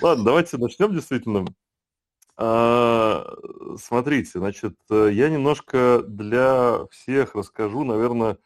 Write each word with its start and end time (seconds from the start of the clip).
Ладно, 0.00 0.24
давайте 0.24 0.58
начнем 0.58 0.92
действительно. 0.92 1.44
А, 2.36 3.26
смотрите, 3.76 4.38
значит, 4.38 4.76
я 4.90 5.28
немножко 5.28 6.02
для 6.06 6.86
всех 6.90 7.34
расскажу, 7.34 7.82
наверное, 7.82 8.38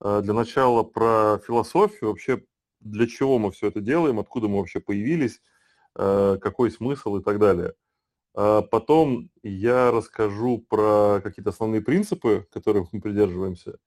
а, 0.00 0.22
для 0.22 0.32
начала 0.32 0.82
про 0.82 1.38
философию, 1.46 2.10
вообще 2.10 2.42
для 2.80 3.06
чего 3.06 3.38
мы 3.38 3.52
все 3.52 3.68
это 3.68 3.80
делаем, 3.80 4.18
откуда 4.18 4.48
мы 4.48 4.58
вообще 4.58 4.80
появились, 4.80 5.42
а, 5.94 6.38
какой 6.38 6.70
смысл 6.70 7.16
и 7.16 7.22
так 7.22 7.38
далее. 7.38 7.74
Потом 8.34 9.30
я 9.44 9.92
расскажу 9.92 10.58
про 10.58 11.20
какие-то 11.22 11.50
основные 11.50 11.80
принципы, 11.80 12.48
которых 12.50 12.92
мы 12.92 13.00
придерживаемся. 13.00 13.78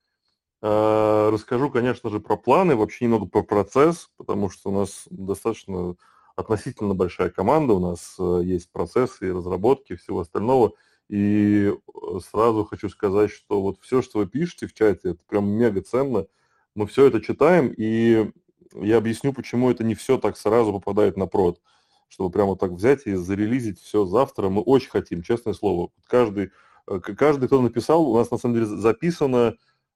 Расскажу, 0.61 1.69
конечно 1.69 2.09
же, 2.09 2.21
про 2.21 2.37
планы, 2.37 2.77
вообще 2.77 3.03
немного 3.05 3.25
про 3.25 3.43
процесс, 3.43 4.09
потому 4.15 4.49
что 4.49 4.69
у 4.69 4.73
нас 4.73 5.03
достаточно 5.09 5.97
относительно 6.37 6.93
большая 6.93 7.31
команда, 7.31 7.73
у 7.73 7.79
нас 7.79 8.15
э, 8.19 8.41
есть 8.43 8.71
процессы 8.71 9.27
и 9.27 9.31
разработки, 9.31 9.95
всего 9.95 10.19
остального. 10.19 10.73
И 11.09 11.73
э, 11.73 12.19
сразу 12.31 12.63
хочу 12.63 12.89
сказать, 12.89 13.31
что 13.31 13.59
вот 13.59 13.79
все, 13.81 14.03
что 14.03 14.19
вы 14.19 14.27
пишете 14.27 14.67
в 14.67 14.73
чате, 14.73 15.09
это 15.09 15.19
прям 15.27 15.49
мега 15.49 15.81
ценно. 15.81 16.27
Мы 16.75 16.85
все 16.85 17.07
это 17.07 17.21
читаем, 17.21 17.73
и 17.75 18.31
я 18.73 18.97
объясню, 18.97 19.33
почему 19.33 19.71
это 19.71 19.83
не 19.83 19.95
все 19.95 20.19
так 20.19 20.37
сразу 20.37 20.71
попадает 20.71 21.17
на 21.17 21.25
прод. 21.25 21.59
Чтобы 22.07 22.29
прямо 22.29 22.55
так 22.55 22.71
взять 22.71 23.07
и 23.07 23.15
зарелизить 23.15 23.81
все 23.81 24.05
завтра. 24.05 24.49
Мы 24.49 24.61
очень 24.61 24.91
хотим, 24.91 25.23
честное 25.23 25.55
слово. 25.55 25.89
Каждый, 26.05 26.51
э, 26.85 26.99
каждый, 26.99 27.47
кто 27.47 27.63
написал, 27.63 28.07
у 28.07 28.15
нас 28.15 28.29
на 28.29 28.37
самом 28.37 28.53
деле 28.53 28.67
записано 28.67 29.55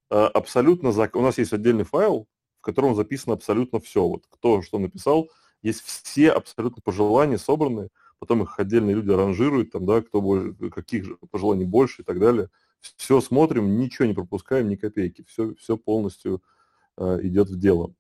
абсолютно... 0.09 0.89
У 1.13 1.21
нас 1.21 1.37
есть 1.37 1.53
отдельный 1.53 1.85
файл, 1.85 2.27
в 2.59 2.61
котором 2.61 2.95
записано 2.95 3.35
абсолютно 3.35 3.79
все. 3.79 4.05
Вот 4.05 4.23
кто 4.27 4.63
что 4.63 4.79
написал– 4.79 5.29
есть 5.61 5.81
все 5.81 6.31
абсолютно 6.31 6.81
пожелания 6.81 7.37
собраны, 7.37 7.89
потом 8.19 8.43
их 8.43 8.59
отдельные 8.59 8.95
люди 8.95 9.09
ранжируют, 9.09 9.71
там, 9.71 9.85
да, 9.85 10.01
кто 10.01 10.21
больше, 10.21 10.53
каких 10.69 11.19
пожеланий 11.31 11.65
больше 11.65 12.01
и 12.01 12.05
так 12.05 12.19
далее. 12.19 12.49
Все 12.97 13.21
смотрим, 13.21 13.79
ничего 13.79 14.07
не 14.07 14.13
пропускаем, 14.13 14.69
ни 14.69 14.75
копейки, 14.75 15.23
все, 15.27 15.55
все 15.55 15.77
полностью 15.77 16.41
э, 16.97 17.19
идет 17.23 17.49
в 17.49 17.59
дело. 17.59 17.93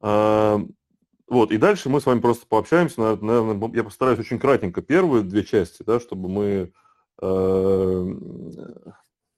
Э, 0.00 0.58
вот, 1.28 1.52
и 1.52 1.58
дальше 1.58 1.90
мы 1.90 2.00
с 2.00 2.06
вами 2.06 2.20
просто 2.20 2.46
пообщаемся, 2.46 3.00
наверное, 3.00 3.70
я 3.74 3.84
постараюсь 3.84 4.18
очень 4.18 4.38
кратенько 4.38 4.80
первые 4.80 5.22
две 5.22 5.44
части, 5.44 5.82
да, 5.82 6.00
чтобы 6.00 6.28
мы 6.28 6.72
э, 7.20 8.14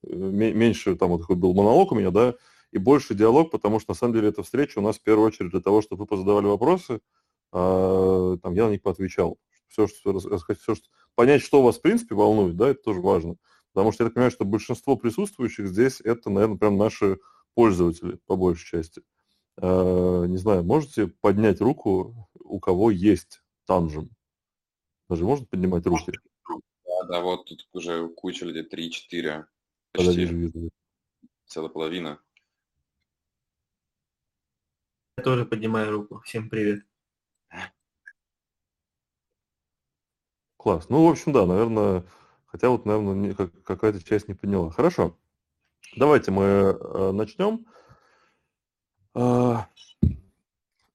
меньше, 0.03 0.95
там 0.95 1.09
вот 1.09 1.21
такой 1.21 1.35
был 1.35 1.53
монолог 1.53 1.91
у 1.91 1.95
меня, 1.95 2.11
да, 2.11 2.35
и 2.71 2.77
больше 2.77 3.15
диалог, 3.15 3.51
потому 3.51 3.79
что 3.79 3.91
на 3.91 3.95
самом 3.95 4.13
деле 4.13 4.29
эта 4.29 4.43
встреча 4.43 4.79
у 4.79 4.81
нас 4.81 4.97
в 4.97 5.03
первую 5.03 5.27
очередь 5.27 5.51
для 5.51 5.61
того, 5.61 5.81
чтобы 5.81 6.01
вы 6.01 6.07
позадавали 6.07 6.45
вопросы, 6.45 7.01
а, 7.51 8.37
там 8.37 8.53
я 8.53 8.67
на 8.67 8.71
них 8.71 8.81
поотвечал. 8.81 9.37
Все, 9.67 9.87
что, 9.87 10.19
все, 10.19 10.75
что, 10.75 10.87
понять, 11.15 11.41
что 11.41 11.61
вас 11.61 11.77
в 11.77 11.81
принципе 11.81 12.15
волнует, 12.15 12.55
да, 12.55 12.69
это 12.69 12.81
тоже 12.81 13.01
важно. 13.01 13.35
Потому 13.73 13.91
что 13.91 14.03
я 14.03 14.09
так 14.09 14.15
понимаю, 14.15 14.31
что 14.31 14.45
большинство 14.45 14.97
присутствующих 14.97 15.67
здесь 15.67 16.01
это, 16.01 16.29
наверное, 16.29 16.57
прям 16.57 16.77
наши 16.77 17.19
пользователи, 17.53 18.19
по 18.25 18.35
большей 18.35 18.65
части. 18.65 19.03
А, 19.57 20.25
не 20.25 20.37
знаю, 20.37 20.63
можете 20.63 21.07
поднять 21.07 21.61
руку, 21.61 22.29
у 22.39 22.59
кого 22.59 22.91
есть 22.91 23.41
танжем? 23.65 24.09
Даже 25.09 25.25
можно 25.25 25.45
поднимать 25.45 25.85
руки? 25.85 26.13
Да, 26.85 27.03
да, 27.07 27.21
вот 27.21 27.45
тут 27.45 27.67
уже 27.73 28.07
куча 28.09 28.45
людей, 28.45 28.63
3-4. 28.63 29.45
Почти. 29.91 30.69
Целая 31.47 31.69
половина. 31.69 32.19
Я 35.17 35.23
тоже 35.23 35.45
поднимаю 35.45 35.91
руку. 35.91 36.21
Всем 36.25 36.49
привет. 36.49 36.83
Класс. 40.57 40.89
Ну, 40.89 41.05
в 41.05 41.09
общем, 41.09 41.33
да, 41.33 41.45
наверное, 41.45 42.05
хотя 42.45 42.69
вот, 42.69 42.85
наверное, 42.85 43.33
какая-то 43.33 44.03
часть 44.03 44.27
не 44.27 44.35
поняла. 44.35 44.69
Хорошо. 44.71 45.17
Давайте 45.95 46.31
мы 46.31 46.43
э, 46.43 47.11
начнем. 47.11 47.65
Э, 49.15 49.55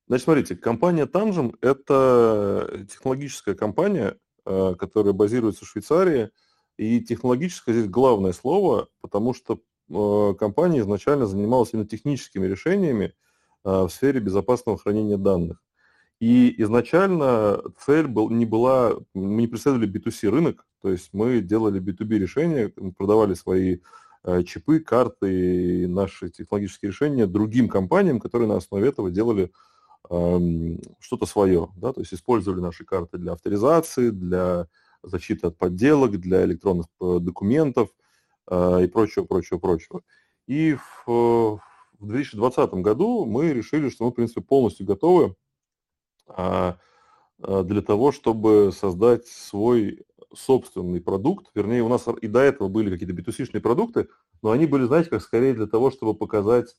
значит, 0.07 0.25
смотрите, 0.25 0.57
компания 0.57 1.05
Tangem– 1.07 1.57
это 1.61 2.87
технологическая 2.91 3.55
компания, 3.55 4.17
э, 4.47 4.75
которая 4.79 5.13
базируется 5.13 5.65
в 5.65 5.69
Швейцарии. 5.69 6.31
И 6.79 7.01
технологическое 7.01 7.75
здесь 7.75 7.91
главное 7.91 8.33
слово, 8.33 8.89
потому 9.01 9.35
что 9.35 9.61
э, 9.91 10.35
компания 10.39 10.81
изначально 10.81 11.27
занималась 11.27 11.73
именно 11.73 11.89
техническими 11.89 12.47
решениями, 12.47 13.15
в 13.72 13.88
сфере 13.91 14.21
безопасного 14.21 14.78
хранения 14.78 15.16
данных. 15.16 15.62
И 16.21 16.54
изначально 16.62 17.60
цель 17.84 18.06
был, 18.06 18.31
не 18.31 18.47
была, 18.47 18.94
мы 19.12 19.43
не 19.43 19.47
преследовали 19.49 19.91
B2C 19.91 20.31
рынок, 20.31 20.65
то 20.81 20.91
есть 20.91 21.10
мы 21.12 21.41
делали 21.41 21.81
B2B 21.81 22.19
решения, 22.19 22.72
продавали 22.97 23.34
свои 23.34 23.81
э, 24.25 24.43
чипы, 24.44 24.81
карты 24.81 25.82
и 25.82 25.87
наши 25.87 26.31
технологические 26.31 26.91
решения 26.91 27.27
другим 27.27 27.69
компаниям, 27.69 28.21
которые 28.21 28.49
на 28.49 28.56
основе 28.56 28.88
этого 28.88 29.10
делали 29.10 29.53
что-то 31.00 31.27
свое, 31.27 31.69
да, 31.77 31.93
то 31.93 32.00
есть 32.00 32.15
использовали 32.15 32.60
наши 32.60 32.84
карты 32.84 33.19
для 33.19 33.33
авторизации, 33.33 34.10
для 34.10 34.69
защиты 35.03 35.48
от 35.48 35.59
подделок, 35.59 36.21
для 36.21 36.44
электронных 36.44 36.87
э, 37.00 37.19
документов 37.21 37.88
э, 38.48 38.84
и 38.84 38.87
прочего, 38.87 39.25
прочего, 39.25 39.59
прочего. 39.59 40.03
И 40.47 40.77
в, 41.06 41.60
в 41.99 42.07
2020 42.07 42.75
году 42.75 43.25
мы 43.25 43.53
решили, 43.53 43.89
что 43.89 44.05
мы, 44.05 44.11
в 44.11 44.15
принципе, 44.15 44.41
полностью 44.41 44.87
готовы 44.87 45.34
а, 46.27 46.79
а, 47.43 47.62
для 47.62 47.83
того, 47.83 48.12
чтобы 48.12 48.73
создать 48.73 49.27
свой 49.27 50.05
собственный 50.34 51.01
продукт. 51.01 51.51
Вернее, 51.55 51.83
у 51.83 51.89
нас 51.89 52.07
и 52.21 52.27
до 52.27 52.41
этого 52.41 52.69
были 52.69 52.91
какие-то 52.91 53.15
B2C-шные 53.15 53.61
продукты, 53.61 54.09
но 54.43 54.51
они 54.51 54.67
были, 54.67 54.84
знаете, 54.84 55.11
как 55.11 55.23
скорее 55.23 55.55
для 55.55 55.67
того, 55.67 55.91
чтобы 55.91 56.15
показать, 56.15 56.75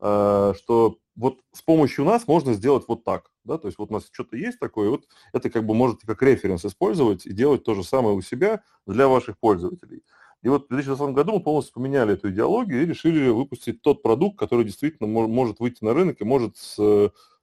а, 0.00 0.54
что 0.54 0.98
вот 1.16 1.40
с 1.52 1.62
помощью 1.62 2.04
нас 2.04 2.28
можно 2.28 2.54
сделать 2.54 2.84
вот 2.86 3.04
так. 3.04 3.30
Да? 3.44 3.58
То 3.58 3.66
есть 3.66 3.78
вот 3.78 3.90
у 3.90 3.94
нас 3.94 4.08
что-то 4.12 4.36
есть 4.36 4.58
такое, 4.58 4.90
вот 4.90 5.04
это 5.32 5.50
как 5.50 5.66
бы 5.66 5.74
можете 5.74 6.06
как 6.06 6.22
референс 6.22 6.64
использовать 6.64 7.26
и 7.26 7.32
делать 7.32 7.64
то 7.64 7.74
же 7.74 7.82
самое 7.82 8.14
у 8.14 8.20
себя 8.20 8.62
для 8.86 9.08
ваших 9.08 9.38
пользователей. 9.38 10.02
И 10.42 10.48
вот 10.48 10.66
в 10.66 10.68
2020 10.68 11.14
году 11.14 11.32
мы 11.32 11.40
полностью 11.40 11.74
поменяли 11.74 12.14
эту 12.14 12.30
идеологию 12.30 12.82
и 12.82 12.86
решили 12.86 13.28
выпустить 13.28 13.82
тот 13.82 14.02
продукт, 14.02 14.38
который 14.38 14.64
действительно 14.64 15.08
может 15.08 15.58
выйти 15.60 15.84
на 15.84 15.94
рынок 15.94 16.20
и 16.20 16.24
может 16.24 16.56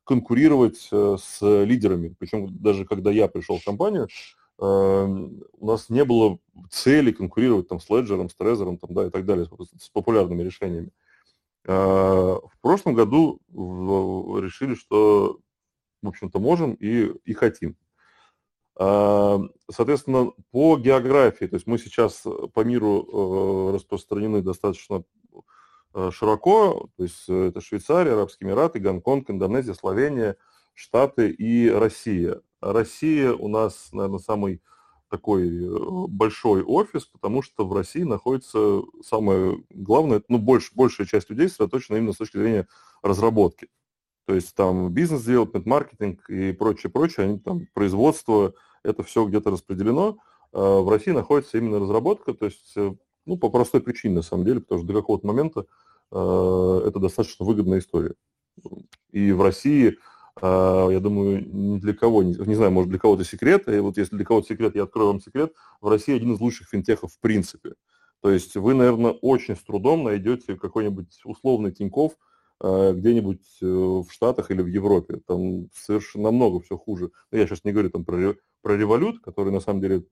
конкурировать 0.05 0.87
э, 0.91 1.17
с 1.19 1.41
лидерами. 1.41 2.15
Причем 2.17 2.55
даже 2.61 2.85
когда 2.85 3.11
я 3.11 3.27
пришел 3.27 3.57
в 3.57 3.65
компанию, 3.65 4.07
эм, 4.59 5.43
у 5.53 5.65
нас 5.65 5.89
не 5.89 6.05
было 6.05 6.37
цели 6.69 7.11
конкурировать 7.11 7.67
там, 7.67 7.79
с 7.79 7.89
Ledger, 7.89 8.29
с 8.29 8.35
Trezor 8.39 8.77
там, 8.77 8.93
да, 8.93 9.07
и 9.07 9.09
так 9.09 9.25
далее, 9.25 9.49
с 9.79 9.89
популярными 9.89 10.43
решениями. 10.43 10.91
Э, 11.65 11.71
в 11.71 12.53
прошлом 12.61 12.93
году 12.93 13.41
решили, 13.51 14.75
что, 14.75 15.39
в 16.01 16.07
общем-то, 16.07 16.39
можем 16.39 16.73
и, 16.75 17.11
и 17.25 17.33
хотим. 17.33 17.75
А, 18.77 19.39
соответственно, 19.71 20.31
по 20.51 20.77
географии, 20.77 21.45
то 21.45 21.55
есть 21.55 21.65
мы 21.65 21.77
сейчас 21.77 22.23
по 22.53 22.59
миру 22.61 23.71
э, 23.71 23.75
распространены 23.75 24.41
достаточно 24.41 25.03
э, 25.93 26.11
широко, 26.11 26.89
то 26.97 27.03
есть 27.03 27.29
это 27.29 27.61
Швейцария, 27.61 28.13
Арабские 28.13 28.49
Эмираты, 28.49 28.79
Гонконг, 28.79 29.29
Индонезия, 29.29 29.73
Словения, 29.73 30.35
Штаты 30.73 31.29
и 31.29 31.69
Россия. 31.69 32.41
Россия 32.59 33.31
у 33.33 33.47
нас, 33.47 33.89
наверное, 33.93 34.19
самый 34.19 34.61
такой 35.09 35.47
э, 35.47 36.07
большой 36.09 36.61
офис, 36.63 37.05
потому 37.05 37.41
что 37.41 37.65
в 37.65 37.73
России 37.73 38.03
находится 38.03 38.81
самое 39.01 39.63
главное, 39.69 40.21
ну, 40.27 40.37
больше, 40.37 40.71
большая 40.75 41.07
часть 41.07 41.29
людей 41.29 41.47
сосредоточена 41.47 41.95
именно 41.95 42.11
с 42.11 42.17
точки 42.17 42.37
зрения 42.37 42.67
разработки. 43.01 43.69
То 44.25 44.33
есть 44.33 44.55
там 44.55 44.91
бизнес-девелопмент, 44.91 45.65
маркетинг 45.65 46.29
и 46.29 46.51
прочее, 46.51 46.91
прочее, 46.91 47.27
они 47.27 47.39
там 47.39 47.67
производство, 47.73 48.53
это 48.85 49.03
все 49.03 49.25
где-то 49.25 49.51
распределено. 49.51 50.17
А 50.53 50.81
в 50.81 50.89
России 50.89 51.11
находится 51.11 51.57
именно 51.57 51.79
разработка, 51.79 52.33
то 52.33 52.45
есть, 52.45 52.73
э, 52.77 52.93
ну, 53.25 53.37
по 53.37 53.49
простой 53.49 53.81
причине, 53.81 54.15
на 54.15 54.21
самом 54.21 54.45
деле, 54.45 54.61
потому 54.61 54.79
что 54.79 54.87
до 54.87 54.99
какого-то 54.99 55.27
момента 55.27 55.65
э, 56.11 56.81
это 56.87 56.99
достаточно 56.99 57.45
выгодная 57.45 57.79
история. 57.79 58.13
И 59.11 59.31
в 59.31 59.41
России, 59.41 59.97
э, 60.41 60.87
я 60.91 60.99
думаю, 60.99 61.45
ни 61.45 61.79
для 61.79 61.93
кого, 61.93 62.23
не, 62.23 62.55
знаю, 62.55 62.71
может, 62.71 62.89
для 62.89 62.99
кого-то 62.99 63.25
секрет, 63.25 63.67
и 63.67 63.79
вот 63.79 63.97
если 63.97 64.15
для 64.15 64.25
кого-то 64.25 64.47
секрет, 64.47 64.75
я 64.75 64.83
открою 64.83 65.09
вам 65.09 65.21
секрет, 65.21 65.53
в 65.81 65.89
России 65.89 66.15
один 66.15 66.33
из 66.33 66.39
лучших 66.39 66.69
финтехов 66.69 67.13
в 67.13 67.19
принципе. 67.19 67.73
То 68.21 68.31
есть 68.31 68.55
вы, 68.55 68.73
наверное, 68.73 69.11
очень 69.11 69.55
с 69.55 69.61
трудом 69.61 70.03
найдете 70.03 70.55
какой-нибудь 70.55 71.19
условный 71.25 71.71
Тиньков, 71.71 72.13
а, 72.59 72.93
где-нибудь 72.93 73.45
э, 73.61 73.65
в 73.65 74.07
Штатах 74.09 74.49
или 74.49 74.61
в 74.61 74.67
Европе. 74.67 75.19
Там 75.27 75.69
совершенно 75.73 76.25
намного 76.25 76.61
все 76.61 76.77
хуже. 76.77 77.11
Но 77.31 77.37
я 77.37 77.45
сейчас 77.45 77.63
не 77.63 77.71
говорю 77.71 77.89
там 77.89 78.05
про, 78.05 78.35
про 78.65 78.75
револют, 78.75 79.19
который 79.21 79.53
на 79.53 79.59
самом 79.59 79.79
деле 79.79 80.05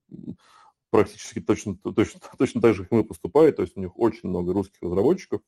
практически 0.91 1.41
точно, 1.41 1.75
точно, 1.75 2.19
точно 2.38 2.61
так 2.61 2.75
же, 2.75 2.83
как 2.83 2.91
мы 2.91 3.03
поступают, 3.03 3.55
то 3.55 3.63
есть 3.63 3.75
у 3.75 3.81
них 3.81 3.97
очень 3.97 4.29
много 4.29 4.53
русских 4.53 4.79
разработчиков. 4.79 5.41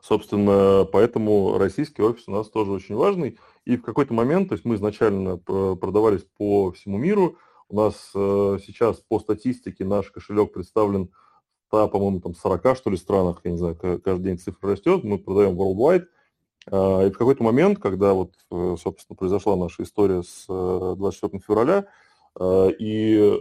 Собственно, 0.00 0.88
поэтому 0.90 1.58
российский 1.58 2.00
офис 2.00 2.24
у 2.28 2.30
нас 2.30 2.48
тоже 2.48 2.70
очень 2.70 2.94
важный. 2.94 3.38
И 3.66 3.76
в 3.76 3.82
какой-то 3.82 4.14
момент, 4.14 4.48
то 4.48 4.54
есть 4.54 4.64
мы 4.64 4.76
изначально 4.76 5.36
продавались 5.36 6.24
по 6.38 6.72
всему 6.72 6.96
миру, 6.96 7.36
у 7.68 7.76
нас 7.76 8.12
э, 8.14 8.58
сейчас 8.64 8.98
по 9.08 9.18
статистике 9.18 9.84
наш 9.84 10.10
кошелек 10.10 10.52
представлен 10.52 11.10
в, 11.70 11.88
по-моему, 11.88 12.20
там 12.20 12.34
40, 12.34 12.74
что 12.76 12.88
ли, 12.90 12.96
странах, 12.96 13.40
я 13.44 13.50
не 13.50 13.58
знаю, 13.58 13.76
каждый 13.76 14.22
день 14.22 14.38
цифра 14.38 14.70
растет, 14.70 15.04
мы 15.04 15.18
продаем 15.18 15.60
worldwide. 15.60 16.06
Э, 16.70 17.06
и 17.06 17.10
в 17.10 17.18
какой-то 17.18 17.42
момент, 17.42 17.78
когда 17.78 18.12
вот, 18.12 18.32
э, 18.50 18.76
собственно, 18.82 19.16
произошла 19.16 19.56
наша 19.56 19.82
история 19.82 20.22
с 20.22 20.46
24 20.46 21.40
февраля, 21.40 21.86
и 22.38 23.40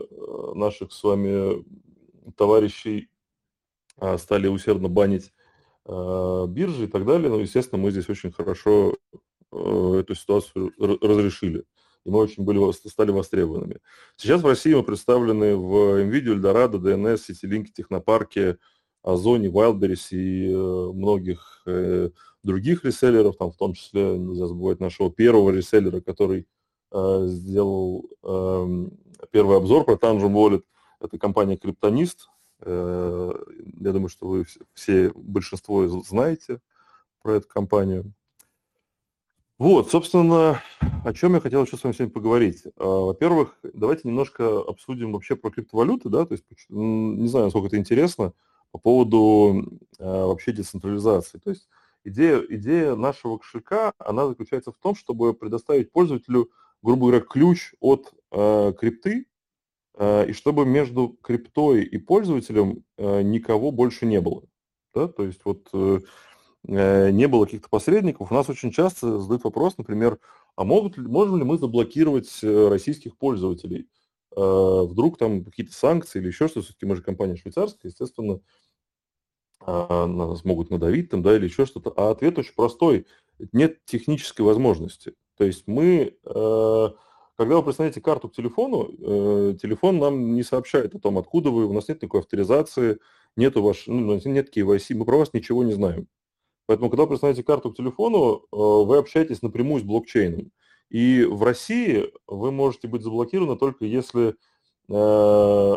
наших 0.53 0.93
с 0.93 1.03
вами 1.03 1.65
товарищей 2.37 3.09
стали 4.17 4.47
усердно 4.47 4.87
банить 4.87 5.33
биржи 5.85 6.85
и 6.85 6.87
так 6.87 7.05
далее, 7.05 7.29
ну, 7.29 7.39
естественно, 7.39 7.81
мы 7.81 7.91
здесь 7.91 8.07
очень 8.07 8.31
хорошо 8.31 8.95
эту 9.51 10.15
ситуацию 10.15 10.71
разрешили 10.77 11.65
и 12.05 12.09
мы 12.09 12.19
очень 12.19 12.43
были, 12.43 12.71
стали 12.87 13.11
востребованными. 13.11 13.79
Сейчас 14.15 14.41
в 14.41 14.47
России 14.47 14.73
мы 14.73 14.83
представлены 14.83 15.55
в 15.55 16.01
NVIDIA, 16.03 16.35
Eldorado, 16.35 16.79
DNS, 16.79 17.31
CityLink, 17.31 17.65
Технопарке, 17.75 18.57
Озоне, 19.01 19.49
Wildberries 19.49 20.07
и 20.11 20.51
э, 20.51 20.91
многих 20.93 21.63
э, 21.65 22.09
других 22.45 22.85
реселлеров, 22.85 23.37
там 23.37 23.51
в 23.51 23.57
том 23.57 23.73
числе, 23.73 24.17
нельзя 24.17 24.47
забывать, 24.47 24.79
нашего 24.79 25.11
первого 25.11 25.49
реселлера, 25.49 25.99
который 25.99 26.47
э, 26.91 27.25
сделал 27.27 28.09
э, 28.23 28.87
первый 29.31 29.57
обзор 29.57 29.85
про 29.85 29.95
Tangent 29.95 30.31
Wallet, 30.31 30.63
это 30.99 31.17
компания 31.17 31.57
Криптонист. 31.57 32.29
Э, 32.61 33.33
я 33.79 33.91
думаю, 33.91 34.09
что 34.09 34.27
вы 34.27 34.45
все, 34.73 35.11
большинство 35.15 35.87
знаете 35.87 36.59
про 37.21 37.35
эту 37.35 37.47
компанию. 37.47 38.13
Вот, 39.57 39.89
собственно, 39.89 40.61
о 41.05 41.13
чем 41.13 41.35
я 41.35 41.39
хотел 41.39 41.63
еще 41.63 41.77
с 41.77 41.83
вами 41.83 41.93
сегодня 41.93 42.13
поговорить. 42.13 42.63
А, 42.75 43.05
во-первых, 43.05 43.57
давайте 43.73 44.01
немножко 44.05 44.59
обсудим 44.59 45.13
вообще 45.13 45.37
про 45.37 45.49
криптовалюты, 45.49 46.09
да, 46.09 46.25
то 46.25 46.33
есть 46.33 46.43
не 46.67 47.27
знаю, 47.29 47.45
насколько 47.45 47.67
это 47.67 47.77
интересно, 47.77 48.33
по 48.71 48.79
поводу 48.79 49.79
а, 49.97 50.27
вообще 50.27 50.51
децентрализации. 50.51 51.37
То 51.37 51.51
есть 51.51 51.69
идея, 52.05 52.41
идея 52.49 52.95
нашего 52.95 53.37
кошелька, 53.37 53.93
она 53.97 54.27
заключается 54.27 54.71
в 54.71 54.77
том, 54.77 54.95
чтобы 54.95 55.33
предоставить 55.33 55.91
пользователю, 55.91 56.49
грубо 56.81 57.07
говоря, 57.07 57.19
ключ 57.21 57.73
от 57.79 58.13
э, 58.31 58.73
крипты, 58.79 59.27
э, 59.97 60.29
и 60.29 60.33
чтобы 60.33 60.65
между 60.65 61.17
криптой 61.21 61.83
и 61.83 61.97
пользователем 61.97 62.83
э, 62.97 63.21
никого 63.21 63.71
больше 63.71 64.05
не 64.05 64.21
было. 64.21 64.43
Да? 64.93 65.07
То 65.07 65.23
есть 65.23 65.41
вот 65.43 65.67
э, 65.73 65.99
Э, 66.67 67.11
не 67.11 67.27
было 67.27 67.45
каких-то 67.45 67.69
посредников, 67.69 68.31
у 68.31 68.33
нас 68.33 68.49
очень 68.49 68.71
часто 68.71 69.19
задают 69.19 69.43
вопрос, 69.43 69.77
например, 69.77 70.19
а 70.55 70.63
могут, 70.63 70.97
можем 70.97 71.37
ли 71.37 71.43
мы 71.43 71.57
заблокировать 71.57 72.39
э, 72.41 72.67
российских 72.69 73.17
пользователей? 73.17 73.87
Э, 74.35 74.81
вдруг 74.83 75.17
там 75.17 75.43
какие-то 75.43 75.73
санкции 75.73 76.19
или 76.19 76.27
еще 76.27 76.47
что-то, 76.47 76.65
все-таки 76.65 76.85
мы 76.85 76.95
же 76.95 77.03
компания 77.03 77.35
швейцарская, 77.35 77.91
естественно, 77.91 78.39
на 79.65 80.27
нас 80.27 80.43
надавить 80.43 81.09
там, 81.09 81.21
да, 81.21 81.35
или 81.35 81.45
еще 81.45 81.65
что-то. 81.65 81.91
А 81.95 82.11
ответ 82.11 82.37
очень 82.37 82.53
простой. 82.55 83.05
Нет 83.51 83.83
технической 83.85 84.45
возможности. 84.45 85.13
То 85.37 85.43
есть 85.43 85.63
мы, 85.67 86.15
когда 86.23 87.55
вы 87.57 87.63
присоединяете 87.63 88.01
карту 88.01 88.29
к 88.29 88.35
телефону, 88.35 88.85
телефон 89.57 89.99
нам 89.99 90.35
не 90.35 90.43
сообщает 90.43 90.95
о 90.95 90.99
том, 90.99 91.17
откуда 91.17 91.49
вы, 91.49 91.65
у 91.65 91.73
нас 91.73 91.89
нет 91.89 92.01
никакой 92.01 92.21
авторизации, 92.21 92.99
нету 93.35 93.61
ваш, 93.61 93.87
ну, 93.87 94.19
нет 94.25 94.55
KYC, 94.55 94.95
мы 94.95 95.05
про 95.05 95.17
вас 95.17 95.33
ничего 95.33 95.63
не 95.63 95.73
знаем. 95.73 96.07
Поэтому, 96.67 96.89
когда 96.89 97.03
вы 97.03 97.09
присылаете 97.09 97.43
карту 97.43 97.71
к 97.71 97.77
телефону, 97.77 98.37
э, 98.51 98.55
вы 98.55 98.97
общаетесь 98.97 99.41
напрямую 99.41 99.81
с 99.81 99.83
блокчейном. 99.83 100.51
И 100.89 101.23
в 101.23 101.43
России 101.43 102.11
вы 102.27 102.51
можете 102.51 102.87
быть 102.87 103.03
заблокированы 103.03 103.57
только 103.57 103.85
если 103.85 104.35
э, 104.89 105.75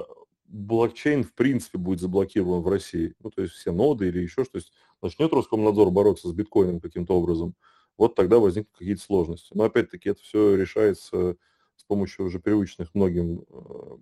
блокчейн 0.49 1.25
в 1.25 1.33
принципе 1.35 1.79
будет 1.79 2.01
заблокирован 2.01 2.63
в 2.63 2.69
России. 2.69 3.15
Ну, 3.21 3.31
то 3.31 3.43
есть 3.43 3.55
все 3.55 3.73
ноды 3.73 4.09
или 4.09 4.21
еще 4.21 4.45
что. 4.45 4.53
то 4.53 4.59
есть 4.59 4.73
начнет 5.03 5.33
Роскомнадзор 5.33 5.91
бороться 5.91 6.29
с 6.29 6.33
биткоином 6.33 6.81
каким-то 6.81 7.15
образом, 7.15 7.55
вот 7.97 8.15
тогда 8.15 8.39
возникнут 8.39 8.77
какие-то 8.77 9.03
сложности. 9.03 9.53
Но 9.55 9.65
опять-таки 9.65 10.11
это 10.11 10.21
все 10.23 10.57
решается 10.57 11.37
с 11.77 11.85
помощью 11.85 12.27
уже 12.27 12.41
привычных 12.41 12.95
многим 12.95 13.45
э, 13.49 13.97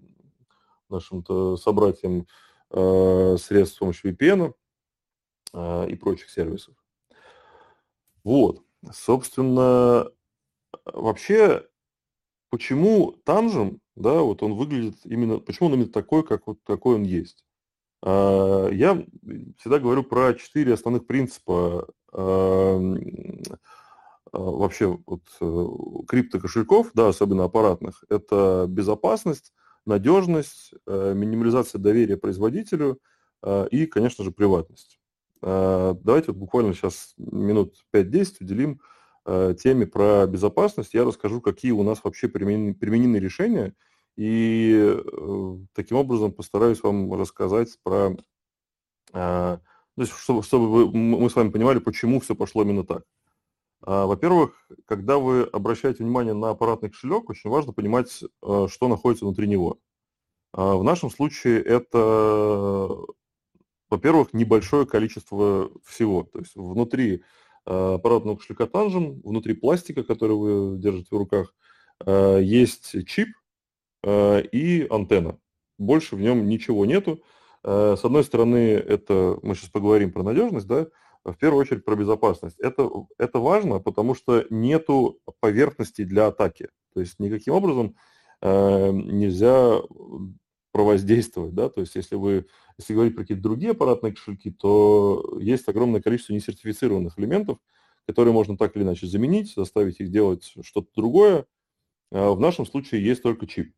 нашим-то 0.88 1.56
собратьям 1.56 2.26
средств 2.68 3.76
с 3.76 3.78
помощью 3.78 4.12
VPN. 4.12 4.52
А, 5.52 5.86
и 5.86 5.94
прочих 5.94 6.28
сервисов. 6.28 6.74
Вот, 8.24 8.62
собственно, 8.92 10.10
вообще, 10.84 11.66
почему 12.50 13.12
Танжем, 13.24 13.80
да, 13.94 14.20
вот 14.20 14.42
он 14.42 14.54
выглядит 14.54 14.96
именно, 15.04 15.38
почему 15.38 15.68
он 15.68 15.74
именно 15.74 15.90
такой, 15.90 16.24
как 16.24 16.46
вот 16.46 16.62
такой 16.64 16.96
он 16.96 17.02
есть? 17.02 17.44
А, 18.02 18.68
я 18.68 19.04
всегда 19.58 19.78
говорю 19.78 20.04
про 20.04 20.34
четыре 20.34 20.74
основных 20.74 21.06
принципа 21.06 21.88
а, 22.12 22.78
вообще 24.32 24.98
вот 25.06 25.22
э, 25.40 25.66
криптокошельков, 26.08 26.90
да, 26.92 27.08
особенно 27.08 27.44
аппаратных. 27.44 28.04
Это 28.10 28.66
безопасность, 28.68 29.54
надежность, 29.86 30.74
э, 30.86 31.14
минимализация 31.14 31.78
доверия 31.78 32.18
производителю 32.18 33.00
и, 33.70 33.86
конечно 33.86 34.24
же, 34.24 34.32
приватность. 34.32 34.98
Давайте 35.40 36.32
вот 36.32 36.36
буквально 36.36 36.74
сейчас 36.74 37.14
минут 37.16 37.74
5-10 37.94 38.36
уделим 38.40 38.80
теме 39.58 39.86
про 39.86 40.26
безопасность. 40.26 40.94
Я 40.94 41.04
расскажу, 41.04 41.40
какие 41.40 41.72
у 41.72 41.82
нас 41.82 42.02
вообще 42.04 42.28
применены, 42.28 43.16
решения, 43.18 43.74
и 44.16 44.74
э, 44.76 45.56
таким 45.74 45.96
образом 45.96 46.32
постараюсь 46.32 46.82
вам 46.82 47.12
рассказать 47.14 47.78
про, 47.82 48.16
то 49.12 49.60
есть, 49.96 50.12
чтобы, 50.12 50.42
чтобы 50.42 50.92
мы 50.92 51.28
с 51.30 51.36
вами 51.36 51.50
понимали, 51.50 51.78
почему 51.78 52.20
все 52.20 52.34
пошло 52.34 52.62
именно 52.62 52.84
так. 52.84 53.04
Во-первых, 53.80 54.68
когда 54.84 55.18
вы 55.18 55.42
обращаете 55.42 56.02
внимание 56.02 56.34
на 56.34 56.50
аппаратный 56.50 56.90
кошелек, 56.90 57.30
очень 57.30 57.50
важно 57.50 57.72
понимать, 57.72 58.10
что 58.10 58.88
находится 58.88 59.24
внутри 59.24 59.46
него. 59.46 59.78
В 60.52 60.82
нашем 60.82 61.10
случае 61.10 61.62
это 61.62 63.06
во-первых, 63.88 64.32
небольшое 64.32 64.86
количество 64.86 65.70
всего. 65.84 66.24
То 66.24 66.40
есть 66.40 66.56
внутри 66.56 67.16
э, 67.16 67.20
аппаратного 67.66 68.36
кошелька 68.36 68.64
Tangent, 68.64 69.20
внутри 69.24 69.54
пластика, 69.54 70.04
который 70.04 70.36
вы 70.36 70.78
держите 70.78 71.08
в 71.10 71.18
руках, 71.18 71.54
э, 72.04 72.40
есть 72.42 73.06
чип 73.06 73.28
э, 74.02 74.42
и 74.52 74.86
антенна. 74.88 75.38
Больше 75.78 76.16
в 76.16 76.20
нем 76.20 76.48
ничего 76.48 76.86
нету. 76.86 77.22
С 77.62 78.04
одной 78.04 78.22
стороны, 78.22 78.74
это 78.74 79.38
мы 79.42 79.56
сейчас 79.56 79.70
поговорим 79.70 80.12
про 80.12 80.22
надежность, 80.22 80.68
да, 80.68 80.86
в 81.24 81.34
первую 81.34 81.62
очередь 81.62 81.84
про 81.84 81.96
безопасность. 81.96 82.56
Это, 82.60 82.88
это 83.18 83.40
важно, 83.40 83.80
потому 83.80 84.14
что 84.14 84.46
нету 84.50 85.18
поверхности 85.40 86.04
для 86.04 86.28
атаки. 86.28 86.68
То 86.94 87.00
есть 87.00 87.18
никаким 87.18 87.54
образом 87.54 87.96
нельзя 88.40 89.80
провоздействовать, 90.76 91.54
да, 91.54 91.70
то 91.70 91.80
есть 91.80 91.94
если 91.94 92.16
вы 92.16 92.46
если 92.78 92.92
говорить 92.92 93.14
про 93.14 93.22
какие-то 93.22 93.42
другие 93.42 93.70
аппаратные 93.70 94.12
кошельки, 94.12 94.50
то 94.50 95.38
есть 95.40 95.66
огромное 95.66 96.02
количество 96.02 96.34
несертифицированных 96.34 97.18
элементов, 97.18 97.56
которые 98.06 98.34
можно 98.34 98.58
так 98.58 98.76
или 98.76 98.82
иначе 98.82 99.06
заменить, 99.06 99.54
заставить 99.54 99.98
их 100.00 100.10
делать 100.10 100.52
что-то 100.62 100.88
другое. 100.94 101.46
А 102.12 102.32
в 102.32 102.40
нашем 102.40 102.66
случае 102.66 103.02
есть 103.02 103.22
только 103.22 103.46
чип. 103.46 103.72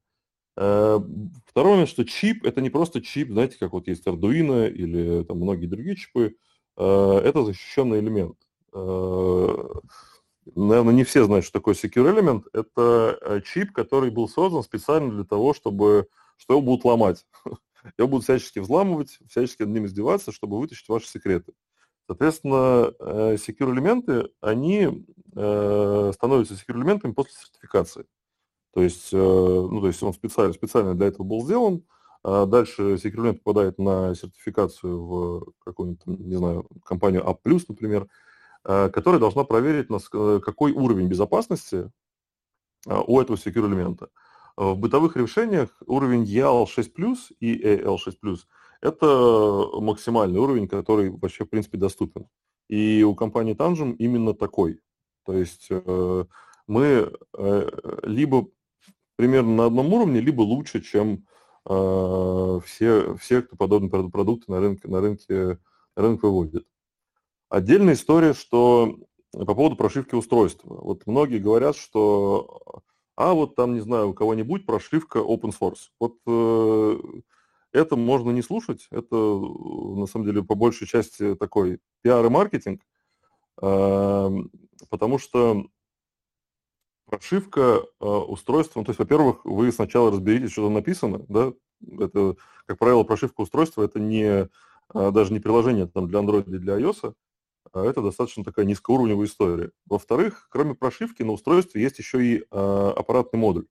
Э, 0.56 0.98
второй 1.46 1.74
момент, 1.74 1.88
что 1.88 2.04
чип– 2.04 2.42
это 2.44 2.60
не 2.60 2.70
просто 2.70 3.00
чип, 3.00 3.30
знаете, 3.30 3.56
как 3.56 3.72
вот 3.72 3.86
есть 3.86 4.04
Arduino 4.08 4.68
или 4.68 5.22
там 5.22 5.36
многие 5.36 5.66
другие 5.66 5.94
чипы, 5.94 6.34
э, 6.76 7.20
это 7.24 7.44
защищенный 7.44 8.00
элемент. 8.00 8.36
Э, 8.72 9.54
наверное, 10.56 10.92
не 10.92 11.04
все 11.04 11.22
знают, 11.24 11.44
что 11.44 11.52
такое 11.52 11.74
Secure 11.74 12.12
Element. 12.12 12.46
Это 12.52 13.40
чип, 13.46 13.72
который 13.72 14.10
был 14.10 14.28
создан 14.28 14.64
специально 14.64 15.12
для 15.12 15.24
того, 15.24 15.54
чтобы 15.54 16.08
что 16.38 16.54
его 16.54 16.62
будут 16.62 16.84
ломать. 16.84 17.26
Его 17.96 18.08
будут 18.08 18.24
всячески 18.24 18.58
взламывать, 18.58 19.18
всячески 19.28 19.62
над 19.62 19.70
ним 19.70 19.86
издеваться, 19.86 20.32
чтобы 20.32 20.58
вытащить 20.58 20.88
ваши 20.88 21.06
секреты. 21.08 21.52
Соответственно, 22.08 22.92
э, 22.98 23.34
secure 23.34 23.72
элементы, 23.72 24.30
они 24.40 25.06
э, 25.36 26.12
становятся 26.14 26.54
secure 26.54 26.78
элементами 26.78 27.12
после 27.12 27.34
сертификации. 27.34 28.06
То 28.72 28.82
есть, 28.82 29.12
э, 29.12 29.16
ну, 29.16 29.80
то 29.80 29.86
есть 29.86 30.02
он 30.02 30.14
специально, 30.14 30.54
специально 30.54 30.94
для 30.94 31.08
этого 31.08 31.24
был 31.24 31.44
сделан. 31.44 31.84
А 32.24 32.46
дальше 32.46 32.94
secure 32.94 33.16
элемент 33.16 33.42
попадает 33.42 33.78
на 33.78 34.14
сертификацию 34.14 35.04
в 35.04 35.52
какую-нибудь, 35.64 36.06
не 36.06 36.36
знаю, 36.36 36.66
компанию 36.84 37.28
A+, 37.28 37.38
например, 37.68 38.08
которая 38.64 39.20
должна 39.20 39.44
проверить, 39.44 39.86
какой 40.42 40.72
уровень 40.72 41.08
безопасности 41.08 41.90
у 42.86 43.20
этого 43.20 43.36
secure 43.36 43.68
элемента. 43.68 44.08
В 44.60 44.74
бытовых 44.74 45.16
решениях 45.16 45.70
уровень 45.86 46.24
EAL6+, 46.24 47.16
и 47.38 47.62
EAL6+, 47.62 48.38
это 48.80 49.70
максимальный 49.80 50.40
уровень, 50.40 50.66
который 50.66 51.10
вообще, 51.10 51.44
в 51.44 51.48
принципе, 51.48 51.78
доступен. 51.78 52.26
и 52.68 53.02
у 53.02 53.14
компании 53.14 53.56
Tangent 53.56 53.96
именно 53.96 54.34
такой. 54.34 54.80
То 55.24 55.32
есть 55.32 55.70
мы 56.66 57.12
либо 58.02 58.48
примерно 59.16 59.54
на 59.54 59.66
одном 59.66 59.92
уровне, 59.92 60.20
либо 60.20 60.42
лучше, 60.42 60.80
чем 60.80 61.26
все, 61.64 63.16
все, 63.16 63.42
кто 63.42 63.56
подобные 63.56 64.10
продукты 64.10 64.50
на 64.50 64.60
рынке, 64.60 64.88
на 64.88 65.00
рынке, 65.00 65.58
на 65.96 66.02
рынок 66.02 66.22
выводит. 66.22 66.66
Отдельная 67.48 67.94
история, 67.94 68.34
что 68.34 68.98
по 69.32 69.54
поводу 69.54 69.76
прошивки 69.76 70.14
устройства. 70.14 70.78
Вот 70.80 71.06
многие 71.06 71.38
говорят, 71.38 71.76
что 71.76 72.82
а 73.18 73.34
вот 73.34 73.56
там, 73.56 73.74
не 73.74 73.80
знаю, 73.80 74.10
у 74.10 74.14
кого-нибудь 74.14 74.64
прошивка 74.64 75.18
open 75.18 75.52
source. 75.52 75.88
Вот 75.98 76.18
э, 76.28 76.98
это 77.72 77.96
можно 77.96 78.30
не 78.30 78.42
слушать, 78.42 78.86
это 78.92 79.16
на 79.16 80.06
самом 80.06 80.24
деле 80.24 80.44
по 80.44 80.54
большей 80.54 80.86
части 80.86 81.34
такой 81.34 81.80
пиар 82.02 82.24
и 82.24 82.28
маркетинг, 82.28 82.80
э, 83.60 84.30
потому 84.88 85.18
что 85.18 85.66
прошивка 87.06 87.82
э, 88.00 88.06
устройства, 88.06 88.78
ну, 88.78 88.84
то 88.84 88.90
есть, 88.90 89.00
во-первых, 89.00 89.44
вы 89.44 89.72
сначала 89.72 90.12
разберитесь, 90.12 90.52
что 90.52 90.66
там 90.66 90.74
написано, 90.74 91.24
да, 91.28 91.52
это, 91.98 92.36
как 92.66 92.78
правило, 92.78 93.02
прошивка 93.02 93.40
устройства, 93.40 93.82
это 93.82 93.98
не, 93.98 94.48
э, 94.94 95.10
даже 95.10 95.32
не 95.32 95.40
приложение 95.40 95.88
там, 95.88 96.06
для 96.06 96.20
Android 96.20 96.48
или 96.48 96.58
для 96.58 96.78
iOS, 96.78 97.14
это 97.74 98.02
достаточно 98.02 98.44
такая 98.44 98.64
низкоуровневая 98.64 99.26
история. 99.26 99.70
Во-вторых, 99.86 100.48
кроме 100.50 100.74
прошивки 100.74 101.22
на 101.22 101.32
устройстве 101.32 101.82
есть 101.82 101.98
еще 101.98 102.24
и 102.24 102.38
э, 102.38 102.42
аппаратный 102.50 103.38
модуль, 103.38 103.66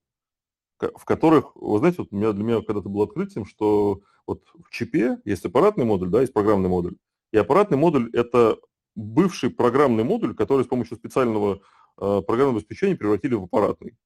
в 0.78 1.04
которых, 1.04 1.56
вы 1.56 1.78
знаете, 1.78 1.98
вот 1.98 2.10
для 2.10 2.44
меня 2.44 2.62
когда-то 2.62 2.88
было 2.88 3.04
открытием, 3.04 3.44
что 3.44 4.02
вот 4.26 4.44
в 4.54 4.70
чипе 4.70 5.18
есть 5.24 5.44
аппаратный 5.44 5.84
модуль, 5.84 6.10
да, 6.10 6.20
есть 6.20 6.32
программный 6.32 6.68
модуль. 6.68 6.96
И 7.32 7.36
аппаратный 7.36 7.76
модуль– 7.76 8.10
это 8.12 8.58
бывший 8.94 9.50
программный 9.50 10.04
модуль, 10.04 10.34
который 10.34 10.64
с 10.64 10.68
помощью 10.68 10.96
специального 10.96 11.60
э, 12.00 12.22
программного 12.22 12.58
обеспечения 12.58 12.96
превратили 12.96 13.34
в 13.34 13.44
аппаратный. 13.44 13.96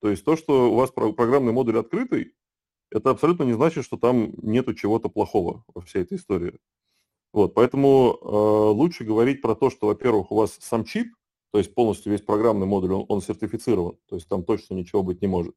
То 0.00 0.10
есть 0.10 0.24
то, 0.24 0.36
что 0.36 0.72
у 0.72 0.74
вас 0.74 0.90
программный 0.90 1.52
модуль 1.52 1.78
открытый, 1.78 2.34
это 2.90 3.10
абсолютно 3.10 3.44
не 3.44 3.52
значит, 3.52 3.84
что 3.84 3.96
там 3.96 4.32
нету 4.42 4.74
чего-то 4.74 5.08
плохого 5.08 5.64
во 5.72 5.80
всей 5.80 6.02
этой 6.02 6.18
истории. 6.18 6.58
Вот, 7.32 7.54
поэтому 7.54 8.18
э, 8.20 8.26
лучше 8.76 9.04
говорить 9.04 9.40
про 9.40 9.54
то, 9.54 9.70
что, 9.70 9.86
во-первых, 9.86 10.30
у 10.30 10.36
вас 10.36 10.58
сам 10.60 10.84
чип, 10.84 11.14
то 11.50 11.58
есть 11.58 11.74
полностью 11.74 12.12
весь 12.12 12.20
программный 12.20 12.66
модуль, 12.66 12.92
он, 12.92 13.06
он 13.08 13.22
сертифицирован, 13.22 13.96
то 14.08 14.16
есть 14.16 14.28
там 14.28 14.44
точно 14.44 14.74
ничего 14.74 15.02
быть 15.02 15.22
не 15.22 15.28
может. 15.28 15.54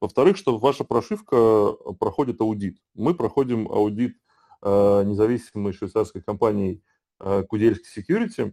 Во-вторых, 0.00 0.36
что 0.36 0.58
ваша 0.58 0.84
прошивка 0.84 1.72
проходит 1.98 2.40
аудит. 2.40 2.78
Мы 2.94 3.14
проходим 3.14 3.66
аудит 3.68 4.16
э, 4.62 5.02
независимой 5.04 5.72
швейцарской 5.72 6.22
компании 6.22 6.82
э, 7.18 7.44
Security, 7.50 8.52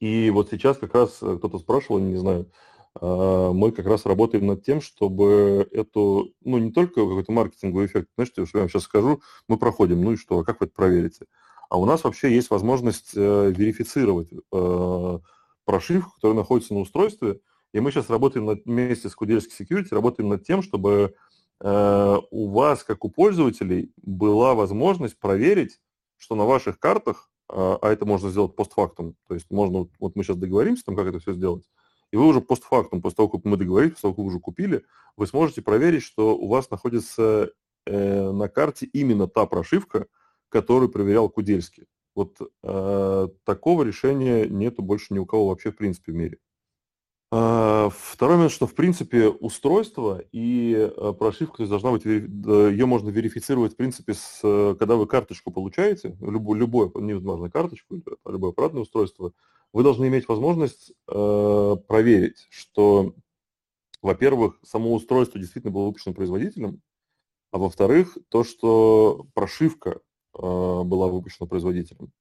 и 0.00 0.30
вот 0.30 0.50
сейчас 0.50 0.78
как 0.78 0.94
раз 0.94 1.18
э, 1.22 1.36
кто-то 1.36 1.58
спрашивал, 1.58 1.98
не 1.98 2.16
знаю, 2.16 2.50
э, 3.00 3.50
мы 3.52 3.72
как 3.72 3.86
раз 3.86 4.06
работаем 4.06 4.46
над 4.46 4.64
тем, 4.64 4.80
чтобы 4.80 5.68
эту, 5.72 6.32
ну, 6.42 6.58
не 6.58 6.70
только 6.70 7.06
какой-то 7.06 7.32
маркетинговый 7.32 7.86
эффект, 7.86 8.08
знаете, 8.14 8.46
что 8.46 8.58
я 8.58 8.62
вам 8.62 8.70
сейчас 8.70 8.84
скажу, 8.84 9.20
мы 9.48 9.58
проходим, 9.58 10.02
ну 10.02 10.12
и 10.12 10.16
что, 10.16 10.38
а 10.38 10.44
как 10.44 10.60
вы 10.60 10.66
это 10.66 10.74
проверите? 10.74 11.26
А 11.68 11.78
у 11.78 11.84
нас 11.84 12.04
вообще 12.04 12.32
есть 12.32 12.50
возможность 12.50 13.12
э, 13.14 13.50
верифицировать 13.50 14.28
э, 14.32 15.18
прошивку, 15.64 16.12
которая 16.14 16.36
находится 16.36 16.74
на 16.74 16.80
устройстве. 16.80 17.40
И 17.72 17.80
мы 17.80 17.90
сейчас 17.90 18.08
работаем 18.08 18.46
над, 18.46 18.64
вместе 18.64 19.08
с 19.08 19.14
Кудельский 19.14 19.64
Security, 19.64 19.88
работаем 19.90 20.28
над 20.28 20.44
тем, 20.44 20.62
чтобы 20.62 21.14
э, 21.60 22.16
у 22.30 22.48
вас, 22.50 22.84
как 22.84 23.04
у 23.04 23.10
пользователей, 23.10 23.92
была 24.02 24.54
возможность 24.54 25.18
проверить, 25.18 25.80
что 26.16 26.34
на 26.34 26.44
ваших 26.44 26.78
картах, 26.78 27.30
а 27.48 27.78
это 27.92 28.06
можно 28.06 28.28
сделать 28.30 28.56
постфактум, 28.56 29.14
то 29.28 29.34
есть 29.34 29.50
можно, 29.50 29.86
вот 30.00 30.16
мы 30.16 30.24
сейчас 30.24 30.36
договоримся, 30.36 30.84
там, 30.84 30.96
как 30.96 31.06
это 31.06 31.20
все 31.20 31.32
сделать, 31.32 31.62
и 32.10 32.16
вы 32.16 32.26
уже 32.26 32.40
постфактум, 32.40 33.02
после 33.02 33.16
того, 33.16 33.28
как 33.28 33.44
мы 33.44 33.56
договорились, 33.56 33.94
после 33.94 34.02
того, 34.02 34.14
как 34.14 34.18
вы 34.18 34.26
уже 34.26 34.40
купили, 34.40 34.84
вы 35.16 35.26
сможете 35.26 35.62
проверить, 35.62 36.02
что 36.02 36.36
у 36.36 36.48
вас 36.48 36.70
находится 36.70 37.50
э, 37.86 38.30
на 38.30 38.48
карте 38.48 38.86
именно 38.86 39.26
та 39.28 39.46
прошивка, 39.46 40.06
который 40.56 40.88
проверял 40.88 41.28
Кудельский. 41.28 41.84
Вот 42.14 42.38
э, 42.40 43.28
такого 43.44 43.82
решения 43.82 44.46
нету 44.46 44.80
больше 44.80 45.12
ни 45.12 45.18
у 45.18 45.26
кого 45.26 45.48
вообще 45.48 45.70
в 45.70 45.76
принципе 45.76 46.12
в 46.12 46.14
мире. 46.14 46.38
Э, 47.30 47.90
второй 47.94 48.36
момент, 48.36 48.52
что 48.52 48.66
в 48.66 48.74
принципе 48.74 49.28
устройство 49.28 50.22
и 50.32 50.72
э, 50.74 51.12
прошивка 51.18 51.58
то 51.58 51.62
есть, 51.64 51.70
должна 51.70 51.90
быть, 51.90 52.06
ее 52.06 52.86
можно 52.86 53.10
верифицировать 53.10 53.74
в 53.74 53.76
принципе, 53.76 54.14
с, 54.14 54.40
когда 54.78 54.96
вы 54.96 55.06
карточку 55.06 55.50
получаете, 55.50 56.16
любую, 56.22 56.58
любое, 56.58 56.90
невозможно 56.94 57.50
карточку, 57.50 58.00
любое 58.24 58.52
аппаратное 58.52 58.80
устройство, 58.80 59.34
вы 59.74 59.82
должны 59.82 60.06
иметь 60.06 60.26
возможность 60.26 60.94
э, 61.08 61.76
проверить, 61.86 62.46
что, 62.48 63.12
во-первых, 64.00 64.58
само 64.62 64.94
устройство 64.94 65.38
действительно 65.38 65.74
было 65.74 65.84
выпущено 65.84 66.14
производителем, 66.14 66.80
а 67.50 67.58
во-вторых, 67.58 68.16
то, 68.30 68.42
что 68.42 69.26
прошивка 69.34 70.00
была 70.38 71.08
выпущена 71.08 71.46
производителем. 71.46 72.12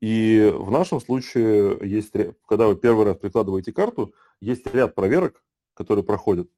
И 0.00 0.52
в 0.54 0.70
нашем 0.70 1.00
случае 1.00 1.78
есть, 1.82 2.12
когда 2.46 2.68
вы 2.68 2.76
первый 2.76 3.04
раз 3.04 3.16
прикладываете 3.16 3.72
карту, 3.72 4.14
есть 4.40 4.66
ряд 4.72 4.94
проверок, 4.94 5.42
которые 5.74 6.04
проходят. 6.04 6.50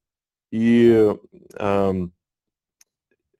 И, 0.51 1.15
э, 1.55 1.93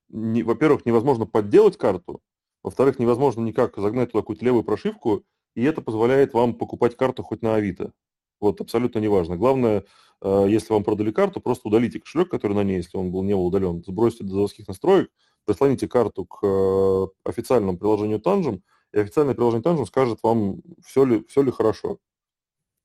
не, 0.09 0.43
во-первых, 0.43 0.85
невозможно 0.85 1.25
подделать 1.25 1.77
карту, 1.77 2.21
во-вторых, 2.63 2.99
невозможно 2.99 3.41
никак 3.41 3.75
загнать 3.77 4.11
туда 4.11 4.21
какую-то 4.21 4.45
левую 4.45 4.63
прошивку, 4.63 5.23
и 5.55 5.63
это 5.63 5.81
позволяет 5.81 6.33
вам 6.33 6.53
покупать 6.55 6.95
карту 6.95 7.23
хоть 7.23 7.41
на 7.41 7.55
Авито. 7.55 7.93
Вот, 8.39 8.61
абсолютно 8.61 8.99
неважно. 8.99 9.35
Главное, 9.35 9.85
э, 10.21 10.45
если 10.47 10.71
вам 10.71 10.83
продали 10.83 11.11
карту, 11.11 11.41
просто 11.41 11.67
удалите 11.67 11.99
кошелек, 11.99 12.29
который 12.29 12.53
на 12.53 12.63
ней, 12.63 12.77
если 12.77 12.97
он 12.97 13.11
был 13.11 13.23
не 13.23 13.33
был 13.33 13.47
удален, 13.47 13.83
сбросьте 13.85 14.23
до 14.23 14.31
заводских 14.31 14.67
настроек, 14.67 15.11
прислоните 15.45 15.87
карту 15.87 16.25
к 16.25 16.39
э, 16.43 17.07
официальному 17.23 17.77
приложению 17.77 18.19
Tangent, 18.19 18.61
и 18.91 18.99
официальное 18.99 19.35
приложение 19.35 19.63
Tangent 19.63 19.85
скажет 19.85 20.19
вам, 20.23 20.61
все 20.85 21.05
ли, 21.05 21.25
все 21.27 21.41
ли 21.41 21.51
хорошо. 21.51 21.99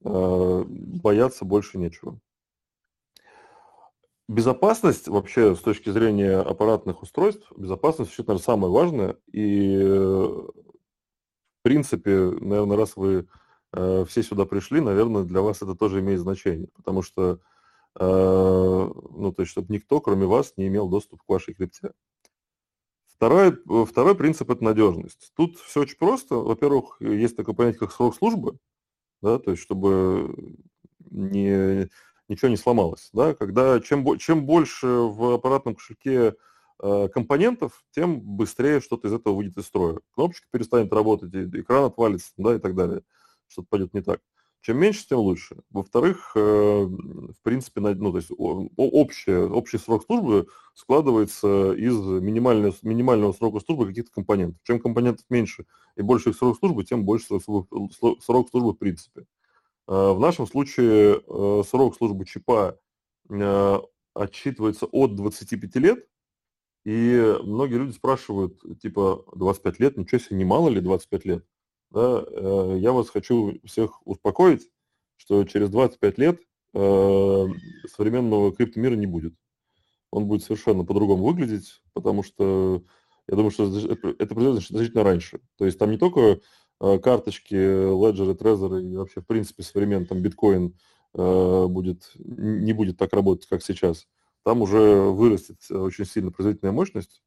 Э, 0.04 0.64
бояться 0.66 1.44
больше 1.44 1.78
нечего. 1.78 2.18
Безопасность 4.28 5.08
вообще 5.08 5.54
с 5.54 5.60
точки 5.60 5.90
зрения 5.90 6.38
аппаратных 6.38 7.02
устройств, 7.02 7.52
безопасность 7.56 8.10
вообще, 8.10 8.22
наверное, 8.22 8.42
самое 8.42 8.72
важное. 8.72 9.16
И 9.32 9.76
в 9.78 10.52
принципе, 11.62 12.30
наверное, 12.40 12.76
раз 12.76 12.96
вы 12.96 13.28
э, 13.72 14.04
все 14.08 14.22
сюда 14.22 14.46
пришли, 14.46 14.80
наверное, 14.80 15.24
для 15.24 15.42
вас 15.42 15.60
это 15.60 15.74
тоже 15.74 16.00
имеет 16.00 16.20
значение. 16.20 16.68
Потому 16.74 17.02
что, 17.02 17.40
ну, 17.96 19.32
то 19.32 19.42
есть, 19.42 19.52
чтобы 19.52 19.72
никто, 19.72 20.00
кроме 20.00 20.26
вас, 20.26 20.54
не 20.56 20.66
имел 20.66 20.88
доступ 20.88 21.22
к 21.22 21.28
вашей 21.28 21.54
крипте. 21.54 21.92
Второй, 23.16 23.56
второй 23.86 24.14
принцип– 24.16 24.50
это 24.50 24.64
надежность. 24.64 25.32
Тут 25.36 25.58
все 25.58 25.82
очень 25.82 25.96
просто. 25.96 26.34
Во-первых, 26.34 26.96
есть 27.00 27.36
такое 27.36 27.54
понятие, 27.54 27.80
как 27.80 27.92
срок 27.92 28.14
службы, 28.16 28.58
да, 29.22 29.38
то 29.38 29.52
есть 29.52 29.62
чтобы 29.62 30.56
не, 31.10 31.88
ничего 32.28 32.48
не 32.48 32.56
сломалось. 32.56 33.10
Да, 33.12 33.34
когда 33.34 33.80
чем, 33.80 34.18
чем 34.18 34.46
больше 34.46 34.86
в 34.86 35.34
аппаратном 35.34 35.76
кошельке 35.76 36.34
э, 36.82 37.08
компонентов, 37.08 37.84
тем 37.92 38.20
быстрее 38.20 38.80
что-то 38.80 39.08
из 39.08 39.12
этого 39.12 39.34
выйдет 39.34 39.58
из 39.58 39.66
строя. 39.66 40.00
Кнопочка 40.14 40.46
перестанет 40.50 40.92
работать, 40.92 41.32
экран 41.34 41.84
отвалится 41.84 42.32
да, 42.36 42.56
и 42.56 42.58
так 42.58 42.74
далее. 42.74 43.02
Что-то 43.46 43.68
пойдет 43.70 43.94
не 43.94 44.02
так. 44.02 44.20
Чем 44.64 44.78
меньше, 44.78 45.06
тем 45.06 45.18
лучше. 45.18 45.56
Во-вторых, 45.68 46.32
э, 46.34 46.40
в 46.40 47.42
принципе, 47.42 47.82
ну, 47.82 48.12
то 48.12 48.16
есть 48.16 48.30
общий, 48.30 49.36
общий 49.36 49.76
срок 49.76 50.06
службы 50.06 50.46
складывается 50.72 51.74
из 51.74 51.98
минимального, 51.98 52.74
минимального 52.80 53.34
срока 53.34 53.60
службы 53.60 53.86
каких-то 53.88 54.10
компонентов. 54.10 54.58
Чем 54.62 54.80
компонентов 54.80 55.26
меньше 55.28 55.66
и 55.96 56.00
больше 56.00 56.30
их 56.30 56.36
срок 56.36 56.56
службы, 56.56 56.82
тем 56.82 57.04
больше 57.04 57.26
срок 57.26 57.42
службы, 57.44 58.22
срок 58.22 58.48
службы 58.48 58.72
в 58.72 58.78
принципе. 58.78 59.26
Э, 59.86 60.12
в 60.12 60.18
нашем 60.18 60.46
случае 60.46 61.20
э, 61.20 61.62
срок 61.68 61.94
службы 61.94 62.24
чипа 62.24 62.78
отсчитывается 64.14 64.86
от 64.86 65.14
25 65.14 65.76
лет, 65.76 66.08
и 66.86 67.36
многие 67.42 67.76
люди 67.76 67.92
спрашивают, 67.92 68.60
типа, 68.80 69.24
25 69.34 69.80
лет, 69.80 69.98
ничего 69.98 70.18
себе, 70.18 70.36
не 70.36 70.44
мало 70.46 70.70
ли 70.70 70.80
25 70.80 71.24
лет? 71.26 71.44
Да, 71.94 72.24
э, 72.26 72.76
я 72.80 72.92
вас 72.92 73.08
хочу 73.08 73.58
всех 73.64 74.04
успокоить, 74.06 74.68
что 75.16 75.44
через 75.44 75.70
25 75.70 76.18
лет 76.18 76.40
э, 76.74 77.46
современного 77.88 78.52
криптомира 78.52 78.96
не 78.96 79.06
будет. 79.06 79.34
Он 80.10 80.26
будет 80.26 80.42
совершенно 80.42 80.84
по-другому 80.84 81.24
выглядеть, 81.24 81.82
потому 81.92 82.22
что 82.22 82.82
я 83.28 83.36
думаю, 83.36 83.52
что 83.52 83.64
это 83.64 84.34
произойдет 84.34 84.66
значительно 84.68 85.04
раньше. 85.04 85.40
То 85.56 85.66
есть 85.66 85.78
там 85.78 85.92
не 85.92 85.96
только 85.98 86.40
э, 86.80 86.98
карточки, 86.98 87.54
леджеры, 87.54 88.34
трезоры 88.34 88.84
и 88.84 88.96
вообще, 88.96 89.20
в 89.20 89.26
принципе, 89.26 89.62
современный 89.62 90.06
там 90.06 90.20
биткоин 90.20 90.76
будет, 91.16 92.10
не 92.16 92.72
будет 92.72 92.98
так 92.98 93.12
работать, 93.12 93.46
как 93.46 93.62
сейчас. 93.62 94.08
Там 94.42 94.62
уже 94.62 94.98
вырастет 95.12 95.58
очень 95.70 96.06
сильно 96.06 96.32
производительная 96.32 96.72
мощность, 96.72 97.22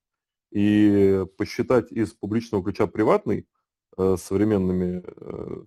и 0.51 1.23
посчитать 1.37 1.91
из 1.93 2.11
публичного 2.11 2.65
ключа 2.65 2.87
приватный 2.87 3.47
с 3.97 4.21
современными 4.21 5.01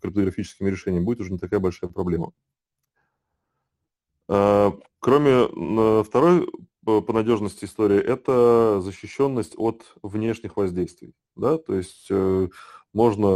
криптографическими 0.01 0.71
решениями 0.71 1.05
будет 1.05 1.21
уже 1.21 1.33
не 1.33 1.39
такая 1.39 1.61
большая 1.61 1.91
проблема. 1.91 2.33
Кроме 4.29 6.03
второй 6.05 6.49
по 6.85 7.13
надежности 7.13 7.65
истории, 7.65 7.99
это 7.99 8.81
защищенность 8.81 9.55
от 9.57 9.95
внешних 10.03 10.57
воздействий. 10.57 11.15
Да? 11.37 11.59
То 11.59 11.75
есть 11.75 12.09
можно 12.93 13.29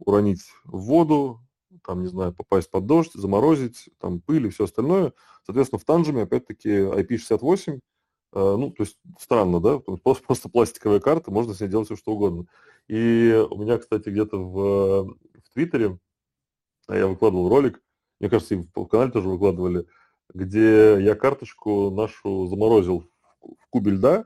уронить 0.00 0.42
в 0.64 0.78
воду, 0.80 1.40
там, 1.84 2.02
не 2.02 2.08
знаю, 2.08 2.34
попасть 2.34 2.70
под 2.70 2.86
дождь, 2.86 3.12
заморозить, 3.14 3.88
там, 3.98 4.20
пыль 4.20 4.46
и 4.46 4.50
все 4.50 4.64
остальное. 4.64 5.12
Соответственно, 5.44 5.80
в 5.80 5.84
танжеме, 5.84 6.22
опять-таки, 6.22 6.68
IP68, 6.68 7.74
э, 7.76 7.80
ну, 8.32 8.70
то 8.70 8.82
есть 8.82 8.98
странно, 9.18 9.60
да, 9.60 9.78
просто, 9.78 10.24
просто 10.24 10.48
пластиковая 10.48 11.00
карта, 11.00 11.30
можно 11.30 11.54
с 11.54 11.60
ней 11.60 11.68
делать 11.68 11.86
все, 11.86 11.96
что 11.96 12.12
угодно. 12.12 12.46
И 12.88 13.46
у 13.50 13.58
меня, 13.58 13.78
кстати, 13.78 14.08
где-то 14.08 14.38
в, 14.38 15.04
в 15.04 15.52
Твиттере, 15.52 15.98
а 16.86 16.96
я 16.96 17.06
выкладывал 17.06 17.48
ролик, 17.48 17.82
мне 18.20 18.30
кажется, 18.30 18.54
и 18.54 18.62
в 18.74 18.86
канале 18.86 19.10
тоже 19.10 19.28
выкладывали, 19.28 19.86
где 20.32 20.98
я 21.00 21.14
карточку 21.14 21.90
нашу 21.90 22.46
заморозил 22.46 23.04
в 23.40 23.66
кубе 23.68 23.92
льда, 23.92 24.24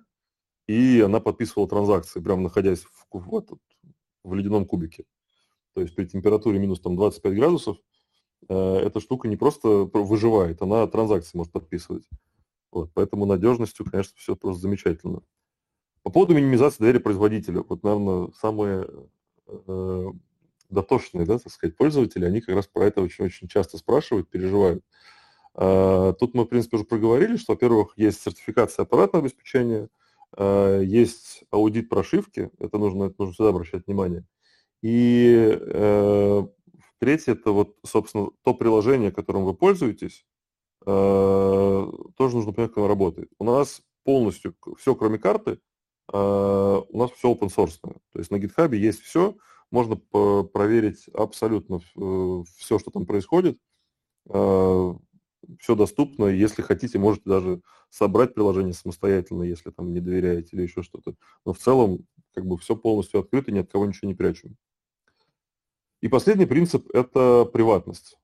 и 0.66 1.00
она 1.00 1.20
подписывала 1.20 1.68
транзакции, 1.68 2.20
прямо 2.20 2.42
находясь 2.42 2.82
в, 2.84 3.06
в, 3.10 3.36
этот, 3.36 3.58
в 4.22 4.34
ледяном 4.34 4.66
кубике. 4.66 5.04
То 5.74 5.80
есть 5.80 5.94
при 5.94 6.06
температуре 6.06 6.58
минус 6.58 6.80
там, 6.80 6.96
25 6.96 7.34
градусов 7.34 7.76
э, 8.48 8.54
эта 8.54 9.00
штука 9.00 9.28
не 9.28 9.36
просто 9.36 9.68
выживает, 9.92 10.62
она 10.62 10.86
транзакции 10.86 11.36
может 11.36 11.52
подписывать. 11.52 12.04
Вот, 12.76 12.90
поэтому 12.94 13.26
надежностью, 13.26 13.86
конечно, 13.90 14.12
все 14.16 14.36
просто 14.36 14.62
замечательно. 14.62 15.22
По 16.02 16.10
поводу 16.10 16.34
минимизации 16.34 16.78
доверия 16.80 17.00
производителя, 17.00 17.64
вот, 17.68 17.82
наверное, 17.82 18.28
самые 18.38 18.86
э, 19.46 20.06
дотошные, 20.70 21.26
да, 21.26 21.38
так 21.38 21.52
сказать, 21.52 21.76
пользователи, 21.76 22.24
они 22.24 22.40
как 22.40 22.54
раз 22.54 22.66
про 22.66 22.84
это 22.84 23.00
очень-очень 23.00 23.48
часто 23.48 23.78
спрашивают, 23.78 24.28
переживают. 24.28 24.84
Э, 25.54 26.12
тут 26.18 26.34
мы, 26.34 26.44
в 26.44 26.48
принципе, 26.48 26.76
уже 26.76 26.84
проговорили, 26.84 27.36
что, 27.36 27.54
во-первых, 27.54 27.94
есть 27.96 28.22
сертификация 28.22 28.84
аппаратного 28.84 29.24
обеспечения, 29.24 29.88
э, 30.36 30.82
есть 30.84 31.44
аудит 31.50 31.88
прошивки, 31.88 32.50
это 32.58 32.78
нужно, 32.78 33.04
это 33.04 33.14
нужно 33.18 33.32
всегда 33.32 33.50
обращать 33.50 33.86
внимание– 33.86 34.24
и 34.82 35.58
э, 35.58 36.46
третье, 36.98 37.32
это 37.32 37.50
вот, 37.50 37.76
собственно, 37.84 38.28
то 38.44 38.54
приложение, 38.54 39.10
которым 39.10 39.44
вы 39.44 39.54
пользуетесь, 39.54 40.24
тоже 40.86 42.36
нужно 42.36 42.52
понять, 42.52 42.70
как 42.70 42.78
оно 42.78 42.88
работает. 42.88 43.28
У 43.38 43.44
нас 43.44 43.82
полностью 44.04 44.54
все, 44.78 44.94
кроме 44.94 45.18
карты, 45.18 45.58
э, 46.12 46.16
у 46.16 46.98
нас 46.98 47.10
все 47.10 47.32
open 47.32 47.48
source. 47.54 47.80
То 47.82 48.18
есть 48.18 48.30
на 48.30 48.36
GitHub 48.36 48.74
есть 48.74 49.00
все, 49.02 49.36
можно 49.70 49.96
проверить 49.96 51.08
абсолютно 51.12 51.80
э, 51.96 52.44
все, 52.56 52.78
что 52.78 52.90
там 52.90 53.04
происходит. 53.04 53.58
Э, 54.28 54.94
все 55.58 55.74
доступно. 55.74 56.26
Если 56.26 56.62
хотите, 56.62 56.98
можете 56.98 57.28
даже 57.28 57.60
собрать 57.90 58.34
приложение 58.34 58.74
самостоятельно, 58.74 59.42
если 59.42 59.70
там 59.70 59.92
не 59.92 60.00
доверяете 60.00 60.50
или 60.52 60.62
еще 60.62 60.82
что-то. 60.82 61.14
Но 61.44 61.52
в 61.52 61.58
целом, 61.58 62.06
как 62.34 62.46
бы 62.46 62.56
все 62.58 62.76
полностью 62.76 63.20
открыто, 63.20 63.52
ни 63.52 63.58
от 63.58 63.70
кого 63.70 63.86
ничего 63.86 64.08
не 64.08 64.14
прячем. 64.14 64.56
И 66.00 66.08
последний 66.08 66.46
принцип– 66.46 66.88
это 66.94 67.44
приватность. 67.44 68.18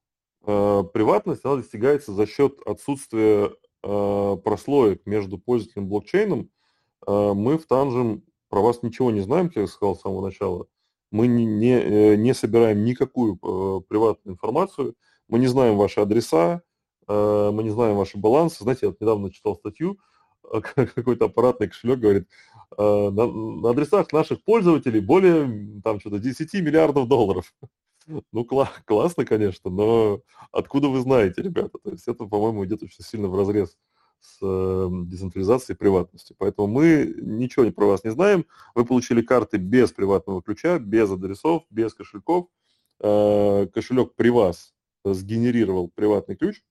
Э, 0.44 0.82
приватность 0.92 1.44
она 1.44 1.56
достигается 1.56 2.12
за 2.12 2.26
счет 2.26 2.58
отсутствия 2.66 3.52
э, 3.82 4.36
прослоек 4.44 5.06
между 5.06 5.38
пользователем 5.38 5.84
и 5.84 5.88
блокчейном. 5.88 6.50
Э, 7.06 7.32
мы 7.34 7.58
в 7.58 7.66
Tangem 7.66 8.22
про 8.48 8.60
вас 8.60 8.82
ничего 8.82 9.10
не 9.10 9.20
знаем, 9.20 9.48
как 9.48 9.56
я 9.56 9.66
сказал 9.66 9.96
с 9.96 10.00
самого 10.00 10.24
начала. 10.26 10.66
Мы 11.10 11.26
не, 11.26 11.44
не, 11.44 12.16
не 12.16 12.34
собираем 12.34 12.84
никакую 12.84 13.36
приватную 13.36 14.34
информацию, 14.34 14.94
мы 15.28 15.38
не 15.38 15.46
знаем 15.46 15.76
ваши 15.76 16.00
адреса, 16.00 16.62
мы 17.06 17.60
не 17.62 17.68
знаем 17.68 17.96
ваши 17.96 18.16
балансы. 18.16 18.62
Знаете, 18.64 18.86
я 18.86 18.94
недавно 18.98 19.30
читал 19.30 19.56
статью, 19.56 19.98
какой-то 20.42 21.26
аппаратный 21.26 21.68
кошелек 21.68 21.98
говорит, 21.98 22.28
на, 22.78 23.10
на 23.10 23.70
адресах 23.70 24.10
наших 24.12 24.42
пользователей 24.42 25.00
более 25.00 25.80
там 25.84 26.00
что-то 26.00 26.18
10 26.18 26.54
миллиардов 26.54 27.06
долларов. 27.08 27.52
Ну, 28.06 28.44
кла- 28.44 28.68
классно, 28.86 29.24
конечно, 29.24 29.70
но 29.70 30.20
откуда 30.50 30.88
вы 30.88 31.00
знаете, 31.00 31.42
ребята? 31.42 31.78
То 31.78 31.90
есть 31.90 32.08
это, 32.08 32.24
по-моему, 32.26 32.64
идет 32.64 32.82
очень 32.82 33.04
сильно 33.04 33.28
в 33.28 33.36
разрез 33.36 33.76
с 34.20 34.38
э, 34.40 34.88
децентрализацией 35.06 35.76
приватности. 35.76 36.34
Поэтому 36.38 36.68
мы 36.68 37.12
ничего 37.20 37.70
про 37.72 37.86
вас 37.86 38.04
не 38.04 38.10
знаем. 38.10 38.46
Вы 38.74 38.84
получили 38.84 39.20
карты 39.20 39.56
без 39.56 39.92
приватного 39.92 40.42
ключа, 40.42 40.78
без 40.78 41.10
адресов, 41.10 41.64
без 41.70 41.92
кошельков. 41.92 42.48
Э, 43.00 43.66
кошелек 43.66 44.14
при 44.14 44.30
вас 44.30 44.74
сгенерировал 45.04 45.88
приватный 45.88 46.36
ключ 46.36 46.62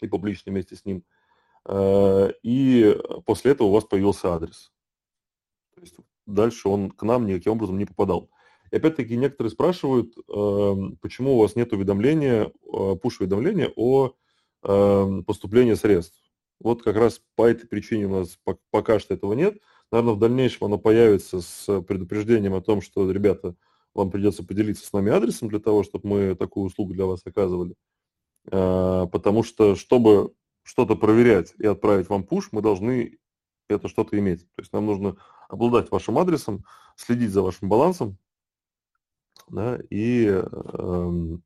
и 0.00 0.06
публичный 0.06 0.52
вместе 0.52 0.76
с 0.76 0.84
ним. 0.84 1.04
Э, 1.64 2.30
и 2.42 2.96
после 3.26 3.52
этого 3.52 3.68
у 3.68 3.72
вас 3.72 3.84
появился 3.84 4.32
адрес. 4.32 4.72
То 5.74 5.80
есть 5.80 5.96
дальше 6.26 6.68
он 6.68 6.90
к 6.90 7.02
нам 7.02 7.26
никаким 7.26 7.52
образом 7.52 7.78
не 7.78 7.86
попадал. 7.86 8.30
И 8.70 8.76
опять-таки 8.76 9.16
некоторые 9.16 9.50
спрашивают, 9.50 10.14
эм, 10.28 10.96
почему 11.00 11.36
у 11.36 11.40
вас 11.40 11.56
нет 11.56 11.72
уведомления, 11.72 12.52
пуш-уведомления 13.02 13.68
э, 13.68 13.72
о 13.76 14.12
эм, 14.62 15.24
поступлении 15.24 15.74
средств. 15.74 16.20
Вот 16.60 16.82
как 16.82 16.96
раз 16.96 17.20
по 17.36 17.46
этой 17.48 17.66
причине 17.66 18.06
у 18.06 18.20
нас 18.20 18.38
пока 18.70 18.98
что 18.98 19.14
этого 19.14 19.32
нет. 19.32 19.58
Наверное, 19.90 20.14
в 20.14 20.18
дальнейшем 20.18 20.66
оно 20.66 20.78
появится 20.78 21.40
с 21.40 21.80
предупреждением 21.82 22.54
о 22.54 22.60
том, 22.60 22.82
что, 22.82 23.10
ребята, 23.10 23.54
вам 23.94 24.10
придется 24.10 24.44
поделиться 24.44 24.86
с 24.86 24.92
нами 24.92 25.12
адресом 25.12 25.48
для 25.48 25.60
того, 25.60 25.82
чтобы 25.82 26.08
мы 26.08 26.34
такую 26.34 26.66
услугу 26.66 26.94
для 26.94 27.06
вас 27.06 27.22
оказывали. 27.24 27.74
Э, 28.50 29.06
потому 29.10 29.42
что, 29.42 29.76
чтобы 29.76 30.34
что-то 30.62 30.96
проверять 30.96 31.54
и 31.58 31.66
отправить 31.66 32.08
вам 32.08 32.24
пуш, 32.24 32.48
мы 32.52 32.60
должны 32.60 33.18
это 33.68 33.88
что-то 33.88 34.18
иметь. 34.18 34.42
То 34.54 34.62
есть 34.62 34.72
нам 34.72 34.86
нужно 34.86 35.16
обладать 35.48 35.90
вашим 35.90 36.18
адресом, 36.18 36.64
следить 36.96 37.30
за 37.30 37.42
вашим 37.42 37.68
балансом, 37.68 38.18
да, 39.50 39.78
и 39.90 40.26
э, 40.30 41.36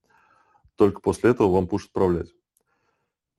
только 0.76 1.00
после 1.00 1.30
этого 1.30 1.52
вам 1.52 1.68
пуш 1.68 1.86
отправлять. 1.86 2.28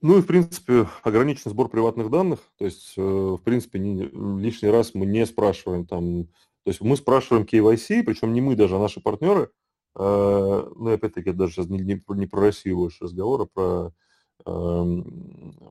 Ну 0.02 0.18
и, 0.18 0.22
в 0.22 0.26
принципе, 0.26 0.88
ограниченный 1.04 1.52
сбор 1.52 1.70
приватных 1.70 2.10
данных, 2.10 2.40
то 2.58 2.66
есть, 2.66 2.94
э, 2.98 3.02
в 3.02 3.40
принципе, 3.42 3.80
не, 3.80 4.04
лишний 4.42 4.70
раз 4.70 4.94
мы 4.94 5.06
не 5.06 5.26
спрашиваем 5.26 5.86
там, 5.86 6.26
то 6.26 6.70
есть 6.70 6.82
мы 6.82 6.98
спрашиваем 6.98 7.46
KYC, 7.46 8.04
причем 8.04 8.34
не 8.34 8.42
мы 8.42 8.56
даже, 8.56 8.76
а 8.76 8.80
наши 8.80 9.00
партнеры, 9.00 9.50
э, 9.96 10.72
ну 10.76 10.90
и 10.90 10.96
опять-таки 10.96 11.32
даже 11.32 11.62
не, 11.64 11.80
не, 11.80 12.04
не 12.16 12.28
про 12.28 12.42
Россию 12.42 12.78
больше 12.78 13.06
разговора, 13.06 13.46
про, 13.46 13.94
э, 14.46 15.04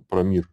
про 0.08 0.22
мир, 0.22 0.48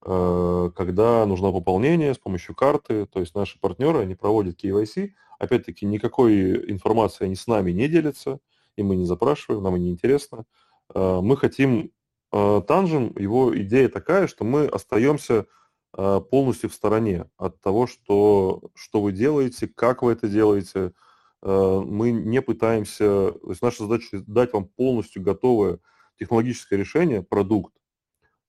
когда 0.00 1.26
нужно 1.26 1.50
пополнение 1.50 2.14
с 2.14 2.18
помощью 2.18 2.54
карты, 2.54 3.06
то 3.06 3.20
есть 3.20 3.34
наши 3.34 3.58
партнеры, 3.58 4.00
они 4.00 4.14
проводят 4.14 4.62
KYC, 4.62 5.10
опять-таки 5.38 5.86
никакой 5.86 6.70
информации 6.70 7.24
они 7.24 7.34
с 7.34 7.46
нами 7.46 7.72
не 7.72 7.88
делятся, 7.88 8.38
и 8.76 8.82
мы 8.82 8.96
не 8.96 9.04
запрашиваем, 9.04 9.62
нам 9.62 9.76
и 9.76 9.80
не 9.80 9.90
интересно. 9.90 10.44
Э, 10.94 11.20
мы 11.20 11.36
хотим 11.36 11.90
э, 12.32 12.62
Танжем, 12.66 13.12
его 13.18 13.56
идея 13.62 13.88
такая, 13.88 14.28
что 14.28 14.44
мы 14.44 14.66
остаемся 14.66 15.46
полностью 16.30 16.68
в 16.68 16.74
стороне 16.74 17.30
от 17.38 17.62
того, 17.62 17.86
что, 17.86 18.60
что 18.74 19.00
вы 19.00 19.10
делаете, 19.12 19.66
как 19.66 20.02
вы 20.02 20.12
это 20.12 20.28
делаете. 20.28 20.92
Мы 21.42 22.10
не 22.10 22.42
пытаемся, 22.42 23.32
то 23.32 23.48
есть 23.48 23.62
наша 23.62 23.84
задача 23.84 24.22
дать 24.26 24.52
вам 24.52 24.66
полностью 24.66 25.22
готовое 25.22 25.80
технологическое 26.18 26.78
решение, 26.78 27.22
продукт, 27.22 27.72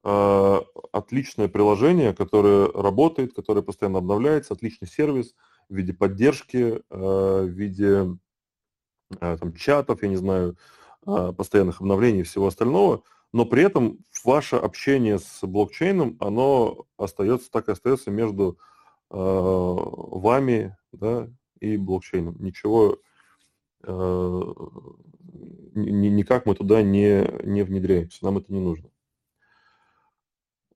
отличное 0.02 1.50
приложение, 1.50 2.14
которое 2.14 2.72
работает, 2.72 3.34
которое 3.34 3.62
постоянно 3.62 3.98
обновляется, 4.00 4.54
отличный 4.54 4.88
сервис 4.88 5.36
в 5.68 5.76
виде 5.76 5.94
поддержки, 5.94 6.82
а, 6.90 7.44
в 7.44 7.48
виде 7.48 8.08
а, 9.20 9.38
там, 9.38 9.54
чатов, 9.54 10.02
я 10.02 10.10
не 10.10 10.16
знаю, 10.16 10.56
постоянных 11.04 11.82
обновлений 11.82 12.22
и 12.22 12.24
всего 12.24 12.48
остального, 12.48 13.04
но 13.34 13.46
при 13.46 13.64
этом 13.64 14.00
ваше 14.24 14.56
общение 14.58 15.20
с 15.20 15.40
блокчейном, 15.44 16.18
оно 16.20 16.86
остается, 16.98 17.50
так 17.52 17.68
и 17.68 17.72
остается 17.72 18.12
между 18.12 18.58
вами 19.10 20.78
да, 20.92 21.30
и 21.60 21.78
блокчейном. 21.78 22.36
Ничего, 22.40 23.00
никак 25.74 26.46
мы 26.46 26.54
туда 26.54 26.84
не, 26.84 27.26
не 27.44 27.64
внедряемся, 27.64 28.26
нам 28.26 28.38
это 28.38 28.54
не 28.54 28.60
нужно. 28.60 28.90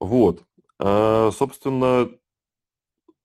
Вот. 0.04 0.44
А, 0.80 1.32
собственно, 1.32 2.10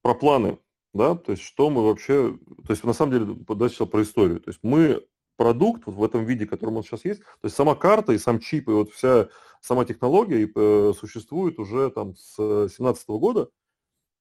про 0.01 0.15
планы, 0.15 0.61
да, 0.95 1.17
то 1.17 1.33
есть 1.33 1.43
что 1.43 1.71
мы 1.71 1.85
вообще, 1.85 2.39
то 2.65 2.71
есть 2.71 2.85
на 2.85 2.93
самом 2.93 3.13
деле, 3.13 3.37
дальше 3.57 3.85
про 3.85 4.03
историю. 4.03 4.39
То 4.39 4.51
есть 4.51 4.61
мы 4.63 5.05
продукт 5.37 5.87
вот 5.87 5.97
в 5.97 6.05
этом 6.05 6.25
виде, 6.25 6.47
которым 6.47 6.77
он 6.77 6.85
сейчас 6.85 7.05
есть, 7.05 7.21
то 7.21 7.45
есть 7.45 7.57
сама 7.57 7.75
карта 7.75 8.13
и 8.13 8.19
сам 8.19 8.39
чип, 8.39 8.69
и 8.69 8.73
вот 8.73 8.93
вся 8.93 9.29
сама 9.61 9.85
технология 9.85 10.49
э, 10.55 10.93
существует 10.97 11.59
уже 11.59 11.91
там 11.91 12.15
с 12.15 12.37
2017 12.37 13.09
года, 13.09 13.49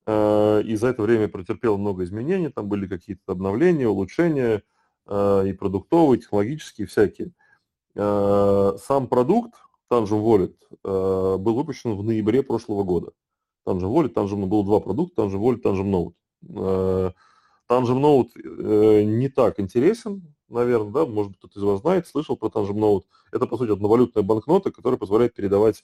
э, 0.07 0.63
и 0.65 0.75
за 0.77 0.87
это 0.87 1.03
время 1.03 1.27
претерпел 1.27 1.77
много 1.77 2.05
изменений, 2.05 2.49
там 2.49 2.67
были 2.69 2.87
какие-то 2.87 3.33
обновления, 3.33 3.87
улучшения, 3.87 4.63
и 5.09 5.55
продуктовые, 5.57 6.19
технологические, 6.19 6.85
всякие. 6.85 7.31
Сам 7.95 9.07
продукт 9.07 9.53
Tangent 9.89 10.21
Wallet 10.21 10.55
был 11.37 11.55
выпущен 11.55 11.95
в 11.95 12.03
ноябре 12.03 12.43
прошлого 12.43 12.83
года. 12.83 13.11
Tangent 13.65 13.91
Wallet, 13.91 14.13
Tangent 14.13 14.45
было 14.45 14.63
два 14.63 14.79
продукта, 14.79 15.21
Tangent 15.21 15.39
Wallet, 15.39 15.61
Tangent 15.61 16.13
Note. 16.43 17.13
Tangent 17.69 18.01
Note 18.01 19.03
не 19.03 19.29
так 19.29 19.59
интересен, 19.59 20.33
наверное, 20.49 20.91
да, 20.91 21.05
может 21.05 21.31
быть, 21.31 21.39
кто-то 21.39 21.59
из 21.59 21.63
вас 21.63 21.81
знает, 21.81 22.07
слышал 22.07 22.37
про 22.37 22.47
Tangent 22.47 22.77
Note. 22.77 23.03
Это, 23.31 23.45
по 23.47 23.57
сути, 23.57 23.71
одновалютная 23.71 24.23
банкнота, 24.23 24.71
которая 24.71 24.97
позволяет 24.97 25.33
передавать 25.33 25.83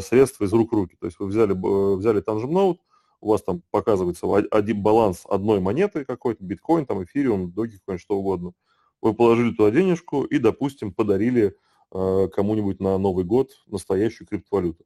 средства 0.00 0.44
из 0.44 0.52
рук 0.52 0.72
в 0.72 0.74
руки. 0.74 0.96
То 1.00 1.06
есть 1.06 1.18
вы 1.18 1.26
взяли, 1.26 1.52
взяли 1.52 2.22
Tangent 2.22 2.50
Note, 2.50 2.78
у 3.20 3.28
вас 3.30 3.42
там 3.42 3.62
показывается 3.70 4.26
один 4.50 4.82
баланс 4.82 5.22
одной 5.28 5.60
монеты 5.60 6.04
какой-то, 6.04 6.44
биткоин, 6.44 6.86
там, 6.86 7.04
эфириум, 7.04 7.52
догикоин, 7.52 7.98
что 7.98 8.16
угодно. 8.16 8.52
Вы 9.00 9.14
положили 9.14 9.54
туда 9.54 9.70
денежку 9.70 10.24
и, 10.24 10.38
допустим, 10.38 10.92
подарили 10.92 11.46
э, 11.46 11.52
кому-нибудь 11.92 12.80
на 12.80 12.96
Новый 12.96 13.24
год 13.24 13.50
настоящую 13.66 14.26
криптовалюту. 14.26 14.84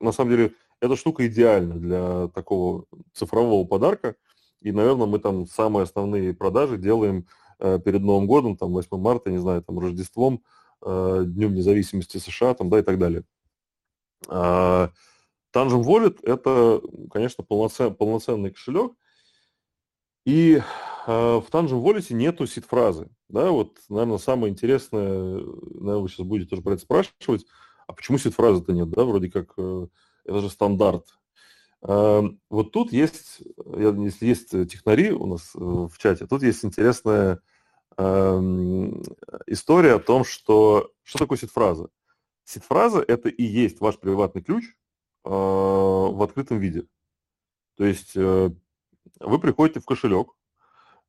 На 0.00 0.12
самом 0.12 0.30
деле, 0.32 0.52
эта 0.82 0.96
штука 0.96 1.26
идеальна 1.28 1.76
для 1.76 2.28
такого 2.28 2.84
цифрового 3.14 3.64
подарка. 3.64 4.16
И, 4.60 4.72
наверное, 4.72 5.06
мы 5.06 5.20
там 5.20 5.46
самые 5.46 5.84
основные 5.84 6.34
продажи 6.34 6.76
делаем 6.76 7.26
э, 7.60 7.78
перед 7.78 8.02
Новым 8.02 8.26
годом, 8.26 8.56
там, 8.56 8.72
8 8.72 8.96
марта, 8.98 9.30
не 9.30 9.38
знаю, 9.38 9.62
там, 9.62 9.78
Рождеством, 9.78 10.42
э, 10.84 11.22
Днем 11.24 11.54
независимости 11.54 12.18
США, 12.18 12.54
там, 12.54 12.68
да, 12.68 12.80
и 12.80 12.82
так 12.82 12.98
далее. 12.98 13.24
А, 14.28 14.90
Tangent 15.54 15.84
Wallet– 15.84 16.18
это, 16.22 16.80
конечно, 17.12 17.44
полноцен, 17.44 17.94
полноценный 17.94 18.50
кошелек, 18.50 18.92
и 20.24 20.56
э, 20.56 20.60
в 21.06 21.46
Tangent 21.50 21.82
Wallet 21.82 22.12
нету 22.12 22.46
сид-фразы. 22.46 23.08
Да, 23.28 23.50
вот, 23.50 23.78
наверное, 23.88 24.18
самое 24.18 24.52
интересное, 24.52 25.08
наверное, 25.08 25.98
вы 25.98 26.08
сейчас 26.08 26.26
будете 26.26 26.50
тоже 26.50 26.62
про 26.62 26.74
это 26.74 26.82
спрашивать, 26.82 27.46
а 27.86 27.92
почему 27.92 28.18
сид-фразы-то 28.18 28.72
нет, 28.72 28.90
да, 28.90 29.04
вроде 29.04 29.30
как 29.30 29.52
э, 29.56 29.86
это 30.24 30.40
же 30.40 30.50
стандарт. 30.50 31.06
Э, 31.82 32.22
вот 32.50 32.72
тут 32.72 32.92
есть, 32.92 33.40
если 33.76 34.26
есть 34.26 34.50
технари 34.68 35.12
у 35.12 35.26
нас 35.26 35.52
э, 35.54 35.58
в 35.58 35.92
чате, 35.98 36.26
тут 36.26 36.42
есть 36.42 36.64
интересная 36.64 37.40
история 39.46 39.96
о 39.96 39.98
том, 39.98 40.24
что, 40.24 40.92
что 41.02 41.18
такое 41.18 41.36
сид-фраза. 41.36 41.90
Сид-фраза– 42.44 43.04
это 43.06 43.28
и 43.28 43.42
есть 43.42 43.82
ваш 43.82 43.98
приватный 43.98 44.42
ключ– 44.42 44.64
Э, 45.24 45.30
в 45.30 46.20
открытом 46.22 46.58
виде. 46.58 46.84
То 47.76 47.84
есть 47.84 48.12
э, 48.16 48.50
вы 49.20 49.38
приходите 49.38 49.80
в 49.80 49.84
кошелек, 49.84 50.32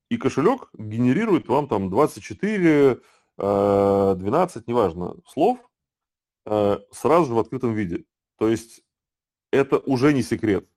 и 0.09 0.17
кошелек 0.17 0.69
генерирует 0.73 1.47
вам 1.47 1.67
там 1.67 1.89
24, 1.89 2.99
12, 3.37 3.37
э, 3.37 4.63
неважно, 4.67 5.15
слов 5.27 5.59
сразу 6.45 7.27
же 7.27 7.33
в 7.33 7.39
открытом 7.39 7.73
виде. 7.73 8.03
То 8.37 8.49
есть 8.49 8.83
это 9.51 9.77
уже 9.79 10.13
не 10.13 10.23
секрет. 10.23 10.67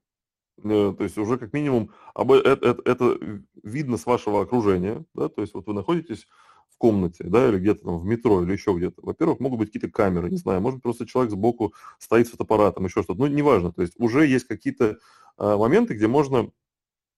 То 0.63 0.97
есть 1.01 1.19
уже 1.19 1.39
как 1.39 1.53
минимум 1.53 1.91
это, 2.15 2.81
это, 2.85 3.19
видно 3.63 3.97
с 3.97 4.07
вашего 4.07 4.43
окружения. 4.43 5.05
Да? 5.15 5.29
То 5.29 5.43
есть 5.43 5.55
вот 5.55 5.67
вы 5.67 5.75
находитесь 5.75 6.27
в 6.71 6.79
комнате, 6.79 7.25
да, 7.25 7.49
или 7.49 7.59
где-то 7.59 7.85
там 7.85 7.99
в 7.99 8.05
метро, 8.05 8.43
или 8.43 8.53
еще 8.53 8.75
где-то. 8.75 9.01
Во-первых, 9.03 9.41
могут 9.41 9.61
быть 9.61 9.69
какие-то 9.69 9.91
камеры, 9.91 10.31
не 10.31 10.37
знаю, 10.37 10.61
может 10.61 10.83
просто 10.83 11.07
человек 11.07 11.33
сбоку 11.33 11.75
стоит 11.99 12.27
с 12.27 12.31
фотоаппаратом, 12.31 12.85
еще 12.85 13.03
что-то. 13.03 13.21
Ну, 13.21 13.27
неважно. 13.29 13.73
То 13.73 13.83
есть 13.83 13.95
уже 13.99 14.27
есть 14.27 14.47
какие-то 14.47 14.99
э, 15.39 15.57
моменты, 15.57 15.95
где 15.95 16.07
можно 16.07 16.51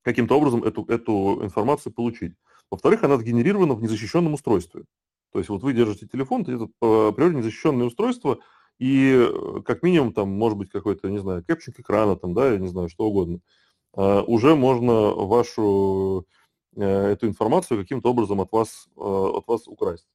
каким-то 0.08 0.36
образом 0.36 0.64
эту, 0.64 0.84
эту 0.84 1.44
информацию 1.44 1.92
получить. 1.92 2.34
Во-вторых, 2.70 3.04
она 3.04 3.16
сгенерирована 3.16 3.74
в 3.74 3.82
незащищенном 3.82 4.34
устройстве. 4.34 4.84
То 5.32 5.38
есть 5.38 5.48
вот 5.48 5.62
вы 5.62 5.72
держите 5.72 6.06
телефон, 6.06 6.42
это 6.42 6.68
по 6.78 7.12
природе 7.12 7.38
незащищенное 7.38 7.86
устройство, 7.86 8.38
и 8.78 9.12
э, 9.14 9.62
как 9.64 9.82
минимум 9.82 10.12
там 10.12 10.30
может 10.30 10.58
быть 10.58 10.70
какой-то, 10.70 11.10
не 11.10 11.18
знаю, 11.18 11.44
кэпчинг 11.44 11.80
экрана, 11.80 12.16
там, 12.16 12.34
да, 12.34 12.52
я 12.52 12.58
не 12.58 12.68
знаю, 12.68 12.88
что 12.88 13.04
угодно. 13.04 13.40
Uh, 13.96 14.22
уже 14.26 14.54
можно 14.54 15.10
вашу 15.14 16.26
Э, 16.78 17.08
эту 17.12 17.26
информацию 17.26 17.80
каким-то 17.80 18.10
образом 18.10 18.40
от 18.40 18.52
вас, 18.52 18.88
э, 18.96 19.00
от 19.00 19.46
вас 19.48 19.66
украсть. 19.66 20.06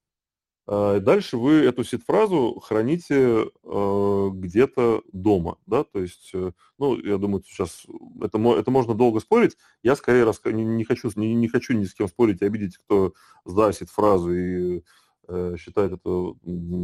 А, 0.65 0.99
дальше 0.99 1.37
вы 1.37 1.65
эту 1.65 1.83
сид-фразу 1.83 2.59
храните 2.61 3.47
э, 3.63 4.29
где-то 4.33 5.03
дома, 5.11 5.57
да, 5.65 5.83
то 5.83 5.99
есть, 5.99 6.31
ну, 6.77 6.97
я 6.97 7.17
думаю, 7.17 7.43
сейчас 7.45 7.85
это, 8.21 8.37
это 8.37 8.71
можно 8.71 8.93
долго 8.93 9.19
спорить, 9.19 9.57
я 9.81 9.95
скорее 9.95 10.23
раска... 10.23 10.51
не, 10.51 10.63
не, 10.63 10.85
хочу, 10.85 11.09
не, 11.15 11.33
не 11.35 11.49
хочу 11.49 11.73
ни 11.73 11.83
с 11.83 11.93
кем 11.93 12.07
спорить 12.07 12.41
и 12.41 12.45
обидеть, 12.45 12.77
кто 12.77 13.13
сдаст 13.45 13.79
сид-фразу 13.79 14.33
и 14.33 14.83
э, 15.27 15.55
считает 15.57 15.93
это 15.93 16.33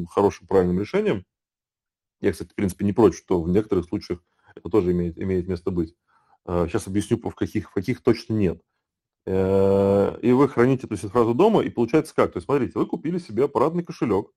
хорошим, 0.10 0.48
правильным 0.48 0.80
решением. 0.80 1.26
Я, 2.22 2.34
кстати, 2.34 2.50
в 2.52 2.56
принципе, 2.56 2.84
не 2.84 2.92
против, 2.92 3.20
что 3.20 3.42
в 3.42 3.48
некоторых 3.48 3.86
случаях 3.86 4.22
это 4.56 4.68
тоже 4.70 4.92
имеет, 4.92 5.18
имеет 5.18 5.48
место 5.48 5.72
быть. 5.72 5.96
Сейчас 6.46 6.88
а, 6.88 6.89
объясню, 6.89 7.18
в 7.18 7.36
каких, 7.36 7.70
в 7.70 7.74
каких 7.74 8.02
точно 8.02 8.34
нет. 8.34 8.58
Э, 8.58 8.79
и 9.25 10.32
вы 10.32 10.49
храните 10.49 10.88
эту 10.88 10.97
сразу 10.97 11.34
дома, 11.34 11.62
и 11.62 11.69
получается 11.69 12.15
как? 12.15 12.32
То 12.34 12.38
есть, 12.38 12.45
смотрите, 12.45 12.73
вы 12.75 12.86
купили 12.86 13.19
себе 13.19 13.45
аппаратный 13.45 13.84
кошелек, 13.84 14.32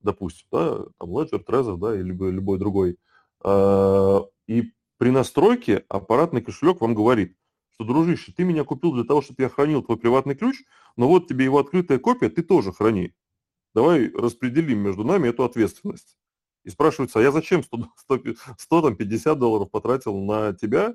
допустим, 0.00 0.46
да, 0.52 0.84
там 0.98 1.10
Ledger, 1.10 1.44
Trezor, 1.44 1.76
да, 1.78 1.94
или 1.94 2.02
любой, 2.02 2.32
любой 2.32 2.58
другой, 2.58 2.98
э, 3.44 4.20
и 4.46 4.72
при 4.98 5.10
настройке 5.10 5.84
аппаратный 5.88 6.42
кошелек 6.42 6.80
вам 6.80 6.94
говорит, 6.94 7.36
что, 7.74 7.84
дружище, 7.84 8.32
ты 8.36 8.44
меня 8.44 8.64
купил 8.64 8.92
для 8.92 9.04
того, 9.04 9.20
чтобы 9.20 9.42
я 9.42 9.48
хранил 9.48 9.82
твой 9.82 9.98
приватный 9.98 10.36
ключ, 10.36 10.62
но 10.96 11.08
вот 11.08 11.26
тебе 11.26 11.44
его 11.44 11.58
открытая 11.58 11.98
копия, 11.98 12.30
ты 12.30 12.42
тоже 12.42 12.72
храни. 12.72 13.12
Давай 13.74 14.10
распределим 14.10 14.78
между 14.78 15.02
нами 15.02 15.28
эту 15.28 15.44
ответственность. 15.44 16.16
И 16.62 16.70
спрашивается, 16.70 17.18
а 17.18 17.22
я 17.22 17.32
зачем 17.32 17.64
100, 17.64 17.88
100, 17.96 18.20
100 18.58 18.82
там, 18.82 18.96
50 18.96 19.38
долларов 19.38 19.70
потратил 19.70 20.16
на 20.20 20.52
тебя, 20.54 20.94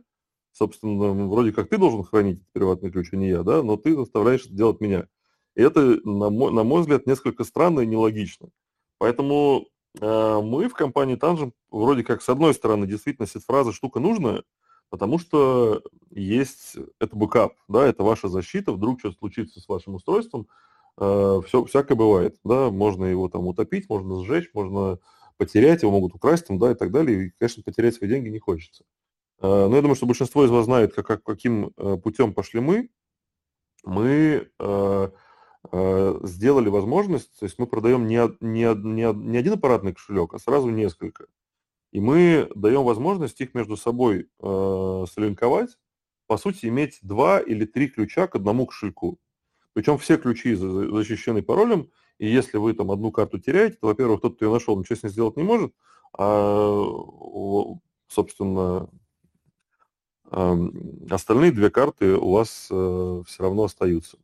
собственно, 0.52 1.28
вроде 1.28 1.52
как 1.52 1.70
ты 1.70 1.78
должен 1.78 2.04
хранить 2.04 2.42
приватный 2.52 2.92
ключ, 2.92 3.10
а 3.12 3.16
не 3.16 3.30
я, 3.30 3.44
да, 3.44 3.64
но 3.64 3.78
ты 3.78 3.96
заставляешь 3.96 4.46
это 4.46 4.54
делать 4.54 4.82
меня. 4.82 5.08
И 5.56 5.62
это, 5.62 6.00
на 6.08 6.30
мой, 6.30 6.52
на 6.52 6.64
мой 6.64 6.82
взгляд, 6.82 7.06
несколько 7.06 7.44
странно 7.44 7.82
и 7.82 7.88
нелогично. 7.88 8.50
Поэтому 8.98 9.68
э, 10.00 10.42
мы 10.42 10.70
в 10.70 10.74
компании 10.74 11.18
Tangem 11.18 11.52
вроде 11.70 12.04
как, 12.04 12.22
с 12.22 12.30
одной 12.30 12.54
стороны, 12.54 12.88
действительно, 12.88 13.28
seed-фраза 13.28 13.72
штука 13.72 14.00
нужная, 14.00 14.44
потому 14.90 15.20
что 15.20 15.82
есть 16.12 16.78
это 17.00 17.16
backup, 17.16 17.54
да, 17.68 17.88
это 17.88 18.04
ваша 18.04 18.28
защита, 18.28 18.72
вдруг 18.72 19.00
что-то 19.00 19.18
случится 19.18 19.60
с 19.60 19.68
вашим 19.68 19.96
устройством, 19.96 20.48
э, 20.98 21.42
все, 21.48 21.66
всякое 21.66 21.96
бывает, 21.96 22.38
да, 22.44 22.70
можно 22.70 23.06
его 23.06 23.30
там 23.30 23.48
утопить, 23.48 23.90
можно 23.90 24.24
сжечь, 24.24 24.50
можно 24.54 25.00
потерять, 25.38 25.84
его 25.84 25.92
могут 25.92 26.16
украсть, 26.16 26.48
там, 26.48 26.60
да, 26.60 26.72
и 26.72 26.76
так 26.76 26.92
далее, 26.92 27.28
и, 27.28 27.30
конечно, 27.38 27.64
потерять 27.64 27.96
свои 27.96 28.10
деньги 28.10 28.30
не 28.30 28.40
хочется. 28.40 28.84
Но 29.42 29.76
я 29.76 29.82
думаю, 29.82 29.96
что 29.96 30.06
большинство 30.06 30.46
из 30.46 30.50
вас 30.50 30.66
знает, 30.66 30.94
как, 30.94 31.08
как, 31.08 31.24
каким 31.24 31.72
э, 31.78 31.98
путем 31.98 32.34
пошли 32.34 32.60
мы. 32.60 32.90
Мы 33.86 34.50
э, 34.60 35.10
э, 35.72 36.20
сделали 36.24 36.70
возможность, 36.70 37.40
то 37.40 37.46
есть 37.46 37.58
мы 37.58 37.68
продаем 37.68 38.08
не, 38.08 38.20
не, 38.42 38.76
не, 38.76 39.14
не 39.14 39.38
один 39.38 39.54
аппаратный 39.54 39.94
кошелек, 39.94 40.34
а 40.34 40.40
сразу 40.40 40.70
несколько. 40.70 41.28
И 41.92 42.00
мы 42.00 42.50
даем 42.56 42.84
возможность 42.84 43.40
их 43.42 43.54
между 43.54 43.78
собой 43.78 44.30
э, 44.40 45.06
слинковать, 45.12 45.78
по 46.28 46.38
сути, 46.38 46.68
иметь 46.68 47.00
два 47.02 47.40
или 47.40 47.66
три 47.66 47.88
ключа 47.88 48.28
к 48.28 48.36
одному 48.36 48.68
кошельку. 48.68 49.20
Причем 49.74 49.98
все 49.98 50.18
ключи 50.18 50.54
защищены 50.56 51.42
паролем, 51.42 51.90
и 52.18 52.28
если 52.28 52.58
вы 52.58 52.74
там 52.74 52.92
одну 52.92 53.12
карту 53.12 53.40
теряете, 53.40 53.78
то, 53.80 53.88
во-первых, 53.88 54.22
тот, 54.22 54.36
кто 54.36 54.46
ее 54.46 54.52
нашел, 54.52 54.78
ничего 54.78 54.96
с 54.98 55.04
ней 55.04 55.10
сделать 55.10 55.38
не 55.38 55.44
может, 55.44 55.74
а, 56.18 56.84
собственно, 58.08 58.90
остальные 60.32 61.52
две 61.52 61.70
карты 61.70 62.16
у 62.16 62.32
вас 62.32 62.68
э, 62.70 63.24
все 63.26 63.44
равно 63.44 63.64
остаются. 63.64 64.18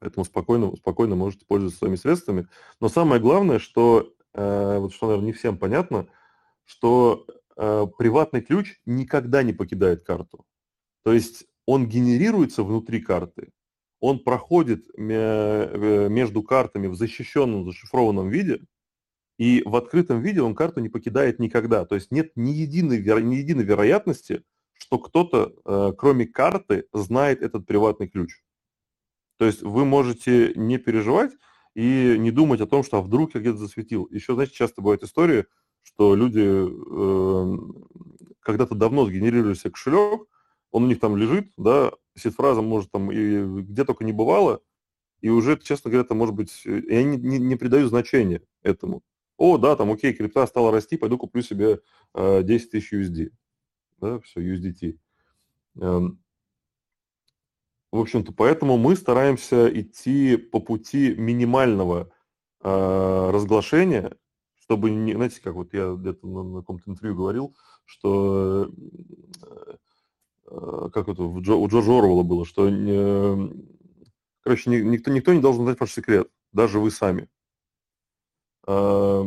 Поэтому 0.00 0.24
спокойно, 0.24 0.74
спокойно 0.76 1.16
можете 1.16 1.44
пользоваться 1.44 1.78
своими 1.78 1.96
средствами. 1.96 2.46
Но 2.80 2.88
самое 2.88 3.20
главное, 3.20 3.58
что, 3.58 4.14
э, 4.34 4.78
вот 4.78 4.92
что, 4.92 5.06
наверное, 5.06 5.26
не 5.26 5.32
всем 5.32 5.58
понятно, 5.58 6.08
что 6.64 7.26
э, 7.56 7.86
приватный 7.98 8.40
ключ 8.40 8.80
никогда 8.86 9.42
не 9.42 9.52
покидает 9.52 10.04
карту. 10.04 10.46
То 11.02 11.12
есть 11.12 11.46
он 11.66 11.88
генерируется 11.88 12.62
внутри 12.62 13.00
карты, 13.00 13.50
он 14.00 14.20
проходит 14.20 14.86
между 14.96 16.42
картами 16.44 16.86
в 16.86 16.94
защищенном, 16.94 17.64
зашифрованном 17.64 18.28
виде, 18.28 18.60
и 19.38 19.62
в 19.64 19.74
открытом 19.76 20.20
виде 20.20 20.40
он 20.40 20.54
карту 20.54 20.80
не 20.80 20.88
покидает 20.88 21.38
никогда. 21.38 21.84
То 21.84 21.94
есть 21.94 22.12
нет 22.12 22.32
ни 22.36 22.50
единой, 22.50 22.98
ни 23.22 23.34
единой 23.36 23.64
вероятности, 23.64 24.44
что 24.78 24.98
кто-то, 24.98 25.52
э, 25.64 25.92
кроме 25.96 26.26
карты, 26.26 26.86
знает 26.92 27.42
этот 27.42 27.66
приватный 27.66 28.08
ключ. 28.08 28.42
То 29.36 29.44
есть 29.44 29.62
вы 29.62 29.84
можете 29.84 30.52
не 30.56 30.78
переживать 30.78 31.32
и 31.74 32.16
не 32.18 32.30
думать 32.30 32.60
о 32.60 32.66
том, 32.66 32.82
что 32.82 32.98
а 32.98 33.02
вдруг 33.02 33.34
я 33.34 33.40
где-то 33.40 33.58
засветил. 33.58 34.08
Еще, 34.10 34.34
знаете, 34.34 34.54
часто 34.54 34.80
бывает 34.80 35.02
история, 35.02 35.46
что 35.82 36.14
люди 36.14 36.42
э, 36.44 37.58
когда-то 38.40 38.74
давно 38.74 39.06
сгенерировали 39.06 39.54
себе 39.54 39.70
кошелек, 39.70 40.26
он 40.70 40.84
у 40.84 40.86
них 40.86 41.00
там 41.00 41.16
лежит, 41.16 41.52
да, 41.56 41.92
сид-фраза 42.16 42.62
может 42.62 42.90
там 42.90 43.12
и 43.12 43.62
где 43.62 43.84
только 43.84 44.04
не 44.04 44.12
бывало, 44.12 44.60
и 45.20 45.30
уже, 45.30 45.58
честно 45.58 45.90
говоря, 45.90 46.04
это 46.04 46.14
может 46.14 46.34
быть, 46.34 46.62
э, 46.64 46.82
я 46.88 47.02
не, 47.02 47.16
не, 47.16 47.38
не 47.38 47.56
придаю 47.56 47.88
значения 47.88 48.42
этому. 48.62 49.02
О, 49.36 49.56
да, 49.56 49.76
там, 49.76 49.92
окей, 49.92 50.12
крипта 50.12 50.46
стала 50.46 50.72
расти, 50.72 50.96
пойду 50.96 51.16
куплю 51.16 51.42
себе 51.42 51.80
э, 52.14 52.42
10 52.42 52.70
тысяч 52.70 52.92
USD. 52.92 53.30
Да, 54.00 54.20
все, 54.20 54.40
USDT. 54.40 54.98
Эм, 55.80 56.18
в 57.90 58.00
общем-то, 58.00 58.32
поэтому 58.32 58.76
мы 58.76 58.96
стараемся 58.96 59.68
идти 59.68 60.36
по 60.36 60.60
пути 60.60 61.14
минимального 61.16 62.10
э, 62.60 63.30
разглашения, 63.32 64.16
чтобы, 64.60 64.90
не, 64.90 65.14
знаете, 65.14 65.40
как 65.40 65.54
вот 65.54 65.72
я 65.72 65.94
где-то 65.94 66.26
на, 66.26 66.42
на 66.42 66.60
каком-то 66.60 66.90
интервью 66.90 67.16
говорил, 67.16 67.56
что 67.84 68.70
э, 69.42 69.76
э, 70.50 70.90
как 70.92 71.08
это 71.08 71.22
у, 71.22 71.40
Джо, 71.40 71.54
у 71.54 71.66
Джорджа 71.66 71.98
Орвелла 71.98 72.22
было, 72.22 72.44
что 72.44 72.68
не, 72.68 73.64
короче, 74.42 74.70
никто, 74.70 75.10
никто 75.10 75.32
не 75.32 75.40
должен 75.40 75.64
знать 75.64 75.80
ваш 75.80 75.92
секрет, 75.92 76.28
даже 76.52 76.78
вы 76.78 76.90
сами. 76.90 77.28
Э, 78.66 79.24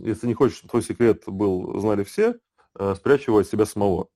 если 0.00 0.26
не 0.26 0.34
хочешь, 0.34 0.58
чтобы 0.58 0.70
твой 0.70 0.82
секрет 0.82 1.22
был, 1.26 1.78
знали 1.78 2.02
все, 2.02 2.40
э, 2.78 2.92
от 2.92 3.48
себя 3.48 3.66
самого 3.66 4.08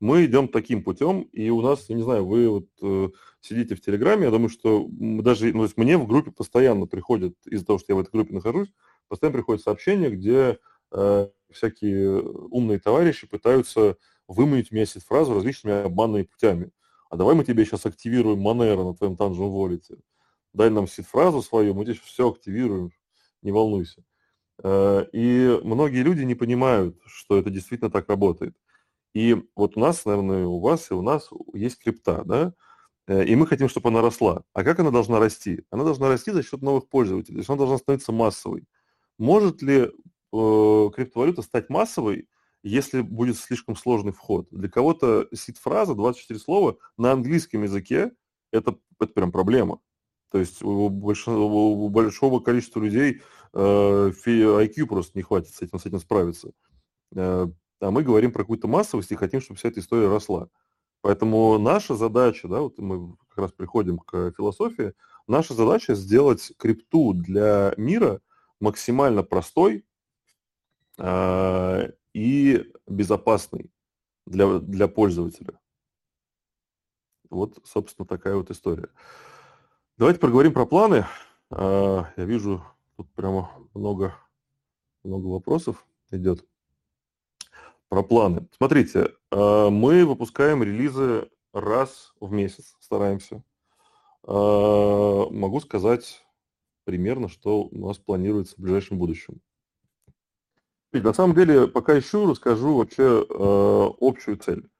мы 0.00 0.24
идем 0.24 0.48
таким 0.48 0.82
путем, 0.84 1.22
и 1.32 1.50
у 1.50 1.60
нас, 1.60 1.88
я 1.88 1.96
не 1.96 2.02
знаю, 2.02 2.24
вы 2.24 2.48
вот 2.48 2.66
э, 2.82 3.08
сидите 3.40 3.74
в 3.74 3.80
Телеграме, 3.80 4.24
я 4.24 4.30
думаю, 4.30 4.48
что 4.48 4.86
даже, 4.88 5.46
ну, 5.46 5.60
то 5.60 5.64
есть 5.64 5.76
мне 5.76 5.98
в 5.98 6.06
группе 6.06 6.30
постоянно 6.30 6.86
приходят, 6.86 7.34
из-за 7.46 7.66
того, 7.66 7.78
что 7.78 7.92
я 7.92 7.96
в 7.96 8.00
этой 8.00 8.12
группе 8.12 8.32
нахожусь, 8.32 8.68
постоянно 9.08 9.38
приходят 9.38 9.62
сообщения, 9.62 10.10
где 10.10 10.58
э, 10.92 11.28
всякие 11.50 12.22
умные 12.22 12.78
товарищи 12.78 13.26
пытаются 13.26 13.96
выманить 14.28 14.70
меня 14.70 14.86
фразу 14.86 15.34
различными 15.34 15.82
обманными 15.82 16.24
путями. 16.24 16.70
А 17.10 17.16
давай 17.16 17.34
мы 17.34 17.44
тебе 17.44 17.64
сейчас 17.64 17.86
активируем 17.86 18.46
Monero 18.46 18.84
на 18.84 18.94
твоем 18.94 19.16
танжем 19.16 19.48
волите. 19.48 19.96
Дай 20.52 20.70
нам 20.70 20.86
сид-фразу 20.86 21.42
свою, 21.42 21.74
мы 21.74 21.84
тебе 21.84 21.94
все 22.04 22.30
активируем, 22.30 22.92
не 23.42 23.50
волнуйся. 23.50 24.04
Э, 24.62 25.06
и 25.12 25.60
многие 25.62 26.02
люди 26.02 26.22
не 26.22 26.34
понимают, 26.34 26.98
что 27.06 27.38
это 27.38 27.50
действительно 27.50 27.90
так 27.90 28.08
работает. 28.08 28.56
И 29.14 29.36
вот 29.56 29.76
у 29.76 29.80
нас, 29.80 30.04
наверное, 30.04 30.46
у 30.46 30.60
вас 30.60 30.90
и 30.90 30.94
у 30.94 31.02
нас 31.02 31.30
есть 31.54 31.78
крипта, 31.78 32.22
да, 32.24 32.54
э, 33.08 33.24
и 33.24 33.36
мы 33.36 33.46
хотим, 33.46 33.68
чтобы 33.68 33.88
она 33.90 34.02
росла. 34.02 34.44
А 34.54 34.64
как 34.64 34.80
она 34.80 34.90
должна 34.90 35.18
расти? 35.20 35.64
Она 35.70 35.84
должна 35.84 36.08
расти 36.08 36.30
за 36.32 36.42
счет 36.42 36.62
новых 36.62 36.88
пользователей, 36.88 37.36
то 37.36 37.38
есть 37.40 37.50
она 37.50 37.58
должна 37.58 37.78
становиться 37.78 38.12
массовой. 38.12 38.64
Может 39.18 39.62
ли 39.62 39.90
э, 40.32 40.90
криптовалюта 40.94 41.42
стать 41.42 41.70
массовой, 41.70 42.28
если 42.62 43.00
будет 43.02 43.38
слишком 43.38 43.76
сложный 43.76 44.12
вход? 44.12 44.48
Для 44.50 44.68
кого-то 44.68 45.28
сид-фраза, 45.34 45.94
24 45.94 46.40
слова 46.40 46.78
на 46.96 47.12
английском 47.12 47.62
языке, 47.62 48.12
это, 48.52 48.76
это 49.00 49.12
прям 49.12 49.32
проблема. 49.32 49.80
То 50.30 50.38
есть 50.38 50.62
у 50.62 50.88
большого, 50.88 51.42
у 51.42 51.88
большого 51.88 52.40
количества 52.40 52.80
людей 52.80 53.22
э, 53.54 53.58
IQ 53.58 54.86
просто 54.86 55.12
не 55.16 55.22
хватит 55.22 55.54
с 55.54 55.62
этим, 55.62 55.78
с 55.78 55.86
этим 55.86 55.98
справиться. 55.98 56.52
Э, 57.14 57.48
а 57.80 57.90
мы 57.90 58.02
говорим 58.02 58.32
про 58.32 58.42
какую-то 58.42 58.68
массовость 58.68 59.12
и 59.12 59.16
хотим, 59.16 59.40
чтобы 59.40 59.58
вся 59.58 59.68
эта 59.68 59.80
история 59.80 60.08
росла. 60.08 60.48
Поэтому 61.00 61.58
наша 61.58 61.94
задача, 61.94 62.48
да, 62.48 62.60
вот 62.60 62.78
мы 62.78 63.16
как 63.28 63.38
раз 63.38 63.52
приходим 63.52 63.98
к 63.98 64.32
философии, 64.36 64.94
наша 65.26 65.54
задача 65.54 65.94
сделать 65.94 66.52
крипту 66.58 67.14
для 67.14 67.72
мира 67.76 68.20
максимально 68.60 69.22
простой 69.22 69.84
э, 70.98 71.92
и 72.14 72.72
безопасной 72.86 73.70
для, 74.26 74.58
для 74.58 74.88
пользователя. 74.88 75.58
Вот, 77.30 77.58
собственно, 77.64 78.06
такая 78.06 78.34
вот 78.34 78.50
история. 78.50 78.88
Давайте 79.98 80.20
поговорим 80.20 80.52
про 80.52 80.64
планы. 80.64 81.06
Э, 81.50 82.04
я 82.16 82.24
вижу, 82.24 82.62
тут 82.96 83.12
прямо 83.14 83.50
много, 83.74 84.14
много 85.02 85.26
вопросов 85.26 85.84
идет. 86.12 86.46
Про 87.88 88.04
планы. 88.04 88.46
Смотрите, 88.56 89.14
э, 89.32 89.68
мы 89.70 90.06
выпускаем 90.06 90.62
релизы 90.62 91.28
раз 91.52 92.14
в 92.20 92.30
месяц, 92.30 92.76
стараемся. 92.78 93.42
Э, 94.22 95.24
могу 95.32 95.58
сказать 95.58 96.24
примерно, 96.84 97.28
что 97.28 97.64
у 97.64 97.88
нас 97.88 97.98
планируется 97.98 98.54
в 98.54 98.60
ближайшем 98.60 98.98
будущем. 98.98 99.40
На 100.92 101.12
самом 101.12 101.34
деле, 101.34 101.66
пока 101.66 101.98
ищу, 101.98 102.30
расскажу 102.30 102.76
вообще 102.76 103.26
общую 104.00 104.36
цель. 104.36 104.70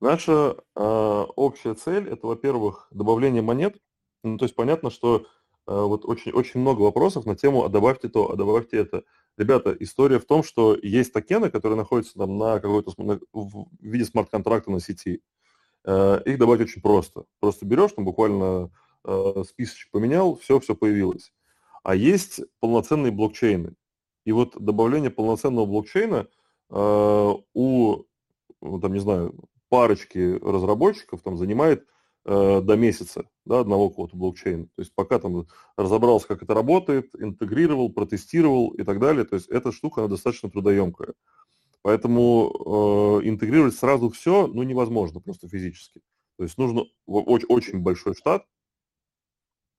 Наша 0.00 0.52
общая 0.76 1.74
цель– 1.74 2.08
это, 2.10 2.28
во-первых, 2.28 2.86
добавление 2.92 3.42
монет. 3.42 3.76
Ну, 4.22 4.38
то 4.38 4.44
есть 4.44 4.54
понятно, 4.54 4.90
что 4.90 5.26
вот 5.66 6.06
очень, 6.06 6.32
очень 6.32 6.60
много 6.60 6.80
вопросов 6.80 7.26
на 7.26 7.36
тему 7.36 7.64
«а 7.64 7.68
добавьте 7.68 8.08
то, 8.08 8.30
а 8.30 8.36
добавьте 8.36 8.78
это». 8.78 9.04
Ребята, 9.36 9.76
история 9.78 10.18
в 10.18 10.24
том, 10.24 10.42
что 10.42 10.76
есть 10.82 11.12
токены, 11.12 11.50
которые 11.50 11.76
находятся 11.76 12.14
там 12.14 12.38
на 12.38 12.58
какой-то 12.58 12.92
в 13.32 13.68
виде 13.80 14.04
смарт-контракта 14.04 14.70
на 14.72 14.80
сети. 14.80 15.22
Э, 15.84 16.20
их 16.24 16.38
добавить 16.38 16.62
очень 16.62 16.82
просто. 16.82 17.24
Просто 17.40 17.64
берешь, 17.64 17.92
там 17.92 18.04
буквально 18.04 18.70
э, 19.04 19.44
списочек 19.48 19.90
поменял, 19.90 20.36
все, 20.36 20.58
все 20.60 20.74
появилось. 20.74 21.32
А 21.82 21.94
есть 21.94 22.40
полноценные 22.60 23.12
блокчейны. 23.12 23.74
И 24.24 24.32
вот 24.32 24.54
добавление 24.58 25.10
полноценного 25.10 25.66
блокчейна 25.66 26.26
э, 26.70 27.34
у, 27.54 27.96
там, 28.60 28.92
не 28.92 29.00
знаю, 29.00 29.34
парочки 29.68 30.38
разработчиков 30.42 31.22
там 31.22 31.36
занимает 31.36 31.86
э, 32.28 32.60
до 32.60 32.76
месяца, 32.76 33.24
да, 33.46 33.60
одного 33.60 33.88
какого-то 33.88 34.16
блокчейна. 34.16 34.66
То 34.66 34.82
есть 34.82 34.94
пока 34.94 35.18
там 35.18 35.46
разобрался, 35.76 36.28
как 36.28 36.42
это 36.42 36.52
работает, 36.54 37.14
интегрировал, 37.18 37.90
протестировал 37.90 38.70
и 38.72 38.84
так 38.84 39.00
далее, 39.00 39.24
то 39.24 39.34
есть 39.34 39.48
эта 39.48 39.72
штука, 39.72 40.02
она 40.02 40.08
достаточно 40.08 40.50
трудоемкая. 40.50 41.14
Поэтому 41.82 43.20
э, 43.22 43.28
интегрировать 43.28 43.74
сразу 43.74 44.10
все, 44.10 44.46
ну, 44.46 44.62
невозможно 44.62 45.20
просто 45.20 45.48
физически. 45.48 46.00
То 46.36 46.42
есть 46.44 46.58
нужно 46.58 46.84
очень, 47.06 47.46
очень 47.48 47.78
большой 47.80 48.14
штат, 48.14 48.44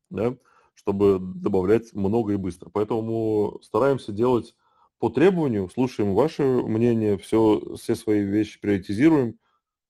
да, 0.09 0.35
чтобы 0.73 1.19
добавлять 1.19 1.93
много 1.93 2.33
и 2.33 2.37
быстро. 2.37 2.69
Поэтому 2.73 3.59
стараемся 3.61 4.11
делать 4.11 4.55
по 4.97 5.09
требованию, 5.09 5.69
слушаем 5.69 6.15
ваше 6.15 6.43
мнение, 6.43 7.17
все, 7.17 7.75
все 7.75 7.95
свои 7.95 8.23
вещи 8.23 8.59
приоритизируем, 8.59 9.37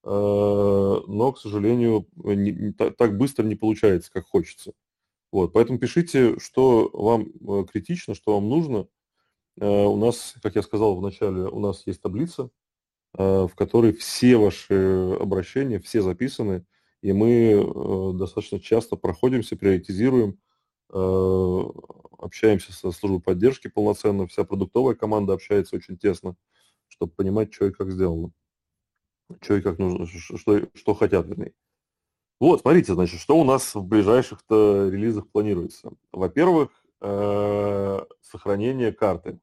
но, 0.02 1.32
к 1.32 1.38
сожалению, 1.38 2.06
не, 2.16 2.72
так 2.72 3.18
быстро 3.18 3.44
не 3.44 3.54
получается, 3.54 4.10
как 4.10 4.26
хочется. 4.26 4.72
Вот, 5.30 5.52
поэтому 5.52 5.78
пишите, 5.78 6.38
что 6.38 6.90
вам 6.92 7.26
э, 7.28 7.64
критично, 7.70 8.14
что 8.14 8.34
вам 8.34 8.48
нужно. 8.48 8.88
Э, 9.60 9.84
у 9.84 9.96
нас, 9.96 10.34
как 10.42 10.56
я 10.56 10.62
сказал 10.62 10.96
в 10.96 11.02
начале, 11.02 11.42
у 11.42 11.60
нас 11.60 11.86
есть 11.86 12.00
таблица, 12.00 12.50
в 13.12 13.50
которой 13.56 13.92
все 13.92 14.36
ваши 14.36 15.16
обращения, 15.18 15.80
все 15.80 16.00
записаны, 16.00 16.64
и 17.02 17.12
мы 17.12 18.14
достаточно 18.14 18.60
часто 18.60 18.94
проходимся, 18.94 19.56
приоритизируем, 19.56 20.38
общаемся 20.88 22.72
со 22.72 22.92
службой 22.92 23.20
поддержки 23.20 23.66
полноценно, 23.66 24.28
вся 24.28 24.44
продуктовая 24.44 24.94
команда 24.94 25.32
общается 25.32 25.74
очень 25.74 25.98
тесно, 25.98 26.36
чтобы 26.86 27.12
понимать, 27.12 27.52
что 27.52 27.66
и 27.66 27.72
как 27.72 27.90
сделано 27.90 28.30
что 29.40 29.56
и 29.56 29.60
как 29.60 29.78
нужно, 29.78 30.06
что, 30.06 30.60
что 30.74 30.94
хотят, 30.94 31.26
вернее. 31.26 31.52
Вот, 32.40 32.62
смотрите, 32.62 32.94
значит, 32.94 33.20
что 33.20 33.38
у 33.38 33.44
нас 33.44 33.74
в 33.74 33.82
ближайших-то 33.84 34.88
релизах 34.88 35.28
планируется. 35.28 35.92
Во-первых, 36.10 36.70
э, 37.02 38.00
сохранение 38.22 38.92
карты. 38.92 39.38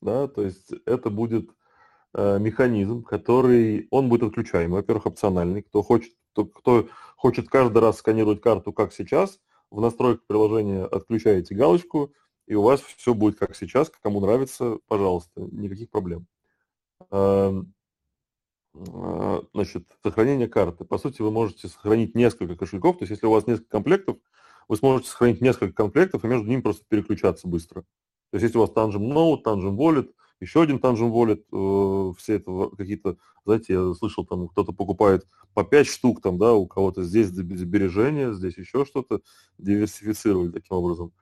Да, 0.00 0.26
то 0.28 0.42
есть 0.42 0.72
это 0.86 1.10
будет 1.10 1.50
э, 2.14 2.38
механизм, 2.38 3.04
который, 3.04 3.86
он 3.90 4.08
будет 4.08 4.24
отключаемый, 4.24 4.80
во-первых, 4.80 5.06
опциональный. 5.06 5.62
Кто 5.62 5.82
хочет, 5.82 6.12
кто, 6.32 6.46
кто 6.46 6.88
хочет 7.16 7.48
каждый 7.48 7.78
раз 7.78 7.98
сканировать 7.98 8.40
карту, 8.40 8.72
как 8.72 8.92
сейчас, 8.92 9.38
в 9.70 9.80
настройках 9.80 10.26
приложения 10.26 10.84
отключаете 10.84 11.54
галочку, 11.54 12.12
и 12.46 12.54
у 12.54 12.62
вас 12.62 12.80
все 12.80 13.14
будет 13.14 13.38
как 13.38 13.54
сейчас, 13.54 13.90
кому 14.02 14.20
нравится, 14.20 14.78
пожалуйста, 14.88 15.42
никаких 15.52 15.90
проблем. 15.90 16.26
А, 18.74 19.42
значит, 19.52 19.84
сохранение 20.02 20.48
карты. 20.48 20.84
По 20.84 20.98
сути, 20.98 21.22
вы 21.22 21.30
можете 21.30 21.68
сохранить 21.68 22.14
несколько 22.14 22.56
кошельков, 22.56 22.98
то 22.98 23.02
есть 23.02 23.10
если 23.10 23.26
у 23.26 23.30
вас 23.30 23.46
несколько 23.46 23.68
комплектов, 23.70 24.16
вы 24.68 24.76
сможете 24.76 25.10
сохранить 25.10 25.40
несколько 25.40 25.72
комплектов 25.72 26.24
и 26.24 26.28
между 26.28 26.46
ними 26.46 26.60
просто 26.60 26.84
переключаться 26.88 27.48
быстро. 27.48 27.82
То 28.30 28.36
есть 28.36 28.44
если 28.44 28.58
у 28.58 28.60
вас 28.60 28.70
Tangent 28.70 29.12
Note, 29.12 29.42
Tangent 29.44 29.76
Wallet, 29.76 30.10
еще 30.38 30.62
один 30.62 30.76
Tangent 30.76 31.10
Wallet, 31.10 31.42
э, 31.52 32.14
все 32.18 32.34
это 32.34 32.70
какие-то, 32.76 33.16
знаете, 33.44 33.72
я 33.74 33.94
слышал, 33.94 34.24
там 34.24 34.48
кто-то 34.48 34.72
покупает 34.72 35.26
по 35.52 35.64
5 35.64 35.86
штук, 35.88 36.22
там, 36.22 36.38
да, 36.38 36.54
у 36.54 36.66
кого-то 36.66 37.02
здесь 37.02 37.26
сбережения, 37.26 38.32
здесь 38.32 38.56
еще 38.56 38.84
что-то, 38.84 39.20
диверсифицировали 39.58 40.50
таким 40.50 40.76
образом. 40.76 41.12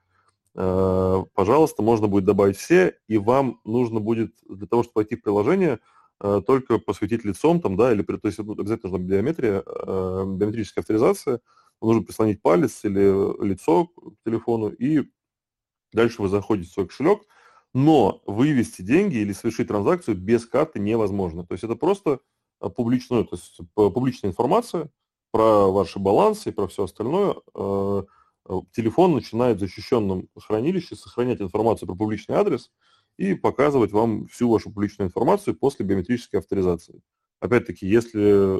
Э, 0.55 1.23
пожалуйста, 1.33 1.81
можно 1.81 2.07
будет 2.07 2.25
добавить 2.25 2.57
все, 2.57 2.97
и 3.07 3.17
вам 3.17 3.59
нужно 3.65 3.99
будет 3.99 4.35
для 4.47 4.67
того, 4.67 4.83
чтобы 4.83 4.93
войти 4.97 5.15
в 5.15 5.23
приложение, 5.23 5.79
только 6.19 6.79
посветить 6.79 7.23
лицом, 7.23 7.61
там, 7.61 7.77
да, 7.77 7.93
или 7.93 8.01
то 8.01 8.19
есть 8.27 8.39
обязательно 8.39 8.91
нужна 8.91 9.07
биометрия, 9.07 9.63
э, 9.65 10.23
биометрическая 10.27 10.81
авторизация, 10.81 11.39
нужно 11.81 12.03
прислонить 12.03 12.41
палец 12.41 12.83
или 12.83 13.45
лицо 13.45 13.87
к 13.87 14.15
телефону, 14.25 14.69
и 14.69 15.09
дальше 15.93 16.21
вы 16.21 16.27
заходите 16.27 16.69
в 16.69 16.73
свой 16.73 16.87
кошелек, 16.87 17.21
но 17.73 18.21
вывести 18.25 18.81
деньги 18.81 19.17
или 19.17 19.31
совершить 19.31 19.69
транзакцию 19.69 20.17
без 20.17 20.45
карты 20.45 20.79
невозможно. 20.79 21.45
То 21.45 21.53
есть 21.53 21.63
это 21.63 21.75
просто 21.75 22.19
а, 22.59 22.69
публичная, 22.69 23.23
то 23.23 23.35
есть 23.35 23.59
публичная 23.73 24.31
информация 24.31 24.89
про 25.31 25.71
ваши 25.71 25.99
балансы 25.99 26.49
и 26.49 26.51
про 26.51 26.67
все 26.67 26.85
остальное. 26.85 27.35
Телефон 28.71 29.13
начинает 29.13 29.57
в 29.57 29.59
защищенном 29.59 30.27
хранилище 30.35 30.95
сохранять 30.95 31.39
информацию 31.39 31.87
про 31.87 31.95
публичный 31.95 32.35
адрес 32.35 32.71
и 33.19 33.35
показывать 33.35 33.91
вам 33.91 34.27
всю 34.27 34.49
вашу 34.49 34.71
публичную 34.71 35.09
информацию 35.09 35.53
после 35.53 35.85
биометрической 35.85 36.39
авторизации. 36.39 37.01
Опять-таки, 37.41 37.85
если 37.85 38.23
э, 38.23 38.59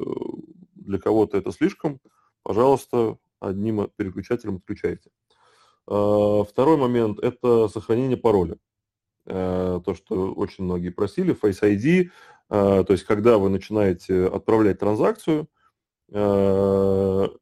для 0.75 0.99
кого-то 0.99 1.37
это 1.37 1.53
слишком, 1.53 2.01
пожалуйста, 2.43 3.17
одним 3.39 3.89
переключателем 3.95 4.57
отключайте. 4.57 5.11
Второй 5.85 6.75
момент– 6.75 7.19
это 7.21 7.69
сохранение 7.69 8.17
пароля. 8.17 8.57
Э, 9.25 9.79
то, 9.85 9.95
что 9.95 10.33
очень 10.33 10.65
многие 10.65 10.89
просили, 10.89 11.33
Face 11.33 11.61
ID, 11.61 12.09
э, 12.49 12.83
то 12.83 12.93
есть 12.93 13.05
когда 13.05 13.37
вы 13.37 13.49
начинаете 13.49 14.25
отправлять 14.25 14.79
транзакцию, 14.79 15.47
можно 16.11 17.33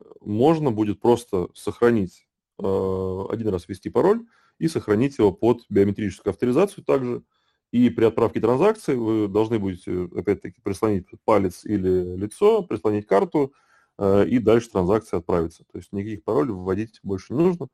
будет 0.72 1.00
просто 1.00 1.48
сохранить, 1.56 2.28
один 2.60 3.48
раз 3.48 3.70
ввести 3.70 3.90
пароль 3.90 4.26
и 4.60 4.68
сохранить 4.68 5.18
его 5.18 5.32
под 5.32 5.64
биометрическую 5.70 6.32
авторизацию 6.32 6.84
также. 6.84 7.24
И 7.72 7.90
при 7.90 8.06
отправке 8.06 8.40
транзакции 8.40 8.96
вы 8.96 9.28
должны 9.28 9.60
будете, 9.60 10.10
опять-таки, 10.16 10.62
прислонить 10.62 11.08
палец 11.26 11.66
или 11.66 12.16
лицо, 12.16 12.64
прислонить 12.64 13.06
карту, 13.06 13.54
и 14.02 14.40
дальше 14.40 14.70
транзакция 14.70 15.20
отправится. 15.20 15.66
То 15.72 15.78
есть 15.78 15.92
никаких 15.92 16.24
паролей 16.24 16.54
вводить 16.54 17.00
больше 17.04 17.34
не 17.34 17.44
нужно. 17.44 17.68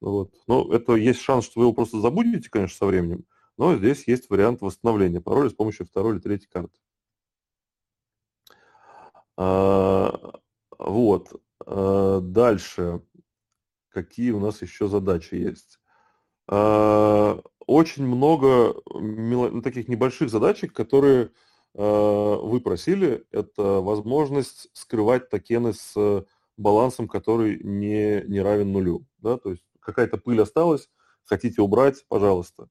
Вот. 0.00 0.34
Но 0.46 0.72
это 0.72 0.96
есть 0.96 1.20
шанс, 1.20 1.44
что 1.44 1.60
вы 1.60 1.66
его 1.66 1.72
просто 1.72 2.00
забудете, 2.00 2.50
конечно, 2.50 2.76
со 2.76 2.86
временем, 2.86 3.24
но 3.56 3.76
здесь 3.76 4.06
есть 4.08 4.28
вариант 4.30 4.60
восстановления 4.60 5.20
пароля 5.20 5.48
с 5.48 5.54
помощью 5.54 5.86
второй 5.86 6.14
или 6.14 6.20
третьей 6.20 6.48
карты. 6.48 6.78
А, 9.36 10.40
вот. 10.78 11.40
А, 11.64 12.20
дальше. 12.20 13.00
Какие 13.90 14.32
у 14.32 14.40
нас 14.40 14.60
еще 14.60 14.88
задачи 14.88 15.36
есть? 15.36 15.78
А, 16.48 17.40
очень 17.66 18.06
много 18.06 18.74
ну, 18.94 19.62
таких 19.62 19.88
небольших 19.88 20.30
задачек, 20.30 20.72
которые 20.72 21.30
вы 21.74 22.60
просили. 22.60 23.26
Это 23.32 23.82
возможность 23.82 24.70
скрывать 24.72 25.28
токены 25.28 25.74
с 25.74 26.24
балансом, 26.56 27.06
который 27.06 27.60
не, 27.62 28.22
не 28.26 28.40
равен 28.40 28.72
нулю. 28.72 29.04
Да? 29.18 29.36
То 29.36 29.50
есть 29.50 29.62
какая-то 29.80 30.16
пыль 30.16 30.40
осталась, 30.40 30.88
хотите 31.24 31.60
убрать, 31.60 32.04
пожалуйста. 32.08 32.68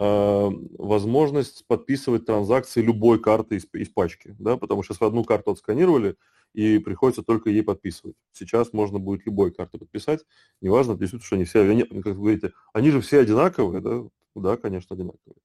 Э, 0.00 0.48
возможность 0.78 1.66
подписывать 1.66 2.24
транзакции 2.24 2.80
любой 2.80 3.18
карты 3.20 3.56
из, 3.56 3.66
из 3.72 3.88
пачки, 3.88 4.36
да, 4.38 4.56
потому 4.56 4.84
что 4.84 4.94
сейчас 4.94 5.00
вы 5.00 5.08
одну 5.08 5.24
карту 5.24 5.50
отсканировали, 5.50 6.16
и 6.54 6.78
приходится 6.78 7.22
только 7.22 7.50
ей 7.50 7.62
подписывать. 7.62 8.16
Сейчас 8.32 8.72
можно 8.72 8.98
будет 8.98 9.26
любой 9.26 9.52
карты 9.52 9.78
подписать, 9.78 10.24
неважно, 10.60 10.94
действительно, 10.94 11.24
что 11.24 11.36
они 11.36 11.44
все, 11.44 11.60
они, 11.60 11.82
как 11.84 12.04
вы 12.04 12.14
говорите, 12.14 12.52
они 12.72 12.90
же 12.90 13.00
все 13.00 13.20
одинаковые, 13.20 13.80
да? 13.80 14.02
Да, 14.34 14.56
конечно, 14.56 14.94
одинаковые. 14.94 15.36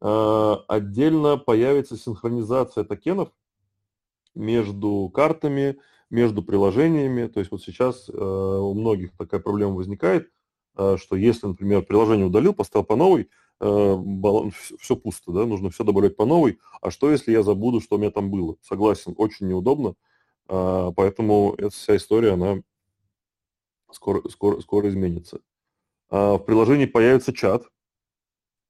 Э, 0.00 0.54
отдельно 0.68 1.36
появится 1.36 1.96
синхронизация 1.96 2.84
токенов 2.84 3.30
между 4.34 5.10
картами, 5.14 5.78
между 6.10 6.42
приложениями. 6.42 7.26
То 7.28 7.40
есть 7.40 7.50
вот 7.50 7.62
сейчас 7.62 8.08
э, 8.08 8.12
у 8.12 8.74
многих 8.74 9.16
такая 9.16 9.40
проблема 9.40 9.74
возникает, 9.74 10.30
что 10.74 11.14
если, 11.14 11.46
например, 11.46 11.82
приложение 11.82 12.26
удалил, 12.26 12.52
поставил 12.52 12.84
по 12.84 12.96
новой, 12.96 13.30
Э, 13.60 13.96
все 14.78 14.96
пусто, 14.96 15.32
да, 15.32 15.46
нужно 15.46 15.70
все 15.70 15.84
добавлять 15.84 16.16
по 16.16 16.26
новой. 16.26 16.58
А 16.82 16.90
что, 16.90 17.10
если 17.10 17.32
я 17.32 17.42
забуду, 17.42 17.80
что 17.80 17.96
у 17.96 17.98
меня 17.98 18.10
там 18.10 18.30
было? 18.30 18.56
Согласен, 18.62 19.14
очень 19.16 19.48
неудобно, 19.48 19.90
а, 19.90 19.94
поэтому 20.46 21.54
эта 21.56 21.70
вся 21.70 21.96
история, 21.96 22.32
она 22.32 22.62
скоро, 23.94 24.28
скоро, 24.28 24.60
скоро 24.60 24.88
изменится. 24.88 25.40
А, 26.10 26.34
в 26.34 26.44
приложении 26.44 26.86
появится 26.86 27.32
чат. 27.32 27.64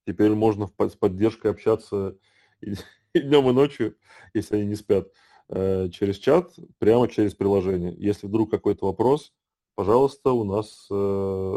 Теперь 0.07 0.35
можно 0.35 0.67
с 0.67 0.97
поддержкой 0.97 1.51
общаться 1.51 2.17
и, 2.61 2.75
и 3.15 3.21
днем, 3.21 3.49
и 3.49 3.53
ночью, 3.53 3.97
если 4.35 4.57
они 4.57 4.67
не 4.67 4.75
спят, 4.77 5.09
э, 5.49 5.89
через 5.91 6.19
чат, 6.19 6.53
прямо 6.79 7.09
через 7.09 7.35
приложение. 7.35 7.95
Если 7.97 8.27
вдруг 8.27 8.51
какой-то 8.51 8.87
вопрос, 8.87 9.33
пожалуйста, 9.75 10.33
у 10.33 10.45
нас 10.45 10.87
э, 10.91 11.55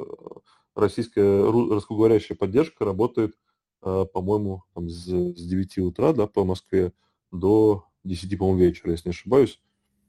российская 0.76 1.46
русскоговорящая 1.46 2.38
поддержка 2.38 2.86
работает, 2.86 3.38
а, 3.82 4.06
по-моему, 4.06 4.64
с 4.76 5.06
9 5.06 5.78
утра 5.80 6.14
да, 6.14 6.28
по 6.28 6.44
Москве 6.44 6.94
до 7.32 7.86
10, 8.04 8.38
по-моему, 8.38 8.60
вечера, 8.60 8.92
если 8.92 9.10
не 9.10 9.14
ошибаюсь. 9.14 9.62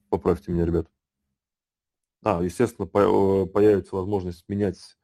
Поправьте 0.09 0.53
меня, 0.53 0.65
ребят. 0.65 0.89
А, 2.25 2.43
естественно, 2.43 2.87
по 2.87 3.47
появится 3.47 3.95
возможность 3.97 4.45
менять 4.49 4.97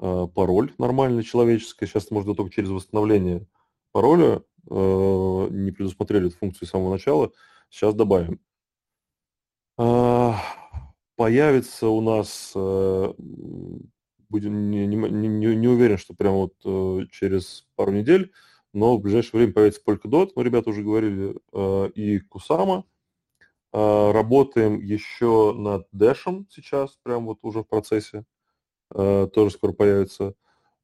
э, 0.00 0.26
пароль 0.34 0.74
нормальный, 0.78 1.22
человеческий. 1.22 1.86
Сейчас 1.86 2.10
можно 2.10 2.34
только 2.34 2.52
через 2.52 2.70
восстановление 2.70 3.46
пароля. 3.92 4.42
Э, 4.68 5.48
не 5.50 5.70
предусмотрели 5.70 6.28
эту 6.28 6.38
функцию 6.38 6.66
с 6.66 6.70
самого 6.70 6.92
начала. 6.92 7.32
Сейчас 7.70 7.94
добавим. 7.94 8.40
Э, 9.78 10.32
появится 11.16 11.88
у 11.88 12.00
нас 12.00 12.52
э, 12.54 13.12
будем 14.28 14.70
не, 14.70 14.86
не, 14.86 15.54
не, 15.54 15.68
уверен, 15.68 15.98
что 15.98 16.14
прямо 16.14 16.36
вот 16.36 16.54
э, 16.64 17.06
через 17.10 17.66
пару 17.76 17.92
недель, 17.92 18.32
но 18.72 18.96
в 18.96 19.00
ближайшее 19.00 19.38
время 19.38 19.52
появится 19.52 19.80
Polkadot, 19.86 20.32
мы 20.34 20.44
ребята 20.44 20.70
уже 20.70 20.82
говорили, 20.82 21.36
э, 21.52 21.90
и 21.94 22.18
Kusama. 22.18 22.84
Э, 23.76 24.10
работаем 24.12 24.80
еще 24.80 25.52
над 25.54 25.86
Dash 25.94 26.46
сейчас, 26.48 26.98
прям 27.02 27.26
вот 27.26 27.40
уже 27.42 27.60
в 27.60 27.68
процессе, 27.68 28.24
э, 28.94 29.28
тоже 29.34 29.50
скоро 29.50 29.72
появится. 29.72 30.32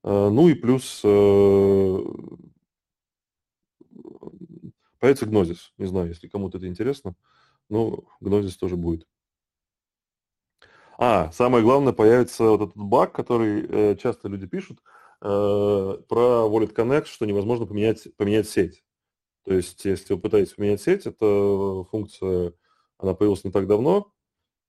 Э, 0.04 0.28
ну 0.28 0.46
и 0.48 0.52
плюс 0.52 1.00
э, 1.02 1.98
появится 4.98 5.24
Gnosis, 5.24 5.70
не 5.78 5.86
знаю, 5.86 6.08
если 6.08 6.28
кому-то 6.28 6.58
это 6.58 6.68
интересно, 6.68 7.14
но 7.70 8.04
Gnosis 8.20 8.58
тоже 8.60 8.76
будет. 8.76 9.06
А, 10.98 11.32
самое 11.32 11.64
главное, 11.64 11.94
появится 11.94 12.44
вот 12.44 12.60
этот 12.60 12.76
баг, 12.76 13.12
который 13.14 13.66
э, 13.66 13.96
часто 13.96 14.28
люди 14.28 14.46
пишут, 14.46 14.80
э, 15.22 15.24
про 15.26 16.46
Wallet 16.46 16.74
Connect, 16.74 17.06
что 17.06 17.24
невозможно 17.24 17.64
поменять, 17.64 18.06
поменять 18.18 18.50
сеть. 18.50 18.84
То 19.44 19.54
есть, 19.54 19.82
если 19.86 20.12
вы 20.12 20.20
пытаетесь 20.20 20.52
поменять 20.52 20.82
сеть, 20.82 21.06
эта 21.06 21.84
функция, 21.90 22.52
она 23.02 23.14
появилась 23.14 23.44
не 23.44 23.50
так 23.50 23.66
давно, 23.66 24.12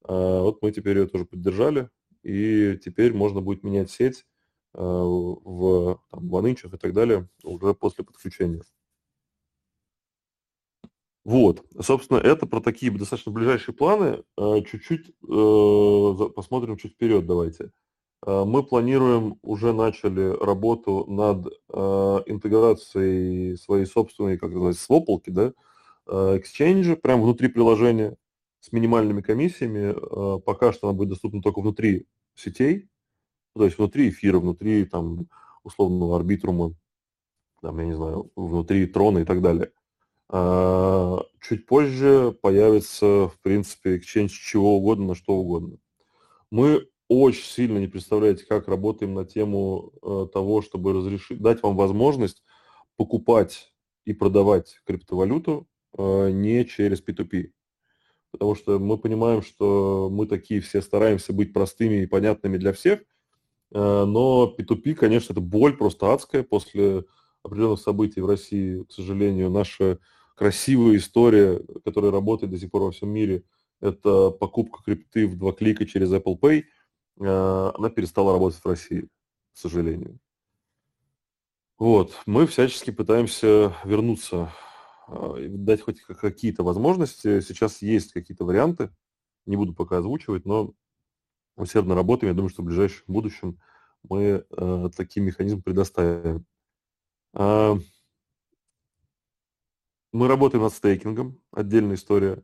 э, 0.08 0.12
вот 0.12 0.62
мы 0.62 0.72
теперь 0.72 1.00
ее 1.00 1.08
тоже 1.08 1.26
поддержали, 1.26 1.90
и 2.24 2.78
теперь 2.84 3.14
можно 3.14 3.42
будет 3.42 3.64
менять 3.64 3.92
сеть 3.92 4.26
э, 4.74 4.80
в, 4.82 6.02
там, 6.12 6.30
и 6.74 6.78
так 6.78 6.94
далее 6.94 7.30
уже 7.44 7.74
после 7.74 8.04
подключения. 8.04 8.64
Вот, 11.26 11.64
собственно, 11.80 12.18
это 12.18 12.46
про 12.46 12.60
такие 12.60 12.92
достаточно 12.92 13.32
ближайшие 13.32 13.74
планы. 13.74 14.24
Э, 14.38 14.62
чуть-чуть 14.70 15.10
э, 15.10 16.30
посмотрим 16.36 16.76
чуть 16.76 16.94
вперед 16.94 17.26
давайте. 17.26 17.72
Э, 18.26 18.44
мы 18.46 18.62
планируем, 18.64 19.40
уже 19.42 19.72
начали 19.74 20.36
работу 20.44 21.06
над 21.08 21.48
интеграцией 22.28 23.58
своей 23.58 23.86
собственной, 23.86 24.38
как 24.38 24.50
называется, 24.52 24.84
свополки, 24.84 25.30
да, 25.30 25.54
Exchange, 26.06 26.98
прямо 26.98 27.24
внутри 27.24 27.48
приложения 27.48 28.18
с 28.64 28.72
минимальными 28.72 29.22
комиссиями. 29.22 30.40
Пока 30.40 30.72
что 30.72 30.88
она 30.88 30.98
будет 30.98 31.10
доступна 31.10 31.42
только 31.42 31.60
внутри 31.60 32.08
сетей, 32.34 32.88
то 33.56 33.66
есть 33.66 33.78
внутри 33.78 34.10
эфира, 34.10 34.40
внутри 34.40 34.86
там 34.86 35.28
условного 35.64 36.16
арбитрума, 36.16 36.74
там, 37.62 37.78
я 37.80 37.86
не 37.86 37.94
знаю, 37.94 38.32
внутри 38.38 38.88
трона 38.88 39.20
и 39.20 39.26
так 39.26 39.42
далее. 39.42 39.72
А, 40.30 41.20
чуть 41.42 41.66
позже 41.66 42.38
появится, 42.42 43.28
в 43.28 43.38
принципе, 43.42 43.98
exchange 43.98 44.30
чего 44.30 44.78
угодно 44.78 45.08
на 45.08 45.16
что 45.16 45.34
угодно. 45.36 45.78
Мы 46.50 46.88
очень 47.10 47.46
сильно 47.46 47.80
не 47.80 47.88
представляете, 47.88 48.46
как 48.46 48.70
работаем 48.70 49.14
на 49.14 49.26
тему 49.26 49.92
э, 50.02 50.28
того, 50.32 50.62
чтобы 50.62 50.94
разрешить, 50.94 51.42
дать 51.42 51.62
вам 51.62 51.76
возможность 51.76 52.44
покупать 52.96 53.74
и 54.06 54.14
продавать 54.14 54.80
криптовалюту 54.86 55.68
не 55.98 56.66
через 56.66 57.04
P2P. 57.04 57.52
Потому 58.34 58.56
что 58.56 58.80
мы 58.80 58.98
понимаем, 58.98 59.44
что 59.44 60.10
мы 60.12 60.26
такие 60.26 60.60
все 60.60 60.82
стараемся 60.82 61.34
быть 61.34 61.54
простыми 61.54 62.02
и 62.02 62.08
понятными 62.08 62.58
для 62.58 62.74
всех, 62.74 63.02
э, 63.02 64.06
но 64.06 64.56
P2P, 64.58 64.96
конечно, 64.96 65.34
это 65.34 65.40
боль 65.40 65.78
просто 65.78 66.12
адская 66.12 66.42
после 66.42 67.06
определенных 67.44 67.80
событий 67.80 68.22
в 68.22 68.26
России, 68.26 68.84
к 68.86 68.92
сожалению, 68.92 69.52
наша 69.52 70.00
красивая 70.36 70.98
история, 70.98 71.62
которая 71.86 72.12
работает 72.12 72.52
до 72.52 72.58
сих 72.58 72.72
пор 72.72 72.82
во 72.82 72.92
всем 72.92 73.10
мире, 73.10 73.44
это 73.82 74.32
покупка 74.32 74.82
крипты 74.84 75.28
в 75.28 75.38
два 75.38 75.52
клика 75.52 75.86
через 75.86 76.12
Apple 76.12 76.40
Pay, 76.40 76.64
она 77.20 77.90
перестала 77.90 78.34
работать 78.34 78.60
в 78.60 78.68
России, 78.68 79.10
к 79.54 79.58
сожалению. 79.58 80.18
Вот, 81.78 82.14
мы 82.26 82.48
всячески 82.48 82.90
пытаемся 82.90 83.76
вернуться, 83.84 84.52
дать 85.08 85.82
хоть 85.82 86.02
какие-то 86.02 86.64
возможности. 86.64 87.42
Сейчас 87.42 87.82
есть 87.82 88.14
какие-то 88.14 88.46
варианты, 88.46 88.90
не 89.46 89.56
буду 89.56 89.74
пока 89.74 89.98
озвучивать, 89.98 90.46
но 90.46 90.74
усердно 91.56 91.96
работаем. 91.96 92.32
Я 92.32 92.36
думаю, 92.36 92.50
что 92.50 92.62
в 92.62 92.66
ближайшем 92.66 93.04
будущем 93.08 93.60
мы 94.04 94.46
э, 94.50 94.90
такие 94.96 95.26
механизмы 95.26 95.62
предоставим. 95.62 96.46
Э, 97.34 97.76
мы 100.12 100.28
работаем 100.28 100.64
над 100.64 100.74
стейкингом, 100.74 101.42
отдельная 101.52 101.96
история. 101.96 102.44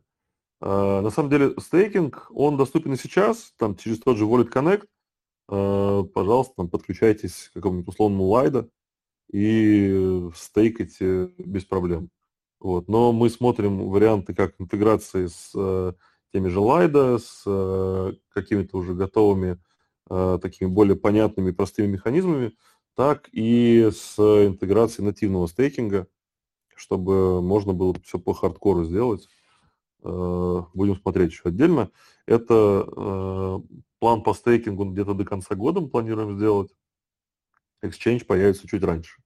Э, 0.60 1.00
на 1.00 1.10
самом 1.10 1.30
деле 1.30 1.54
стейкинг, 1.58 2.30
он 2.30 2.56
доступен 2.56 2.92
и 2.92 2.96
сейчас, 2.96 3.52
там 3.56 3.76
через 3.76 4.00
тот 4.00 4.16
же 4.16 4.24
Wallet 4.24 4.50
Connect. 4.50 4.86
Э, 5.48 6.04
пожалуйста, 6.12 6.54
там, 6.56 6.68
подключайтесь 6.68 7.48
к 7.48 7.54
какому-нибудь 7.54 7.88
условному 7.88 8.24
лайда 8.24 8.68
и 9.32 10.30
стейкайте 10.34 11.26
без 11.38 11.64
проблем. 11.64 12.10
Вот. 12.60 12.88
Но 12.88 13.12
мы 13.12 13.30
смотрим 13.30 13.88
варианты 13.88 14.34
как 14.34 14.54
интеграции 14.58 15.26
с 15.26 15.50
э, 15.54 15.92
теми 16.32 16.48
же 16.48 16.60
Лайда, 16.60 17.18
с 17.18 17.42
э, 17.46 18.12
какими-то 18.34 18.76
уже 18.76 18.94
готовыми, 18.94 19.58
э, 20.10 20.38
такими 20.40 20.68
более 20.68 20.96
понятными, 20.96 21.52
простыми 21.52 21.86
механизмами, 21.86 22.52
так 22.94 23.30
и 23.32 23.90
с 23.90 24.18
интеграцией 24.18 25.06
нативного 25.06 25.46
стейкинга, 25.46 26.06
чтобы 26.76 27.40
можно 27.40 27.72
было 27.72 27.94
все 28.04 28.18
по 28.18 28.34
хардкору 28.34 28.84
сделать. 28.84 29.26
Э, 30.02 30.62
будем 30.74 30.96
смотреть 30.96 31.30
еще 31.30 31.44
отдельно. 31.46 31.90
Это 32.26 33.62
план 33.98 34.22
по 34.22 34.34
стейкингу 34.34 34.84
где-то 34.84 35.14
до 35.14 35.24
конца 35.24 35.54
года 35.54 35.80
мы 35.80 35.88
планируем 35.88 36.36
сделать. 36.36 36.70
Exchange 37.82 38.26
появится 38.26 38.68
чуть 38.68 38.84
раньше. 38.84 39.20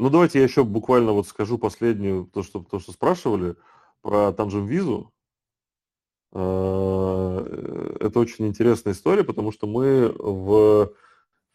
Ну, 0.00 0.08
давайте 0.08 0.38
я 0.38 0.44
еще 0.44 0.64
буквально 0.64 1.12
вот 1.12 1.28
скажу 1.28 1.58
последнюю, 1.58 2.24
то, 2.24 2.42
что, 2.42 2.60
то, 2.60 2.78
что 2.78 2.90
спрашивали 2.90 3.56
про 4.00 4.30
Tangent 4.30 4.66
визу. 4.66 5.12
А, 6.32 7.96
это 8.00 8.18
очень 8.18 8.46
интересная 8.48 8.94
история, 8.94 9.24
потому 9.24 9.52
что 9.52 9.66
мы 9.66 10.08
в, 10.08 10.94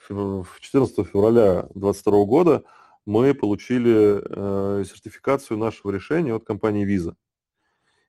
в 0.09 0.47
14 0.59 1.07
февраля 1.07 1.63
2022 1.73 2.25
года 2.25 2.63
мы 3.07 3.33
получили 3.33 4.21
э, 4.23 4.83
сертификацию 4.83 5.57
нашего 5.57 5.89
решения 5.89 6.35
от 6.35 6.45
компании 6.45 6.85
Visa. 6.87 7.15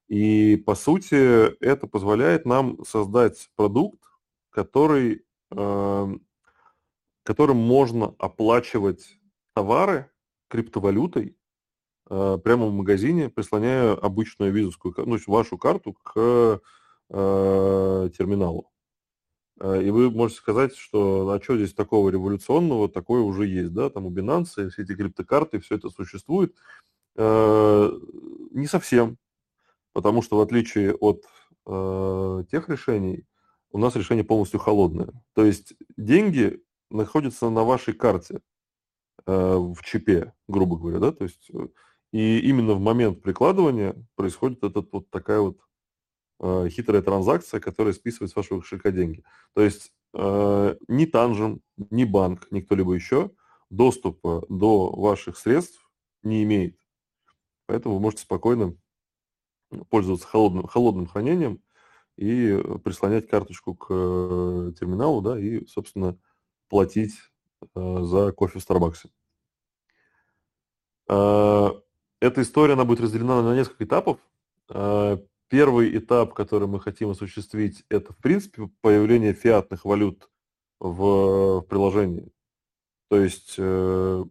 И, 0.08 0.56
по 0.56 0.74
сути, 0.74 1.56
это 1.64 1.86
позволяет 1.86 2.44
нам 2.44 2.84
создать 2.84 3.48
продукт, 3.56 4.02
который, 4.50 5.24
э, 5.50 6.06
которым 7.22 7.56
можно 7.56 8.14
оплачивать 8.18 9.18
товары 9.54 10.10
криптовалютой 10.48 11.36
э, 12.10 12.38
прямо 12.42 12.66
в 12.66 12.72
магазине, 12.72 13.28
прислоняя 13.28 13.94
обычную 13.94 14.52
визовскую, 14.52 14.94
ну, 14.98 15.18
вашу 15.26 15.58
карту 15.58 15.94
к 15.94 16.60
э, 17.10 18.10
терминалу. 18.16 18.70
Э, 19.60 19.82
и 19.82 19.90
вы 19.90 20.10
можете 20.10 20.40
сказать, 20.40 20.76
что 20.76 21.28
а 21.30 21.42
что 21.42 21.56
здесь 21.56 21.74
такого 21.74 22.10
революционного, 22.10 22.88
такое 22.88 23.22
уже 23.22 23.46
есть, 23.46 23.72
да, 23.72 23.90
там 23.90 24.06
у 24.06 24.10
Binance 24.10 24.70
все 24.70 24.82
эти 24.82 24.94
криптокарты, 24.94 25.60
все 25.60 25.76
это 25.76 25.90
существует. 25.90 26.54
Не 27.18 28.66
совсем, 28.66 29.16
потому 29.94 30.20
что 30.20 30.36
в 30.36 30.42
отличие 30.42 30.94
от 30.94 31.24
тех 32.50 32.68
решений, 32.68 33.24
у 33.70 33.78
нас 33.78 33.96
решение 33.96 34.24
полностью 34.24 34.60
холодное. 34.60 35.12
То 35.34 35.44
есть 35.44 35.74
деньги 35.96 36.62
находятся 36.90 37.50
на 37.50 37.64
вашей 37.64 37.94
карте, 37.94 38.40
в 39.26 39.82
чипе, 39.82 40.32
грубо 40.46 40.76
говоря, 40.78 40.98
да, 40.98 41.12
то 41.12 41.24
есть 41.24 41.50
э, 41.52 41.68
и 42.12 42.38
именно 42.38 42.74
в 42.74 42.80
момент 42.80 43.22
прикладывания 43.22 43.96
происходит 44.14 44.62
этот 44.62 44.92
вот 44.92 45.10
такая 45.10 45.40
вот 45.40 45.58
э, 46.40 46.68
хитрая 46.70 47.02
транзакция, 47.02 47.60
которая 47.60 47.92
списывает 47.92 48.30
с 48.30 48.36
вашего 48.36 48.60
кошелька 48.60 48.92
деньги. 48.92 49.24
То 49.54 49.62
есть 49.62 49.92
э, 50.14 50.76
ни 50.88 51.06
Танжем, 51.06 51.60
ни 51.90 52.04
банк, 52.04 52.46
ни 52.50 52.60
кто-либо 52.60 52.94
еще 52.94 53.32
доступа 53.68 54.44
до 54.48 54.90
ваших 54.90 55.36
средств 55.36 55.90
не 56.22 56.44
имеет. 56.44 56.78
Поэтому 57.66 57.96
вы 57.96 58.00
можете 58.00 58.22
спокойно 58.22 58.76
пользоваться 59.90 60.28
холодным, 60.28 60.68
холодным 60.68 61.06
хранением 61.06 61.60
и 62.16 62.62
прислонять 62.84 63.28
карточку 63.28 63.74
к 63.74 63.88
терминалу, 64.78 65.20
да, 65.20 65.38
и, 65.38 65.66
собственно, 65.66 66.16
платить 66.68 67.14
Э, 67.14 67.35
за 67.74 68.32
кофе 68.32 68.58
в 68.58 68.62
Старбаксе. 68.62 69.08
Э, 71.08 71.70
эта 72.20 72.42
история, 72.42 72.74
она 72.74 72.84
будет 72.84 73.00
разделена 73.00 73.42
на 73.42 73.54
несколько 73.54 73.84
этапов. 73.84 74.18
Э, 74.68 75.18
первый 75.48 75.96
этап, 75.96 76.34
который 76.34 76.68
мы 76.68 76.80
хотим 76.80 77.10
осуществить, 77.10 77.84
это, 77.88 78.12
в 78.12 78.16
принципе, 78.18 78.68
появление 78.80 79.32
фиатных 79.32 79.84
валют 79.84 80.28
в 80.80 81.62
приложении. 81.68 82.32
То 83.08 83.20
есть, 83.20 83.56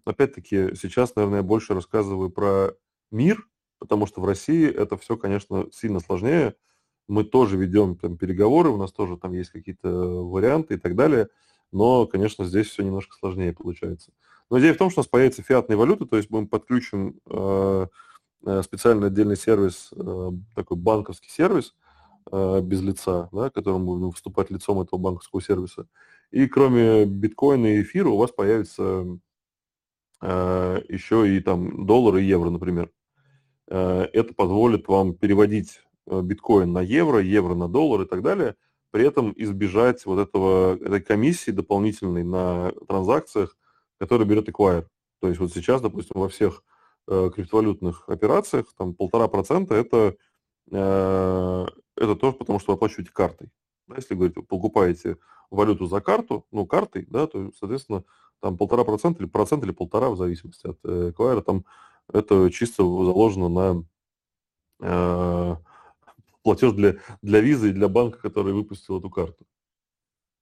опять-таки, 0.06 0.76
сейчас, 0.76 1.16
наверное, 1.16 1.40
я 1.40 1.44
больше 1.44 1.74
рассказываю 1.74 2.30
про 2.30 2.74
мир, 3.10 3.48
потому 3.80 4.06
что 4.06 4.20
в 4.20 4.26
России 4.26 4.68
это 4.68 4.98
все, 4.98 5.16
конечно, 5.16 5.68
сильно 5.72 6.02
сложнее. 6.02 6.56
Мы 7.08 7.24
тоже 7.24 7.56
ведем 7.56 7.96
там 7.96 8.18
переговоры, 8.18 8.70
у 8.70 8.78
нас 8.78 8.92
тоже 8.92 9.16
там 9.16 9.32
есть 9.32 9.52
какие-то 9.52 9.90
варианты 9.90 10.74
и 10.74 10.78
так 10.78 10.96
далее– 10.96 11.30
но, 11.76 12.08
конечно, 12.08 12.46
здесь 12.46 12.68
все 12.68 12.84
немножко 12.84 13.18
сложнее 13.18 13.52
получается. 13.52 14.14
Но 14.50 14.60
идея 14.60 14.74
в 14.74 14.78
том, 14.78 14.90
что 14.90 15.02
у 15.02 15.04
нас 15.04 15.10
появится 15.10 15.44
фиатные 15.44 15.76
валюты, 15.76 16.06
то 16.06 16.16
есть 16.16 16.30
мы 16.30 16.48
подключим 16.48 17.20
э, 17.30 17.88
э, 18.46 18.62
специальный 18.64 19.08
отдельный 19.08 19.36
сервис, 19.36 19.90
э, 19.94 20.32
такой 20.56 20.78
банковский 20.78 21.30
сервис 21.30 21.76
без 22.32 22.82
лица, 22.82 23.30
да, 23.32 23.52
которым 23.52 23.86
будем 23.86 24.10
выступать 24.10 24.50
лицом 24.50 24.82
этого 24.82 25.00
банковского 25.00 25.44
сервиса. 25.44 25.86
И 26.32 26.48
кроме 26.48 27.06
биткоина 27.06 27.68
и 27.68 27.84
эфира 27.84 28.10
у 28.10 28.18
вас 28.18 28.32
появится 28.32 29.06
еще 30.24 31.38
и 31.38 31.40
там 31.40 31.86
доллары 31.86 32.24
и 32.24 32.26
евро, 32.26 32.50
например. 32.50 32.90
Это 33.68 34.34
позволит 34.36 34.88
вам 34.88 35.14
переводить 35.14 35.82
биткоин 36.08 36.74
на 36.74 36.82
евро, 36.82 37.20
евро 37.20 37.54
на 37.54 37.68
доллар 37.68 38.02
и 38.02 38.06
так 38.06 38.24
далее– 38.24 38.56
при 38.96 39.06
этом 39.06 39.34
избежать 39.36 40.06
вот 40.06 40.20
этого, 40.20 40.78
этой 40.78 41.02
комиссии 41.02 41.52
дополнительной 41.52 42.24
на 42.24 42.72
транзакциях, 42.88 43.58
которую 44.00 44.26
берет 44.26 44.48
Acquire. 44.48 44.88
То 45.20 45.28
есть 45.28 45.38
вот 45.38 45.52
сейчас, 45.52 45.82
допустим, 45.82 46.22
во 46.22 46.30
всех 46.30 46.64
э, 47.10 47.30
криптовалютных 47.36 48.08
операциях 48.08 48.68
там 48.78 48.94
полтора 48.94 49.28
процента 49.28 49.76
это, 49.76 50.16
э, 50.72 51.66
это 51.98 52.16
тоже 52.16 52.38
потому, 52.38 52.60
что 52.60 52.72
вы 52.72 52.76
оплачиваете 52.78 53.12
картой. 53.12 53.50
Да, 53.88 53.96
если 53.98 54.16
говорить, 54.16 54.38
вы 54.38 54.44
покупаете 54.44 55.18
валюту 55.52 55.88
за 55.88 56.00
карту, 56.00 56.46
ну, 56.54 56.66
картой, 56.66 57.06
да, 57.10 57.28
то, 57.28 57.52
соответственно, 57.60 58.06
там 58.40 58.56
полтора 58.56 58.86
процента 58.86 59.22
или 59.22 59.28
процент 59.28 59.66
или 59.66 59.72
полтора, 59.72 60.10
в 60.10 60.16
зависимости 60.16 60.68
от 60.68 60.80
э, 60.86 61.12
Acquire, 61.12 61.42
там 61.42 61.66
это 62.14 62.50
чисто 62.50 62.84
заложено 62.84 63.50
на 63.50 63.84
э, 64.80 65.56
платеж 66.46 66.74
для, 66.74 66.98
для 67.24 67.42
визы 67.42 67.72
и 67.72 67.74
для 67.74 67.90
банка, 67.90 68.20
который 68.20 68.54
выпустил 68.54 69.00
эту 69.00 69.10
карту. 69.10 69.46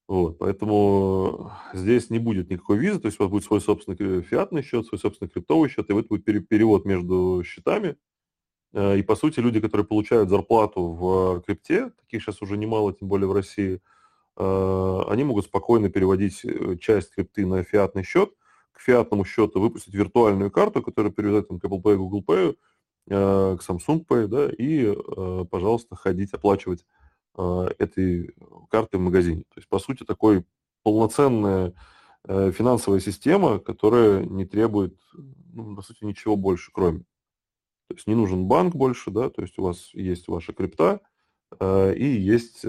Вот, 0.09 0.37
поэтому 0.37 1.53
здесь 1.73 2.09
не 2.09 2.19
будет 2.19 2.49
никакой 2.49 2.77
визы, 2.77 2.99
то 2.99 3.05
есть 3.07 3.17
у 3.19 3.23
вас 3.23 3.31
будет 3.31 3.45
свой 3.45 3.61
собственный 3.61 4.21
фиатный 4.21 4.63
счет, 4.63 4.85
свой 4.85 4.99
собственный 4.99 5.29
криптовый 5.29 5.69
счет, 5.69 5.89
и 5.89 5.93
это 5.93 6.07
будет 6.09 6.25
перевод 6.25 6.83
между 6.83 7.41
счетами. 7.45 7.95
Э, 8.73 8.97
и, 8.97 9.01
по 9.01 9.15
сути, 9.15 9.39
люди, 9.39 9.61
которые 9.61 9.87
получают 9.87 10.29
зарплату 10.29 10.81
в 10.91 11.41
крипте, 11.45 11.91
таких 12.01 12.21
сейчас 12.21 12.41
уже 12.41 12.57
немало, 12.57 12.93
тем 12.93 13.07
более 13.07 13.29
в 13.29 13.31
России, 13.31 13.79
э, 14.35 15.01
они 15.07 15.23
могут 15.23 15.45
спокойно 15.45 15.89
переводить 15.89 16.43
э, 16.43 16.75
часть 16.81 17.15
крипты 17.15 17.45
на 17.45 17.63
фиатный 17.63 18.03
счет, 18.03 18.29
к 18.73 18.81
фиатному 18.81 19.23
счету 19.23 19.61
выпустить 19.61 19.93
виртуальную 19.93 20.51
карту, 20.51 20.81
которую 20.81 21.13
привязать 21.13 21.47
там, 21.47 21.61
к 21.61 21.63
Apple 21.63 21.81
Pay, 21.81 21.95
Google 21.95 22.23
Pay, 22.27 22.49
Э, 22.49 22.55
к 23.07 23.59
Samsung 23.67 24.05
Pay, 24.05 24.27
да, 24.27 24.49
и, 24.49 24.85
э, 24.85 25.45
пожалуйста, 25.49 25.95
ходить 25.95 26.33
оплачивать 26.33 26.85
э, 27.37 27.67
этой 27.79 28.33
картой 28.69 28.99
в 28.99 29.03
магазине. 29.03 29.41
То 29.49 29.57
есть, 29.57 29.67
по 29.67 29.79
сути, 29.79 30.03
такой 30.03 30.45
полноценная 30.83 31.73
финансовая 32.25 33.01
система, 33.01 33.59
которая 33.59 34.23
не 34.23 34.45
требует, 34.45 34.97
ну, 35.13 35.75
по 35.75 35.81
сути, 35.81 36.05
ничего 36.05 36.37
больше, 36.37 36.71
кроме. 36.73 36.99
То 37.89 37.95
есть 37.95 38.07
не 38.07 38.15
нужен 38.15 38.45
банк 38.45 38.75
больше, 38.75 39.11
да, 39.11 39.29
то 39.29 39.41
есть 39.41 39.59
у 39.59 39.63
вас 39.63 39.93
есть 39.93 40.29
ваша 40.29 40.53
крипта 40.53 41.01
и 41.61 42.05
есть 42.05 42.61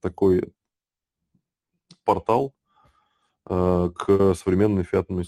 такой 0.00 0.50
портал 2.04 2.54
к 3.44 4.34
современному 4.34 4.82
фиатному, 4.82 5.24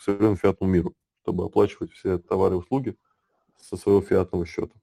современному 0.00 0.36
фиатному 0.36 0.72
миру, 0.72 0.94
чтобы 1.22 1.44
оплачивать 1.44 1.92
все 1.92 2.18
товары 2.18 2.54
и 2.54 2.58
услуги 2.58 2.96
со 3.62 3.76
своего 3.76 4.02
фиатного 4.02 4.44
счета. 4.44 4.74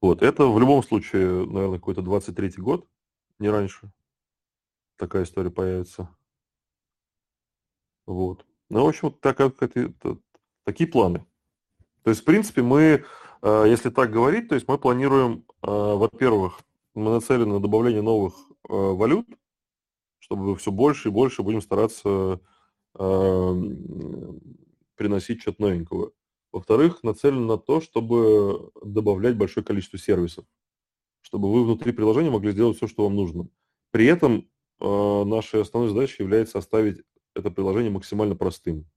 Вот, 0.00 0.22
это 0.22 0.46
в 0.46 0.58
любом 0.60 0.82
случае, 0.82 1.46
наверное, 1.46 1.78
какой-то 1.78 2.02
23-й 2.02 2.60
год, 2.60 2.86
не 3.38 3.48
раньше. 3.48 3.90
Такая 4.96 5.24
история 5.24 5.50
появится. 5.50 6.14
Вот. 8.06 8.44
Ну, 8.68 8.84
в 8.84 8.88
общем, 8.88 9.12
так, 9.12 9.40
это, 9.40 10.18
такие 10.64 10.88
планы. 10.88 11.24
То 12.02 12.10
есть, 12.10 12.22
в 12.22 12.24
принципе, 12.24 12.62
мы, 12.62 13.04
э, 13.42 13.64
если 13.66 13.90
так 13.90 14.10
говорить, 14.10 14.48
то 14.48 14.54
есть 14.54 14.68
мы 14.68 14.78
планируем, 14.78 15.46
э, 15.62 15.66
во-первых, 15.66 16.60
мы 16.94 17.12
нацелены 17.12 17.54
на 17.54 17.60
добавление 17.60 18.02
новых 18.02 18.34
э, 18.68 18.72
валют, 18.72 19.26
чтобы 20.18 20.54
все 20.56 20.70
больше 20.70 21.08
и 21.08 21.12
больше 21.12 21.42
будем 21.42 21.60
стараться 21.60 22.40
приносить 24.96 25.40
что-то 25.40 25.62
новенького. 25.62 26.12
Во-вторых, 26.54 27.02
нацелен 27.02 27.48
на 27.48 27.58
то, 27.58 27.80
чтобы 27.80 28.70
добавлять 28.80 29.36
большое 29.36 29.66
количество 29.66 29.98
сервисов, 29.98 30.44
чтобы 31.20 31.52
вы 31.52 31.64
внутри 31.64 31.90
приложения 31.90 32.30
могли 32.30 32.52
сделать 32.52 32.76
все, 32.76 32.86
что 32.86 33.02
вам 33.02 33.16
нужно. 33.16 33.48
При 33.90 34.06
этом 34.06 34.48
э, 34.78 35.24
нашей 35.24 35.62
основной 35.62 35.90
задачей 35.92 36.22
является 36.22 36.58
оставить 36.58 37.02
это 37.34 37.50
приложение 37.50 37.90
максимально 37.90 38.36
простым, 38.36 38.88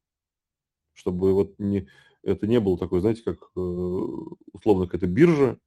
чтобы 0.94 1.34
вот 1.34 1.58
не, 1.58 1.88
это 2.22 2.46
не 2.46 2.60
было 2.60 2.78
такое, 2.78 3.02
знаете, 3.02 3.24
как 3.24 3.40
э, 3.56 3.60
условно 3.60 4.86
какая-то 4.86 5.08
биржа, 5.08 5.58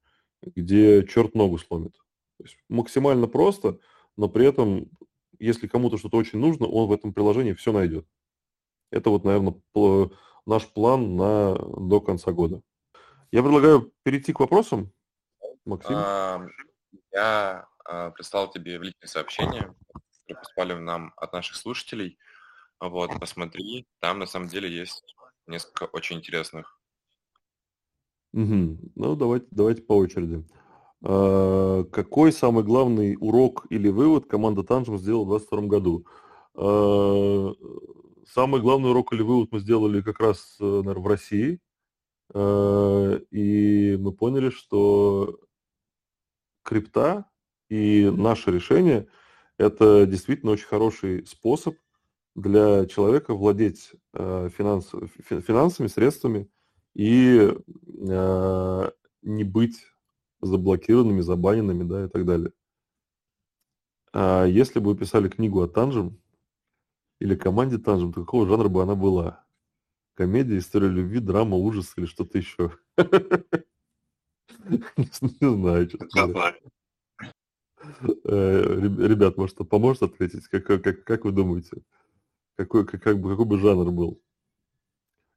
где 0.43 1.05
черт 1.05 1.35
ногу 1.35 1.59
сломит. 1.59 1.95
То 2.39 2.45
есть 2.45 2.57
максимально 2.69 3.27
просто, 3.27 3.81
но 4.17 4.29
при 4.29 4.47
этом, 4.47 4.93
если 5.41 5.67
кому-то 5.67 5.99
что-то 5.99 6.19
очень 6.19 6.39
нужно, 6.39 6.69
он 6.69 6.87
в 6.87 6.93
этом 6.93 7.13
приложении 7.13 7.53
все 7.53 7.73
найдет. 7.73 8.07
Это 8.93 9.11
вот, 9.11 9.25
наверное, 9.25 9.61
наш 10.51 10.67
план 10.67 11.17
на, 11.17 11.55
до 11.55 12.01
конца 12.01 12.33
года. 12.33 12.61
Я 13.31 13.43
предлагаю 13.43 13.93
перейти 14.03 14.33
к 14.33 14.41
вопросам. 14.41 14.93
Максим? 15.65 15.95
А, 15.97 16.47
я 17.13 17.67
а, 17.85 18.11
прислал 18.11 18.51
тебе 18.51 18.79
в 18.79 18.83
личное 18.83 19.07
сообщение, 19.07 19.73
которое 20.27 20.41
послали 20.41 20.75
нам 20.75 21.13
от 21.17 21.33
наших 21.33 21.57
слушателей. 21.57 22.19
Вот, 22.81 23.11
посмотри, 23.21 23.87
там 24.01 24.19
на 24.19 24.27
самом 24.27 24.49
деле 24.49 24.69
есть 24.69 25.15
несколько 25.47 25.85
очень 25.85 26.17
интересных. 26.17 26.81
Угу. 28.33 28.79
Ну, 28.97 29.17
давайте, 29.17 29.47
давайте 29.51 29.83
по 29.83 29.93
очереди. 29.93 30.45
А, 31.05 31.85
какой 31.85 32.33
самый 32.33 32.65
главный 32.65 33.17
урок 33.21 33.67
или 33.71 33.89
вывод 33.89 34.27
команда 34.27 34.65
Танжем 34.65 34.99
сделала 34.99 35.25
в 35.25 35.29
2022 35.29 35.69
году? 35.69 36.07
Самый 38.33 38.61
главный 38.61 38.91
урок 38.91 39.13
или 39.13 39.23
вывод 39.23 39.51
мы 39.51 39.59
сделали 39.59 40.03
как 40.03 40.21
раз, 40.21 40.57
э, 40.61 40.65
наверное, 40.65 41.03
в 41.03 41.07
России. 41.09 41.61
Э, 42.33 43.19
и 43.33 43.97
мы 43.97 44.13
поняли, 44.13 44.51
что 44.51 45.41
крипта 46.63 47.29
и 47.69 48.09
наше 48.09 48.53
решение– 48.53 49.09
это 49.59 50.07
действительно 50.07 50.53
очень 50.53 50.69
хороший 50.69 51.27
способ 51.27 51.75
для 52.37 52.87
человека 52.87 53.35
владеть 53.35 53.91
э, 54.15 54.49
финанс, 54.57 54.93
финансами, 55.29 55.89
средствами 55.89 56.49
и 56.95 57.53
не 59.23 59.45
быть 59.45 59.85
заблокированными, 60.41 61.21
забаненными, 61.21 61.83
да, 61.83 62.05
и 62.05 62.09
так 62.09 62.25
далее. 62.25 62.53
А 64.13 64.45
если 64.45 64.79
бы 64.79 64.93
вы 64.93 64.97
писали 64.97 65.29
книгу 65.29 65.61
о 65.61 65.69
Танжем, 65.69 66.21
или 67.21 67.37
команде 67.37 67.79
Танжем, 67.79 68.13
то 68.13 68.25
какого 68.25 68.49
жанра 68.49 68.69
бы 68.69 68.83
она 68.83 68.95
была? 68.95 69.45
Комедия, 70.15 70.59
история 70.59 70.89
любви, 70.89 71.21
драма, 71.21 71.57
ужас 71.57 71.93
или 71.97 72.07
что-то 72.07 72.39
еще? 72.39 72.73
Не 74.67 75.57
знаю, 75.57 75.87
честно 75.87 76.55
э, 78.25 78.81
Ребят, 79.07 79.37
может, 79.37 79.57
поможет 79.69 80.03
ответить? 80.03 80.49
Как, 80.49 80.67
как, 80.67 81.05
как 81.05 81.25
вы 81.25 81.33
думаете? 81.33 81.83
Какой, 82.57 82.87
как, 82.87 83.03
как, 83.03 83.21
бы, 83.21 83.31
какой 83.31 83.47
бы 83.47 83.59
жанр 83.59 83.91
был? 83.91 84.21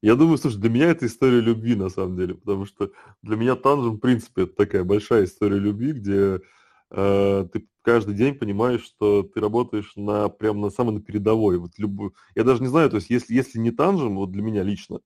Я 0.01 0.15
думаю, 0.15 0.37
слушай, 0.37 0.59
для 0.59 0.69
меня 0.69 0.87
это 0.87 1.05
история 1.05 1.39
любви, 1.39 1.75
на 1.75 1.89
самом 1.89 2.17
деле, 2.17 2.35
потому 2.35 2.65
что 2.65 2.91
для 3.21 3.37
меня 3.37 3.55
Танжем, 3.55 3.95
в 3.95 3.99
принципе, 3.99 4.43
это 4.43 4.53
такая 4.55 4.83
большая 4.83 5.23
история 5.23 5.59
любви, 5.59 5.93
где 5.93 6.41
ты 6.89 7.67
каждый 7.83 8.15
день 8.15 8.35
понимаешь, 8.35 8.83
что 8.83 9.23
ты 9.23 9.39
работаешь 9.39 9.93
на 9.95 10.29
прям 10.29 10.61
на 10.61 10.69
самой 10.69 10.95
на 10.95 11.01
передовой. 11.01 11.57
Вот 11.57 11.71
любую... 11.77 12.15
Я 12.33 12.43
даже 12.43 12.61
не 12.61 12.69
знаю, 12.69 12.89
то 12.89 12.95
есть 12.95 13.09
если, 13.09 13.33
если 13.33 13.59
не 13.59 13.71
танжем, 13.71 14.15
вот 14.15 14.31
для 14.31 14.41
меня 14.41 14.63
лично, 14.63 15.01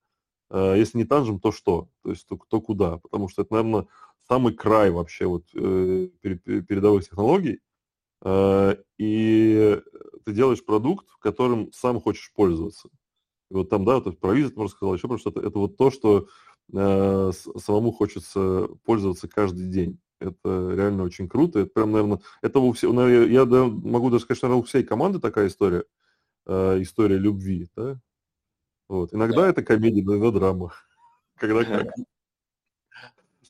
э, 0.52 0.76
если 0.78 1.00
не 1.00 1.06
танжем, 1.06 1.40
то 1.40 1.52
что? 1.52 1.90
То 2.04 2.12
есть 2.12 2.26
то, 2.28 2.40
то 2.48 2.62
куда? 2.62 2.98
Потому 2.98 3.28
что 3.28 3.42
это, 3.42 3.54
наверное, 3.54 3.88
самый 4.28 4.54
край 4.54 4.92
вообще 4.92 5.26
вот 5.26 5.46
э, 5.54 6.10
передовых 6.22 7.04
технологий. 7.04 7.60
Э, 8.24 8.76
и 8.98 9.82
ты 10.26 10.34
делаешь 10.34 10.64
продукт, 10.64 11.08
которым 11.20 11.72
сам 11.74 12.00
хочешь 12.00 12.32
пользоваться. 12.34 12.90
И 13.50 13.54
вот 13.56 13.70
там, 13.70 13.86
да, 13.86 14.00
вот 14.00 14.20
про 14.20 14.34
визит 14.34 14.56
можно 14.56 14.76
сказать, 14.76 14.98
еще 15.00 15.08
просто 15.08 15.30
это, 15.30 15.40
это 15.40 15.58
вот 15.58 15.78
то, 15.78 15.90
что 15.90 16.28
э, 16.74 17.32
самому 17.58 17.92
хочется 17.92 18.68
пользоваться 18.84 19.28
каждый 19.28 19.68
день. 19.68 20.00
Это 20.20 20.74
реально 20.74 21.04
очень 21.04 21.30
круто. 21.30 21.60
Это 21.60 21.72
прям, 21.72 21.92
наверное, 21.92 22.20
это 22.42 22.60
у 22.60 22.72
всех, 22.74 22.92
я, 22.92 23.46
могу 23.46 24.10
даже 24.10 24.24
сказать, 24.24 24.38
что 24.38 24.48
наверное, 24.48 24.64
у 24.64 24.66
всей 24.66 24.84
команды 24.84 25.20
такая 25.20 25.48
история, 25.48 25.86
э, 26.46 26.82
история 26.82 27.18
любви, 27.18 27.70
да. 27.76 28.00
Вот. 28.88 29.14
Иногда 29.14 29.42
да. 29.42 29.50
это 29.50 29.64
комедия, 29.64 30.02
иногда 30.02 30.32
драма. 30.32 30.74
Когда 31.38 31.64
как. 31.64 31.94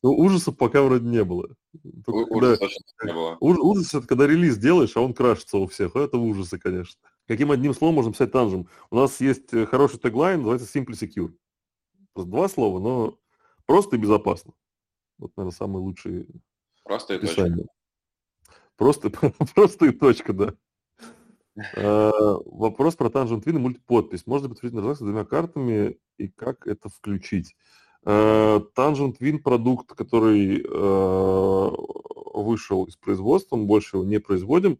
Ну, 0.04 0.12
ужасов 0.12 0.56
пока 0.56 0.84
вроде 0.84 1.08
не 1.08 1.24
было. 1.24 1.50
Ужас 2.06 2.60
когда... 2.98 3.12
не 3.12 3.14
было. 3.14 3.38
Ужас 3.40 3.96
это 3.96 4.06
когда 4.06 4.28
релиз 4.28 4.56
делаешь, 4.58 4.96
а 4.96 5.02
он 5.02 5.16
крашится 5.16 5.58
у 5.58 5.66
всех. 5.66 5.96
Это 5.96 6.18
ужасы, 6.20 6.60
конечно. 6.60 7.00
Каким 7.28 7.50
одним 7.50 7.74
словом 7.74 7.96
можно 7.96 8.12
писать 8.12 8.32
танжем? 8.32 8.68
У 8.92 8.96
нас 8.96 9.20
есть 9.20 9.52
э, 9.56 9.66
хороший 9.66 9.98
теглайн, 9.98 10.44
называется 10.44 10.80
Simply 10.80 10.92
Secure. 10.92 11.34
Просто 12.14 12.30
два 12.30 12.48
слова, 12.48 12.80
но 12.80 13.20
просто 13.66 13.96
и 13.96 14.00
безопасно. 14.00 14.54
Вот, 15.18 15.36
наверное, 15.36 15.56
самые 15.56 15.82
лучшие 15.82 16.28
Просто 16.88 17.14
и 17.16 17.20
точка. 17.20 17.50
Просто, 18.78 19.10
просто 19.10 19.86
и 19.88 19.92
точка, 19.92 20.34
да. 20.34 20.54
А, 21.76 22.12
вопрос 22.46 22.96
про 22.96 23.10
Tangent 23.10 23.44
Win 23.44 23.56
и 23.56 23.58
мультиподпись. 23.58 24.28
Можно 24.28 24.50
подтвердить 24.50 24.78
транзакции 24.78 25.04
с 25.04 25.08
двумя 25.08 25.26
картами 25.26 25.98
и 26.20 26.28
как 26.28 26.68
это 26.68 26.88
включить? 26.88 27.56
А, 28.06 28.60
Tangent 28.76 29.18
Win 29.20 29.40
продукт, 29.40 29.90
который 29.96 30.64
а, 30.70 31.74
вышел 32.36 32.84
из 32.86 32.96
производства, 32.96 33.56
мы 33.56 33.66
больше 33.66 33.98
его 33.98 34.06
не 34.06 34.20
производим. 34.20 34.80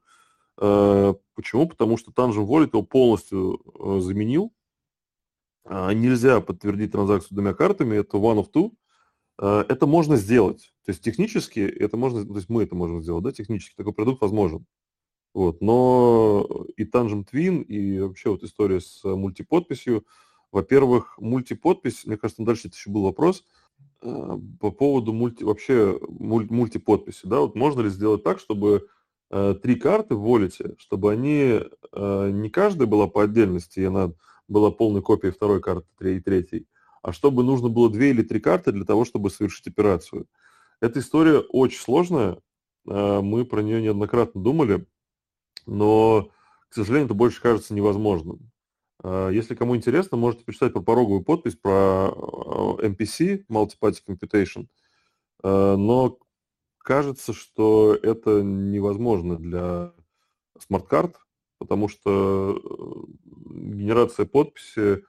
Почему? 0.56 1.68
Потому 1.68 1.98
что 1.98 2.12
Tangent 2.12 2.48
Wallet 2.48 2.70
его 2.74 2.82
полностью 2.82 3.62
заменил. 4.02 4.52
Нельзя 5.66 6.42
подтвердить 6.42 6.94
транзакцию 6.94 7.36
двумя 7.36 7.54
картами, 7.54 7.98
это 7.98 8.18
one 8.18 8.40
of 8.40 8.52
two. 8.52 8.72
Э, 9.40 9.66
это 9.68 9.88
можно 9.88 10.16
сделать. 10.16 10.74
То 10.86 10.92
есть 10.92 11.04
технически 11.04 11.60
это 11.60 11.98
можно, 11.98 12.26
то 12.26 12.36
есть 12.36 12.50
мы 12.50 12.64
это 12.64 12.76
можем 12.76 13.02
сделать, 13.04 13.24
да, 13.24 13.32
технически 13.32 13.76
такой 13.76 13.94
продукт 13.94 14.22
возможен. 14.22 14.66
Вот, 15.34 15.62
но 15.62 16.48
и 16.78 16.84
Tangent 16.86 17.28
Twin, 17.32 17.62
и 17.64 18.00
вообще 18.00 18.32
вот 18.32 18.44
история 18.44 18.82
с 18.82 19.04
мультиподписью, 19.04 20.06
во-первых, 20.52 21.16
мультиподпись, 21.20 22.06
мне 22.06 22.18
кажется, 22.18 22.44
дальше 22.44 22.70
это 22.70 22.78
еще 22.78 22.90
был 22.90 23.04
вопрос, 23.04 23.44
э, 24.02 24.38
по 24.60 24.72
поводу 24.72 25.14
мульти, 25.14 25.44
вообще 25.44 26.00
муль, 26.08 26.48
мультиподписи, 26.50 27.28
да, 27.28 27.42
вот 27.42 27.56
можно 27.56 27.82
ли 27.82 27.90
сделать 27.90 28.24
так, 28.24 28.40
чтобы 28.40 28.88
э, 29.30 29.56
три 29.62 29.76
карты 29.76 30.16
в 30.16 30.22
волете, 30.22 30.76
чтобы 30.80 31.12
они, 31.12 31.62
не 31.94 32.50
каждая 32.50 32.88
была 32.88 33.08
по 33.08 33.24
отдельности, 33.24 33.80
и 33.80 33.86
она 33.86 34.14
была 34.48 34.72
полной 34.72 35.02
копией 35.02 35.34
второй 35.34 35.62
карты 35.62 36.16
и 36.16 36.20
третьей, 36.20 36.68
а 37.08 37.14
чтобы 37.14 37.42
нужно 37.42 37.70
было 37.70 37.90
две 37.90 38.10
или 38.10 38.22
три 38.22 38.42
карты 38.42 38.74
для 38.74 38.84
того, 38.84 39.06
чтобы 39.06 39.30
совершить 39.30 39.66
операцию. 39.66 40.28
Эта 40.82 41.00
история 41.00 41.40
очень 41.40 41.80
сложная, 41.80 42.42
а, 42.86 43.22
мы 43.22 43.46
про 43.46 43.62
нее 43.62 43.82
неоднократно 43.82 44.42
думали, 44.42 44.86
но, 45.66 46.30
к 46.68 46.76
сожалению, 46.76 47.06
это 47.06 47.14
больше 47.14 47.42
кажется 47.42 47.74
невозможным. 47.74 48.52
А, 49.02 49.30
если 49.30 49.56
кому 49.56 49.78
интересно, 49.78 50.18
можете 50.18 50.44
почитать 50.44 50.74
про 50.74 50.82
пороговую 50.82 51.24
подпись, 51.24 51.56
про 51.56 52.12
MPC, 52.82 53.46
а, 53.48 53.54
Multiparty 53.54 54.00
Computation, 54.06 54.68
но 55.44 56.20
кажется, 56.80 57.32
что 57.32 57.96
это 57.96 58.42
невозможно 58.42 59.38
для 59.38 59.94
smart-карт, 60.60 61.16
потому 61.58 61.88
что 61.88 62.58
э, 62.58 63.76
генерация 63.76 64.26
подписи 64.26 65.06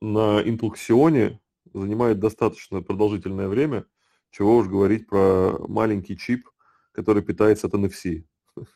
на 0.00 0.42
Xeon 0.42 1.38
занимает 1.72 2.18
достаточно 2.18 2.82
продолжительное 2.82 3.48
время, 3.48 3.86
чего 4.30 4.56
уж 4.56 4.68
говорить 4.68 5.06
про 5.06 5.58
маленький 5.68 6.16
чип, 6.16 6.48
который 6.92 7.22
питается 7.22 7.66
от 7.66 7.74
NFC. 7.74 8.24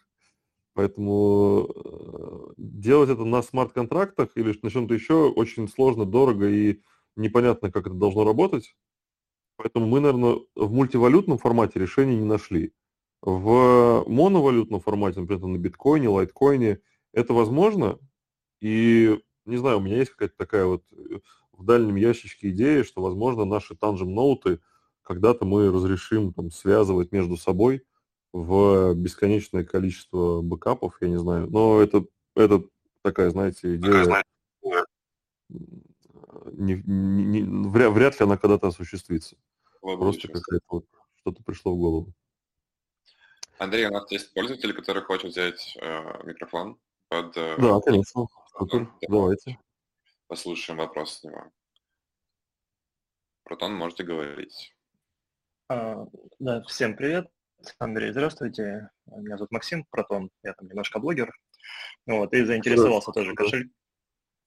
Поэтому 0.75 1.68
э, 1.75 2.53
делать 2.57 3.11
это 3.11 3.25
на 3.25 3.43
smart-контрактах 3.43 4.31
или 4.37 4.59
на 4.62 4.71
чем-то 4.71 4.95
еще 4.95 5.29
очень 5.29 5.68
сложно, 5.68 6.05
дорого 6.05 6.49
и 6.49 6.81
непонятно, 7.16 7.71
как 7.71 7.87
это 7.87 7.95
должно 7.95 8.25
работать. 8.25 8.75
Поэтому 9.57 9.87
мы, 9.87 10.01
наверное, 10.01 10.41
в 10.55 10.73
мультивалютном 10.73 11.39
формате 11.39 11.79
решения 11.79 12.16
не 12.16 12.25
нашли. 12.25 12.73
В 13.21 14.05
моновалютном 14.07 14.81
формате, 14.81 15.21
например, 15.21 15.45
на 15.45 15.59
биткоине, 15.59 16.09
лайткоине, 16.09 16.81
это 17.12 17.35
возможно. 17.35 17.99
И, 18.62 19.21
не 19.51 19.59
знаю, 19.59 19.78
у 19.78 19.80
меня 19.80 19.98
есть 19.98 20.12
какая-то 20.12 20.34
такая 20.36 20.64
вот 20.64 20.84
э, 20.92 21.18
в 21.53 21.64
дальнем 21.64 21.96
ящичке 21.96 22.51
идея, 22.51 22.84
что, 22.84 23.03
возможно, 23.03 23.44
наши 23.44 23.76
танжем 23.76 24.14
ноуты 24.14 24.61
когда-то 25.03 25.44
мы 25.44 25.72
разрешим 25.72 26.32
там, 26.32 26.51
связывать 26.51 27.11
между 27.11 27.36
собой 27.36 27.84
в 28.32 28.94
бесконечное 28.94 29.64
количество 29.64 30.40
бэкапов, 30.40 30.96
я 31.01 31.09
не 31.09 31.18
знаю. 31.18 31.48
Но 31.51 31.80
это, 31.80 32.05
это 32.36 32.62
такая, 33.03 33.30
знаете, 33.30 33.74
идея... 33.76 34.22
Не, 36.53 36.80
не, 36.86 37.24
не, 37.24 37.68
вряд, 37.68 37.92
вряд 37.92 38.20
ли 38.20 38.24
она 38.24 38.36
когда-то 38.36 38.68
осуществится. 38.68 39.36
Просто 39.80 40.28
какая-то 40.28 40.64
вот 40.68 40.86
что-то 41.16 41.42
пришло 41.42 41.74
в 41.74 41.78
голову. 41.78 42.12
Андрей, 43.59 43.86
у 43.86 43.90
нас 43.90 44.11
есть 44.12 44.32
пользователь, 44.32 44.72
который 44.72 45.03
хочет 45.03 45.32
взять 45.32 45.76
э, 45.80 46.24
микрофон 46.24 46.78
под... 47.09 47.36
Э, 47.36 47.57
да, 47.59 47.80
конечно. 47.80 48.26
Супер. 48.61 48.93
Давайте. 49.09 49.59
Послушаем 50.27 50.79
вопрос 50.79 51.15
с 51.15 51.25
него. 51.25 51.51
Протон, 53.43 53.75
можете 53.75 54.05
говорить. 54.05 54.77
А, 55.71 56.05
да, 56.39 56.63
всем 56.65 56.95
привет. 56.95 57.31
Андрей, 57.79 58.13
здравствуйте. 58.13 58.91
Меня 59.07 59.39
зовут 59.39 59.51
Максим 59.51 59.87
Протон, 59.89 60.31
я 60.43 60.53
там 60.53 60.69
немножко 60.69 60.99
блогер. 60.99 61.33
Вот, 62.05 62.35
и 62.35 62.45
заинтересовался 62.45 63.13
тоже 63.13 63.35
кошель. 63.35 63.71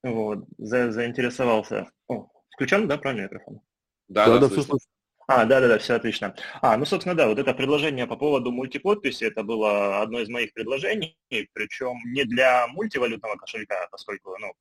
Вот, 0.03 0.45
за, 0.59 0.91
заинтересовался. 0.91 1.91
О, 2.07 2.29
включен, 2.51 2.87
да, 2.87 2.99
правильно 2.99 3.23
микрофон? 3.23 3.61
Да, 4.09 4.27
да, 4.27 4.37
да, 4.37 4.47
все 4.47 4.61
слышно. 4.61 4.91
А, 5.27 5.45
да-да-да, 5.45 5.77
все 5.79 5.95
отлично. 5.95 6.35
А, 6.61 6.77
ну, 6.77 6.85
собственно, 6.85 7.15
да, 7.15 7.27
вот 7.27 7.39
это 7.39 7.53
предложение 7.53 8.07
по 8.07 8.15
поводу 8.15 8.51
мультиподписи, 8.51 9.23
это 9.23 9.43
было 9.43 10.01
одно 10.01 10.19
из 10.19 10.29
моих 10.29 10.53
предложений, 10.53 11.17
причем 11.53 11.97
не 12.05 12.25
для 12.25 12.67
мультивалютного 12.67 13.35
кошелька, 13.37 13.87
поскольку, 13.91 14.35
ну, 14.39 14.53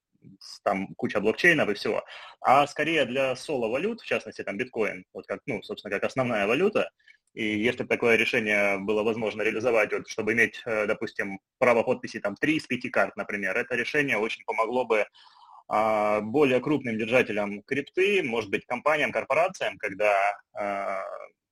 там 0.63 0.95
куча 0.95 1.21
блокчейнов 1.21 1.69
и 1.69 1.75
всего, 1.75 2.05
а 2.41 2.67
скорее 2.69 3.05
для 3.07 3.35
соло-валют, 3.35 4.01
в 4.01 4.07
частности, 4.07 4.43
там 4.43 4.57
биткоин, 4.57 5.05
вот 5.13 5.27
как, 5.27 5.41
ну, 5.47 5.63
собственно, 5.63 5.93
как 5.93 6.05
основная 6.05 6.47
валюта, 6.47 6.91
и 7.35 7.45
если 7.59 7.85
такое 7.85 8.17
решение 8.17 8.79
было 8.79 9.03
возможно 9.03 9.43
реализовать, 9.43 9.93
вот, 9.93 10.09
чтобы 10.09 10.35
иметь, 10.35 10.63
э, 10.67 10.87
допустим, 10.87 11.41
право 11.59 11.83
подписи 11.83 12.21
там 12.21 12.37
3 12.37 12.57
из 12.57 12.67
5 12.67 12.91
карт, 12.91 13.17
например, 13.17 13.57
это 13.57 13.75
решение 13.75 14.19
очень 14.19 14.45
помогло 14.45 14.85
бы 14.85 15.07
более 15.69 16.61
крупным 16.61 16.99
держателям 16.99 17.63
крипты, 17.63 18.23
может 18.23 18.51
быть, 18.51 18.67
компаниям, 18.67 19.13
корпорациям, 19.13 19.79
когда 19.79 20.15
а, 20.55 21.03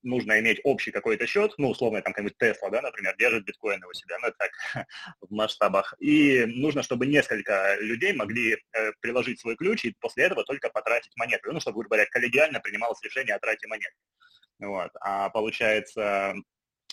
нужно 0.03 0.39
иметь 0.39 0.59
общий 0.63 0.91
какой-то 0.91 1.27
счет, 1.27 1.53
ну, 1.57 1.69
условно, 1.69 2.01
там, 2.01 2.13
какой-нибудь 2.13 2.37
Тесла, 2.37 2.69
да, 2.69 2.81
например, 2.81 3.15
держит 3.17 3.45
биткоины 3.45 3.85
у 3.87 3.93
себя, 3.93 4.17
ну, 4.21 4.31
так, 4.37 4.51
в 5.21 5.31
масштабах. 5.31 5.93
И 5.99 6.45
нужно, 6.45 6.83
чтобы 6.83 7.05
несколько 7.05 7.77
людей 7.79 8.13
могли 8.13 8.57
э, 8.73 8.91
приложить 8.99 9.39
свой 9.39 9.55
ключ 9.55 9.85
и 9.85 9.95
после 9.99 10.25
этого 10.25 10.43
только 10.43 10.69
потратить 10.69 11.15
монеты. 11.17 11.51
Ну, 11.51 11.59
чтобы, 11.59 11.79
грубо 11.79 11.95
говоря, 11.95 12.09
коллегиально 12.09 12.59
принималось 12.59 13.01
решение 13.03 13.35
о 13.35 13.39
трате 13.39 13.67
монет. 13.67 13.93
Вот. 14.59 14.91
А 15.01 15.29
получается, 15.29 16.35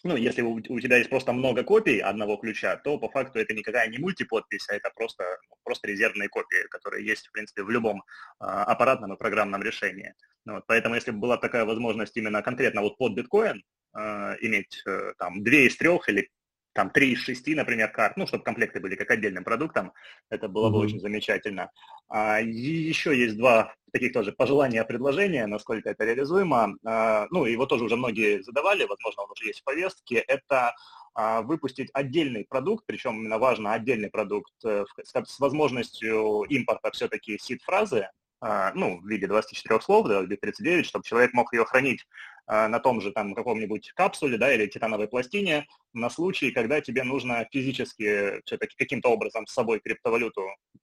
ну, 0.05 0.16
если 0.16 0.42
у, 0.42 0.55
у 0.55 0.80
тебя 0.80 0.96
есть 0.96 1.11
просто 1.11 1.32
много 1.32 1.64
копий 1.64 1.99
одного 1.99 2.36
ключа, 2.36 2.76
то 2.76 2.99
по 2.99 3.09
факту 3.09 3.38
это 3.38 3.55
никакая 3.55 3.88
не 3.88 3.99
мультиподпись, 3.99 4.68
а 4.68 4.74
это 4.74 4.90
просто, 4.94 5.24
просто 5.64 5.88
резервные 5.88 6.28
копии, 6.28 6.68
которые 6.70 7.07
есть, 7.07 7.26
в 7.26 7.32
принципе, 7.32 7.62
в 7.62 7.70
любом 7.70 8.03
а, 8.38 8.64
аппаратном 8.64 9.14
и 9.14 9.18
программном 9.18 9.62
решении. 9.62 10.14
Ну 10.44 10.55
вот, 10.55 10.64
поэтому 10.66 10.94
если 10.94 11.11
бы 11.11 11.18
была 11.18 11.36
такая 11.36 11.64
возможность 11.64 12.16
именно 12.16 12.42
конкретно 12.42 12.80
вот 12.80 12.96
под 12.96 13.14
биткоин, 13.14 13.62
э, 13.96 14.36
иметь 14.40 14.82
э, 14.86 15.12
там 15.18 15.42
две 15.42 15.66
из 15.66 15.76
трех 15.76 16.09
или 16.09 16.30
там 16.79 16.91
три 16.91 17.11
из 17.11 17.18
шести, 17.18 17.57
например, 17.57 17.91
карт, 17.91 18.16
ну, 18.16 18.24
чтобы 18.29 18.45
комплекты 18.45 18.79
были 18.79 18.95
как 18.95 19.11
отдельным 19.11 19.43
продуктом, 19.43 19.93
это 20.31 20.49
было 20.49 20.68
mm-hmm. 20.68 20.70
бы 20.70 20.79
очень 20.79 21.01
замечательно. 21.01 21.72
А, 22.09 22.41
и 22.41 22.49
еще 22.49 23.18
есть 23.18 23.37
два 23.37 23.74
таких 23.91 24.12
тоже 24.12 24.31
пожелания, 24.31 24.85
предложения, 24.85 25.49
насколько 25.49 25.91
это 25.91 26.05
реализуемо. 26.05 26.76
А, 26.85 27.26
ну, 27.31 27.47
его 27.47 27.66
тоже 27.66 27.83
уже 27.83 27.97
многие 27.97 28.45
задавали, 28.45 28.85
возможно, 28.85 29.24
он 29.24 29.31
уже 29.33 29.47
есть 29.47 29.62
в 29.62 29.64
повестке. 29.64 30.18
Это 30.18 30.76
а, 31.14 31.43
выпустить 31.43 31.91
отдельный 31.95 32.47
продукт, 32.49 32.85
причем 32.87 33.16
именно 33.16 33.39
важно 33.39 33.72
отдельный 33.72 34.09
продукт 34.09 34.53
э, 34.64 34.85
с 35.03 35.41
возможностью 35.41 36.45
импорта 36.49 36.93
все-таки 36.93 37.39
сид-фразы, 37.39 38.07
а, 38.41 38.70
ну, 38.76 39.01
в 39.01 39.09
виде 39.09 39.26
24 39.26 39.81
слов, 39.81 40.07
да, 40.07 40.20
в 40.22 40.29
39, 40.29 40.87
чтобы 40.87 41.05
человек 41.05 41.33
мог 41.33 41.53
ее 41.53 41.64
хранить 41.64 42.07
на 42.49 42.80
том 42.80 43.01
же 43.01 43.12
там 43.12 43.34
каком-нибудь 43.34 43.92
капсуле, 43.92 44.38
да, 44.38 44.53
или 44.53 44.66
титановой 44.66 45.07
пластине 45.07 45.66
на 45.92 46.09
случай, 46.09 46.51
когда 46.51 46.80
тебе 46.80 47.03
нужно 47.05 47.46
физически 47.53 48.40
все-таки 48.46 48.74
каким-то 48.76 49.11
образом 49.11 49.46
с 49.46 49.53
собой 49.53 49.80
криптовалюту 49.80 50.42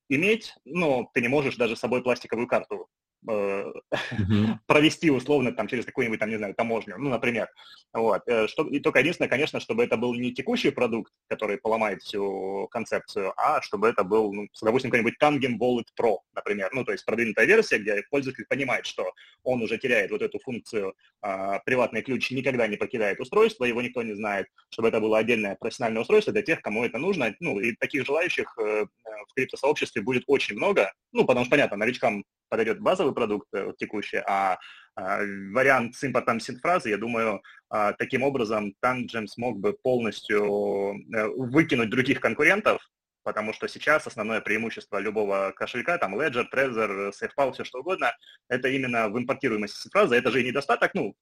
иметь, 0.09 0.53
но 0.63 1.09
ты 1.13 1.21
не 1.21 1.27
можешь 1.27 1.55
даже 1.55 1.75
с 1.75 1.79
собой 1.79 2.03
пластиковую 2.03 2.47
карту 2.47 2.87
э, 3.27 3.73
провести 4.67 5.09
условно 5.09 5.51
там 5.51 5.67
через 5.67 5.85
какую-нибудь 5.85 6.19
там, 6.19 6.29
не 6.29 6.37
знаю, 6.37 6.53
таможню, 6.55 6.97
ну, 6.97 7.09
например. 7.09 7.49
Вот. 7.93 8.21
Э, 8.27 8.47
что, 8.47 8.67
и 8.67 8.79
только 8.79 8.99
единственное, 8.99 9.29
конечно, 9.29 9.59
чтобы 9.59 9.83
это 9.83 9.97
был 9.97 10.13
не 10.15 10.33
текущий 10.33 10.71
продукт, 10.71 11.11
который 11.27 11.57
поломает 11.57 12.01
всю 12.01 12.67
концепцию, 12.71 13.33
а 13.37 13.61
чтобы 13.61 13.87
это 13.87 14.03
был, 14.03 14.33
ну, 14.33 14.47
допустим, 14.61 14.91
какой-нибудь 14.91 15.15
Tangent 15.21 15.57
Wallet 15.57 15.87
Pro, 15.99 16.17
например. 16.33 16.69
Ну, 16.73 16.83
то 16.83 16.91
есть 16.91 17.05
продвинутая 17.05 17.45
версия, 17.45 17.77
где 17.77 18.03
пользователь 18.09 18.45
понимает, 18.47 18.85
что 18.85 19.13
он 19.43 19.61
уже 19.61 19.77
теряет 19.77 20.11
вот 20.11 20.21
эту 20.21 20.39
функцию, 20.39 20.93
а, 21.21 21.59
приватный 21.59 22.01
ключ 22.01 22.31
никогда 22.31 22.67
не 22.67 22.77
покидает 22.77 23.19
устройство, 23.19 23.65
его 23.65 23.81
никто 23.81 24.03
не 24.03 24.13
знает, 24.13 24.47
чтобы 24.69 24.89
это 24.89 24.99
было 24.99 25.17
отдельное 25.17 25.55
профессиональное 25.55 26.01
устройство 26.01 26.33
для 26.33 26.41
тех, 26.41 26.61
кому 26.61 26.83
это 26.83 26.97
нужно. 26.97 27.33
Ну, 27.39 27.59
и 27.59 27.75
таких 27.75 28.05
желающих 28.05 28.57
э, 28.59 28.85
в 29.27 29.33
криптосообществе 29.35 30.01
будет 30.01 30.23
очень 30.27 30.55
много. 30.55 30.91
Ну, 31.11 31.25
потому 31.25 31.45
что, 31.45 31.51
понятно, 31.51 31.77
новичкам 31.77 32.23
подойдет 32.49 32.79
базовый 32.79 33.13
продукт 33.15 33.47
текущий, 33.79 34.21
а, 34.27 34.57
а 34.95 35.19
вариант 35.53 35.95
с 35.95 36.03
импортом 36.03 36.39
синтфразы, 36.39 36.89
я 36.89 36.97
думаю, 36.97 37.41
а, 37.69 37.93
таким 37.93 38.23
образом 38.23 38.73
Tangent 38.83 39.27
смог 39.27 39.59
бы 39.59 39.73
полностью 39.73 40.95
э, 41.13 41.27
выкинуть 41.35 41.89
других 41.89 42.21
конкурентов, 42.21 42.81
потому 43.23 43.51
что 43.53 43.67
сейчас 43.67 44.07
основное 44.07 44.39
преимущество 44.39 44.99
любого 44.99 45.51
кошелька, 45.55 45.97
там 45.97 46.17
Ledger, 46.19 46.45
Trezor, 46.53 47.11
SafePal, 47.11 47.51
все 47.51 47.63
что 47.63 47.79
угодно, 47.79 48.15
это 48.47 48.69
именно 48.69 49.09
в 49.09 49.17
импортируемости 49.17 49.81
синтфразы. 49.81 50.15
Это 50.15 50.31
же 50.31 50.41
и 50.41 50.47
недостаток, 50.47 50.91
ну, 50.93 51.15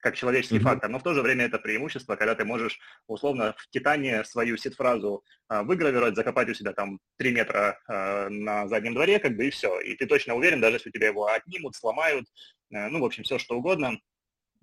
как 0.00 0.16
человеческий 0.16 0.58
mm-hmm. 0.58 0.62
фактор, 0.62 0.90
но 0.90 0.98
в 0.98 1.02
то 1.02 1.14
же 1.14 1.22
время 1.22 1.44
это 1.44 1.58
преимущество, 1.58 2.16
когда 2.16 2.34
ты 2.34 2.44
можешь 2.44 2.78
условно 3.06 3.54
в 3.58 3.70
Титане 3.70 4.24
свою 4.24 4.56
сид-фразу 4.56 5.24
а, 5.48 5.62
выгравировать, 5.62 6.16
закопать 6.16 6.48
у 6.48 6.54
себя 6.54 6.72
там 6.72 6.98
3 7.18 7.32
метра 7.32 7.78
а, 7.86 8.28
на 8.28 8.66
заднем 8.68 8.94
дворе, 8.94 9.18
как 9.18 9.36
бы 9.36 9.46
и 9.46 9.50
все. 9.50 9.80
И 9.80 9.94
ты 9.96 10.06
точно 10.06 10.34
уверен, 10.34 10.60
даже 10.60 10.76
если 10.76 10.88
у 10.88 10.92
тебя 10.92 11.08
его 11.08 11.26
отнимут, 11.26 11.76
сломают, 11.76 12.26
а, 12.74 12.88
ну, 12.88 13.00
в 13.00 13.04
общем, 13.04 13.24
все 13.24 13.38
что 13.38 13.56
угодно. 13.56 13.98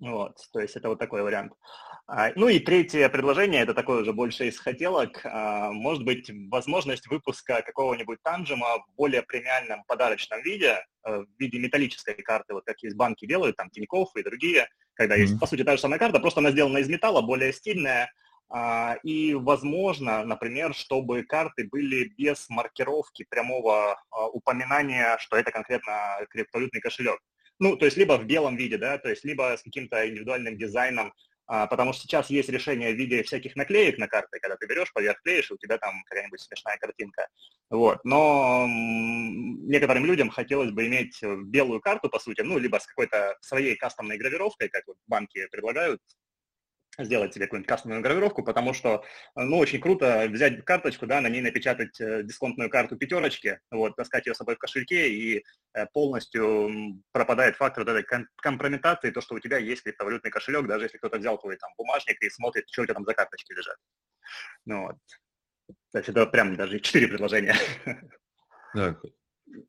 Вот, 0.00 0.36
то 0.52 0.60
есть 0.60 0.76
это 0.76 0.88
вот 0.88 0.98
такой 0.98 1.22
вариант. 1.22 1.52
А, 1.52 1.87
ну 2.36 2.48
и 2.48 2.58
третье 2.58 3.06
предложение, 3.10 3.60
это 3.60 3.74
такое 3.74 4.00
уже 4.00 4.14
больше 4.14 4.48
из 4.48 4.58
хотелок, 4.58 5.20
а, 5.24 5.70
может 5.72 6.04
быть, 6.04 6.30
возможность 6.50 7.06
выпуска 7.06 7.60
какого-нибудь 7.60 8.22
танжема 8.22 8.78
в 8.78 8.96
более 8.96 9.22
премиальном 9.22 9.84
подарочном 9.86 10.42
виде, 10.42 10.82
э, 11.04 11.18
в 11.18 11.26
виде 11.38 11.58
металлической 11.58 12.14
карты, 12.14 12.54
вот 12.54 12.64
как 12.64 12.82
есть 12.82 12.96
банки 12.96 13.26
делают, 13.26 13.56
там 13.56 13.68
Тинькофф 13.68 14.16
и 14.16 14.22
другие, 14.22 14.68
когда 14.94 15.16
mm-hmm. 15.16 15.20
есть, 15.20 15.38
по 15.38 15.46
сути, 15.46 15.64
та 15.64 15.76
же 15.76 15.82
самая 15.82 15.98
карта, 15.98 16.18
просто 16.18 16.40
она 16.40 16.50
сделана 16.50 16.78
из 16.78 16.88
металла, 16.88 17.20
более 17.20 17.52
стильная, 17.52 18.10
а, 18.48 18.96
и, 19.02 19.34
возможно, 19.34 20.24
например, 20.24 20.72
чтобы 20.72 21.24
карты 21.24 21.68
были 21.70 22.04
без 22.16 22.48
маркировки 22.48 23.26
прямого 23.28 24.00
упоминания, 24.32 25.18
что 25.18 25.36
это 25.36 25.52
конкретно 25.52 26.26
криптовалютный 26.30 26.80
кошелек. 26.80 27.20
Ну, 27.58 27.76
то 27.76 27.84
есть 27.84 27.98
либо 27.98 28.16
в 28.16 28.24
белом 28.24 28.56
виде, 28.56 28.78
да, 28.78 28.96
то 28.96 29.10
есть 29.10 29.24
либо 29.24 29.54
с 29.58 29.62
каким-то 29.62 30.08
индивидуальным 30.08 30.56
дизайном, 30.56 31.08
а, 31.08 31.12
потому 31.48 31.92
что 31.92 32.02
сейчас 32.02 32.30
есть 32.30 32.48
решение 32.50 32.92
в 32.92 32.96
виде 32.96 33.22
всяких 33.22 33.56
наклеек 33.56 33.98
на 33.98 34.06
карты, 34.06 34.38
когда 34.38 34.56
ты 34.56 34.66
берешь, 34.66 34.92
поверх 34.92 35.20
клеишь, 35.22 35.50
и 35.50 35.54
у 35.54 35.56
тебя 35.56 35.78
там 35.78 36.02
какая-нибудь 36.04 36.40
смешная 36.40 36.76
картинка. 36.76 37.26
Вот. 37.70 37.98
Но 38.04 38.66
некоторым 38.68 40.04
людям 40.04 40.28
хотелось 40.30 40.70
бы 40.70 40.86
иметь 40.86 41.20
белую 41.22 41.80
карту, 41.80 42.10
по 42.10 42.18
сути, 42.18 42.42
ну, 42.42 42.58
либо 42.58 42.78
с 42.78 42.86
какой-то 42.86 43.36
своей 43.40 43.76
кастомной 43.76 44.18
гравировкой, 44.18 44.68
как 44.68 44.86
вот 44.86 44.96
банки 45.06 45.46
предлагают, 45.50 46.00
сделать 46.98 47.32
себе 47.32 47.46
какую-нибудь 47.46 47.68
кастомную 47.68 48.02
гравировку, 48.02 48.42
потому 48.42 48.74
что, 48.74 49.04
ну, 49.36 49.58
очень 49.58 49.80
круто 49.80 50.26
взять 50.28 50.64
карточку, 50.64 51.06
да, 51.06 51.20
на 51.20 51.28
ней 51.28 51.40
напечатать 51.40 52.00
э, 52.00 52.22
дисконтную 52.22 52.70
карту 52.70 52.96
пятерочки, 52.96 53.60
вот, 53.70 53.96
таскать 53.96 54.26
ее 54.26 54.34
с 54.34 54.38
собой 54.38 54.56
в 54.56 54.58
кошельке, 54.58 55.08
и 55.08 55.44
э, 55.74 55.86
полностью 55.92 57.02
пропадает 57.12 57.56
фактор 57.56 57.84
вот 57.84 57.90
этой 57.94 58.26
компрометации, 58.36 59.10
то, 59.10 59.20
что 59.20 59.36
у 59.36 59.40
тебя 59.40 59.58
есть 59.58 59.82
криптовалютный 59.82 60.30
кошелек, 60.30 60.66
даже 60.66 60.86
если 60.86 60.98
кто-то 60.98 61.18
взял 61.18 61.38
твой 61.38 61.56
там 61.56 61.70
бумажник 61.76 62.20
и 62.20 62.30
смотрит, 62.30 62.64
что 62.70 62.82
у 62.82 62.84
тебя 62.84 62.94
там 62.94 63.04
за 63.04 63.14
карточки 63.14 63.52
лежат. 63.52 63.76
Ну, 64.64 64.86
вот. 64.86 64.96
То 65.92 65.98
это 65.98 66.26
прям 66.26 66.56
даже 66.56 66.80
четыре 66.80 67.08
предложения. 67.08 67.54
Да, 68.74 68.96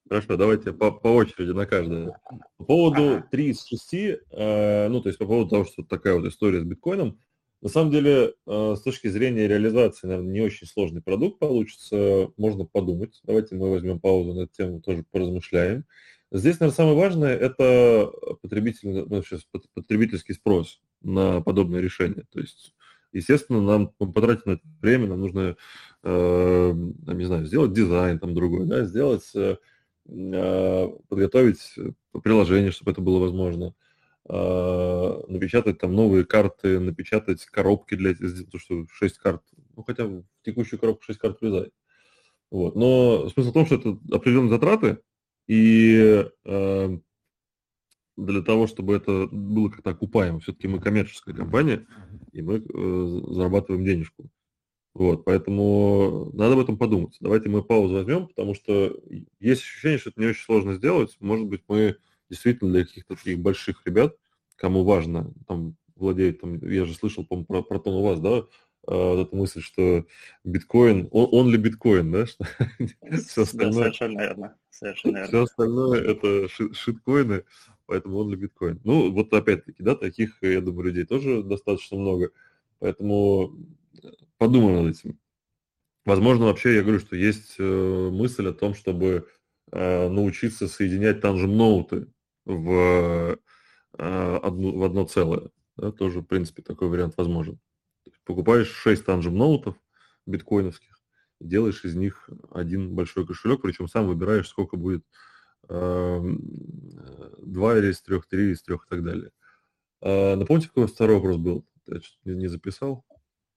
Хорошо, 0.08 0.38
давайте 0.38 0.74
по, 0.74 0.92
по 0.92 1.08
очереди 1.08 1.52
на 1.52 1.66
каждое. 1.66 2.20
По 2.58 2.64
поводу 2.64 3.24
3 3.30 3.50
из 3.50 3.66
6, 3.66 3.94
э, 3.94 4.88
ну, 4.90 5.02
то 5.02 5.10
есть 5.10 5.20
по 5.20 5.26
поводу 5.26 5.50
того, 5.50 5.66
что 5.66 5.84
такая 5.84 6.16
вот 6.16 6.26
история 6.26 6.62
с 6.62 6.64
биткоином, 6.64 7.20
на 7.62 7.70
самом 7.70 7.92
деле, 7.92 8.34
э, 8.48 8.76
с 8.78 8.82
точки 8.82 9.08
зрения 9.08 9.48
реализации, 9.48 10.08
наверное, 10.08 10.32
не 10.32 10.42
очень 10.42 10.66
сложный 10.66 11.02
продукт 11.02 11.40
получится, 11.40 12.32
можно 12.38 12.66
подумать. 12.66 13.20
Давайте 13.24 13.56
мы 13.56 13.70
возьмем 13.70 14.00
паузу 14.00 14.34
на 14.34 14.44
эту 14.44 14.54
тему, 14.54 14.82
тоже 14.82 15.04
поразмышляем. 15.12 15.86
Здесь, 16.32 16.60
наверное, 16.60 16.76
самое 16.76 16.96
важное– 16.96 17.36
это 17.38 18.12
потребитель, 18.42 19.06
ну, 19.10 19.24
сейчас, 19.24 19.46
потребительский 19.74 20.34
спрос 20.34 20.80
на 21.02 21.42
подобное 21.42 21.82
решение. 21.82 22.24
То 22.32 22.40
есть, 22.40 22.74
естественно, 23.12 23.62
нам 23.62 23.88
потратить 23.90 24.46
на 24.46 24.52
это 24.52 24.68
время, 24.82 25.08
нам 25.08 25.22
нужно, 25.22 25.56
э, 26.04 26.74
не 26.74 27.26
знаю, 27.26 27.46
сделать 27.46 27.74
дизайн 27.74 28.20
там 28.20 28.34
другой, 28.34 28.66
да, 28.66 28.86
сделать, 28.86 29.30
э, 29.36 29.58
э 30.08 30.88
подготовить 31.08 31.76
приложение, 32.24 32.72
чтобы 32.72 32.92
это 32.92 33.02
было 33.02 33.20
возможно, 33.20 33.74
э, 34.28 35.22
напечатать 35.28 35.80
там 35.80 35.96
новые 35.96 36.26
карты, 36.26 36.80
напечатать 36.80 37.46
коробки 37.46 37.96
для 37.96 38.14
потому 38.16 38.60
что 38.60 38.86
6 38.92 39.18
карт, 39.18 39.44
ну, 39.76 39.84
хотя 39.84 40.06
в 40.06 40.24
текущую 40.44 40.80
коробку 40.80 41.04
6 41.04 41.20
карт 41.20 41.42
влезает. 41.42 41.74
Вот. 42.52 42.76
Но 42.76 43.30
смысл 43.30 43.52
в 43.52 43.54
том, 43.54 43.66
что 43.66 43.76
это 43.76 43.98
определенные 44.12 44.50
затраты, 44.50 45.00
и 45.48 46.26
э, 46.46 47.00
для 48.26 48.42
того, 48.42 48.68
чтобы 48.68 48.96
это 48.96 49.28
было 49.32 49.70
как-то 49.70 49.92
окупаемо, 49.92 50.40
все-таки 50.40 50.68
мы 50.68 50.80
коммерческая 50.80 51.36
компания, 51.36 51.86
и 52.32 52.42
мы 52.42 52.58
э, 52.58 53.22
зарабатываем 53.34 53.86
денежку. 53.86 54.30
Вот, 54.94 55.24
поэтому 55.24 56.32
надо 56.34 56.54
об 56.54 56.60
этом 56.60 56.78
подумать. 56.78 57.16
Давайте 57.20 57.50
мы 57.50 57.64
паузу 57.64 57.94
возьмем, 57.94 58.28
потому 58.28 58.56
что 58.56 59.00
есть 59.40 59.62
ощущение, 59.62 60.00
что 60.00 60.10
это 60.10 60.20
не 60.20 60.28
очень 60.28 60.44
сложно 60.44 60.74
сделать. 60.74 61.16
Может 61.20 61.48
быть, 61.48 61.62
мы 61.68 61.98
действительно 62.30 62.72
для 62.72 62.86
каких-то 62.86 63.16
таких 63.16 63.40
больших 63.40 63.82
ребят, 63.86 64.16
кому 64.56 64.84
важно, 64.84 65.34
там, 65.48 65.76
владеют, 65.96 66.42
там, 66.42 66.58
я 66.68 66.86
же 66.86 66.94
слышал, 66.94 67.26
по 67.26 67.44
про, 67.44 67.62
про 67.62 67.80
то 67.80 67.92
у 67.92 68.04
вас, 68.04 68.20
да, 68.20 68.46
а, 68.88 69.16
вот 69.16 69.28
эта 69.28 69.36
мысль, 69.36 69.62
что 69.62 70.06
биткоин, 70.44 71.08
он, 71.12 71.30
он 71.32 71.50
ли 71.52 71.58
биткоин, 71.58 72.12
да? 72.12 72.26
Что 72.26 72.46
все 73.28 73.42
остальное, 73.44 73.74
да, 73.74 73.82
совершенно 73.84 74.20
верно. 74.20 74.56
Совершенно 74.70 75.18
верно. 75.18 75.28
Все 75.28 75.44
остальное 75.44 76.02
это 76.02 76.48
шиткоины, 76.74 77.44
поэтому 77.90 78.20
он 78.20 78.30
ли 78.30 78.36
биткоин. 78.36 78.80
Ну, 78.84 79.12
вот 79.12 79.34
опять-таки, 79.34 79.84
да, 79.84 79.96
таких, 79.96 80.38
я 80.42 80.62
думаю, 80.62 80.86
людей 80.86 81.06
тоже 81.06 81.44
достаточно 81.44 81.98
много, 81.98 82.32
поэтому 82.80 83.56
э, 84.02 84.08
подумаем 84.38 84.86
над 84.86 84.96
этим. 84.96 85.20
Возможно, 86.06 86.46
вообще, 86.46 86.76
я 86.76 86.82
говорю, 86.84 87.00
что 87.00 87.16
есть 87.16 87.56
э, 87.60 88.10
мысль 88.12 88.48
о 88.48 88.54
том, 88.54 88.76
чтобы 88.76 89.28
э, 89.72 90.10
научиться 90.10 90.68
соединять 90.68 91.22
танжем-ноуты 91.22 92.08
в, 92.46 93.38
в 93.94 94.86
одно 94.86 95.06
целое. 95.06 95.50
Да, 95.76 95.92
тоже, 95.92 96.22
в 96.22 96.26
принципе, 96.26 96.62
такой 96.62 96.90
вариант 96.90 97.16
возможен 97.18 97.60
покупаешь 98.30 98.70
6 98.70 99.06
танжем 99.06 99.36
ноутов 99.36 99.76
биткоиновских, 100.28 101.00
делаешь 101.40 101.84
из 101.84 101.96
них 101.96 102.30
один 102.52 102.94
большой 102.94 103.26
кошелек, 103.26 103.64
причем 103.64 103.88
сам 103.88 104.08
выбираешь, 104.08 104.48
сколько 104.48 104.78
будет 104.78 105.04
э, 105.70 106.20
2 106.22 107.78
или 107.78 107.92
из 107.92 108.02
3, 108.02 108.22
3 108.30 108.52
из 108.52 108.62
3 108.64 108.76
и 108.76 108.80
так 108.90 109.04
далее. 109.04 109.32
А, 110.02 110.36
напомните, 110.36 110.68
какой 110.68 110.88
второй 110.88 111.18
вопрос 111.18 111.38
был? 111.38 111.66
Я 112.24 112.36
не, 112.36 112.48
записал. 112.48 113.06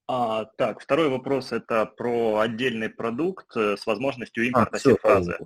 А, 0.09 0.47
так, 0.57 0.81
второй 0.81 1.09
вопрос 1.09 1.53
это 1.53 1.87
про 1.87 2.39
отдельный 2.39 2.89
продукт 2.89 3.57
э, 3.57 3.77
с 3.77 3.87
возможностью 3.87 4.45
а, 4.45 4.47
импорта 4.47 4.77
а, 4.77 4.79
сид-фразы. 4.79 5.39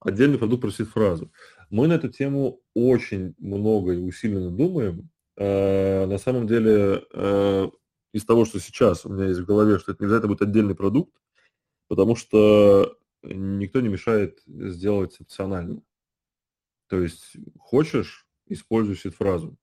Отдельный 0.00 0.38
продукт 0.38 0.62
про 0.62 0.70
сид-фразу. 0.70 1.32
Мы 1.70 1.88
на 1.88 1.94
эту 1.94 2.08
тему 2.08 2.60
очень 2.74 3.34
много 3.38 3.92
и 3.92 3.98
усиленно 3.98 4.50
думаем. 4.50 5.10
Э, 5.36 6.06
на 6.06 6.18
самом 6.18 6.46
деле 6.46 7.04
э, 7.12 7.68
из 8.12 8.24
того, 8.24 8.44
что 8.44 8.60
сейчас 8.60 9.04
у 9.04 9.12
меня 9.12 9.26
есть 9.26 9.40
в 9.40 9.46
голове, 9.46 9.78
что 9.78 9.92
это 9.92 10.02
не 10.02 10.06
обязательно 10.06 10.34
будет 10.34 10.42
отдельный 10.42 10.74
продукт, 10.74 11.14
потому 11.88 12.16
что 12.16 12.96
никто 13.22 13.80
не 13.80 13.88
мешает 13.88 14.38
сделать 14.46 15.20
опционально. 15.20 15.82
То 16.88 17.00
есть 17.00 17.36
хочешь, 17.58 18.26
используй 18.46 18.96
фразу. 19.10 19.56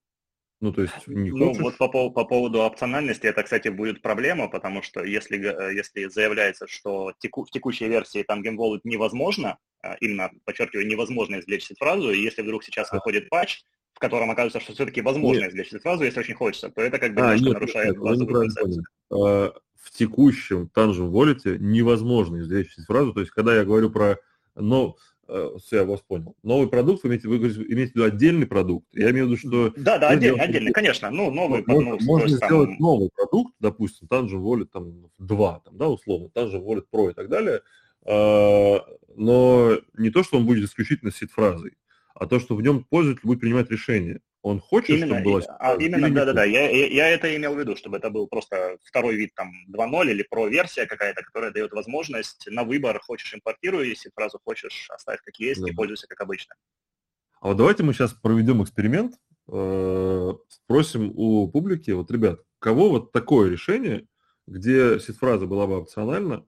Ну, 0.62 0.72
то 0.72 0.84
есть 0.84 1.08
не 1.08 1.32
ну, 1.32 1.48
хочешь... 1.48 1.58
Ну, 1.60 1.64
вот 1.66 1.78
по, 1.78 2.10
по 2.10 2.26
поводу 2.26 2.62
опциональности, 2.62 3.28
это, 3.28 3.44
кстати, 3.44 3.68
будет 3.68 4.02
проблема, 4.02 4.48
потому 4.48 4.82
что 4.82 5.04
если, 5.04 5.38
если 5.76 6.08
заявляется, 6.08 6.66
что 6.68 7.14
теку, 7.20 7.44
в 7.44 7.52
текущей 7.52 7.88
версии 7.88 8.24
там 8.24 8.42
GameWallet 8.42 8.82
невозможно, 8.84 9.58
а, 9.82 9.96
именно, 10.00 10.32
подчеркиваю, 10.46 10.88
невозможно 10.88 11.40
извлечь 11.40 11.70
фразу, 11.78 12.10
и 12.10 12.22
если 12.22 12.42
вдруг 12.42 12.64
сейчас 12.64 12.92
выходит 12.92 13.30
патч, 13.30 13.64
в 13.94 14.00
котором 14.00 14.32
оказывается, 14.32 14.60
что 14.60 14.74
все-таки 14.74 15.02
возможно 15.02 15.42
нет. 15.42 15.52
извлечь 15.52 15.82
сразу, 15.82 16.04
если 16.04 16.20
очень 16.20 16.34
хочется, 16.34 16.70
то 16.70 16.82
это 16.82 17.00
как 17.00 17.14
бы 17.14 17.22
а, 17.22 17.38
нет, 17.38 17.54
нарушает 17.54 17.98
базовую 17.98 18.42
концепцию. 18.42 18.84
А, 19.12 19.54
в 19.76 19.92
текущем 19.92 20.70
Tangent 20.76 21.12
Wallet 21.12 21.58
невозможно 21.60 22.38
извлечь 22.38 22.76
фразу, 22.88 23.14
то 23.14 23.20
есть 23.20 23.32
когда 23.32 23.56
я 23.56 23.64
говорю 23.64 23.90
про, 23.90 24.18
но, 24.56 24.96
э, 24.96 25.15
все, 25.28 25.78
я 25.78 25.84
вас 25.86 26.02
понял, 26.02 26.36
новый 26.44 26.68
продукт, 26.68 27.04
вы 27.04 27.10
имеете, 27.10 27.28
вы 27.28 27.38
имеете 27.38 27.94
в 27.94 27.96
виду 27.96 28.04
отдельный 28.04 28.46
продукт, 28.46 28.86
я 28.94 29.12
имею 29.12 29.26
в 29.26 29.30
виду, 29.30 29.38
что... 29.38 29.74
Да, 29.76 29.98
да, 29.98 30.10
отдельный, 30.10 30.40
отдельный, 30.40 30.72
конечно, 30.72 31.10
ну, 31.10 31.32
новый. 31.32 31.64
Можно, 31.66 31.92
ну, 31.92 32.06
можно 32.06 32.28
сделать 32.28 32.70
там... 32.70 32.78
новый 32.80 33.10
продукт, 33.16 33.54
допустим, 33.60 34.08
Tangent 34.08 34.42
Wallet 34.42 34.68
там 34.72 35.10
2, 35.20 35.62
там, 35.66 35.78
да, 35.78 35.90
условно, 35.90 36.30
Tangent 36.34 36.64
Wallet 36.64 36.86
Pro 36.92 37.12
и 37.12 37.14
так 37.14 37.30
далее, 37.30 37.62
а, 38.06 38.86
но 39.16 39.78
не 39.98 40.12
то, 40.12 40.24
что 40.24 40.38
он 40.38 40.46
будет 40.46 40.64
исключительно 40.64 41.12
сид-фразой, 41.12 41.74
а 42.16 42.26
то, 42.28 42.40
что 42.40 42.56
в 42.56 42.62
нем 42.62 42.84
пользователь 42.84 43.28
будет 43.28 43.42
принимать 43.42 43.70
решение. 43.70 44.22
Он 44.42 44.60
хочет, 44.60 44.92
именно, 44.92 45.20
чтобы 45.20 45.24
было... 45.24 45.42
А, 45.60 45.76
именно, 45.76 46.10
да-да-да, 46.10 46.44
я, 46.44 46.70
я, 46.70 47.10
это 47.10 47.36
имел 47.36 47.56
в 47.56 47.60
виду, 47.60 47.76
чтобы 47.76 47.98
это 47.98 48.10
был 48.10 48.28
просто 48.28 48.78
второй 48.84 49.16
вид, 49.16 49.34
там, 49.36 49.52
2.0 49.74 50.12
или 50.12 50.24
про-версия 50.24 50.86
какая-то, 50.86 51.24
которая 51.24 51.52
дает 51.52 51.72
возможность 51.74 52.48
на 52.48 52.64
выбор, 52.64 53.00
хочешь 53.00 53.34
импортируй, 53.34 53.90
если 53.90 54.12
фразу 54.14 54.40
хочешь 54.44 54.88
оставь 54.92 55.20
как 55.24 55.36
есть 55.38 55.62
да. 55.62 55.70
и 55.70 55.74
пользуйся 55.74 56.08
как 56.08 56.22
обычно. 56.22 56.56
А 57.42 57.50
вот 57.50 57.58
давайте 57.58 57.84
мы 57.84 57.94
сейчас 57.94 58.14
проведем 58.14 58.64
эксперимент, 58.64 59.16
э, 59.52 60.34
спросим 60.48 61.12
у 61.16 61.50
публики, 61.50 61.90
вот, 61.92 62.12
ребят, 62.12 62.42
кого 62.60 62.90
вот 62.90 63.12
такое 63.12 63.50
решение, 63.50 64.06
где 64.46 65.00
сид-фраза 65.00 65.48
была 65.48 65.66
бы 65.66 65.80
опциональна, 65.80 66.46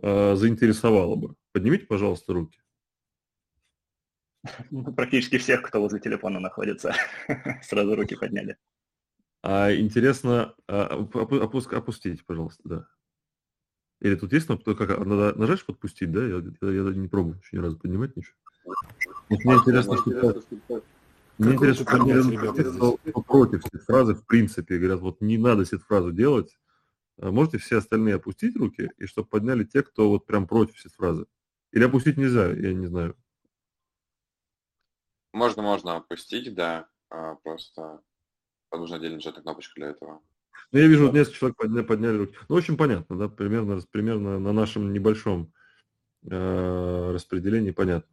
э, 0.00 0.36
заинтересовало 0.36 1.16
бы? 1.16 1.34
Поднимите, 1.52 1.86
пожалуйста, 1.86 2.32
руки. 2.32 2.59
Практически 4.96 5.38
всех, 5.38 5.62
кто 5.62 5.80
возле 5.80 6.00
телефона 6.00 6.40
находится, 6.40 6.94
сразу 7.62 7.94
руки 7.94 8.16
подняли. 8.16 8.56
А 9.42 9.72
интересно, 9.74 10.54
а, 10.66 11.06
опуск, 11.14 11.72
опустите, 11.72 12.22
пожалуйста, 12.26 12.62
да. 12.64 12.86
Или 14.00 14.14
тут 14.14 14.32
есть 14.32 14.46
кнопка, 14.46 14.74
как, 14.74 14.98
надо 14.98 15.38
нажать, 15.38 15.64
подпустить, 15.64 16.10
да? 16.10 16.24
Я, 16.24 16.42
я, 16.62 16.70
я 16.70 16.82
не 16.94 17.08
пробовал 17.08 17.38
еще 17.38 17.56
ни 17.56 17.60
разу 17.60 17.78
поднимать 17.78 18.16
ничего. 18.16 18.36
Вот 19.28 19.44
мне 19.44 19.54
интересно, 19.54 19.96
что... 19.98 20.42
Мне 21.38 21.54
интересно, 21.54 21.86
что 21.86 22.02
мне 22.02 23.12
против 23.12 23.62
фразы 23.86 24.14
в 24.14 24.26
принципе. 24.26 24.78
Говорят, 24.78 25.00
вот 25.00 25.20
не 25.20 25.38
надо 25.38 25.64
фразу 25.64 26.12
делать. 26.12 26.58
А 27.18 27.30
можете 27.30 27.58
все 27.58 27.78
остальные 27.78 28.14
опустить 28.14 28.56
руки, 28.56 28.90
и 28.96 29.06
чтобы 29.06 29.28
подняли 29.28 29.64
те, 29.64 29.82
кто 29.82 30.08
вот 30.08 30.26
прям 30.26 30.46
против 30.46 30.76
фразы. 30.96 31.26
Или 31.72 31.84
опустить 31.84 32.16
нельзя, 32.16 32.50
я 32.50 32.72
не 32.72 32.86
знаю. 32.86 33.16
Можно, 35.32 35.62
можно 35.62 35.96
опустить, 35.96 36.54
да. 36.54 36.88
А, 37.10 37.36
просто 37.36 38.00
нужно 38.72 38.96
отдельно 38.96 39.16
нажать 39.16 39.36
на 39.36 39.42
кнопочку 39.42 39.74
для 39.76 39.88
этого. 39.88 40.20
Ну, 40.72 40.78
я 40.78 40.86
вижу, 40.86 41.06
вот 41.06 41.14
несколько 41.14 41.38
человек 41.38 41.56
подняли, 41.56 41.84
подняли 41.84 42.16
руки. 42.16 42.36
Ну, 42.48 42.54
очень 42.54 42.76
понятно, 42.76 43.18
да, 43.18 43.28
примерно, 43.28 43.80
примерно 43.90 44.38
на 44.38 44.52
нашем 44.52 44.92
небольшом 44.92 45.52
э, 46.28 47.10
распределении 47.12 47.70
понятно. 47.70 48.10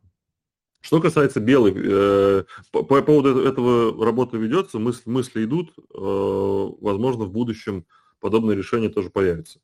Что 0.81 1.01
касается 1.01 1.39
белой, 1.39 1.73
э, 1.75 2.43
по, 2.71 2.83
по 2.83 3.01
поводу 3.01 3.41
этого 3.41 4.03
работа 4.03 4.37
ведется, 4.37 4.79
мысли, 4.79 5.09
мысли 5.09 5.43
идут, 5.43 5.73
э, 5.77 5.81
возможно, 5.93 7.25
в 7.25 7.31
будущем 7.31 7.85
подобное 8.19 8.55
решение 8.55 8.89
тоже 8.89 9.09
появится. 9.09 9.59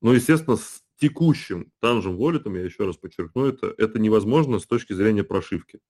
Но, 0.00 0.12
естественно, 0.12 0.56
с 0.56 0.82
текущим 0.98 1.72
танжем 1.80 2.16
волетом, 2.16 2.54
я 2.54 2.62
еще 2.62 2.84
раз 2.84 2.96
подчеркну 2.96 3.46
это, 3.46 3.74
это 3.78 3.98
невозможно 3.98 4.58
с 4.58 4.66
точки 4.66 4.92
зрения 4.92 5.24
прошивки. 5.24 5.80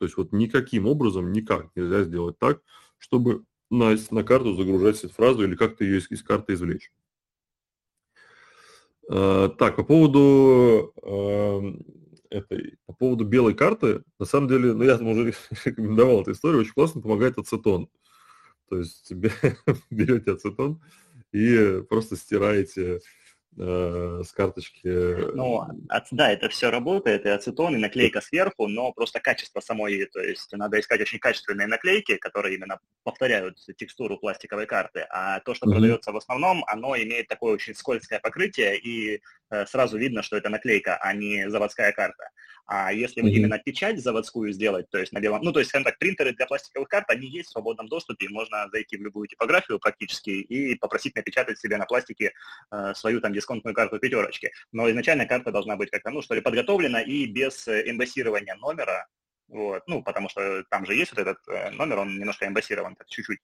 То 0.00 0.06
есть 0.06 0.16
вот 0.16 0.32
никаким 0.32 0.86
образом, 0.86 1.30
никак 1.30 1.68
нельзя 1.76 2.04
сделать 2.04 2.38
так, 2.38 2.62
чтобы 2.96 3.44
на, 3.68 3.94
на 4.10 4.24
карту 4.24 4.54
загружать 4.54 5.04
эту 5.04 5.12
фразу 5.12 5.44
или 5.44 5.54
как-то 5.54 5.84
ее 5.84 5.98
из, 5.98 6.10
из 6.10 6.22
карты 6.22 6.54
извлечь. 6.54 6.90
Uh, 9.10 9.50
так, 9.50 9.76
по 9.76 9.84
поводу 9.84 10.94
uh, 11.02 11.84
этой, 12.30 12.78
по 12.86 12.94
поводу 12.94 13.26
белой 13.26 13.52
карты, 13.52 14.02
на 14.18 14.24
самом 14.24 14.48
деле, 14.48 14.72
ну 14.72 14.84
я 14.84 14.96
там 14.96 15.08
уже 15.08 15.34
рекомендовал 15.66 16.22
эту 16.22 16.32
историю, 16.32 16.62
очень 16.62 16.72
классно 16.72 17.02
помогает 17.02 17.36
ацетон. 17.36 17.90
То 18.70 18.78
есть 18.78 19.12
берете 19.90 20.32
ацетон 20.32 20.80
и 21.30 21.82
просто 21.90 22.16
стираете 22.16 23.00
э, 23.58 24.22
с 24.24 24.32
карточки. 24.32 24.88
Ну, 25.34 25.66
от, 25.88 26.06
да, 26.10 26.32
это 26.32 26.48
все 26.48 26.70
работает, 26.70 27.26
и 27.26 27.28
ацетон, 27.28 27.74
и 27.74 27.78
наклейка 27.78 28.20
сверху, 28.20 28.68
но 28.68 28.92
просто 28.92 29.20
качество 29.20 29.60
самой, 29.60 30.06
то 30.06 30.20
есть 30.20 30.52
надо 30.52 30.78
искать 30.80 31.00
очень 31.00 31.18
качественные 31.18 31.66
наклейки, 31.66 32.16
которые 32.16 32.56
именно 32.56 32.78
повторяют 33.02 33.58
текстуру 33.76 34.18
пластиковой 34.18 34.66
карты, 34.66 35.06
а 35.10 35.40
то, 35.40 35.54
что 35.54 35.66
mm-hmm. 35.66 35.72
продается 35.72 36.12
в 36.12 36.16
основном, 36.16 36.64
оно 36.66 36.96
имеет 36.96 37.28
такое 37.28 37.54
очень 37.54 37.74
скользкое 37.74 38.20
покрытие, 38.20 38.78
и 38.78 39.22
э, 39.50 39.66
сразу 39.66 39.98
видно, 39.98 40.22
что 40.22 40.36
это 40.36 40.48
наклейка, 40.48 40.96
а 40.96 41.12
не 41.12 41.50
заводская 41.50 41.92
карта. 41.92 42.30
А 42.66 42.92
если 42.92 43.22
mm-hmm. 43.22 43.30
именно 43.30 43.58
печать 43.58 44.00
заводскую 44.00 44.52
сделать, 44.52 44.88
то 44.90 44.98
есть 44.98 45.12
на 45.12 45.20
белом, 45.20 45.42
ну, 45.42 45.52
то 45.52 45.58
есть, 45.58 45.70
скажем 45.70 45.84
так, 45.84 45.98
принтеры 45.98 46.32
для 46.32 46.46
пластиковых 46.46 46.88
карт, 46.88 47.10
они 47.10 47.26
есть 47.26 47.48
в 47.48 47.52
свободном 47.52 47.88
доступе, 47.88 48.28
можно 48.28 48.68
зайти 48.70 48.96
в 48.96 49.02
любую 49.02 49.28
типографию 49.28 49.78
практически 49.78 50.30
и 50.30 50.74
попросить 50.76 51.16
напечатать 51.16 51.58
себе 51.58 51.76
на 51.76 51.86
пластике 51.86 52.32
э, 52.70 52.92
свою 52.94 53.20
там 53.20 53.32
дисконтную 53.32 53.74
карту 53.74 53.98
пятерочки. 53.98 54.52
Но 54.72 54.88
изначально 54.90 55.26
карта 55.26 55.50
должна 55.52 55.76
быть 55.76 55.90
как-то, 55.90 56.10
ну, 56.10 56.22
что 56.22 56.34
ли, 56.34 56.40
подготовлена 56.40 57.00
и 57.00 57.26
без 57.26 57.66
э, 57.68 57.90
эмбассирования 57.90 58.54
номера, 58.56 59.06
вот, 59.50 59.82
ну, 59.88 60.00
потому 60.02 60.28
что 60.28 60.62
там 60.70 60.86
же 60.86 60.94
есть 60.94 61.10
вот 61.10 61.18
этот 61.20 61.38
э, 61.48 61.70
номер, 61.70 61.98
он 61.98 62.16
немножко 62.16 62.46
эмбассирован, 62.46 62.94
так 62.94 63.08
чуть-чуть. 63.08 63.40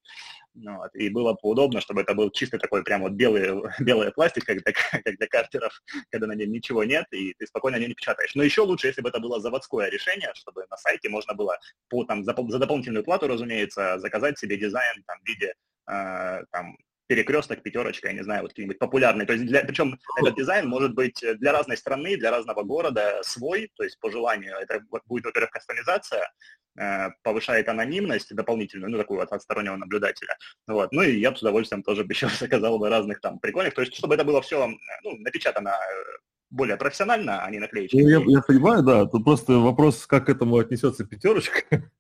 Ну 0.55 0.77
вот, 0.77 0.95
и 0.95 1.09
было 1.09 1.33
бы 1.33 1.39
удобно, 1.43 1.81
чтобы 1.81 2.03
это 2.03 2.15
был 2.15 2.31
чисто 2.31 2.59
такой 2.59 2.85
прям 2.85 3.03
вот 3.03 3.13
белый, 3.13 3.61
белый 3.81 4.13
пластик, 4.13 4.45
как 4.45 4.63
для, 4.63 4.73
как 5.05 5.17
для 5.17 5.27
картеров, 5.27 5.83
когда 6.11 6.29
на 6.29 6.35
нем 6.35 6.53
ничего 6.53 6.85
нет, 6.85 7.07
и 7.11 7.35
ты 7.35 7.47
спокойно 7.47 7.79
на 7.79 7.81
нем 7.81 7.89
не 7.89 7.95
печатаешь. 7.95 8.37
Но 8.37 8.45
еще 8.45 8.61
лучше, 8.61 8.87
если 8.87 9.03
бы 9.03 9.09
это 9.09 9.19
было 9.19 9.41
заводское 9.41 9.91
решение, 9.91 10.31
чтобы 10.35 10.65
на 10.71 10.77
сайте 10.77 11.09
можно 11.09 11.35
было 11.35 11.59
по, 11.89 12.05
там, 12.05 12.23
за, 12.23 12.37
за 12.37 12.59
дополнительную 12.61 13.05
плату, 13.05 13.27
разумеется, 13.27 13.99
заказать 13.99 14.39
себе 14.39 14.57
дизайн 14.57 15.03
там, 15.07 15.19
в 15.21 15.27
виде 15.27 15.55
э, 15.91 16.45
там, 16.53 16.77
перекресток, 17.07 17.63
пятерочка, 17.63 18.09
я 18.09 18.15
не 18.15 18.23
знаю, 18.23 18.43
вот 18.43 18.51
какие-нибудь 18.51 18.79
популярные. 18.79 19.27
То 19.27 19.33
есть, 19.33 19.47
для, 19.47 19.63
причем 19.65 19.99
этот 20.19 20.37
дизайн 20.37 20.69
может 20.69 20.95
быть 20.95 21.23
для 21.39 21.53
разной 21.53 21.77
страны, 21.77 22.17
для 22.17 22.31
разного 22.31 22.63
города 22.63 23.21
свой, 23.23 23.71
то 23.77 23.85
есть 23.85 23.99
по 24.01 24.11
желанию. 24.11 24.57
Это 24.57 24.83
будет, 25.07 25.25
во-первых, 25.25 25.51
кастомизация, 25.51 26.31
э, 26.79 27.11
повышает 27.23 27.69
анонимность 27.69 28.35
дополнительную, 28.35 28.91
ну, 28.91 28.99
такую 28.99 29.21
от, 29.21 29.33
от 29.33 29.43
стороннего 29.43 29.77
наблюдателя. 29.77 30.37
Вот. 30.67 30.93
Ну, 30.93 31.03
и 31.03 31.19
я 31.19 31.31
бы 31.31 31.37
с 31.37 31.43
удовольствием 31.43 31.83
тоже 31.83 32.05
бы 32.05 32.13
еще 32.13 32.29
заказал 32.29 32.79
бы 32.79 32.89
разных 32.89 33.21
там 33.21 33.39
прикольных. 33.39 33.75
То 33.75 33.83
есть, 33.83 33.95
чтобы 33.95 34.15
это 34.15 34.25
было 34.25 34.43
все 34.43 34.67
ну, 34.67 35.17
напечатано 35.19 35.71
э, 35.71 36.19
более 36.51 36.77
профессионально, 36.77 37.45
а 37.45 37.51
не 37.51 37.59
наклеечки. 37.59 37.97
Ну, 37.97 38.09
я, 38.09 38.23
я 38.27 38.43
понимаю, 38.43 38.83
да. 38.83 39.07
Тут 39.07 39.25
просто 39.25 39.55
вопрос, 39.55 40.07
как 40.07 40.27
к 40.27 40.29
этому 40.29 40.57
отнесется 40.57 41.05
пятерочка. 41.05 41.63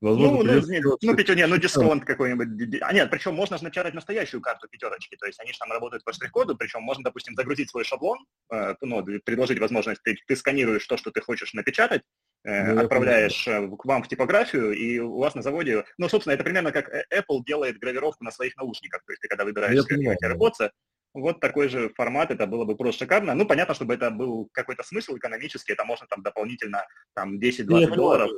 Возможно, 0.00 0.54
ну, 0.54 0.62
ну, 0.82 0.96
ну, 1.02 1.16
пятю, 1.16 1.34
нет, 1.34 1.48
ну, 1.50 1.58
дисконт 1.58 2.04
какой-нибудь. 2.04 2.80
А 2.80 2.92
нет, 2.94 3.10
причем 3.10 3.34
можно 3.34 3.58
начать 3.60 3.92
настоящую 3.92 4.40
карту 4.40 4.68
пятерочки, 4.68 5.16
то 5.16 5.26
есть 5.26 5.38
они 5.38 5.52
же 5.52 5.58
там 5.58 5.70
работают 5.70 6.02
по 6.02 6.12
штрих-коду, 6.12 6.56
причем 6.56 6.82
можно, 6.82 7.04
допустим, 7.04 7.34
загрузить 7.34 7.68
свой 7.68 7.84
шаблон, 7.84 8.24
э, 8.50 8.74
ну, 8.80 9.04
предложить 9.24 9.58
возможность, 9.58 10.02
ты, 10.02 10.16
ты 10.26 10.34
сканируешь 10.34 10.86
то, 10.86 10.96
что 10.96 11.10
ты 11.10 11.20
хочешь 11.20 11.52
напечатать, 11.52 12.02
э, 12.44 12.72
ну, 12.72 12.80
отправляешь 12.80 13.46
э, 13.46 13.68
к 13.76 13.84
вам 13.84 14.02
в 14.02 14.08
типографию, 14.08 14.72
и 14.72 14.98
у 14.98 15.18
вас 15.18 15.34
на 15.34 15.42
заводе, 15.42 15.84
ну, 15.98 16.08
собственно, 16.08 16.32
это 16.32 16.44
примерно 16.44 16.72
как 16.72 16.88
э, 16.88 17.04
Apple 17.14 17.44
делает 17.44 17.78
гравировку 17.78 18.24
на 18.24 18.30
своих 18.30 18.56
наушниках, 18.56 19.02
то 19.04 19.12
есть 19.12 19.20
ты 19.20 19.28
когда 19.28 19.44
выбираешь 19.44 19.78
AirPods, 20.24 20.70
вот 21.12 21.40
такой 21.40 21.68
же 21.68 21.90
формат, 21.96 22.30
это 22.30 22.46
было 22.46 22.64
бы 22.64 22.76
просто 22.76 23.00
шикарно. 23.00 23.34
Ну, 23.34 23.44
понятно, 23.44 23.74
чтобы 23.74 23.94
это 23.94 24.12
был 24.12 24.48
какой-то 24.52 24.84
смысл 24.84 25.16
экономический, 25.16 25.72
это 25.72 25.84
можно 25.84 26.06
там 26.06 26.22
дополнительно 26.22 26.86
там 27.14 27.38
10-20 27.40 27.94
долларов 27.96 28.30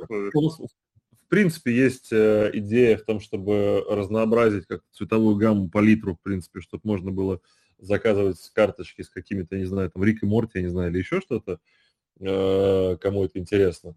принципе, 1.33 1.75
есть 1.75 2.09
э, 2.11 2.51
идея 2.53 2.95
в 2.95 3.05
том, 3.05 3.19
чтобы 3.19 3.83
разнообразить 3.89 4.67
как 4.67 4.81
цветовую 4.91 5.35
гамму, 5.35 5.67
палитру, 5.67 6.13
в 6.13 6.21
принципе, 6.21 6.61
чтобы 6.61 6.83
можно 6.83 7.09
было 7.09 7.41
заказывать 7.79 8.37
карточки 8.53 9.01
с 9.01 9.09
какими-то, 9.09 9.57
не 9.57 9.65
знаю, 9.65 9.89
там, 9.89 10.03
Рик 10.03 10.21
и 10.21 10.27
Морти, 10.27 10.59
я 10.59 10.61
не 10.61 10.69
знаю, 10.69 10.91
или 10.91 10.99
еще 10.99 11.21
что-то, 11.21 11.59
э, 12.19 12.97
кому 13.01 13.25
это 13.25 13.39
интересно. 13.39 13.95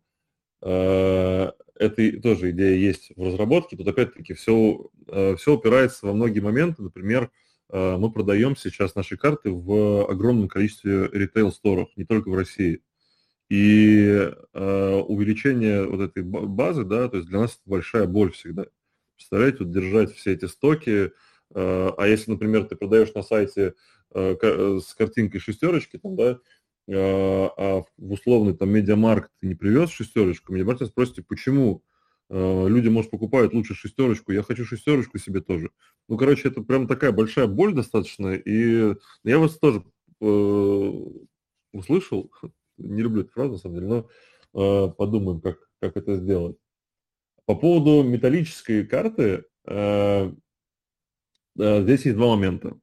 Э, 0.63 1.51
это 1.75 2.21
тоже 2.23 2.53
идея 2.53 2.75
есть 2.75 3.13
в 3.15 3.23
разработке. 3.23 3.77
Тут, 3.77 3.87
опять-таки, 3.87 4.33
все, 4.33 4.89
все 5.07 5.55
упирается 5.55 6.07
во 6.07 6.15
многие 6.15 6.41
моменты. 6.41 6.83
Например, 6.83 7.31
мы 7.71 8.11
продаем 8.11 8.57
сейчас 8.57 8.95
наши 8.95 9.19
карты 9.19 9.51
в 9.51 10.11
огромном 10.11 10.49
количестве 10.49 11.11
ритейл-сторов, 11.13 11.91
не 11.97 12.07
только 12.07 12.31
в 12.31 12.35
России. 12.35 12.81
И 13.49 14.33
э, 14.55 14.95
увеличение 15.07 15.87
вот 15.87 16.01
этой 16.01 16.25
базы, 16.25 16.85
да, 16.85 17.09
то 17.09 17.19
есть 17.19 17.29
для 17.29 17.41
нас 17.41 17.53
это 17.53 17.63
большая 17.67 18.07
боль 18.07 18.33
всегда. 18.33 18.67
Представляете, 19.17 19.59
вот 19.61 19.71
держать 19.71 20.13
все 20.13 20.33
эти 20.33 20.47
стоки, 20.47 20.91
э, 21.11 21.11
а 21.55 22.07
если, 22.09 22.33
например, 22.33 22.65
ты 22.65 22.75
продаешь 22.75 23.15
на 23.15 23.23
сайте 23.23 23.75
э, 24.15 24.37
э, 24.43 24.81
с 24.85 24.95
картинкой 24.95 25.39
шестерочки, 25.41 25.97
там, 25.97 26.17
да, 26.17 26.41
э, 26.89 26.93
а 26.93 27.85
в 27.97 28.13
условный 28.13 28.57
там 28.57 28.71
медиамаркт 28.71 29.31
ты 29.41 29.47
не 29.47 29.55
привез 29.55 29.91
шестерочку, 29.91 30.53
братья 30.65 30.87
спросите, 30.87 31.23
почему 31.23 31.85
э, 32.29 32.69
люди, 32.69 32.89
может, 32.89 33.13
покупают 33.13 33.55
лучше 33.55 33.75
шестерочку, 33.77 34.33
я 34.33 34.43
хочу 34.43 34.65
шестерочку 34.65 35.19
себе 35.19 35.41
тоже. 35.41 35.71
Ну, 36.09 36.17
короче, 36.17 36.49
это 36.49 36.63
прям 36.63 36.89
такая 36.89 37.13
большая 37.13 37.47
боль 37.47 37.75
достаточно, 37.75 38.35
и 38.35 38.97
я 39.23 39.39
вас 39.39 39.57
тоже 39.57 39.85
э, 40.21 40.93
услышал, 41.73 42.33
не 42.79 43.03
люблю 43.03 43.23
эту 43.23 43.33
фразу, 43.33 43.53
на 43.53 43.59
самом 43.59 43.75
деле, 43.77 43.87
но 43.87 44.09
э, 44.87 44.91
подумаем, 44.91 45.41
как, 45.41 45.59
как 45.81 45.97
это 45.97 46.17
сделать. 46.17 46.57
По 47.47 47.55
поводу 47.55 48.03
металлической 48.03 48.87
карты, 48.87 49.45
э, 49.67 50.33
э, 51.59 51.83
здесь 51.83 52.05
есть 52.07 52.17
два 52.17 52.29
момента. 52.35 52.79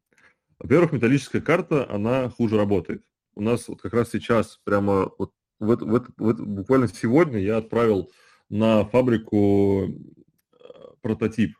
Во-первых, 0.59 0.93
металлическая 0.93 1.41
карта, 1.41 1.89
она 1.89 2.29
хуже 2.29 2.57
работает. 2.57 3.03
У 3.35 3.41
нас 3.41 3.67
вот 3.67 3.81
как 3.81 3.93
раз 3.93 4.11
сейчас, 4.11 4.61
прямо 4.63 5.11
вот 5.17 5.31
в 5.59 5.71
это, 5.71 5.85
в 5.85 5.95
это, 5.95 6.13
в 6.17 6.29
это, 6.29 6.43
буквально 6.43 6.87
сегодня 6.87 7.39
я 7.39 7.57
отправил 7.57 8.11
на 8.49 8.85
фабрику 8.85 9.87
э, 9.87 10.57
прототип 11.01 11.57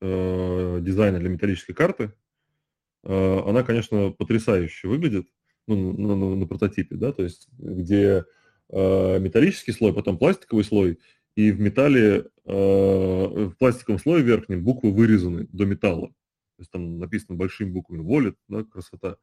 э, 0.00 0.78
дизайна 0.80 1.18
для 1.18 1.28
металлической 1.28 1.74
карты. 1.74 2.12
Э, 3.04 3.40
она, 3.46 3.62
конечно, 3.62 4.10
потрясающе 4.10 4.88
выглядит 4.88 5.28
ну, 5.66 5.92
на, 5.92 6.16
на, 6.16 6.36
на 6.36 6.46
прототипе, 6.46 6.96
да, 6.96 7.12
то 7.12 7.22
есть 7.22 7.48
где 7.58 8.24
э, 8.68 9.18
металлический 9.18 9.72
слой, 9.72 9.92
потом 9.92 10.18
пластиковый 10.18 10.64
слой, 10.64 10.98
и 11.34 11.52
в 11.52 11.60
металле, 11.60 12.28
э, 12.44 12.52
в 12.54 13.54
пластиковом 13.58 13.98
слое 14.00 14.22
верхнем 14.22 14.64
буквы 14.64 14.92
вырезаны 14.92 15.46
до 15.52 15.66
металла. 15.66 16.08
То 16.08 16.60
есть 16.60 16.70
там 16.70 16.98
написано 16.98 17.36
большими 17.36 17.70
буквами 17.70 18.02
«Wallet», 18.02 18.36
да, 18.48 18.64
красота. 18.64 19.18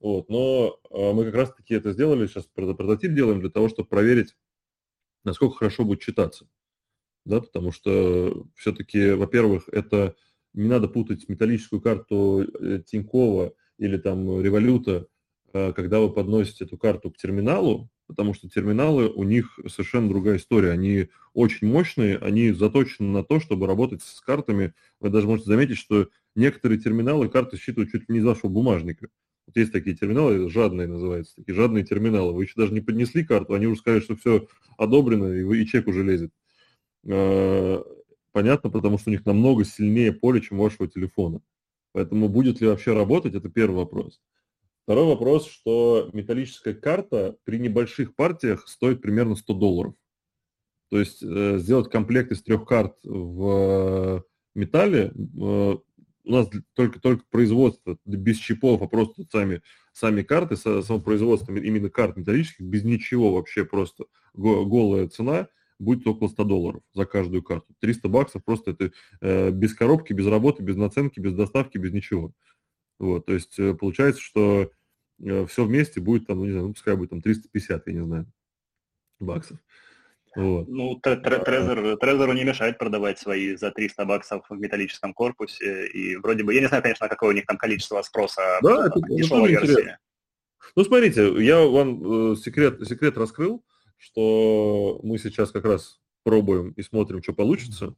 Вот, 0.00 0.28
но 0.28 0.78
э, 0.90 1.12
мы 1.12 1.24
как 1.24 1.34
раз-таки 1.34 1.74
это 1.74 1.92
сделали, 1.92 2.26
сейчас 2.26 2.46
прототип 2.54 3.14
делаем 3.14 3.40
для 3.40 3.48
того, 3.48 3.68
чтобы 3.68 3.88
проверить, 3.88 4.36
насколько 5.24 5.56
хорошо 5.56 5.84
будет 5.84 6.00
читаться. 6.00 6.46
Да, 7.24 7.40
потому 7.40 7.72
что 7.72 8.46
все-таки, 8.54 9.12
во-первых, 9.12 9.70
это 9.72 10.14
не 10.52 10.68
надо 10.68 10.88
путать 10.88 11.26
металлическую 11.28 11.80
карту 11.80 12.42
э, 12.42 12.82
Тинькова 12.84 13.54
или 13.78 13.96
там 13.96 14.42
Революта 14.42 15.08
когда 15.54 16.00
вы 16.00 16.12
подносите 16.12 16.64
эту 16.64 16.76
карту 16.76 17.10
к 17.12 17.16
терминалу, 17.16 17.88
потому 18.08 18.34
что 18.34 18.48
терминалы, 18.48 19.08
у 19.08 19.22
них 19.22 19.58
совершенно 19.68 20.08
другая 20.08 20.38
история. 20.38 20.72
Они 20.72 21.08
очень 21.32 21.68
мощные, 21.68 22.18
они 22.18 22.50
заточены 22.50 23.08
на 23.08 23.22
то, 23.22 23.38
чтобы 23.38 23.66
работать 23.66 24.02
с 24.02 24.20
картами. 24.20 24.74
Вы 25.00 25.10
даже 25.10 25.26
можете 25.28 25.48
заметить, 25.48 25.78
что 25.78 26.08
некоторые 26.34 26.80
терминалы 26.80 27.28
карты 27.28 27.56
считывают 27.56 27.92
чуть 27.92 28.08
ли 28.08 28.14
не 28.14 28.18
из 28.18 28.24
вашего 28.24 28.48
бумажника. 28.48 29.08
Вот 29.46 29.56
есть 29.56 29.72
такие 29.72 29.94
терминалы, 29.94 30.50
жадные 30.50 30.88
называются, 30.88 31.36
такие 31.36 31.54
жадные 31.54 31.84
терминалы. 31.84 32.32
Вы 32.32 32.44
еще 32.44 32.54
даже 32.56 32.72
не 32.72 32.80
поднесли 32.80 33.24
карту, 33.24 33.54
они 33.54 33.66
уже 33.66 33.78
сказали, 33.80 34.00
что 34.00 34.16
все 34.16 34.48
одобрено, 34.76 35.32
и, 35.32 35.42
вы, 35.44 35.62
и 35.62 35.66
чек 35.66 35.86
уже 35.86 36.02
лезет. 36.02 36.32
Э, 37.06 37.82
понятно, 38.32 38.70
потому 38.70 38.98
что 38.98 39.10
у 39.10 39.12
них 39.12 39.24
намного 39.26 39.64
сильнее 39.64 40.12
поле, 40.12 40.40
чем 40.40 40.58
у 40.58 40.62
вашего 40.64 40.88
телефона. 40.88 41.40
Поэтому 41.92 42.28
будет 42.28 42.60
ли 42.60 42.66
вообще 42.66 42.92
работать, 42.92 43.34
это 43.34 43.48
первый 43.48 43.76
вопрос. 43.76 44.20
Второй 44.84 45.06
вопрос, 45.06 45.48
что 45.48 46.10
металлическая 46.12 46.74
карта 46.74 47.36
при 47.44 47.58
небольших 47.58 48.14
партиях 48.14 48.68
стоит 48.68 49.00
примерно 49.00 49.34
100 49.34 49.54
долларов. 49.54 49.94
То 50.90 51.00
есть 51.00 51.22
э, 51.22 51.58
сделать 51.58 51.90
комплект 51.90 52.30
из 52.32 52.42
трех 52.42 52.66
карт 52.66 52.94
в 53.02 54.24
металле, 54.54 55.10
э, 55.14 55.76
у 56.26 56.30
нас 56.30 56.48
только, 56.74 57.00
только 57.00 57.24
производство 57.30 57.98
без 58.04 58.36
чипов, 58.36 58.82
а 58.82 58.86
просто 58.86 59.24
сами, 59.32 59.62
сами 59.92 60.22
карты, 60.22 60.56
само 60.56 61.00
производство 61.00 61.54
именно 61.54 61.88
карт 61.88 62.18
металлических, 62.18 62.64
без 62.64 62.84
ничего 62.84 63.32
вообще 63.32 63.64
просто 63.64 64.04
голая 64.34 65.08
цена 65.08 65.48
будет 65.78 66.06
около 66.06 66.28
100 66.28 66.44
долларов 66.44 66.82
за 66.92 67.06
каждую 67.06 67.42
карту. 67.42 67.74
300 67.80 68.08
баксов 68.08 68.44
просто 68.44 68.72
это 68.72 68.92
э, 69.20 69.50
без 69.50 69.74
коробки, 69.74 70.12
без 70.12 70.26
работы, 70.26 70.62
без 70.62 70.76
наценки, 70.76 71.20
без 71.20 71.34
доставки, 71.34 71.78
без 71.78 71.92
ничего. 71.92 72.32
Вот, 73.04 73.26
то 73.26 73.34
есть 73.34 73.58
э, 73.58 73.74
получается, 73.74 74.22
что 74.22 74.70
э, 75.22 75.46
все 75.46 75.64
вместе 75.64 76.00
будет 76.00 76.26
там, 76.26 76.38
ну 76.38 76.46
не 76.46 76.52
знаю, 76.52 76.68
ну, 76.68 76.72
пускай 76.72 76.96
будет 76.96 77.10
там 77.10 77.20
350, 77.20 77.86
я 77.86 77.92
не 77.92 78.02
знаю, 78.02 78.26
баксов. 79.20 79.58
Вот. 80.34 80.66
Ну, 80.66 80.98
Трезор, 81.00 81.98
Трезору 81.98 82.32
не 82.32 82.44
мешает 82.44 82.78
продавать 82.78 83.18
свои 83.18 83.56
за 83.56 83.70
300 83.70 84.04
баксов 84.06 84.46
в 84.48 84.58
металлическом 84.58 85.12
корпусе. 85.12 85.86
И 85.86 86.16
вроде 86.16 86.44
бы, 86.44 86.54
я 86.54 86.62
не 86.62 86.66
знаю, 86.66 86.82
конечно, 86.82 87.08
какое 87.08 87.28
у 87.28 87.32
них 87.34 87.46
там 87.46 87.58
количество 87.58 88.00
спроса. 88.02 88.58
Да, 88.62 88.86
это, 88.86 89.00
дешевой 89.08 89.50
версии. 89.50 89.96
Ну, 90.74 90.84
смотрите, 90.84 91.44
я 91.44 91.60
вам 91.60 92.32
э, 92.32 92.36
секрет, 92.36 92.80
секрет 92.88 93.18
раскрыл, 93.18 93.62
что 93.98 94.98
мы 95.04 95.18
сейчас 95.18 95.52
как 95.52 95.66
раз 95.66 96.00
пробуем 96.24 96.70
и 96.70 96.82
смотрим, 96.82 97.22
что 97.22 97.34
получится. 97.34 97.94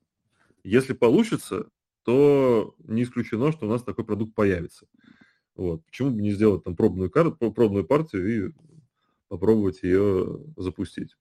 Если 0.64 0.94
получится, 0.94 1.70
то 2.06 2.76
не 2.78 3.02
исключено, 3.02 3.50
что 3.50 3.66
у 3.66 3.68
нас 3.68 3.82
такой 3.82 4.04
продукт 4.04 4.32
появится. 4.32 4.86
Вот. 5.56 5.84
Почему 5.84 6.10
бы 6.10 6.22
не 6.22 6.30
сделать 6.30 6.62
там 6.62 6.76
пробную, 6.76 7.10
карту, 7.10 7.50
пробную 7.50 7.84
партию 7.84 8.48
и 8.48 8.52
попробовать 9.26 9.82
ее 9.82 10.38
запустить. 10.56 11.16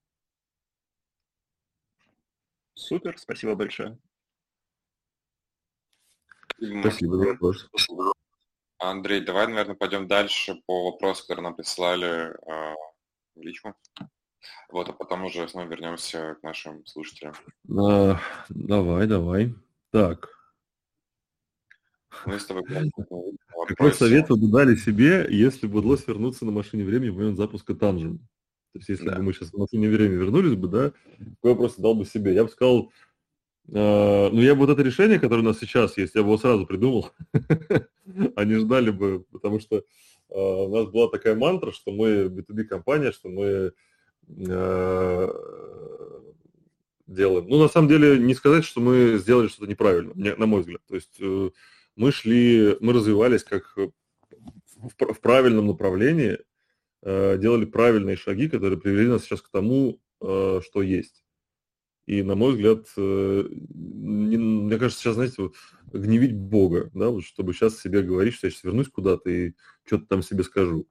Супер, 2.75 3.17
спасибо 3.17 3.55
большое. 3.55 3.97
Спасибо 6.81 7.17
за 7.17 7.25
вопрос. 7.29 7.67
Андрей, 8.77 9.21
давай, 9.21 9.47
наверное, 9.47 9.75
пойдем 9.75 10.07
дальше 10.07 10.61
по 10.67 10.91
вопросу, 10.91 11.23
который 11.23 11.41
нам 11.41 11.55
прислали 11.55 12.29
э, 12.29 12.75
в 13.36 13.41
личку. 13.41 13.73
Вот, 14.69 14.88
а 14.89 14.93
потом 14.93 15.25
уже 15.25 15.47
снова 15.47 15.65
вернемся 15.65 16.36
к 16.36 16.43
нашим 16.43 16.86
слушателям. 16.86 17.33
А, 17.75 18.19
давай, 18.49 19.07
давай. 19.07 19.55
Так. 19.89 20.29
Мы 22.26 22.39
с 22.39 22.45
тобой 22.45 22.63
Какой 23.68 23.93
совет 23.93 24.30
вы 24.30 24.38
бы 24.38 24.47
дали 24.47 24.76
себе, 24.76 25.28
если 25.30 25.68
бы 25.68 25.80
удалось 25.80 26.07
вернуться 26.07 26.45
на 26.45 26.51
машине 26.51 26.84
времени 26.84 27.09
в 27.09 27.18
момент 27.18 27.38
запуска 27.38 27.74
Танжем? 27.74 28.20
То 28.74 28.80
есть 28.80 28.89
если 28.89 29.05
да. 29.05 29.16
бы 29.16 29.24
мы 29.24 29.34
сейчас 29.34 29.53
на 29.53 29.59
машине 29.59 29.89
времени 29.89 30.18
вернулись 30.18 30.55
бы, 30.55 30.68
да, 30.68 30.91
какой 31.41 31.55
просто 31.55 31.82
дал 31.82 31.95
бы 31.95 32.05
себе? 32.05 32.34
Я 32.34 32.43
бы 32.43 32.49
сказал, 32.49 32.91
э, 33.70 34.30
ну 34.30 34.41
я 34.41 34.53
бы 34.53 34.66
вот 34.66 34.70
это 34.70 34.82
решение, 34.82 35.20
которое 35.20 35.41
у 35.41 35.45
нас 35.45 35.59
сейчас 35.59 35.97
есть, 35.97 36.13
я 36.16 36.22
бы 36.22 36.28
его 36.28 36.38
сразу 36.38 36.66
придумал. 36.66 37.11
Они 38.36 38.55
ждали 38.55 38.89
бы, 38.91 39.26
потому 39.32 39.59
что 39.61 39.78
э, 39.78 39.84
у 40.30 40.76
нас 40.76 40.88
была 40.88 41.09
такая 41.09 41.36
мантра, 41.36 41.72
что 41.72 41.91
мы 41.91 42.26
B2B 42.26 42.66
компания, 42.66 43.13
что 43.13 43.30
мы 43.30 43.72
э, 44.28 45.30
делаем. 47.07 47.47
Ну, 47.47 47.61
на 47.61 47.68
самом 47.68 47.88
деле, 47.88 48.20
не 48.20 48.34
сказать, 48.34 48.66
что 48.66 48.82
мы 48.82 49.18
сделали 49.20 49.47
что-то 49.47 49.68
неправильно, 49.68 50.13
на 50.16 50.45
мой 50.45 50.61
взгляд. 50.61 50.82
То 50.88 50.95
есть 50.95 51.16
э, 51.20 51.49
мы 51.95 52.11
шли, 52.11 52.77
мы 52.79 52.93
развивались 52.93 53.43
как 53.43 53.75
в 53.77 55.19
правильном 55.21 55.67
направлении, 55.67 56.39
э, 57.01 57.37
делали 57.37 57.65
правильные 57.65 58.17
шаги, 58.17 58.47
которые 58.49 58.79
привели 58.79 59.07
нас 59.07 59.23
сейчас 59.23 59.41
к 59.41 59.49
тому, 59.49 60.01
э, 60.21 60.61
что 60.63 60.81
есть. 60.81 61.23
И, 62.05 62.21
на 62.21 62.35
мой 62.35 62.53
взгляд, 62.53 62.85
не, 62.97 64.37
мне 64.37 64.77
кажется, 64.77 65.01
сейчас, 65.01 65.15
знаете, 65.15 65.41
вот, 65.41 65.55
гневить 65.91 66.35
Бога, 66.35 66.91
да, 66.93 67.09
вот, 67.09 67.23
чтобы 67.23 67.53
сейчас 67.53 67.79
себе 67.79 68.03
говорить, 68.03 68.35
что 68.35 68.45
я 68.47 68.51
сейчас 68.51 68.63
вернусь 68.63 68.89
куда-то 68.89 69.29
и 69.29 69.53
что-то 69.85 70.05
там 70.05 70.21
себе 70.21 70.43
скажу. 70.43 70.87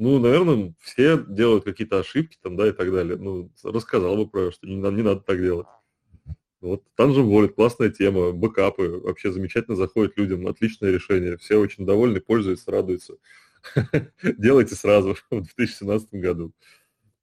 Ну, 0.00 0.18
наверное, 0.18 0.74
все 0.80 1.22
делают 1.28 1.64
какие-то 1.64 1.98
ошибки 1.98 2.38
там, 2.40 2.56
да, 2.56 2.68
и 2.68 2.72
так 2.72 2.90
далее. 2.90 3.18
Ну, 3.18 3.52
рассказал 3.62 4.16
бы 4.16 4.30
про, 4.30 4.50
что 4.50 4.66
не, 4.66 4.76
не 4.76 5.02
надо 5.02 5.20
так 5.20 5.38
делать. 5.38 5.66
Вот, 6.60 6.84
Tangent 6.98 7.26
Wallet, 7.26 7.48
классная 7.48 7.90
тема, 7.90 8.32
бэкапы, 8.32 9.00
вообще 9.02 9.32
замечательно 9.32 9.76
заходит 9.76 10.18
людям, 10.18 10.46
отличное 10.46 10.90
решение, 10.90 11.38
все 11.38 11.56
очень 11.56 11.86
довольны, 11.86 12.20
пользуются, 12.20 12.70
радуются. 12.70 13.14
Делайте 14.22 14.74
сразу, 14.74 15.16
в 15.30 15.40
2017 15.56 16.14
году. 16.14 16.52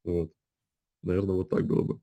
Вот. 0.03 0.31
Наверное, 1.03 1.35
вот 1.35 1.49
так 1.49 1.65
было 1.65 1.83
бы. 1.83 1.99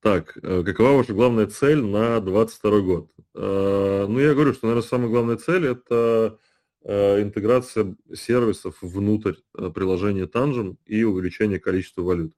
Так, 0.00 0.38
э, 0.42 0.62
какова 0.62 0.96
ваша 0.96 1.12
главная 1.12 1.46
цель 1.46 1.82
на 1.82 2.20
2022 2.20 2.80
год? 2.80 3.10
Э, 3.34 4.06
ну, 4.08 4.18
я 4.18 4.32
говорю, 4.32 4.54
что, 4.54 4.66
наверное, 4.66 4.88
самая 4.88 5.08
главная 5.10 5.36
цель– 5.36 5.66
это 5.66 6.38
Э, 6.82 7.20
интеграция 7.20 7.94
сервисов 8.14 8.78
внутрь 8.80 9.34
приложения 9.74 10.24
Tangent 10.24 10.78
и 10.86 11.04
увеличение 11.04 11.60
количества 11.60 12.02
валют. 12.02 12.34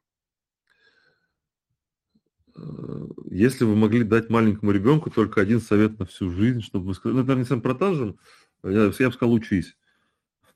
Э, 2.55 3.07
если 3.31 3.65
вы 3.65 3.77
могли 3.77 4.05
дать 4.05 4.31
маленькому 4.31 4.73
ребенку 4.73 5.11
только 5.11 5.41
один 5.41 5.61
совет 5.61 5.99
на 5.99 6.07
всю 6.07 6.31
жизнь, 6.31 6.63
чтобы 6.63 6.87
вы 6.87 6.95
сказали, 6.95 7.19
ну, 7.19 7.25
это 7.25 7.35
не 7.35 7.45
сам 7.45 7.61
про 7.61 7.73
Tangent, 7.73 8.17
я, 8.63 8.93
я 8.99 9.09
бы 9.09 9.13
сказал, 9.13 9.33
учись. 9.33 9.77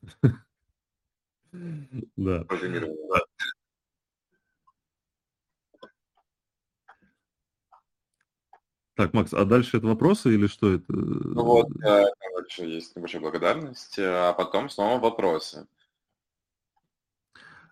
Да. 2.17 2.45
Так, 8.95 9.13
Макс, 9.15 9.33
а 9.33 9.45
дальше 9.45 9.79
это 9.79 9.87
вопросы 9.87 10.35
или 10.35 10.47
что 10.47 10.73
это? 10.75 10.93
Ну 10.93 11.45
вот, 11.45 11.69
дальше 11.79 12.65
есть 12.65 12.95
небольшая 12.97 13.23
благодарность, 13.23 13.99
а 13.99 14.33
потом 14.35 14.69
снова 14.69 15.01
вопросы. 15.01 15.67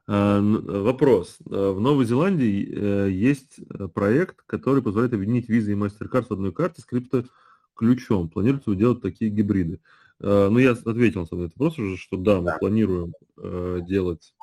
А, 0.06 0.40
вопрос. 0.40 1.38
А, 1.50 1.72
в 1.72 1.80
Новой 1.80 2.04
Зеландии 2.04 2.68
э, 2.70 3.10
есть 3.10 3.58
э, 3.58 3.88
проект, 3.88 4.42
который 4.46 4.82
позволяет 4.82 5.14
объединить 5.14 5.48
визы 5.48 5.72
и 5.72 5.76
MasterCard 5.76 6.26
в 6.28 6.32
одной 6.32 6.52
карте 6.52 6.82
с 6.82 6.84
крипто-ключом. 6.84 8.28
Планируется 8.28 8.74
делать 8.74 9.00
такие 9.00 9.30
гибриды? 9.30 9.80
Ну, 10.20 10.58
я 10.58 10.70
ответил 10.70 11.22
на 11.22 11.24
этот 11.24 11.58
вопрос 11.58 11.78
уже, 11.78 11.96
что 11.96 12.16
да, 12.16 12.40
мы 12.40 12.52
планируем 12.58 13.12
э, 13.36 13.80
делать 13.86 14.34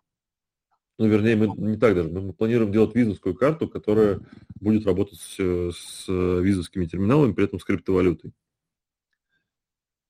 ну, 0.97 1.07
вернее, 1.07 1.35
мы 1.35 1.47
не 1.57 1.77
так 1.77 1.95
даже, 1.95 2.09
мы 2.09 2.31
планируем 2.31 2.71
делать 2.71 2.93
визовскую 2.93 3.33
карту, 3.33 3.67
которая 3.67 4.19
будет 4.59 4.85
работать 4.85 5.19
с, 5.19 5.35
с 5.39 6.07
визовскими 6.07 6.85
терминалами, 6.85 7.33
при 7.33 7.45
этом 7.45 7.59
с 7.59 7.63
криптовалютой. 7.63 8.33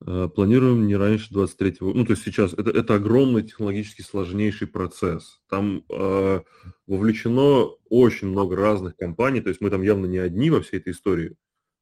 Э, 0.04 0.28
планируем 0.34 0.88
не 0.88 0.96
раньше 0.96 1.32
23-го, 1.32 1.94
ну, 1.94 2.06
то 2.06 2.12
есть 2.12 2.24
сейчас 2.24 2.54
это, 2.54 2.72
это 2.72 2.96
огромный 2.96 3.44
технологически 3.44 4.02
сложнейший 4.02 4.68
процесс. 4.68 5.40
Там 5.48 5.84
э, 5.90 6.42
вовлечено 6.88 7.66
очень 7.90 8.30
много 8.30 8.56
разных 8.56 8.96
компаний, 8.96 9.42
то 9.42 9.50
есть 9.50 9.62
мы 9.62 9.70
там 9.70 9.84
явно 9.84 10.08
не 10.08 10.18
одни 10.18 10.50
во 10.50 10.62
всей 10.62 10.78
этой 10.78 10.94
истории. 10.94 11.36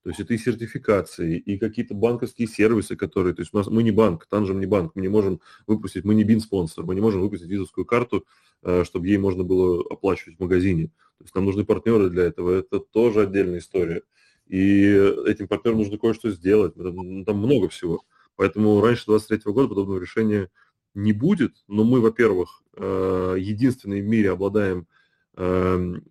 То 0.03 0.09
есть 0.09 0.19
это 0.19 0.33
и 0.33 0.37
сертификации, 0.37 1.37
и 1.37 1.57
какие-то 1.57 1.93
банковские 1.93 2.47
сервисы, 2.47 2.95
которые... 2.95 3.33
То 3.35 3.41
есть 3.41 3.53
у 3.53 3.57
нас, 3.57 3.67
мы 3.67 3.83
не 3.83 3.91
банк, 3.91 4.25
Танжем 4.27 4.59
не 4.59 4.65
банк, 4.65 4.93
мы 4.95 5.01
не 5.01 5.09
можем 5.09 5.41
выпустить, 5.67 6.05
мы 6.05 6.13
не 6.13 6.23
бин-спонсор, 6.23 6.85
мы 6.85 6.95
не 6.95 7.01
можем 7.01 7.21
выпустить 7.21 7.47
визовскую 7.47 7.85
карту, 7.85 8.25
э, 8.63 8.83
чтобы 8.85 9.07
ей 9.07 9.17
можно 9.17 9.43
было 9.43 9.85
оплачивать 9.89 10.37
в 10.37 10.41
магазине. 10.41 10.87
То 11.17 11.23
есть 11.23 11.35
нам 11.35 11.45
нужны 11.45 11.65
партнеры 11.65 12.09
для 12.09 12.23
этого, 12.23 12.59
это 12.59 12.79
тоже 12.79 13.23
отдельная 13.23 13.59
история. 13.59 14.03
И 14.49 14.83
этим 15.27 15.47
партнерам 15.47 15.77
нужно 15.77 15.97
кое-что 15.97 16.31
сделать, 16.31 16.73
там, 16.75 16.95
ну, 16.95 17.23
там 17.23 17.37
много 17.37 17.69
всего. 17.69 18.03
Поэтому 18.35 18.81
раньше 18.81 19.05
2023 19.05 19.53
года 19.53 19.69
подобного 19.69 19.99
решения 19.99 20.49
не 20.95 21.13
будет, 21.13 21.55
но 21.67 21.83
мы, 21.83 22.01
во-первых, 22.01 22.63
э, 22.75 23.35
единственные 23.37 24.01
в 24.01 24.07
мире 24.07 24.31
обладаем 24.31 24.87
эм, 25.35 26.03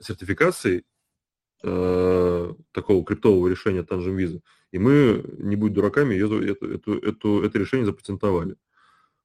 сертификацией 0.00 0.84
э, 1.62 2.52
такого 2.72 3.04
криптового 3.04 3.48
решения 3.48 3.82
Tangent 3.82 4.16
Visa. 4.16 4.40
И 4.72 4.78
мы, 4.78 5.24
не 5.38 5.56
будь 5.56 5.72
дураками, 5.72 6.16
эту, 6.16 6.42
эту, 6.42 6.98
эту, 6.98 7.42
это 7.42 7.58
решение 7.58 7.86
запатентовали. 7.86 8.56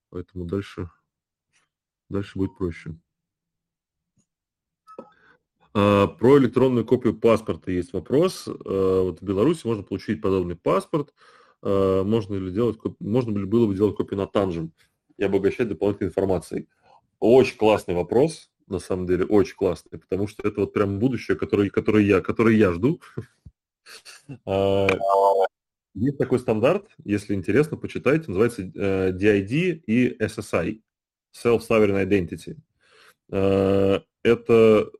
Поэтому 0.10 0.46
дальше, 0.46 0.90
дальше 2.10 2.38
будет 2.38 2.56
проще. 2.58 2.96
А, 5.74 6.08
про 6.08 6.38
электронную 6.38 6.86
копию 6.86 7.14
паспорта 7.16 7.72
есть 7.72 7.94
вопрос. 7.94 8.48
А, 8.48 9.04
вот 9.04 9.22
в 9.22 9.24
Беларуси 9.24 9.66
можно 9.66 9.84
получить 9.84 10.22
подобный 10.22 10.56
паспорт. 10.56 11.14
А, 11.62 12.04
можно 12.04 12.36
ли 12.36 12.52
делать, 12.52 12.78
можно 13.00 13.38
ли 13.38 13.46
было 13.46 13.68
бы 13.68 13.76
делать 13.76 13.96
копию 13.96 14.20
на 14.20 14.24
Tangent 14.24 14.72
и 15.18 15.24
обогащать 15.24 15.70
дополнительной 15.70 16.10
информацией? 16.10 16.68
Очень 17.20 17.58
классный 17.58 17.96
вопрос 17.96 18.50
на 18.68 18.80
самом 18.80 19.06
деле 19.06 19.26
очень 19.26 19.56
классный, 19.56 20.00
потому 20.00 20.28
что 20.28 20.48
это 20.48 20.62
вот 20.62 20.72
прям 20.72 20.98
будущее, 20.98 21.36
которое, 21.36 21.70
которое, 21.70 22.06
я, 22.06 22.22
которое 22.22 22.56
я 22.56 22.72
жду. 22.72 23.02
Есть 25.94 26.18
такой 26.18 26.40
стандарт, 26.40 26.88
если 27.04 27.34
интересно, 27.34 27.76
почитайте, 27.76 28.30
называется 28.30 28.62
э, 28.62 29.12
DID 29.12 29.84
и 29.88 30.16
SSI, 30.24 30.80
Self-Sovereign 31.36 32.08
Identity. 32.08 32.56
Это 34.24 34.92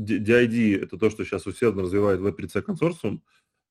DID, 0.00 0.82
это 0.82 0.96
то, 0.96 1.10
что 1.10 1.24
сейчас 1.24 1.46
усердно 1.46 1.82
развивает 1.82 2.20
Web3C 2.20 2.62
консорциум, 2.62 3.22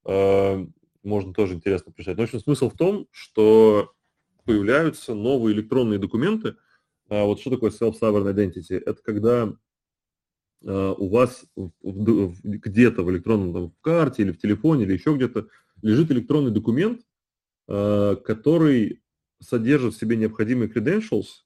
а, 0.05 0.65
можно 1.03 1.33
тоже 1.33 1.55
интересно 1.55 1.91
почитать. 1.91 2.17
Но, 2.17 2.23
в 2.23 2.25
общем, 2.25 2.39
смысл 2.39 2.69
в 2.69 2.77
том, 2.77 3.07
что 3.11 3.93
появляются 4.45 5.13
новые 5.13 5.55
электронные 5.55 5.99
документы, 5.99 6.55
а 7.09 7.25
вот 7.25 7.39
что 7.39 7.49
такое 7.49 7.71
self-sovereign 7.71 8.33
identity? 8.33 8.81
Это 8.85 9.01
когда 9.01 9.53
а, 10.65 10.93
у 10.93 11.09
вас 11.09 11.45
где-то 11.55 13.03
в 13.03 13.11
электронном 13.11 13.53
там, 13.53 13.69
в 13.71 13.81
карте 13.81 14.23
или 14.23 14.31
в 14.31 14.39
телефоне 14.39 14.83
или 14.83 14.93
еще 14.93 15.15
где-то 15.15 15.47
лежит 15.81 16.11
электронный 16.11 16.51
документ, 16.51 17.01
который 17.67 19.01
содержит 19.39 19.93
в 19.93 19.97
себе 19.97 20.17
необходимые 20.17 20.69
credentials, 20.69 21.45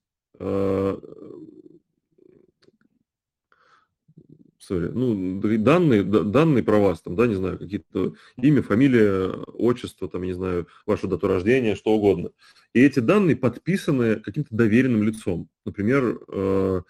Sorry, 4.70 4.91
ну, 4.93 5.41
данные, 5.57 6.03
данные 6.03 6.64
про 6.64 6.78
вас, 6.78 7.01
там, 7.01 7.16
да, 7.16 7.28
не 7.28 7.36
знаю, 7.36 7.59
какие-то 7.59 8.14
имя, 8.38 8.61
фамилия, 8.61 9.30
отчество, 9.30 10.07
там, 10.07 10.24
не 10.24 10.34
знаю, 10.34 10.68
вашу 10.86 11.07
дату 11.07 11.28
рождения, 11.28 11.76
что 11.76 11.91
угодно. 11.91 12.32
И 12.74 12.82
эти 12.82 12.99
данные 12.99 13.36
подписаны 13.36 14.18
каким-то 14.18 14.55
доверенным 14.55 15.03
лицом. 15.03 15.49
Например, 15.66 16.20
э, 16.28 16.82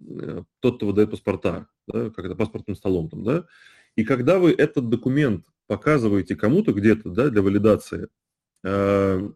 э, 0.00 0.42
тот, 0.60 0.76
кто 0.76 0.86
выдает 0.86 1.10
паспорта, 1.10 1.66
да, 1.86 2.10
как 2.10 2.24
это 2.24 2.34
паспортным 2.34 2.76
столом, 2.76 3.10
там, 3.10 3.24
да. 3.24 3.46
И 3.96 4.04
когда 4.04 4.38
вы 4.38 4.52
этот 4.52 4.88
документ 4.88 5.44
показываете 5.66 6.36
кому-то 6.36 6.72
где-то, 6.72 7.10
да, 7.10 7.28
для 7.28 7.42
валидации, 7.42 8.08
э, 8.64 9.30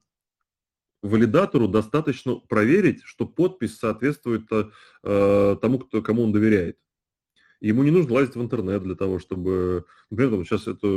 валидатору 1.03 1.68
достаточно 1.68 2.37
проверить, 2.37 3.03
что 3.05 3.26
подпись 3.26 3.78
соответствует 3.78 4.49
э, 4.51 5.57
тому, 5.61 5.78
кто, 5.80 6.01
кому 6.01 6.22
он 6.22 6.32
доверяет. 6.32 6.78
Ему 7.61 7.83
не 7.83 7.91
нужно 7.91 8.15
лазить 8.15 8.37
в 8.37 8.43
интернет 8.43 8.83
для 8.83 8.95
того, 8.95 9.19
чтобы... 9.19 9.85
Например, 10.11 10.33
там, 10.33 10.45
сейчас 10.45 10.67
это 10.69 10.89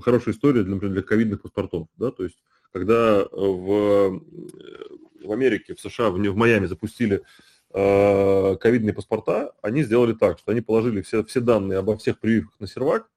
хорошая 0.00 0.34
история, 0.34 0.62
для, 0.62 0.74
например, 0.74 0.94
для 0.94 1.02
ковидных 1.02 1.42
паспортов. 1.42 1.88
Да? 1.96 2.10
То 2.10 2.24
есть, 2.24 2.42
когда 2.72 3.24
в, 3.30 4.20
в 5.22 5.32
Америке, 5.32 5.74
в 5.74 5.80
США, 5.80 6.10
в, 6.10 6.18
в 6.18 6.36
Майами 6.36 6.66
запустили 6.66 7.22
э, 7.72 8.56
ковидные 8.56 8.94
паспорта, 8.94 9.52
они 9.62 9.82
сделали 9.82 10.14
так, 10.14 10.38
что 10.38 10.52
они 10.52 10.60
положили 10.60 11.02
все, 11.02 11.24
все 11.24 11.40
данные 11.40 11.78
обо 11.78 11.96
всех 11.96 12.18
прививках 12.18 12.58
на 12.60 12.66
сервак, 12.66 13.08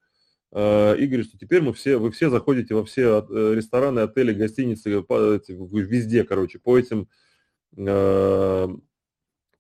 Э, 0.56 0.96
и 0.98 1.08
говорит, 1.08 1.28
что 1.28 1.38
теперь 1.38 1.62
мы 1.62 1.74
все, 1.74 1.98
вы 1.98 2.12
все 2.12 2.30
заходите 2.30 2.76
во 2.76 2.86
все 2.86 3.26
э, 3.28 3.54
рестораны, 3.56 4.02
отели, 4.02 4.34
гостиницы, 4.34 5.04
везде, 5.10 6.24
короче, 6.24 6.60
по 6.60 6.78
этим, 6.78 7.10
э, 7.76 8.68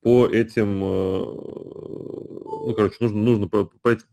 по 0.03 0.27
этим, 0.27 0.79
ну, 0.79 2.73
короче, 2.75 2.97
нужно, 2.99 3.19
нужно, 3.19 3.49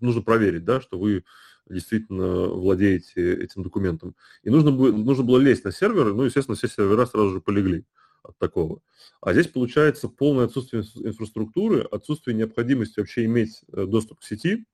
нужно 0.00 0.22
проверить, 0.22 0.64
да, 0.64 0.80
что 0.80 0.98
вы 0.98 1.24
действительно 1.68 2.46
владеете 2.46 3.34
этим 3.34 3.62
документом. 3.62 4.14
И 4.42 4.50
нужно, 4.50 4.72
было, 4.72 4.92
нужно 4.92 5.24
было 5.24 5.38
лезть 5.38 5.64
на 5.64 5.72
сервер, 5.72 6.14
ну, 6.14 6.24
естественно, 6.24 6.56
все 6.56 6.68
сервера 6.68 7.06
сразу 7.06 7.30
же 7.30 7.40
полегли 7.40 7.84
от 8.22 8.36
такого. 8.38 8.80
А 9.20 9.32
здесь 9.32 9.46
получается 9.46 10.08
полное 10.08 10.46
отсутствие 10.46 10.82
инфраструктуры, 10.96 11.82
отсутствие 11.82 12.36
необходимости 12.36 13.00
вообще 13.00 13.24
иметь 13.24 13.62
доступ 13.68 14.20
к 14.20 14.24
сети, 14.24 14.66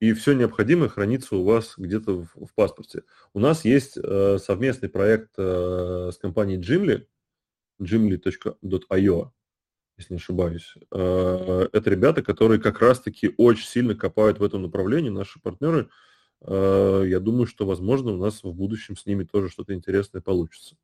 и 0.00 0.12
все 0.14 0.32
необходимое 0.32 0.88
хранится 0.88 1.36
у 1.36 1.44
вас 1.44 1.74
где-то 1.76 2.22
в, 2.22 2.46
в 2.46 2.54
паспорте. 2.54 3.02
У 3.34 3.38
нас 3.38 3.66
есть 3.66 3.98
э, 4.02 4.38
совместный 4.38 4.88
проект 4.88 5.32
э, 5.36 6.10
с 6.12 6.16
компанией 6.16 6.58
Jimly, 6.58 7.06
jimly.io, 7.80 9.30
если 9.96 10.12
не 10.12 10.18
ошибаюсь. 10.18 10.74
Э, 10.92 11.68
это 11.72 11.90
ребята, 11.90 12.22
которые 12.22 12.60
как 12.60 12.80
раз-таки 12.80 13.34
очень 13.36 13.66
сильно 13.66 13.94
копают 13.94 14.38
в 14.38 14.44
этом 14.44 14.62
направлении, 14.62 15.10
наши 15.10 15.40
партнеры. 15.40 15.88
Э, 16.42 17.04
я 17.06 17.20
думаю, 17.20 17.46
что, 17.46 17.66
возможно, 17.66 18.12
у 18.12 18.16
нас 18.16 18.42
в 18.42 18.52
будущем 18.52 18.96
с 18.96 19.06
ними 19.06 19.24
тоже 19.24 19.48
что-то 19.48 19.74
интересное 19.74 20.20
получится. 20.20 20.76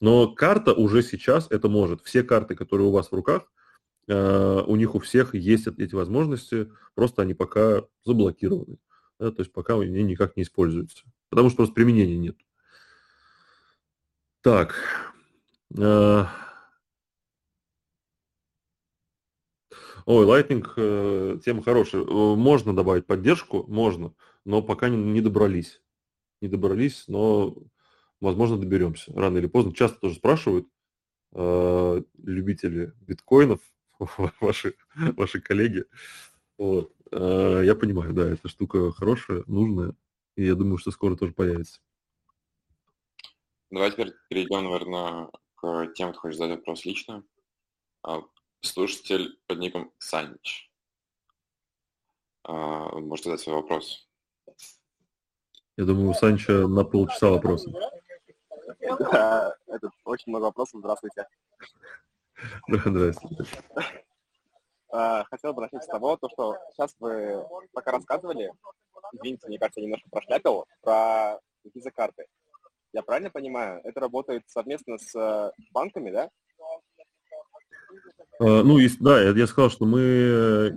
Но 0.00 0.28
карта 0.28 0.72
уже 0.72 1.02
сейчас 1.02 1.46
это 1.50 1.68
может. 1.68 2.02
Все 2.02 2.22
карты, 2.22 2.54
которые 2.54 2.88
у 2.88 2.92
вас 2.92 3.08
в 3.08 3.14
руках– 3.14 3.50
Э, 4.06 4.62
у 4.66 4.76
них 4.76 4.94
у 4.94 4.98
всех 4.98 5.34
есть 5.34 5.66
эти 5.66 5.94
возможности, 5.94 6.70
просто 6.94 7.22
они 7.22 7.34
пока 7.34 7.84
заблокированы. 8.04 8.78
Да, 9.18 9.30
то 9.30 9.40
есть 9.40 9.52
пока 9.52 9.78
они 9.78 10.02
никак 10.02 10.36
не 10.36 10.42
используются. 10.42 11.04
Потому 11.30 11.48
что 11.48 11.58
просто 11.58 11.74
применения 11.74 12.16
нет. 12.16 12.36
Так. 14.42 15.13
Э, 15.76 16.26
ой, 20.06 20.26
Lightning, 20.26 20.64
э, 20.76 21.38
тема 21.44 21.62
хорошая. 21.62 22.04
Можно 22.04 22.74
добавить 22.74 23.06
поддержку? 23.06 23.64
Можно, 23.66 24.14
но 24.44 24.62
пока 24.62 24.88
не, 24.88 25.20
добрались. 25.20 25.82
Не 26.40 26.48
добрались, 26.48 27.04
но, 27.08 27.56
возможно, 28.20 28.58
доберемся. 28.58 29.12
Рано 29.14 29.38
или 29.38 29.46
поздно. 29.46 29.74
Часто 29.74 29.98
тоже 30.00 30.16
спрашивают 30.16 30.68
любители 31.32 32.92
биткоинов, 33.00 33.58
ваши, 34.40 34.76
ваши 34.94 35.40
коллеги. 35.40 35.84
Вот. 36.56 36.92
Я 37.10 37.74
понимаю, 37.74 38.12
да, 38.12 38.28
эта 38.30 38.48
штука 38.48 38.92
хорошая, 38.92 39.42
нужная, 39.48 39.96
и 40.36 40.44
я 40.44 40.54
думаю, 40.54 40.78
что 40.78 40.92
скоро 40.92 41.16
тоже 41.16 41.32
появится. 41.32 41.80
Давай 43.72 43.90
теперь 43.90 44.12
перейдем, 44.28 44.62
наверное, 44.62 45.28
к 45.64 45.94
тем, 45.94 46.10
кто 46.10 46.20
хочет 46.20 46.38
задать 46.38 46.58
вопрос 46.58 46.84
лично. 46.84 47.24
А, 48.02 48.22
слушатель 48.60 49.38
под 49.46 49.58
ником 49.58 49.92
Санич. 49.98 50.70
А, 52.44 52.88
может 52.98 53.24
задать 53.24 53.40
свой 53.40 53.56
вопрос. 53.56 54.08
Я 55.76 55.84
думаю, 55.84 56.10
у 56.10 56.14
Санча 56.14 56.68
на 56.68 56.84
полчаса 56.84 57.30
вопросов. 57.30 57.74
Это 58.78 59.90
очень 60.04 60.30
много 60.30 60.44
вопросов. 60.44 60.80
Здравствуйте. 60.80 61.26
Здравствуйте. 62.68 63.44
А, 64.90 65.24
хотел 65.24 65.52
бы 65.54 65.62
начать 65.62 65.82
с 65.82 65.88
того, 65.88 66.16
то, 66.16 66.28
что 66.28 66.56
сейчас 66.70 66.94
вы 67.00 67.44
пока 67.72 67.90
рассказывали, 67.90 68.52
извините, 69.12 69.48
мне 69.48 69.58
кажется, 69.58 69.80
немножко 69.80 70.08
прошляпил, 70.08 70.66
про 70.82 71.40
виза-карты. 71.64 72.26
Я 72.94 73.02
правильно 73.02 73.28
понимаю, 73.28 73.80
это 73.82 73.98
работает 73.98 74.44
совместно 74.46 74.98
с 74.98 75.14
э, 75.16 75.50
банками, 75.72 76.12
да? 76.12 76.30
А, 78.38 78.62
ну, 78.62 78.78
есть, 78.78 79.00
да, 79.00 79.20
я 79.20 79.46
сказал, 79.48 79.68
что 79.68 79.84
мы, 79.84 80.72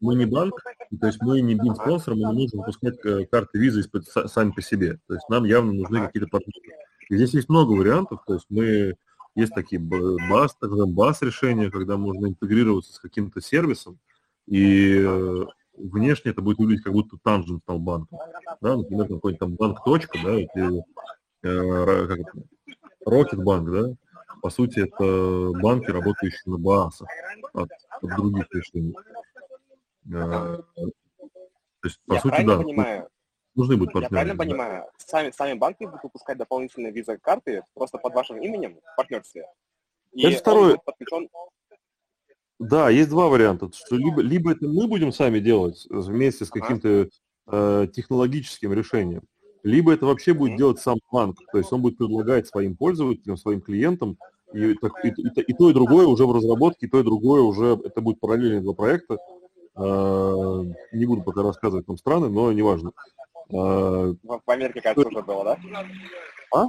мы 0.00 0.16
не 0.16 0.26
банк, 0.26 0.60
то 1.00 1.06
есть 1.06 1.22
мы 1.22 1.40
не 1.40 1.54
бин 1.54 1.76
спонсором, 1.76 2.18
мы 2.18 2.34
не 2.34 2.42
можем 2.42 2.58
выпускать 2.58 2.98
э, 3.04 3.24
карты 3.26 3.56
визы 3.56 3.88
сами 4.26 4.50
по 4.50 4.60
себе. 4.60 4.98
То 5.06 5.14
есть 5.14 5.28
нам 5.28 5.44
явно 5.44 5.72
нужны 5.72 6.06
какие-то 6.06 6.28
партнеры. 6.28 6.76
И 7.08 7.16
здесь 7.16 7.34
есть 7.34 7.48
много 7.48 7.70
вариантов, 7.70 8.20
то 8.26 8.34
есть 8.34 8.46
мы 8.48 8.96
есть 9.36 9.54
такие 9.54 9.80
бас, 9.80 10.56
так 10.56 10.70
бас 10.88 11.22
решения, 11.22 11.70
когда 11.70 11.96
можно 11.96 12.26
интегрироваться 12.26 12.94
с 12.94 12.98
каким-то 12.98 13.40
сервисом, 13.40 14.00
и 14.48 15.04
э, 15.06 15.44
внешне 15.74 16.32
это 16.32 16.42
будет 16.42 16.58
выглядеть 16.58 16.82
как 16.82 16.94
будто 16.94 17.16
Tangent 17.24 17.60
стал 17.62 17.78
банком. 17.78 18.18
Да, 18.60 18.76
например, 18.76 19.06
какой-нибудь 19.06 19.38
там 19.38 19.54
банк 19.54 19.84
точка, 19.84 20.18
да, 20.24 20.36
или 20.36 20.82
э, 21.42 22.16
Bank, 23.06 23.70
да, 23.70 23.94
по 24.40 24.50
сути, 24.50 24.80
это 24.80 25.58
банки, 25.60 25.90
работающие 25.90 26.42
на 26.46 26.58
БАСах 26.58 27.08
от, 27.52 27.70
от 28.00 28.16
других 28.16 28.46
решений. 28.52 28.94
Э, 30.06 30.58
то 31.80 31.84
есть, 31.84 32.00
по 32.06 32.14
Я 32.14 32.20
сути, 32.20 32.42
да. 32.44 32.58
Понимаю, 32.58 33.08
нужны 33.54 33.76
будут 33.76 33.92
партнеры. 33.92 34.04
Я 34.04 34.08
правильно 34.08 34.34
да. 34.34 34.44
понимаю, 34.44 34.84
сами, 34.96 35.30
сами 35.30 35.58
банки 35.58 35.84
будут 35.84 36.02
выпускать 36.02 36.38
дополнительные 36.38 36.92
виза-карты 36.92 37.62
просто 37.74 37.98
под 37.98 38.14
вашим 38.14 38.40
именем 38.40 38.80
в 38.80 38.96
партнерстве? 38.96 39.46
И 40.12 40.26
это 40.26 40.38
второй... 40.38 40.78
подключен... 40.78 41.28
Да, 42.58 42.90
есть 42.90 43.10
два 43.10 43.28
варианта. 43.28 43.70
Что 43.72 43.96
либо, 43.96 44.20
либо 44.20 44.52
это 44.52 44.66
мы 44.66 44.88
будем 44.88 45.12
сами 45.12 45.38
делать 45.38 45.86
вместе 45.90 46.44
с 46.44 46.50
каким-то 46.50 47.08
э, 47.46 47.86
технологическим 47.92 48.72
решением, 48.72 49.22
либо 49.62 49.92
это 49.92 50.06
вообще 50.06 50.34
будет 50.34 50.56
делать 50.56 50.80
сам 50.80 50.98
банк. 51.10 51.36
То 51.52 51.58
есть 51.58 51.72
он 51.72 51.82
будет 51.82 51.98
предлагать 51.98 52.46
своим 52.46 52.76
пользователям, 52.76 53.36
своим 53.36 53.60
клиентам, 53.60 54.18
и, 54.52 54.74
так, 54.74 54.92
и, 55.04 55.08
и, 55.08 55.40
и 55.42 55.52
то, 55.52 55.68
и 55.70 55.74
другое 55.74 56.06
уже 56.06 56.26
в 56.26 56.32
разработке, 56.34 56.86
и 56.86 56.88
то, 56.88 57.00
и 57.00 57.02
другое 57.02 57.42
уже, 57.42 57.78
это 57.84 58.00
будет 58.00 58.20
параллельные 58.20 58.60
два 58.60 58.72
проекта. 58.72 59.18
Э, 59.76 60.62
не 60.92 61.06
буду 61.06 61.22
пока 61.22 61.42
рассказывать 61.42 61.86
там 61.86 61.98
страны, 61.98 62.28
но 62.28 62.50
неважно. 62.52 62.92
А, 63.52 64.14
в 64.24 64.50
Америке, 64.50 64.80
кажется, 64.80 65.08
уже 65.08 65.22
было, 65.22 65.44
да? 65.44 65.58
А? 66.54 66.66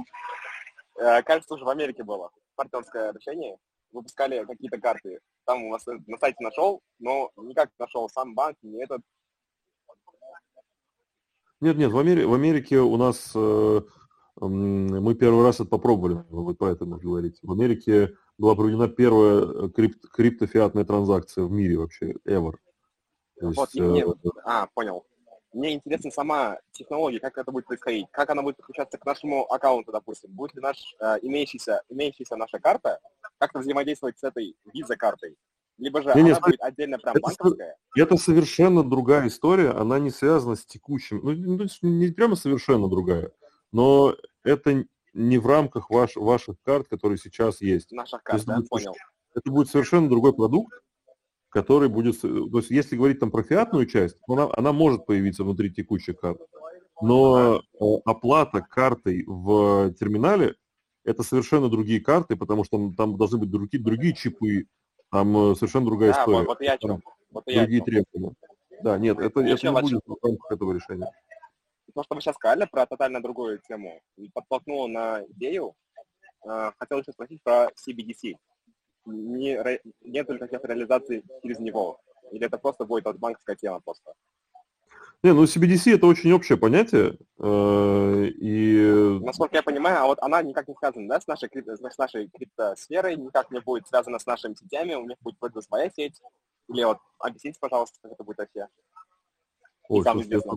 Э, 1.00 1.22
кажется, 1.22 1.54
уже 1.54 1.64
в 1.64 1.68
Америке 1.68 2.04
было 2.04 2.30
партнерское 2.54 3.12
решение. 3.12 3.56
Выпускали 3.92 4.44
какие-то 4.44 4.78
карты. 4.78 5.18
Там 5.46 5.64
у 5.64 5.70
вас 5.70 5.84
на 5.86 6.18
сайте 6.18 6.44
нашел, 6.44 6.80
но 6.98 7.30
никак 7.36 7.70
нашел 7.78 8.08
сам 8.08 8.34
банк, 8.34 8.56
не 8.62 8.82
этот. 8.82 9.00
Нет, 11.60 11.76
нет, 11.76 11.92
в 11.92 11.98
Америке, 11.98 12.26
в 12.26 12.34
Америке 12.34 12.78
у 12.78 12.96
нас 12.96 13.32
э, 13.34 13.80
мы 14.40 15.14
первый 15.14 15.44
раз 15.44 15.56
это 15.56 15.66
попробовали, 15.66 16.24
вот 16.30 16.56
поэтому 16.58 16.96
говорить. 16.96 17.38
В 17.42 17.52
Америке 17.52 18.16
была 18.38 18.54
проведена 18.54 18.88
первая 18.88 19.68
крипт, 19.68 20.08
криптофиатная 20.08 20.84
транзакция 20.84 21.44
в 21.44 21.50
мире 21.50 21.76
вообще, 21.76 22.14
ever. 22.26 22.54
То 23.38 23.50
вот, 23.50 23.74
есть, 23.74 23.74
не, 23.74 24.00
э, 24.00 24.14
а, 24.44 24.66
понял. 24.74 25.04
Мне 25.52 25.74
интересна 25.74 26.10
сама 26.10 26.58
технология, 26.72 27.18
как 27.18 27.36
это 27.36 27.50
будет 27.50 27.66
происходить, 27.66 28.06
как 28.12 28.30
она 28.30 28.42
будет 28.42 28.56
подключаться 28.56 28.96
к 28.98 29.04
нашему 29.04 29.44
аккаунту, 29.52 29.92
допустим. 29.92 30.30
Будет 30.32 30.54
ли 30.54 30.62
наш, 30.62 30.78
э, 31.00 31.18
имеющийся, 31.22 31.82
имеющаяся 31.88 32.36
наша 32.36 32.58
карта 32.58 33.00
как-то 33.38 33.58
взаимодействовать 33.58 34.18
с 34.18 34.22
этой 34.22 34.56
виза-картой? 34.72 35.36
Либо 35.80 36.02
же 36.02 36.08
не, 36.08 36.12
она 36.12 36.22
не, 36.22 36.34
будет 36.34 36.60
отдельно 36.60 36.98
прям 36.98 37.16
это, 37.16 37.22
банковская? 37.22 37.76
Это 37.96 38.16
совершенно 38.16 38.88
другая 38.88 39.28
история, 39.28 39.70
она 39.70 39.98
не 39.98 40.10
связана 40.10 40.56
с 40.56 40.64
текущим, 40.64 41.20
ну, 41.22 41.66
не 41.82 42.08
прямо 42.08 42.36
совершенно 42.36 42.88
другая, 42.88 43.32
но 43.72 44.14
это 44.44 44.84
не 45.14 45.38
в 45.38 45.46
рамках 45.46 45.90
ваш, 45.90 46.16
ваших 46.16 46.56
карт, 46.62 46.86
которые 46.88 47.18
сейчас 47.18 47.60
есть. 47.60 47.90
Наших 47.92 48.22
карт, 48.22 48.44
да, 48.44 48.56
будет, 48.56 48.68
понял. 48.68 48.94
Это 49.34 49.50
будет 49.50 49.68
совершенно 49.68 50.08
другой 50.08 50.34
продукт, 50.34 50.72
который 51.48 51.88
будет... 51.88 52.20
То 52.20 52.58
есть 52.58 52.70
если 52.70 52.96
говорить 52.96 53.18
там 53.18 53.30
про 53.30 53.42
фиатную 53.42 53.86
часть, 53.86 54.18
она, 54.28 54.48
она 54.56 54.72
может 54.72 55.06
появиться 55.06 55.44
внутри 55.44 55.72
текущих 55.72 56.20
карт. 56.20 56.40
Но 57.02 57.56
э, 57.56 57.84
оплата 58.04 58.60
картой 58.60 59.24
в 59.26 59.92
терминале 59.94 60.56
это 61.04 61.22
совершенно 61.22 61.68
другие 61.68 62.00
карты, 62.00 62.36
потому 62.36 62.64
что 62.64 62.76
там, 62.76 62.94
там 62.94 63.16
должны 63.16 63.38
быть 63.38 63.50
другие, 63.50 63.82
другие 63.82 64.14
чипы, 64.14 64.66
там 65.10 65.36
э, 65.36 65.54
совершенно 65.54 65.86
другая 65.86 66.12
Да, 66.12 66.20
история. 66.20 66.38
вот, 66.38 66.46
вот 66.46 66.60
я. 66.60 66.78
Там 66.78 67.02
Вот 67.30 67.44
я 67.46 67.60
другие 67.62 67.82
требования. 67.82 68.34
Да, 68.82 68.98
нет, 68.98 69.18
это, 69.18 69.40
Еще 69.40 69.68
это 69.68 69.82
не 69.82 69.82
будет 69.82 70.02
в 70.06 70.16
рамках 70.24 70.52
этого 70.52 70.72
решения. 70.72 71.10
То, 71.94 72.02
что 72.04 72.14
вы 72.14 72.20
сейчас 72.20 72.36
сказали 72.36 72.66
про 72.70 72.86
тотально 72.86 73.20
другую 73.20 73.60
тему, 73.68 74.00
подтолкнуло 74.32 74.86
на 74.86 75.24
идею. 75.30 75.74
Э, 76.46 76.70
Хотел 76.78 77.00
еще 77.00 77.12
спросить 77.12 77.42
про 77.42 77.68
CBDC. 77.76 78.36
Не, 79.06 79.80
нет 80.02 80.28
ли 80.30 80.38
каких 80.38 80.64
реализаций 80.64 81.24
через 81.42 81.58
него? 81.58 82.00
Или 82.30 82.46
это 82.46 82.58
просто 82.58 82.84
будет 82.84 83.04
вот 83.04 83.16
банковская 83.16 83.56
тема 83.56 83.80
просто? 83.80 84.12
Не, 85.22 85.34
ну 85.34 85.44
CBDC 85.44 85.94
это 85.94 86.06
очень 86.06 86.32
общее 86.32 86.56
понятие, 86.56 87.18
э, 87.38 88.24
и 88.26 89.18
Насколько 89.20 89.56
я 89.56 89.62
понимаю, 89.62 89.98
а 89.98 90.06
вот 90.06 90.18
она 90.22 90.42
никак 90.42 90.66
не 90.66 90.74
связана 90.74 91.08
да, 91.08 91.20
с, 91.20 91.26
нашей, 91.26 91.50
крипто- 91.50 91.76
с 91.76 91.98
нашей 91.98 92.30
криптосферой, 92.30 93.16
никак 93.16 93.50
не 93.50 93.60
будет 93.60 93.86
связана 93.86 94.18
с 94.18 94.24
нашими 94.24 94.54
сетями, 94.54 94.94
у 94.94 95.06
них 95.06 95.18
будет 95.20 95.36
вроде 95.38 95.60
своя 95.60 95.90
сеть. 95.90 96.18
Или 96.68 96.84
вот 96.84 96.98
объясните, 97.18 97.58
пожалуйста, 97.60 97.98
как 98.02 98.12
это 98.12 98.24
будет 98.24 98.38
вообще. 98.38 98.66
ой, 99.90 100.02
известно. 100.22 100.56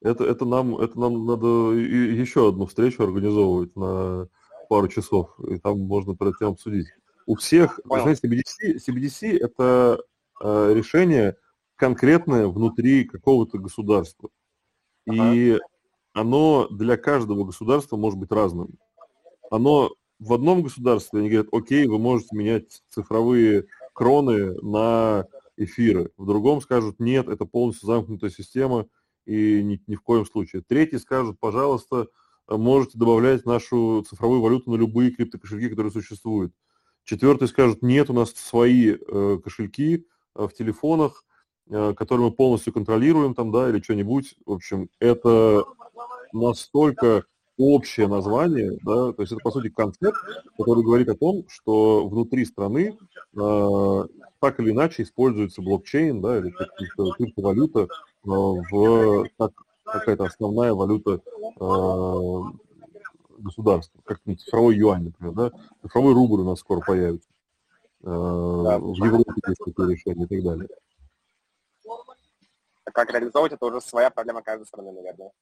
это, 0.00 0.24
это, 0.24 0.44
нам, 0.44 0.76
это 0.76 0.98
нам 1.00 1.26
надо 1.26 1.72
еще 1.72 2.48
одну 2.48 2.66
встречу 2.66 3.02
организовывать 3.02 3.74
на 3.74 4.28
пару 4.68 4.86
часов, 4.86 5.34
и 5.40 5.58
там 5.58 5.80
можно 5.80 6.14
про 6.14 6.28
это 6.28 6.46
обсудить. 6.46 6.86
У 7.26 7.34
всех, 7.34 7.80
Понял. 7.82 8.02
знаете, 8.02 8.28
CBDC, 8.28 8.76
CBDC 8.76 9.38
это 9.40 10.00
э, 10.40 10.72
решение 10.72 11.36
конкретное 11.76 12.46
внутри 12.46 13.04
какого-то 13.04 13.58
государства. 13.58 14.30
И 15.10 15.58
оно 16.12 16.68
для 16.68 16.96
каждого 16.96 17.44
государства 17.44 17.96
может 17.96 18.18
быть 18.18 18.30
разным. 18.30 18.78
Оно 19.50 19.92
в 20.18 20.32
одном 20.32 20.62
государстве, 20.62 21.20
они 21.20 21.28
говорят, 21.28 21.52
окей, 21.52 21.86
вы 21.86 21.98
можете 21.98 22.36
менять 22.36 22.82
цифровые 22.88 23.66
кроны 23.92 24.54
на 24.62 25.26
эфиры. 25.56 26.10
В 26.16 26.26
другом 26.26 26.60
скажут, 26.60 27.00
нет, 27.00 27.28
это 27.28 27.44
полностью 27.44 27.86
замкнутая 27.86 28.30
система, 28.30 28.86
и 29.26 29.62
ни, 29.62 29.82
ни 29.86 29.94
в 29.94 30.02
коем 30.02 30.26
случае. 30.26 30.62
Третий 30.66 30.98
скажут, 30.98 31.38
пожалуйста, 31.40 32.08
можете 32.48 32.98
добавлять 32.98 33.46
нашу 33.46 34.04
цифровую 34.08 34.40
валюту 34.40 34.70
на 34.70 34.76
любые 34.76 35.10
криптокошельки, 35.10 35.68
которые 35.68 35.92
существуют. 35.92 36.52
Четвертый 37.04 37.48
скажут, 37.48 37.82
нет, 37.82 38.10
у 38.10 38.14
нас 38.14 38.30
свои 38.30 38.94
э, 38.94 39.38
кошельки 39.42 40.06
э, 40.34 40.46
в 40.46 40.52
телефонах, 40.54 41.24
э, 41.70 41.94
которые 41.94 42.28
мы 42.28 42.32
полностью 42.32 42.72
контролируем 42.72 43.34
там, 43.34 43.52
да, 43.52 43.68
или 43.68 43.80
что-нибудь. 43.80 44.36
В 44.46 44.52
общем, 44.52 44.88
это 45.00 45.64
настолько 46.32 47.24
общее 47.56 48.08
название, 48.08 48.78
да, 48.82 49.12
то 49.12 49.22
есть 49.22 49.32
это, 49.32 49.40
по 49.40 49.50
сути, 49.50 49.68
концепт, 49.68 50.18
который 50.58 50.82
говорит 50.82 51.08
о 51.08 51.14
том, 51.14 51.44
что 51.48 52.06
внутри 52.08 52.44
страны 52.44 52.98
э, 53.36 54.04
так 54.40 54.60
или 54.60 54.70
иначе 54.72 55.04
используется 55.04 55.62
блокчейн, 55.62 56.20
да, 56.20 56.38
или 56.38 56.52
криптовалюта 57.16 57.82
э, 57.82 57.86
в 58.24 59.26
как 59.38 59.52
какая-то 59.84 60.24
основная 60.24 60.74
валюта 60.74 61.20
э, 61.60 62.40
государства, 63.38 64.00
как 64.04 64.20
ну, 64.24 64.34
цифровой 64.34 64.76
юань, 64.76 65.04
например, 65.04 65.34
да, 65.34 65.52
цифровой 65.82 66.14
рубль 66.14 66.40
у 66.40 66.44
нас 66.44 66.58
скоро 66.58 66.80
появится. 66.80 67.28
Э, 68.02 68.08
В 68.08 69.04
Европе 69.04 69.32
есть 69.46 69.60
такое 69.64 69.90
решение 69.90 70.26
и 70.26 70.28
так 70.28 70.42
далее. 70.42 70.68
Как 72.94 73.12
реализовывать, 73.12 73.52
это 73.52 73.66
уже 73.66 73.80
своя 73.80 74.08
проблема 74.08 74.40
каждой 74.40 74.66
страны, 74.66 74.92
наверное. 74.92 75.32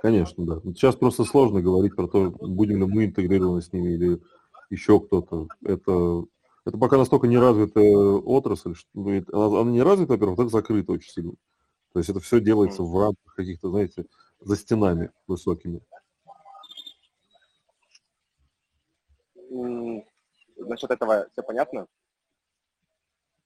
Конечно, 0.00 0.46
да. 0.46 0.54
Вот 0.64 0.78
Сейчас 0.78 0.96
просто 0.96 1.24
сложно 1.24 1.60
говорить 1.60 1.94
про 1.94 2.08
то, 2.08 2.30
будем 2.30 2.78
ли 2.78 2.86
мы 2.86 3.04
интегрированы 3.04 3.60
с 3.60 3.70
ними 3.74 3.90
или 3.92 4.22
еще 4.70 4.98
кто-то. 5.00 5.48
Это, 5.62 6.24
это 6.64 6.78
пока 6.78 6.96
настолько 6.96 7.26
неразвитая 7.26 7.94
отрасль, 7.94 8.74
что 8.74 8.88
ну, 8.94 9.22
она, 9.32 9.60
она 9.60 9.70
не 9.70 9.82
развита, 9.82 10.14
во-первых, 10.14 10.38
это 10.38 10.48
закрыта 10.48 10.92
очень 10.92 11.10
сильно. 11.10 11.32
То 11.92 11.98
есть 11.98 12.08
это 12.08 12.20
все 12.20 12.40
делается 12.40 12.82
в 12.82 12.98
рамках 12.98 13.34
каких-то, 13.34 13.68
знаете, 13.68 14.06
за 14.40 14.56
стенами 14.56 15.10
высокими. 15.26 15.82
Насчет 20.56 20.90
этого 20.90 21.28
все 21.32 21.42
понятно. 21.42 21.86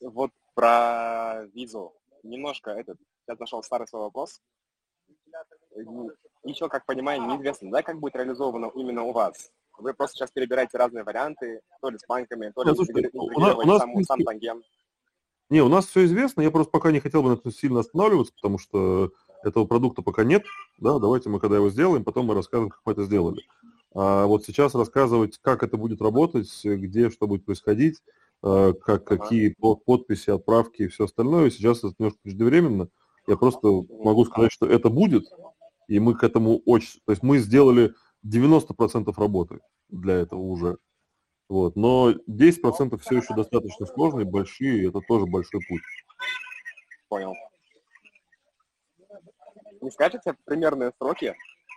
Вот 0.00 0.30
про 0.54 1.44
визу. 1.52 1.92
Немножко 2.22 2.70
этот, 2.70 2.98
сейчас 3.28 3.38
нашел 3.38 3.62
старый 3.62 3.86
свой 3.86 4.02
вопрос. 4.02 4.40
Еще, 6.44 6.68
как 6.68 6.86
понимаю, 6.86 7.22
неизвестно, 7.22 7.70
да, 7.70 7.82
как 7.82 8.00
будет 8.00 8.16
реализовано 8.16 8.70
именно 8.74 9.02
у 9.02 9.12
вас. 9.12 9.50
Вы 9.78 9.94
просто 9.94 10.16
сейчас 10.16 10.30
перебираете 10.30 10.78
разные 10.78 11.04
варианты, 11.04 11.60
то 11.80 11.90
ли 11.90 11.98
с 11.98 12.06
банками, 12.08 12.50
то 12.54 12.62
ли 12.64 12.74
слушайте, 12.74 13.10
у 13.12 13.26
нас- 13.28 13.28
интегрировать 13.28 13.66
у 13.66 13.68
нас, 13.68 14.06
сам, 14.06 14.20
Танген. 14.24 14.62
Не, 15.50 15.62
у 15.62 15.68
нас 15.68 15.86
все 15.86 16.04
известно, 16.04 16.40
я 16.42 16.50
просто 16.50 16.70
пока 16.70 16.90
не 16.90 17.00
хотел 17.00 17.22
бы 17.22 17.30
на 17.30 17.34
этом 17.34 17.52
сильно 17.52 17.80
останавливаться, 17.80 18.32
потому 18.34 18.58
что 18.58 19.12
этого 19.44 19.66
продукта 19.66 20.02
пока 20.02 20.24
нет, 20.24 20.44
да, 20.78 20.98
давайте 20.98 21.28
мы 21.28 21.38
когда 21.38 21.56
его 21.56 21.70
сделаем, 21.70 22.04
потом 22.04 22.26
мы 22.26 22.34
расскажем, 22.34 22.70
как 22.70 22.80
мы 22.84 22.92
это 22.92 23.04
сделали. 23.04 23.42
А 23.94 24.26
вот 24.26 24.44
сейчас 24.44 24.74
рассказывать, 24.74 25.38
как 25.40 25.62
это 25.62 25.76
будет 25.76 26.02
работать, 26.02 26.50
где 26.64 27.08
что 27.10 27.26
будет 27.26 27.44
происходить, 27.46 28.02
э, 28.42 28.72
как, 28.82 29.04
какие 29.04 29.54
по- 29.54 29.76
подписи, 29.76 30.30
отправки 30.30 30.82
и 30.82 30.88
все 30.88 31.04
остальное, 31.04 31.50
сейчас 31.50 31.78
это 31.78 31.94
немножко 31.98 32.18
преждевременно. 32.22 32.88
Я 33.28 33.36
просто 33.36 33.68
могу 33.68 34.24
сказать, 34.24 34.50
что 34.50 34.66
это 34.66 34.88
будет, 34.88 35.26
и 35.86 35.98
мы 36.00 36.14
к 36.14 36.24
этому 36.24 36.62
очень... 36.64 36.98
То 37.04 37.12
есть 37.12 37.22
мы 37.22 37.36
сделали 37.38 37.92
90% 38.26 39.12
работы 39.18 39.60
для 39.90 40.14
этого 40.14 40.40
уже. 40.40 40.78
Вот. 41.50 41.76
Но 41.76 42.12
10% 42.12 42.96
все 42.96 43.16
еще 43.18 43.34
достаточно 43.34 43.84
сложные, 43.84 44.24
большие, 44.24 44.78
и 44.82 44.88
это 44.88 45.00
тоже 45.06 45.26
большой 45.26 45.60
путь. 45.68 45.82
Понял. 47.08 47.34
Не 49.82 49.90
скажете 49.90 50.34
примерные 50.46 50.92
сроки? 50.98 51.34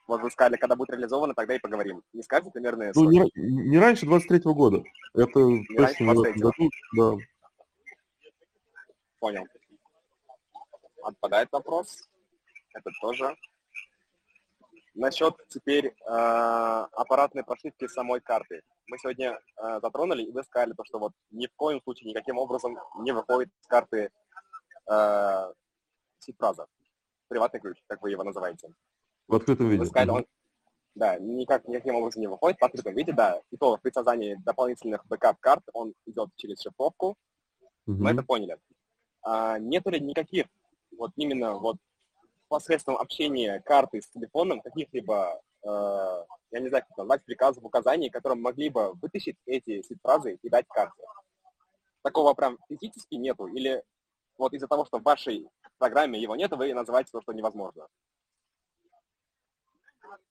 Вот 0.08 0.22
вы 0.22 0.32
сказали, 0.32 0.56
когда 0.56 0.78
будет 0.78 0.92
реализовано, 0.92 1.34
тогда 1.34 1.56
и 1.58 1.60
поговорим. 1.60 2.02
Не 2.14 2.24
скажете 2.24 2.52
примерные 2.52 2.94
Ну, 2.96 3.12
сроки? 3.12 3.30
не, 3.36 3.70
не 3.72 3.78
раньше 3.78 4.06
23 4.06 4.40
года. 4.54 4.84
Это 5.16 5.40
раньше 5.42 5.66
точно 5.76 6.04
не 6.06 6.16
в 6.16 6.22
этом 6.22 6.34
23-го. 6.34 6.50
году, 6.50 6.70
да. 6.96 7.26
Понял. 9.20 9.44
Отпадает 11.04 11.50
вопрос. 11.52 12.10
Это 12.74 12.90
тоже. 13.02 13.36
Насчет 14.94 15.36
теперь 15.48 15.88
э, 15.88 15.92
аппаратной 16.06 17.44
прошивки 17.44 17.88
самой 17.88 18.20
карты. 18.20 18.62
Мы 18.88 18.98
сегодня 18.98 19.40
э, 19.58 19.80
затронули, 19.82 20.24
и 20.24 20.32
вы 20.32 20.44
сказали, 20.44 20.74
то, 20.74 20.84
что 20.84 21.00
вот 21.00 21.14
ни 21.32 21.48
в 21.48 21.56
коем 21.56 21.82
случае 21.82 22.10
никаким 22.10 22.38
образом 22.38 22.78
не 23.00 23.14
выходит 23.14 23.50
с 23.62 23.68
карты 23.68 24.10
э, 24.90 25.54
seed-фраза. 26.20 26.68
Приватный 27.30 27.62
ключ, 27.62 27.78
как 27.88 28.02
вы 28.02 28.12
его 28.12 28.24
называете. 28.24 28.74
В 29.28 29.36
открытом 29.36 29.70
виде. 29.70 29.80
Вы 29.80 29.86
сказали, 29.86 30.10
он, 30.10 30.26
да, 30.96 31.18
никак, 31.20 31.66
никаким 31.70 31.96
образом 31.96 32.22
не 32.22 32.28
выходит 32.28 32.60
в 32.60 32.64
открытом 32.66 32.94
виде, 32.94 33.14
да. 33.14 33.42
И 33.50 33.56
то 33.58 33.78
при 33.78 33.92
создании 33.92 34.36
дополнительных 34.44 35.06
backup-карт 35.08 35.64
он 35.74 35.94
идет 36.06 36.30
через 36.36 36.62
шифровку, 36.62 37.16
Мгм. 37.86 38.04
мы 38.04 38.12
это 38.12 38.24
поняли. 38.24 38.58
А, 39.24 39.58
нету 39.58 39.90
ли 39.90 40.02
никаких, 40.02 40.48
вот 41.02 41.12
именно 41.16 41.58
вот 41.58 41.78
посредством 42.48 42.96
общения 42.98 43.60
карты 43.62 44.02
с 44.02 44.10
телефоном, 44.10 44.62
каких-либо, 44.62 45.42
э, 45.64 45.68
я 46.52 46.60
не 46.60 46.70
знаю, 46.70 46.86
как 46.88 46.98
назвать, 46.98 47.26
приказов, 47.26 47.64
указаний, 47.64 48.10
которые 48.12 48.40
могли 48.40 48.70
бы 48.70 48.94
вытащить 49.02 49.38
эти 49.48 49.82
сид-фразы 49.82 50.38
и 50.42 50.50
дать 50.50 50.68
карте? 50.68 51.04
Такого 52.04 52.34
прям 52.36 52.60
физически 52.70 53.16
нету? 53.16 53.48
Или 53.48 53.84
вот 54.38 54.54
из-за 54.54 54.68
того, 54.68 54.86
что 54.86 55.00
в 55.00 55.04
вашей 55.04 55.48
программе 55.80 56.22
его 56.22 56.36
нет, 56.36 56.52
вы 56.52 56.72
называете 56.74 57.10
то, 57.12 57.22
что 57.22 57.34
невозможно? 57.34 57.88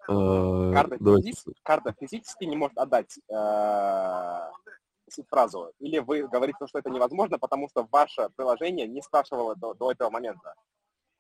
Э, 0.09 0.73
Карта, 0.73 0.97
физис- 0.97 1.53
карта 1.65 1.95
физически 1.99 2.45
не 2.45 2.57
может 2.57 2.79
отдать 2.79 3.19
э, 3.29 4.51
фразу? 5.29 5.73
Или 5.79 5.99
вы 5.99 6.27
говорите, 6.27 6.59
что 6.67 6.79
это 6.79 6.91
невозможно, 6.91 7.39
потому 7.39 7.69
что 7.69 7.87
ваше 7.91 8.29
приложение 8.37 8.87
не 8.87 9.03
спрашивало 9.03 9.57
до, 9.57 9.75
до 9.75 9.93
этого 9.93 10.11
момента? 10.11 10.55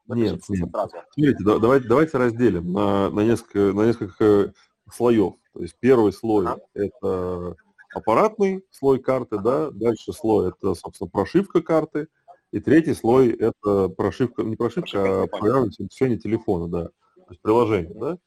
Нет, 0.07 0.41
нет. 0.49 0.71
фразу. 0.71 0.97
Смотрите, 1.12 1.45
да- 1.45 1.59
давайте, 1.59 1.89
давайте 1.89 2.19
разделим 2.19 2.73
на, 2.73 3.11
на, 3.11 3.21
несколько, 3.21 3.73
на 3.73 3.87
несколько 3.87 4.53
слоев. 4.93 5.35
То 5.53 5.62
есть 5.62 5.77
первый 5.79 6.12
слой 6.12 6.47
Ага. 6.47 6.61
это 6.75 7.57
аппаратный 7.95 8.65
слой 8.71 8.99
карты, 9.01 9.39
да, 9.39 9.71
дальше 9.71 10.12
слой 10.12 10.51
это, 10.51 10.75
собственно, 10.75 11.11
прошивка 11.11 11.61
карты, 11.61 12.09
и 12.53 12.61
третий 12.61 12.95
слой 12.95 13.31
это 13.31 13.89
прошивка, 13.89 14.43
не 14.43 14.57
прошивка, 14.57 14.91
Прошивка 14.91 15.23
а 15.23 15.27
программное 15.27 15.67
обеспечение 15.67 16.19
телефона, 16.19 16.69
да, 16.69 16.85
то 17.17 17.31
есть 17.31 17.41
приложение, 17.41 17.95
да. 17.95 18.19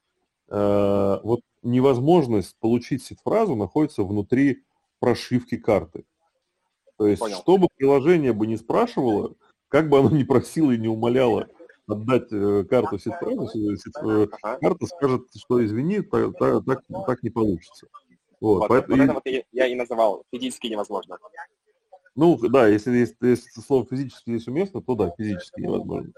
Э, 0.49 1.19
вот 1.23 1.41
невозможность 1.61 2.55
получить 2.59 3.03
сид-фразу 3.03 3.55
находится 3.55 4.03
внутри 4.03 4.63
прошивки 5.03 5.57
карты. 5.57 6.05
То 6.97 7.07
есть, 7.07 7.19
Понял. 7.19 7.39
чтобы 7.41 7.67
приложение 7.75 8.31
бы 8.31 8.47
не 8.47 8.55
спрашивало, 8.55 9.35
как 9.67 9.89
бы 9.89 9.99
оно 9.99 10.09
ни 10.09 10.23
просило 10.23 10.71
и 10.71 10.77
не 10.77 10.87
умоляло 10.87 11.49
отдать 11.87 12.31
э, 12.31 12.63
карту 12.69 12.97
сетфразу, 12.97 13.47
сет- 13.75 13.97
э, 14.01 14.27
Ага. 14.41 14.57
карта 14.61 14.85
скажет, 14.85 15.23
что 15.35 15.63
извини, 15.65 16.01
та- 16.03 16.31
та- 16.31 16.61
так, 16.61 16.83
так 17.05 17.21
не 17.23 17.29
получится. 17.29 17.87
Вот, 18.39 18.59
Вот, 18.59 18.67
поэтому- 18.69 18.95
вот 18.95 19.03
это 19.03 19.13
вот 19.15 19.23
я, 19.25 19.43
я 19.51 19.67
и 19.67 19.75
называл 19.75 20.23
физически 20.31 20.67
невозможно. 20.67 21.17
ну, 22.15 22.37
да, 22.37 22.69
если, 22.69 22.95
есть- 22.95 23.17
если 23.21 23.59
слово 23.59 23.85
физически 23.85 24.29
здесь 24.29 24.47
уместно, 24.47 24.81
то 24.81 24.95
да, 24.95 25.11
физически 25.17 25.59
невозможно. 25.59 26.13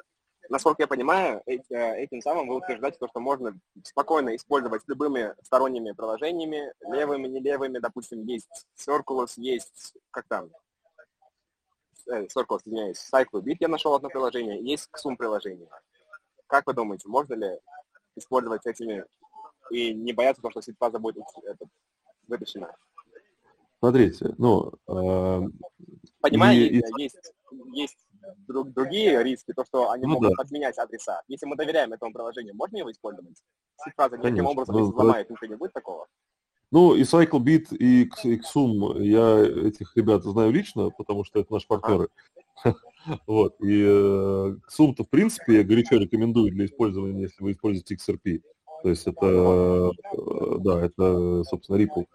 Насколько 0.49 0.83
я 0.83 0.87
понимаю, 0.87 1.41
э, 1.45 1.55
этим 1.69 2.21
самым 2.21 2.47
вы 2.47 2.57
утверждаете 2.57 2.97
то, 2.99 3.07
что 3.07 3.19
можно 3.19 3.57
спокойно 3.83 4.35
использовать 4.35 4.83
любыми 4.87 5.33
сторонними 5.43 5.91
приложениями, 5.91 6.71
левыми, 6.81 7.27
не 7.27 7.39
левыми, 7.39 7.79
допустим, 7.79 8.23
есть 8.25 8.67
Circulus, 8.77 9.33
есть, 9.37 9.95
как 10.11 10.27
там, 10.27 10.49
э, 12.07 12.25
Circulus, 12.25 12.61
извиняюсь, 12.65 13.09
CycloBit 13.11 13.57
я 13.59 13.67
нашел 13.67 13.93
одно 13.95 14.09
приложение, 14.09 14.61
есть 14.61 14.89
Xum 14.93 15.15
приложение. 15.15 15.69
Как 16.47 16.67
вы 16.67 16.73
думаете, 16.73 17.07
можно 17.07 17.33
ли 17.33 17.59
использовать 18.15 18.65
этими 18.65 19.03
и 19.71 19.93
не 19.93 20.13
бояться 20.13 20.41
того, 20.41 20.51
что 20.51 20.61
сетфаза 20.61 20.99
будет 20.99 21.25
этот, 21.43 21.69
вытащена? 22.27 22.75
Смотрите, 23.79 24.33
ну, 24.37 24.71
э, 24.87 25.41
Понимаю, 26.21 26.57
И- 26.57 26.81
есть, 26.97 27.33
есть 27.73 27.97
друг- 28.47 28.71
другие 28.73 29.23
риски, 29.23 29.53
то, 29.53 29.63
что 29.65 29.91
они 29.91 30.05
Ну 30.05 30.13
могут 30.13 30.29
да. 30.29 30.35
подменять 30.35 30.77
адреса. 30.77 31.21
Если 31.27 31.45
мы 31.45 31.55
доверяем 31.55 31.93
этому 31.93 32.13
приложению, 32.13 32.55
можно 32.55 32.77
его 32.77 32.91
использовать? 32.91 33.37
Сетфраза 33.83 34.17
никаким 34.17 34.45
образом 34.47 34.75
Ну, 34.75 34.81
не 34.85 34.91
взломает, 34.91 35.29
ничего 35.29 35.47
не 35.47 35.55
будет 35.55 35.73
такого? 35.73 36.07
Ну, 36.71 36.95
и 36.95 37.03
CycleBit, 37.03 37.75
и 37.77 38.09
Xum, 38.09 39.01
я 39.01 39.67
этих 39.67 39.95
ребят 39.95 40.23
знаю 40.23 40.51
лично, 40.51 40.89
потому 40.89 41.23
что 41.23 41.39
это 41.39 41.53
наши 41.53 41.67
партнеры. 41.67 42.09
Вот. 43.27 43.61
И 43.61 43.83
э, 43.85 44.55
Xum-то, 44.67 45.03
в 45.03 45.09
принципе, 45.09 45.57
я 45.57 45.63
горячо 45.63 45.97
рекомендую 45.97 46.51
для 46.51 46.65
использования, 46.65 47.21
если 47.21 47.43
вы 47.43 47.51
используете 47.51 47.93
XRP. 47.95 48.41
То 48.81 48.89
есть 48.89 49.05
это, 49.05 49.25
э, 49.27 50.57
да, 50.59 50.83
это, 50.83 51.43
собственно, 51.43 51.77
Ripple. 51.77 52.07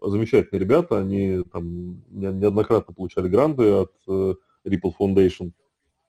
Э, 0.00 0.08
Замечательные 0.08 0.60
ребята, 0.60 0.98
они 0.98 1.42
там 1.52 2.02
не- 2.10 2.32
неоднократно 2.32 2.94
получали 2.94 3.28
гранты 3.28 3.70
от 3.72 3.92
э, 4.08 4.34
Ripple 4.66 4.92
Foundation. 4.98 5.52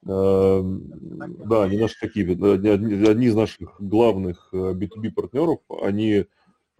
Э, 0.08 0.62
Да, 1.46 1.64
они 1.64 1.78
наши 1.78 2.00
такие, 2.00 2.26
одни, 2.32 3.26
из 3.28 3.36
наших 3.36 3.80
главных 3.80 4.50
э, 4.54 4.74
B2B 4.74 5.12
партнеров, 5.12 5.60
они 5.82 6.26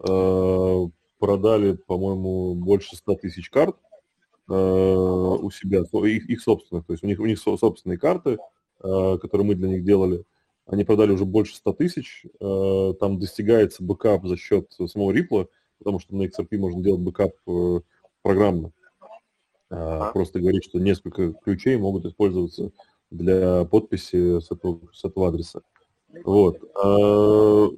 э, 0.00 0.86
продали, 1.18 1.72
по-моему, 1.86 2.54
больше 2.56 2.96
100 2.96 3.14
тысяч 3.16 3.48
карт 3.50 3.76
э, 4.48 4.52
у 4.54 5.50
себя, 5.50 5.80
их, 5.80 6.28
их 6.28 6.40
собственных, 6.42 6.86
то 6.86 6.92
есть 6.94 7.04
у 7.04 7.06
них, 7.06 7.20
у 7.20 7.26
них 7.26 7.38
со- 7.38 7.56
собственные 7.56 7.98
карты, 7.98 8.38
э, 8.82 9.18
которые 9.20 9.46
мы 9.46 9.54
для 9.54 9.68
них 9.68 9.84
делали, 9.84 10.24
они 10.66 10.84
продали 10.84 11.12
уже 11.12 11.24
больше 11.24 11.54
100 11.56 11.72
тысяч, 11.74 12.26
э, 12.40 12.94
там 12.98 13.18
достигается 13.20 13.84
backup 13.84 14.26
за 14.26 14.36
счет 14.36 14.72
самого 14.88 15.12
Ripple, 15.12 15.48
потому 15.82 15.98
что 15.98 16.14
на 16.14 16.22
XRP 16.22 16.58
можно 16.58 16.80
делать 16.82 17.00
backup 17.00 17.32
э, 17.48 17.80
программно. 18.22 18.72
А, 19.70 20.12
Просто 20.12 20.38
говорить, 20.38 20.64
что 20.64 20.78
несколько 20.78 21.32
ключей 21.32 21.76
могут 21.76 22.04
использоваться 22.04 22.70
для 23.10 23.64
подписи 23.64 24.38
с 24.40 24.50
этого, 24.50 24.80
с 24.92 25.04
этого 25.04 25.28
адреса. 25.28 25.62
Вот. 26.24 26.58
А, 26.76 27.68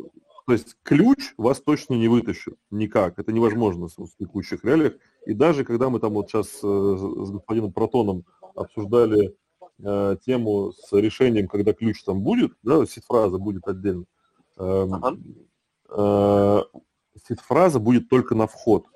То 0.46 0.52
есть 0.52 0.76
ключ 0.82 1.32
вас 1.38 1.60
точно 1.60 1.94
не 1.94 2.08
вытащит 2.08 2.56
никак. 2.70 3.18
Это 3.18 3.32
невозможно 3.32 3.88
в 3.88 4.16
текущих 4.18 4.64
реалиях. 4.64 4.94
И 5.24 5.32
даже 5.32 5.64
когда 5.64 5.88
мы 5.88 6.00
там 6.00 6.12
вот 6.12 6.28
сейчас 6.28 6.48
с 6.48 6.60
с 6.60 7.30
господином 7.30 7.72
Протоном 7.72 8.24
обсуждали 8.54 9.34
э, 9.82 10.16
тему 10.24 10.72
с 10.72 10.92
решением, 10.92 11.48
когда 11.48 11.72
ключ 11.72 12.02
там 12.04 12.20
будет, 12.20 12.52
да, 12.62 12.84
сид-фраза 12.84 13.38
будет 13.38 13.66
отдельно, 13.66 14.04
эм, 14.58 14.94
Ага. 14.94 15.16
э, 15.88 16.62
сид-фраза 17.26 17.78
будет 17.78 18.08
только 18.08 18.34
на 18.34 18.46
вход. 18.46 18.86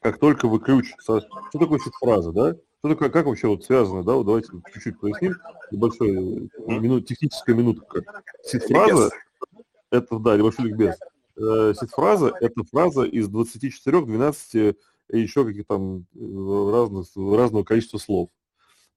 Как 0.00 0.18
только 0.18 0.48
вы 0.48 0.60
ключ... 0.60 0.94
Что 1.00 1.20
такое 1.52 1.78
сид-фраза, 1.78 2.32
да? 2.32 2.54
Что 2.78 2.88
такое, 2.88 3.10
как 3.10 3.26
вообще 3.26 3.48
вот 3.48 3.64
связано, 3.64 4.02
да? 4.02 4.14
Вот 4.14 4.24
давайте 4.26 4.48
чуть-чуть 4.72 4.98
поясним. 4.98 5.34
Небольшой 5.70 6.48
э, 6.66 6.78
минут, 6.78 7.06
техническая 7.06 7.54
минутка. 7.54 8.02
Сид-фраза– 8.42 9.10
это, 9.90 10.18
да, 10.18 10.36
небольшой 10.36 10.66
ликбез. 10.66 10.96
Э, 11.36 11.74
Сид-фраза– 11.78 12.32
это 12.40 12.64
фраза 12.64 13.02
из 13.02 13.28
24, 13.28 14.06
12 14.06 14.76
и 15.12 15.18
еще 15.18 15.44
каких 15.44 15.66
там 15.66 16.06
э, 16.14 16.70
разных, 16.72 17.06
разного 17.16 17.64
количества 17.64 17.98
слов. 17.98 18.30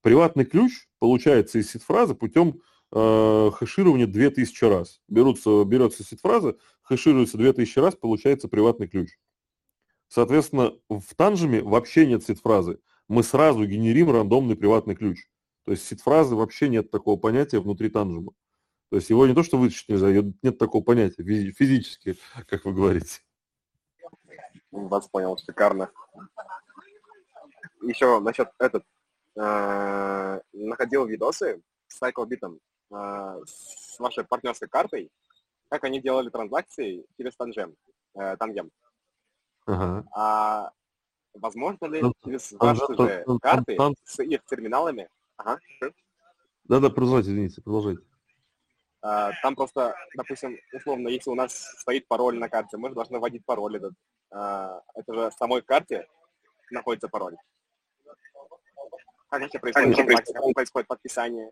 Приватный 0.02 0.46
ключ 0.46 0.88
получается 1.00 1.60
из 1.60 1.72
сид-фразы 1.72 2.14
путем 2.14 2.62
э, 2.96 3.52
хэширования 3.54 4.08
2000 4.08 4.64
раз. 4.66 5.02
Берутся, 5.08 5.64
берется 5.66 6.04
сид-фраза, 6.04 6.58
хэшируется 6.84 7.38
2000 7.38 7.80
раз, 7.80 7.96
получается 7.96 8.48
приватный 8.48 8.88
ключ. 8.88 9.18
Соответственно, 10.08 10.74
в 10.90 11.16
танжеме 11.16 11.62
вообще 11.62 12.06
нет 12.06 12.24
сид-фразы. 12.24 12.80
Мы 13.08 13.24
сразу 13.24 13.66
генерим 13.66 14.12
рандомный 14.12 14.56
приватный 14.56 14.96
ключ. 14.96 15.26
То 15.66 15.72
есть 15.72 15.86
сид-фразы 15.88 16.36
вообще 16.36 16.70
нет 16.70 16.92
такого 16.92 17.18
понятия 17.18 17.60
внутри 17.60 17.90
танжема. 17.90 18.34
То 18.90 18.98
есть 18.98 19.10
его 19.10 19.26
не 19.26 19.34
то, 19.34 19.42
что 19.42 19.58
вытащить 19.58 19.90
нельзя, 19.90 20.10
нет 20.44 20.58
такого 20.60 20.84
понятия 20.84 21.24
физи- 21.24 21.52
физически, 21.52 22.16
как 22.48 22.66
вы 22.66 22.74
говорите. 22.74 23.22
Вас 24.72 25.08
понял, 25.08 25.36
шикарно. 25.38 25.90
Еще 27.82 28.20
насчет 28.20 28.50
этот. 28.60 28.84
э, 29.36 30.40
находил 30.54 31.06
видосы 31.08 31.62
с 31.88 32.02
CycleBit 32.02 32.40
э, 32.44 32.58
с 33.46 34.00
вашей 34.00 34.24
партнерской 34.24 34.68
картой, 34.68 35.10
как 35.70 35.84
они 35.84 36.00
делали 36.02 36.30
транзакции 36.30 37.06
через 37.18 37.36
Тангем. 37.36 37.76
э, 38.16 38.38
Тангем. 38.38 38.70
Ага. 39.66 40.04
А 40.16 40.72
возможно 41.34 41.86
ли 41.88 42.02
Тан- 42.02 42.14
через 42.24 42.52
ваши 42.54 42.86
Тан- 42.96 43.08
же 43.08 43.26
карты 43.42 43.78
с 44.04 44.20
их 44.24 44.44
терминалами, 44.46 45.10
ага, 45.38 45.60
Да-да, 46.66 46.90
продолжайте, 46.90 47.30
извините, 47.32 47.62
продолжайте. 47.62 48.04
а, 49.02 49.32
там 49.42 49.56
просто, 49.56 49.96
допустим, 50.16 50.58
условно, 50.74 51.08
если 51.10 51.30
у 51.30 51.36
нас 51.36 51.54
стоит 51.80 52.08
пароль 52.08 52.38
на 52.38 52.50
карте, 52.50 52.78
мы 52.78 52.90
же 52.90 52.96
должны 52.96 53.20
вводить 53.20 53.46
пароль 53.46 53.78
этот. 53.78 53.94
А, 54.32 54.82
Это 54.96 55.14
же 55.14 55.30
в 55.30 55.34
самой 55.34 55.62
карте 55.62 56.08
находится 56.72 57.08
пароль. 57.08 57.36
Как 59.30 59.42
вообще 59.42 59.60
происходит 59.60 59.98
как 59.98 60.54
происходит 60.54 60.88
подписание? 60.88 61.52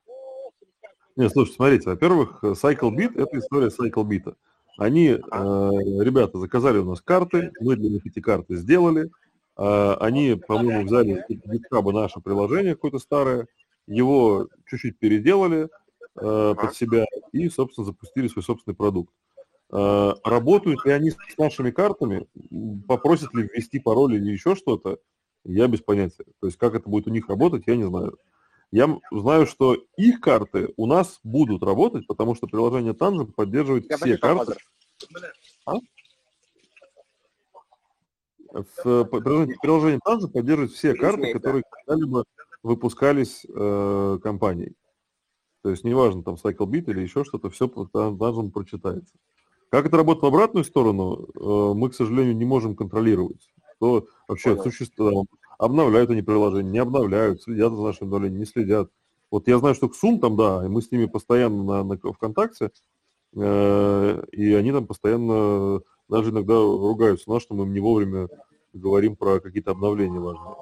Нет, 1.16 1.32
слушайте, 1.32 1.58
смотрите, 1.58 1.90
во-первых, 1.90 2.40
CycleBit– 2.44 3.14
это 3.22 3.40
история 3.40 3.68
CycleBit. 3.68 4.36
Они, 4.78 5.10
э, 5.10 5.20
ребята, 5.20 6.40
заказали 6.40 6.78
у 6.78 6.86
нас 6.86 7.02
карты, 7.02 7.52
мы 7.60 7.76
для 7.76 7.90
них 7.90 8.06
эти 8.06 8.20
карты 8.20 8.56
сделали. 8.56 9.12
Э, 9.58 9.96
они, 10.00 10.36
по-моему, 10.36 10.86
взяли 10.86 11.24
из 11.28 11.40
GitHub 11.40 11.92
наше 11.92 12.22
приложение 12.22 12.76
какое-то 12.76 13.00
старое, 13.00 13.48
его 13.88 14.48
чуть-чуть 14.68 14.98
переделали 14.98 15.70
э, 16.16 16.56
под 16.58 16.76
себя 16.76 17.06
и, 17.32 17.50
собственно, 17.50 17.86
запустили 17.86 18.28
свой 18.28 18.44
собственный 18.44 18.76
продукт. 18.76 19.14
Э, 19.72 20.14
работают 20.24 20.86
ли 20.86 20.92
они 20.92 21.12
с 21.12 21.18
нашими 21.38 21.72
картами, 21.72 22.28
попросят 22.88 23.34
ли 23.34 23.44
ввести 23.44 23.80
пароль 23.80 24.16
или 24.16 24.32
еще 24.32 24.56
что-то, 24.56 25.00
я 25.44 25.68
без 25.68 25.82
понятия. 25.82 26.26
То 26.40 26.48
есть 26.48 26.58
как 26.58 26.76
это 26.76 26.90
будет 26.90 27.08
у 27.08 27.12
них 27.12 27.30
работать, 27.30 27.64
я 27.68 27.76
не 27.76 27.84
знаю. 27.84 28.18
Я 28.72 29.00
знаю, 29.12 29.46
что 29.48 29.76
их 29.98 30.22
карты 30.22 30.74
у 30.78 30.86
нас 30.86 31.20
будут 31.24 31.62
работать, 31.62 32.08
потому 32.08 32.36
что 32.36 32.48
приложение 32.48 32.94
Tangent 32.94 33.34
поддерживает 33.34 33.90
Я 33.90 33.98
все 33.98 34.18
карты. 34.18 34.56
Father. 35.66 35.82
В 38.54 38.66
э, 38.86 39.06
приложении, 39.06 39.58
приложение 39.62 40.00
Tangem 40.06 40.32
поддерживает 40.32 40.72
все 40.72 40.94
карты, 40.94 41.34
которые 41.34 41.64
когда-либо 41.70 42.26
выпускались 42.64 43.46
э, 43.48 44.20
компанией. 44.24 44.76
То 45.64 45.70
есть 45.70 45.84
неважно, 45.84 46.24
там 46.24 46.36
CycleBit 46.36 46.90
или 46.92 47.02
еще 47.02 47.24
что-то, 47.24 47.50
все 47.50 47.68
по 47.68 47.82
Tan- 47.82 48.18
Tangem 48.18 48.52
прочитается. 48.52 49.14
Как 49.70 49.86
это 49.86 49.98
работает 49.98 50.24
в 50.24 50.28
обратную 50.28 50.64
сторону, 50.64 51.28
э, 51.34 51.74
мы, 51.76 51.90
к 51.90 51.96
сожалению, 51.96 52.36
не 52.36 52.46
можем 52.46 52.76
контролировать. 52.76 53.50
Что 53.78 54.06
вообще 54.28 54.52
Понял. 54.52 54.64
существует, 54.64 55.28
обновляют 55.62 56.10
они 56.10 56.24
приложение, 56.24 56.72
не 56.72 56.80
обновляют, 56.80 57.44
следят 57.44 57.72
за 57.74 57.82
нашим 57.82 58.08
обновлением, 58.08 58.40
не 58.40 58.46
следят. 58.46 58.90
Вот 59.30 59.48
я 59.48 59.60
знаю, 59.60 59.76
что 59.76 59.88
Xumm 59.88 60.20
там, 60.20 60.36
да, 60.36 60.66
и 60.66 60.68
мы 60.68 60.82
с 60.82 60.92
ними 60.92 61.06
постоянно 61.06 61.64
на, 61.64 61.84
на 61.84 61.98
контакте, 61.98 62.72
э, 63.36 64.24
и 64.32 64.54
они 64.54 64.72
там 64.72 64.88
постоянно 64.88 65.82
даже 66.10 66.32
иногда 66.32 66.56
ругаются 66.56 67.30
на, 67.30 67.40
что 67.40 67.54
мы 67.54 67.66
им 67.66 67.74
не 67.74 67.80
вовремя 67.80 68.28
говорим 68.74 69.16
про 69.16 69.40
какие-то 69.40 69.72
обновления 69.72 70.20
важные. 70.20 70.56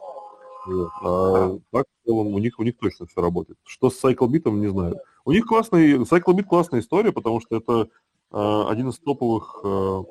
Вот. 0.68 0.90
А 1.02 1.58
так 1.72 1.86
в 1.88 2.06
целом 2.06 2.28
у 2.28 2.38
них, 2.40 2.60
у 2.60 2.64
них 2.64 2.78
точно 2.78 3.06
все 3.06 3.22
работает. 3.22 3.58
Что 3.64 3.90
с 3.90 4.04
CycleBit, 4.04 4.52
не 4.52 4.68
знаю. 4.68 4.98
У 5.24 5.32
них 5.32 5.46
классный, 5.46 5.94
CycleBit 6.00 6.44
классная 6.44 6.82
история, 6.82 7.14
потому 7.14 7.40
что 7.40 7.56
это 7.56 7.88
э, 8.32 8.64
один 8.68 8.90
из 8.90 9.00
топовых 9.00 9.62
э, 9.64 10.04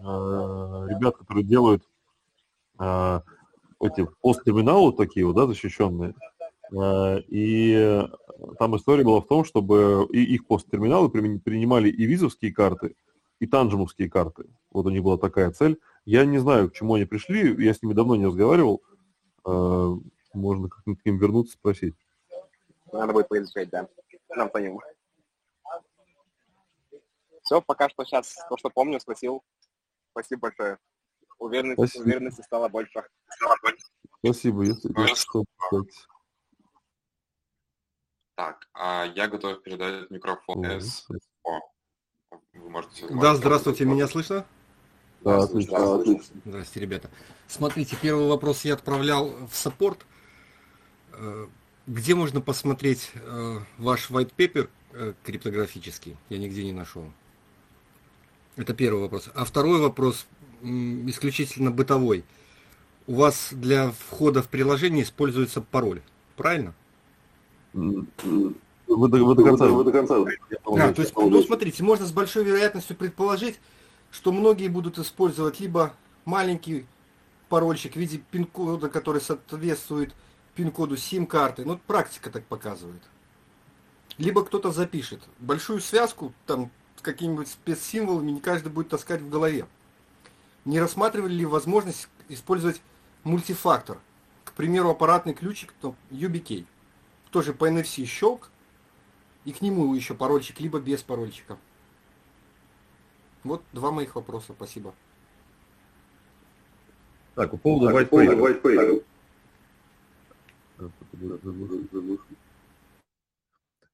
э, 0.00 0.04
ребят, 0.88 1.18
которые 1.18 1.44
делают 1.44 1.84
э, 2.80 3.20
эти 3.82 4.06
посттерминалы 4.22 4.92
такие 4.92 5.26
вот, 5.26 5.36
да, 5.36 5.46
защищенные. 5.46 6.14
Э, 6.72 7.20
и 7.28 8.06
там 8.58 8.76
история 8.76 9.04
была 9.04 9.20
в 9.20 9.26
том, 9.26 9.44
чтобы 9.44 10.06
и 10.12 10.22
их 10.22 10.46
посттерминалы 10.46 11.10
принимали 11.10 11.90
и 11.90 12.04
визовские 12.06 12.52
карты, 12.52 12.96
и 13.40 13.46
танжемовские 13.46 14.08
карты. 14.08 14.46
Вот 14.70 14.86
у 14.86 14.90
них 14.90 15.02
была 15.02 15.18
такая 15.18 15.50
цель. 15.50 15.78
Я 16.04 16.24
не 16.24 16.38
знаю, 16.38 16.70
к 16.70 16.74
чему 16.74 16.94
они 16.94 17.04
пришли, 17.04 17.54
я 17.64 17.74
с 17.74 17.82
ними 17.82 17.92
давно 17.92 18.16
не 18.16 18.26
разговаривал. 18.26 18.82
Э, 19.44 19.96
можно 20.32 20.68
как-нибудь 20.68 21.02
к 21.02 21.06
ним 21.06 21.18
вернуться, 21.18 21.54
спросить. 21.54 21.94
Надо 22.92 23.12
будет 23.12 23.28
поизучать, 23.28 23.70
да. 23.70 23.88
Нам 24.36 24.48
по 24.48 24.58
ним. 24.58 24.78
Все, 27.42 27.60
пока 27.60 27.88
что 27.88 28.04
сейчас 28.04 28.36
то, 28.48 28.56
что 28.56 28.70
помню, 28.70 29.00
спросил. 29.00 29.42
Спасибо 30.12 30.42
большое. 30.42 30.78
Уверенности, 31.42 31.80
Спасибо. 31.80 32.02
уверенности 32.02 32.40
стало 32.42 32.68
больше. 32.68 33.02
Спасибо, 34.24 34.62
если 34.62 35.14
что 35.14 35.44
Так, 38.36 38.68
а 38.74 39.06
я 39.06 39.26
готов 39.26 39.60
передать 39.62 40.08
микрофон 40.10 40.80
СО. 40.80 41.18
Вы 42.52 42.70
можете 42.70 43.08
да, 43.08 43.34
здравствуйте, 43.34 43.84
меня 43.84 44.06
слышно? 44.06 44.46
Да, 45.22 45.42
отлично, 45.42 45.96
отлично. 45.96 46.40
Здравствуйте, 46.44 46.80
ребята. 46.80 47.10
Смотрите, 47.48 47.96
первый 48.00 48.28
вопрос 48.28 48.64
я 48.64 48.74
отправлял 48.74 49.30
в 49.48 49.54
саппорт. 49.54 50.06
Э, 51.12 51.46
где 51.88 52.14
можно 52.14 52.40
посмотреть 52.40 53.10
э, 53.14 53.58
ваш 53.78 54.10
white 54.10 54.32
paper 54.36 54.70
э, 54.92 55.14
криптографический? 55.24 56.16
Я 56.28 56.38
нигде 56.38 56.64
не 56.64 56.72
нашел. 56.72 57.04
Это 58.56 58.74
первый 58.74 59.02
вопрос. 59.02 59.28
А 59.34 59.44
второй 59.44 59.80
вопрос 59.80 60.26
исключительно 60.62 61.70
бытовой. 61.70 62.24
У 63.06 63.16
вас 63.16 63.48
для 63.52 63.90
входа 63.90 64.42
в 64.42 64.48
приложение 64.48 65.02
используется 65.02 65.60
пароль, 65.60 66.02
правильно? 66.36 66.74
Вы 67.72 68.06
до, 69.08 69.24
вы 69.24 69.34
до 69.34 69.44
конца. 69.44 69.66
Вы 69.66 69.84
до 69.84 69.92
конца. 69.92 70.16
А, 70.64 70.92
то 70.92 71.02
есть, 71.02 71.14
ну 71.16 71.42
смотрите, 71.42 71.82
можно 71.82 72.06
с 72.06 72.12
большой 72.12 72.44
вероятностью 72.44 72.96
предположить, 72.96 73.58
что 74.10 74.32
многие 74.32 74.68
будут 74.68 74.98
использовать 74.98 75.60
либо 75.60 75.94
маленький 76.24 76.86
парольчик 77.48 77.94
в 77.94 77.96
виде 77.96 78.18
пин-кода, 78.30 78.88
который 78.88 79.20
соответствует 79.20 80.14
пин-коду 80.54 80.96
сим-карты. 80.96 81.64
Ну, 81.64 81.78
практика 81.86 82.30
так 82.30 82.44
показывает. 82.44 83.02
Либо 84.18 84.44
кто-то 84.44 84.70
запишет. 84.70 85.20
Большую 85.38 85.80
связку, 85.80 86.32
там, 86.46 86.70
с 86.96 87.02
какими-нибудь 87.02 87.48
спецсимволами 87.48 88.30
не 88.30 88.40
каждый 88.40 88.70
будет 88.70 88.90
таскать 88.90 89.22
в 89.22 89.28
голове. 89.28 89.66
Не 90.64 90.80
рассматривали 90.80 91.34
ли 91.34 91.44
возможность 91.44 92.08
использовать 92.28 92.80
мультифактор? 93.24 93.98
К 94.44 94.52
примеру, 94.52 94.90
аппаратный 94.90 95.34
ключик, 95.34 95.72
то 95.80 95.94
UBK. 96.10 96.66
Тоже 97.30 97.52
по 97.52 97.68
NFC 97.68 98.04
щелк, 98.04 98.50
и 99.44 99.52
к 99.52 99.60
нему 99.60 99.94
еще 99.94 100.14
парольчик, 100.14 100.60
либо 100.60 100.78
без 100.78 101.02
парольчика. 101.02 101.58
Вот 103.42 103.62
два 103.72 103.90
моих 103.90 104.14
вопроса, 104.14 104.52
спасибо. 104.52 104.94
Так, 107.34 107.50
по 107.50 107.56
поводу 107.56 107.86
так, 107.86 107.96
white 107.96 108.10
paper. 108.10 108.38
White 108.38 108.62
paper. 108.62 109.04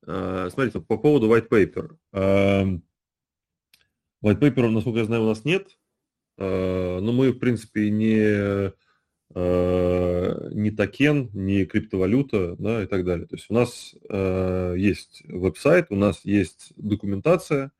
Uh, 0.07 0.51
смотрите, 0.51 0.81
по 0.81 0.97
поводу 0.97 1.29
white 1.29 1.49
paper. 1.49 1.97
Uh, 2.13 2.81
white 4.23 4.41
paper, 4.41 4.69
насколько 4.69 4.99
я 4.99 5.05
знаю, 5.05 5.23
у 5.23 5.27
нас 5.27 5.45
нет. 5.45 5.78
Uh, 6.39 7.01
но 7.01 7.13
мы, 7.13 7.33
в 7.33 7.39
принципе, 7.39 7.91
не, 7.91 8.73
не 9.35 10.71
токен, 10.71 11.31
не 11.35 11.67
криптовалюта 11.67 12.57
да, 12.57 12.83
и 12.83 12.87
так 12.87 13.05
далее. 13.05 13.27
То 13.27 13.37
есть 13.37 13.47
у 13.51 13.55
нас 13.55 13.95
есть 14.79 15.23
веб-сайт, 15.27 15.89
у 15.91 15.97
нас 15.97 16.21
есть 16.25 16.73
документация, 16.77 17.73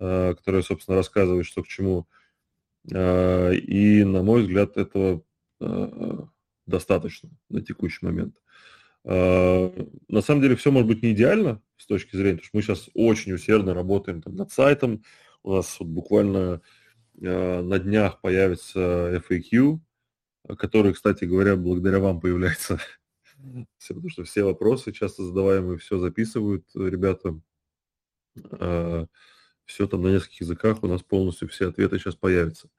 Э, 0.00 0.34
которая, 0.36 0.62
собственно, 0.62 0.96
рассказывает, 0.96 1.46
что 1.46 1.62
к 1.62 1.68
чему. 1.68 2.06
Э, 2.92 3.54
и, 3.54 4.04
на 4.04 4.22
мой 4.22 4.42
взгляд, 4.42 4.76
этого 4.76 5.22
э, 5.60 6.18
достаточно 6.66 7.30
на 7.48 7.62
текущий 7.62 8.04
момент. 8.04 8.36
На 9.04 10.20
самом 10.20 10.42
деле 10.42 10.54
все 10.56 10.70
может 10.70 10.86
быть 10.86 11.02
не 11.02 11.12
идеально 11.12 11.62
с 11.78 11.86
точки 11.86 12.14
зрения, 12.14 12.38
потому 12.38 12.48
что 12.48 12.56
мы 12.56 12.62
сейчас 12.62 12.90
очень 12.92 13.32
усердно 13.32 13.72
работаем 13.72 14.20
там, 14.20 14.34
над 14.34 14.52
сайтом. 14.52 15.02
У 15.42 15.54
нас 15.54 15.78
вот 15.80 15.88
буквально 15.88 16.60
на 17.20 17.78
днях 17.78 18.20
появится 18.20 19.22
FAQ, 19.28 19.78
который, 20.56 20.92
кстати 20.94 21.24
говоря, 21.24 21.56
благодаря 21.56 21.98
вам 21.98 22.20
появляется. 22.20 22.80
Потому 23.88 24.08
что 24.08 24.24
все 24.24 24.44
вопросы 24.44 24.92
часто 24.92 25.24
задаваемые, 25.24 25.78
все 25.78 25.98
записывают 25.98 26.64
ребята 26.74 27.40
все 29.64 29.86
там 29.86 30.02
на 30.02 30.08
нескольких 30.08 30.40
языках, 30.42 30.82
у 30.82 30.86
нас 30.86 31.02
полностью 31.02 31.48
все 31.48 31.68
ответы 31.68 31.98
сейчас 31.98 32.14
появятся. 32.14 32.70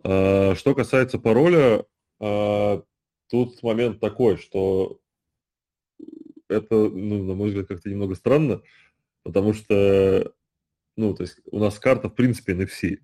Что 0.00 0.74
касается 0.76 1.18
пароля, 1.18 1.84
тут 2.18 3.62
момент 3.62 4.00
такой, 4.00 4.36
что 4.36 5.00
это, 6.48 6.74
ну, 6.74 7.24
на 7.24 7.34
мой 7.34 7.48
взгляд, 7.48 7.66
как-то 7.66 7.88
немного 7.88 8.14
странно, 8.14 8.62
потому 9.22 9.54
что, 9.54 10.32
ну, 10.96 11.14
то 11.14 11.22
есть 11.22 11.40
у 11.46 11.58
нас 11.58 11.78
карта, 11.78 12.08
в 12.08 12.14
принципе, 12.14 12.52
NFC. 12.52 12.98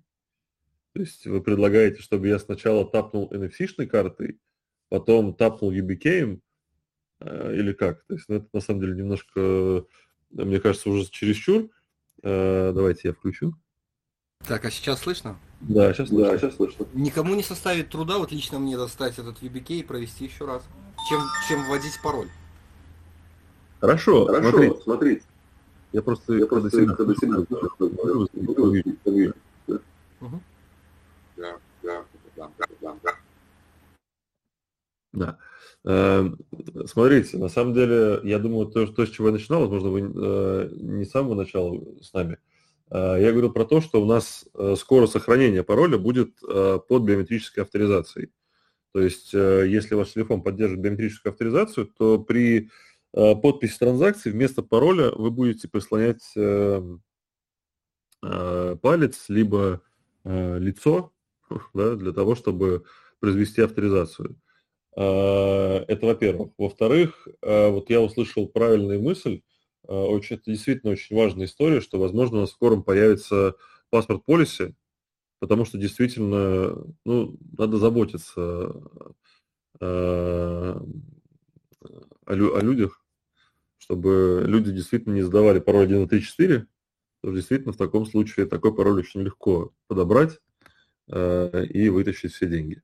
То 0.93 1.01
есть 1.01 1.25
вы 1.27 1.41
предлагаете, 1.41 2.01
чтобы 2.01 2.27
я 2.27 2.39
сначала 2.39 2.85
тапнул 2.85 3.31
NFC-шной 3.31 3.87
картой, 3.87 4.39
потом 4.89 5.35
тапнул 5.35 5.71
UBK, 5.71 6.39
а, 7.19 7.53
или 7.53 7.73
как? 7.73 8.03
То 8.05 8.15
есть 8.15 8.27
ну, 8.27 8.37
это 8.37 8.47
на 8.53 8.61
самом 8.61 8.81
деле 8.81 8.95
немножко, 8.95 9.85
мне 10.31 10.59
кажется, 10.59 10.89
уже 10.89 11.09
чересчур. 11.09 11.69
Э, 12.21 12.71
давайте 12.73 13.09
я 13.09 13.13
включу. 13.13 13.53
Так, 14.47 14.65
а 14.65 14.71
сейчас 14.71 15.01
слышно? 15.01 15.37
Да, 15.61 15.93
сейчас 15.93 16.09
слышно. 16.09 16.31
Да, 16.31 16.37
сейчас 16.37 16.55
слышно. 16.55 16.85
Никому 16.93 17.35
не 17.35 17.43
составит 17.43 17.89
труда, 17.89 18.17
вот 18.17 18.31
лично 18.31 18.59
мне 18.59 18.77
достать 18.77 19.19
этот 19.19 19.41
UBK 19.41 19.79
и 19.79 19.83
провести 19.83 20.25
еще 20.25 20.45
раз, 20.45 20.63
чем, 21.09 21.21
чем 21.47 21.65
вводить 21.67 21.99
пароль. 22.01 22.29
Хорошо, 23.79 24.25
Хорошо 24.25 24.49
смотрите. 24.49 24.81
смотрите. 24.83 25.21
Я 25.91 26.01
просто, 26.01 26.33
я 26.33 26.45
просто 26.45 26.69
когда 26.95 27.15
себя 27.15 27.45
да, 29.67 29.79
да. 35.11 35.37
Эм, 35.85 36.37
смотрите, 36.85 37.37
на 37.37 37.49
самом 37.49 37.73
деле, 37.73 38.19
я 38.23 38.39
думаю, 38.39 38.67
то, 38.67 38.85
то 38.87 39.05
с 39.05 39.09
чего 39.09 39.27
я 39.27 39.33
начинал, 39.33 39.61
возможно, 39.61 39.89
вы 39.89 40.01
э, 40.01 40.69
не 40.71 41.05
с 41.05 41.11
самого 41.11 41.35
начала 41.35 41.79
с 42.01 42.13
нами. 42.13 42.37
Э, 42.91 43.17
я 43.19 43.31
говорил 43.31 43.51
про 43.51 43.65
то, 43.65 43.81
что 43.81 44.01
у 44.01 44.05
нас 44.05 44.45
э, 44.53 44.75
скоро 44.77 45.07
сохранение 45.07 45.63
пароля 45.63 45.97
будет 45.97 46.39
под 46.41 47.03
биометрической 47.03 47.63
авторизацией. 47.63 48.31
То 48.91 49.01
есть, 49.01 49.33
если 49.33 49.93
ваш 49.93 50.13
телефон 50.13 50.41
поддерживает 50.41 50.81
биометрическую 50.81 51.31
авторизацию, 51.31 51.85
то 51.95 52.17
при 52.17 52.71
подписи 53.11 53.77
транзакции 53.77 54.31
вместо 54.31 54.63
пароля 54.63 55.11
вы 55.11 55.29
будете 55.29 55.67
прислонять 55.67 56.23
эм, 56.35 57.03
палец 58.19 59.25
либо 59.29 59.83
лицо 60.25 61.13
да, 61.73 61.95
для 61.95 62.11
того, 62.11 62.35
чтобы 62.35 62.83
произвести 63.19 63.61
авторизацию. 63.61 64.37
Э, 64.95 65.83
это 65.87 66.05
во-первых. 66.05 66.51
Во-вторых, 66.57 67.27
э, 67.41 67.69
вот 67.69 67.89
я 67.89 68.01
услышал 68.01 68.47
правильную 68.47 69.01
мысль, 69.01 69.41
э, 69.87 69.93
очень, 69.93 70.37
это 70.37 70.51
действительно 70.51 70.93
очень 70.93 71.15
важная 71.15 71.45
история, 71.45 71.81
что, 71.81 71.99
возможно, 71.99 72.37
у 72.37 72.41
нас 72.41 72.49
в 72.49 72.53
скором 72.53 72.83
появится 72.83 73.55
паспорт 73.89 74.25
полиси, 74.25 74.75
потому 75.39 75.65
что 75.65 75.77
действительно, 75.77 76.77
ну, 77.05 77.37
надо 77.57 77.77
заботиться 77.77 78.73
о, 79.81 80.81
о 82.25 82.61
людях, 82.61 83.03
чтобы 83.77 84.43
люди 84.45 84.71
действительно 84.71 85.13
не 85.13 85.21
задавали 85.21 85.59
пароль 85.59 85.85
1, 85.85 85.97
2, 85.99 86.07
3, 86.07 86.21
4, 86.21 86.67
то 87.23 87.33
действительно 87.33 87.71
в 87.71 87.77
таком 87.77 88.05
случае 88.05 88.45
такой 88.45 88.75
пароль 88.75 88.99
очень 88.99 89.21
легко 89.21 89.71
подобрать 89.87 90.39
и 91.11 91.89
вытащить 91.89 92.33
все 92.33 92.47
деньги. 92.47 92.81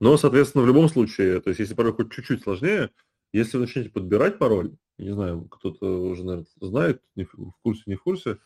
Но, 0.00 0.16
соответственно, 0.16 0.64
в 0.64 0.66
любом 0.66 0.88
случае, 0.88 1.40
то 1.40 1.50
есть 1.50 1.60
если 1.60 1.74
пароль 1.74 1.92
хоть 1.92 2.12
чуть-чуть 2.12 2.42
сложнее, 2.42 2.90
если 3.32 3.56
вы 3.56 3.62
начнете 3.62 3.90
подбирать 3.90 4.38
пароль, 4.38 4.76
не 4.98 5.12
знаю, 5.12 5.42
кто-то 5.44 6.08
уже, 6.08 6.24
наверное, 6.24 6.46
знает, 6.60 7.02
не 7.16 7.24
в 7.24 7.54
курсе, 7.62 7.82
не 7.86 7.96
в 7.96 8.02
курсе, 8.02 8.38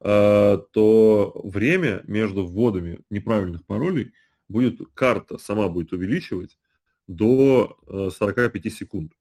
а, 0.00 0.58
то 0.72 1.40
время 1.44 2.02
между 2.06 2.44
вводами 2.44 3.00
неправильных 3.10 3.64
паролей 3.64 4.12
будет, 4.48 4.80
карта 4.94 5.38
сама 5.38 5.68
будет 5.68 5.92
увеличивать 5.92 6.58
до 7.06 7.78
45 7.86 8.66
э, 8.66 8.70
секунд. 8.70 9.12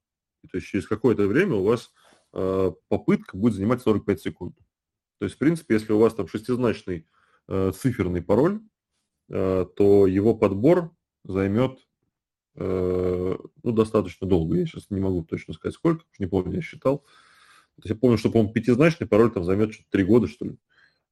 То 0.51 0.57
есть 0.57 0.67
через 0.67 0.87
какое-то 0.87 1.27
время 1.27 1.55
у 1.55 1.63
вас 1.63 1.91
э, 2.33 2.71
попытка 2.87 3.37
будет 3.37 3.53
занимать 3.53 3.81
45 3.81 4.21
секунд. 4.21 4.55
То 5.19 5.25
есть, 5.25 5.35
в 5.35 5.37
принципе, 5.37 5.75
если 5.75 5.93
у 5.93 5.99
вас 5.99 6.15
там 6.15 6.27
шестизначный 6.27 7.07
э, 7.47 7.71
циферный 7.75 8.23
пароль, 8.23 8.61
то 9.31 10.07
его 10.07 10.35
подбор 10.35 10.91
займет 11.23 11.79
э, 12.55 13.35
ну, 13.63 13.71
достаточно 13.71 14.27
долго. 14.27 14.57
Я 14.57 14.65
сейчас 14.65 14.89
не 14.89 14.99
могу 14.99 15.23
точно 15.23 15.53
сказать 15.53 15.75
сколько, 15.75 16.03
не 16.19 16.25
помню, 16.25 16.55
я 16.55 16.61
считал. 16.61 17.05
Я 17.83 17.95
помню, 17.95 18.17
что, 18.17 18.29
по-моему, 18.29 18.53
пятизначный 18.53 19.07
пароль 19.07 19.31
там 19.31 19.43
займет 19.43 19.73
что-то 19.73 19.89
три 19.91 20.03
года, 20.03 20.27
что 20.27 20.45
ли. 20.45 20.57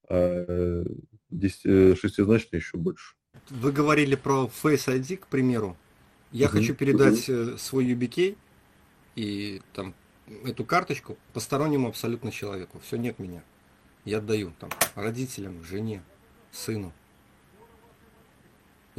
А 0.10 0.84
шестизначный 1.32 2.58
еще 2.58 2.78
больше. 2.78 3.16
Вы 3.50 3.72
говорили 3.72 4.16
про 4.16 4.50
Face 4.64 4.88
ID, 4.88 5.18
к 5.18 5.28
примеру. 5.28 5.78
Я 6.32 6.48
угу. 6.48 6.58
хочу 6.58 6.76
передать 6.76 7.30
угу. 7.30 7.58
свой 7.58 7.86
UBK 7.94 8.36
и 9.16 9.62
там 9.74 9.96
эту 10.44 10.64
карточку 10.64 11.18
постороннему 11.34 11.88
абсолютно 11.88 12.32
человеку. 12.32 12.80
Все 12.86 12.98
нет 12.98 13.20
меня. 13.20 13.44
Я 14.06 14.20
отдаю 14.20 14.54
там 14.60 14.70
родителям, 14.96 15.64
жене, 15.64 16.04
сыну. 16.52 16.94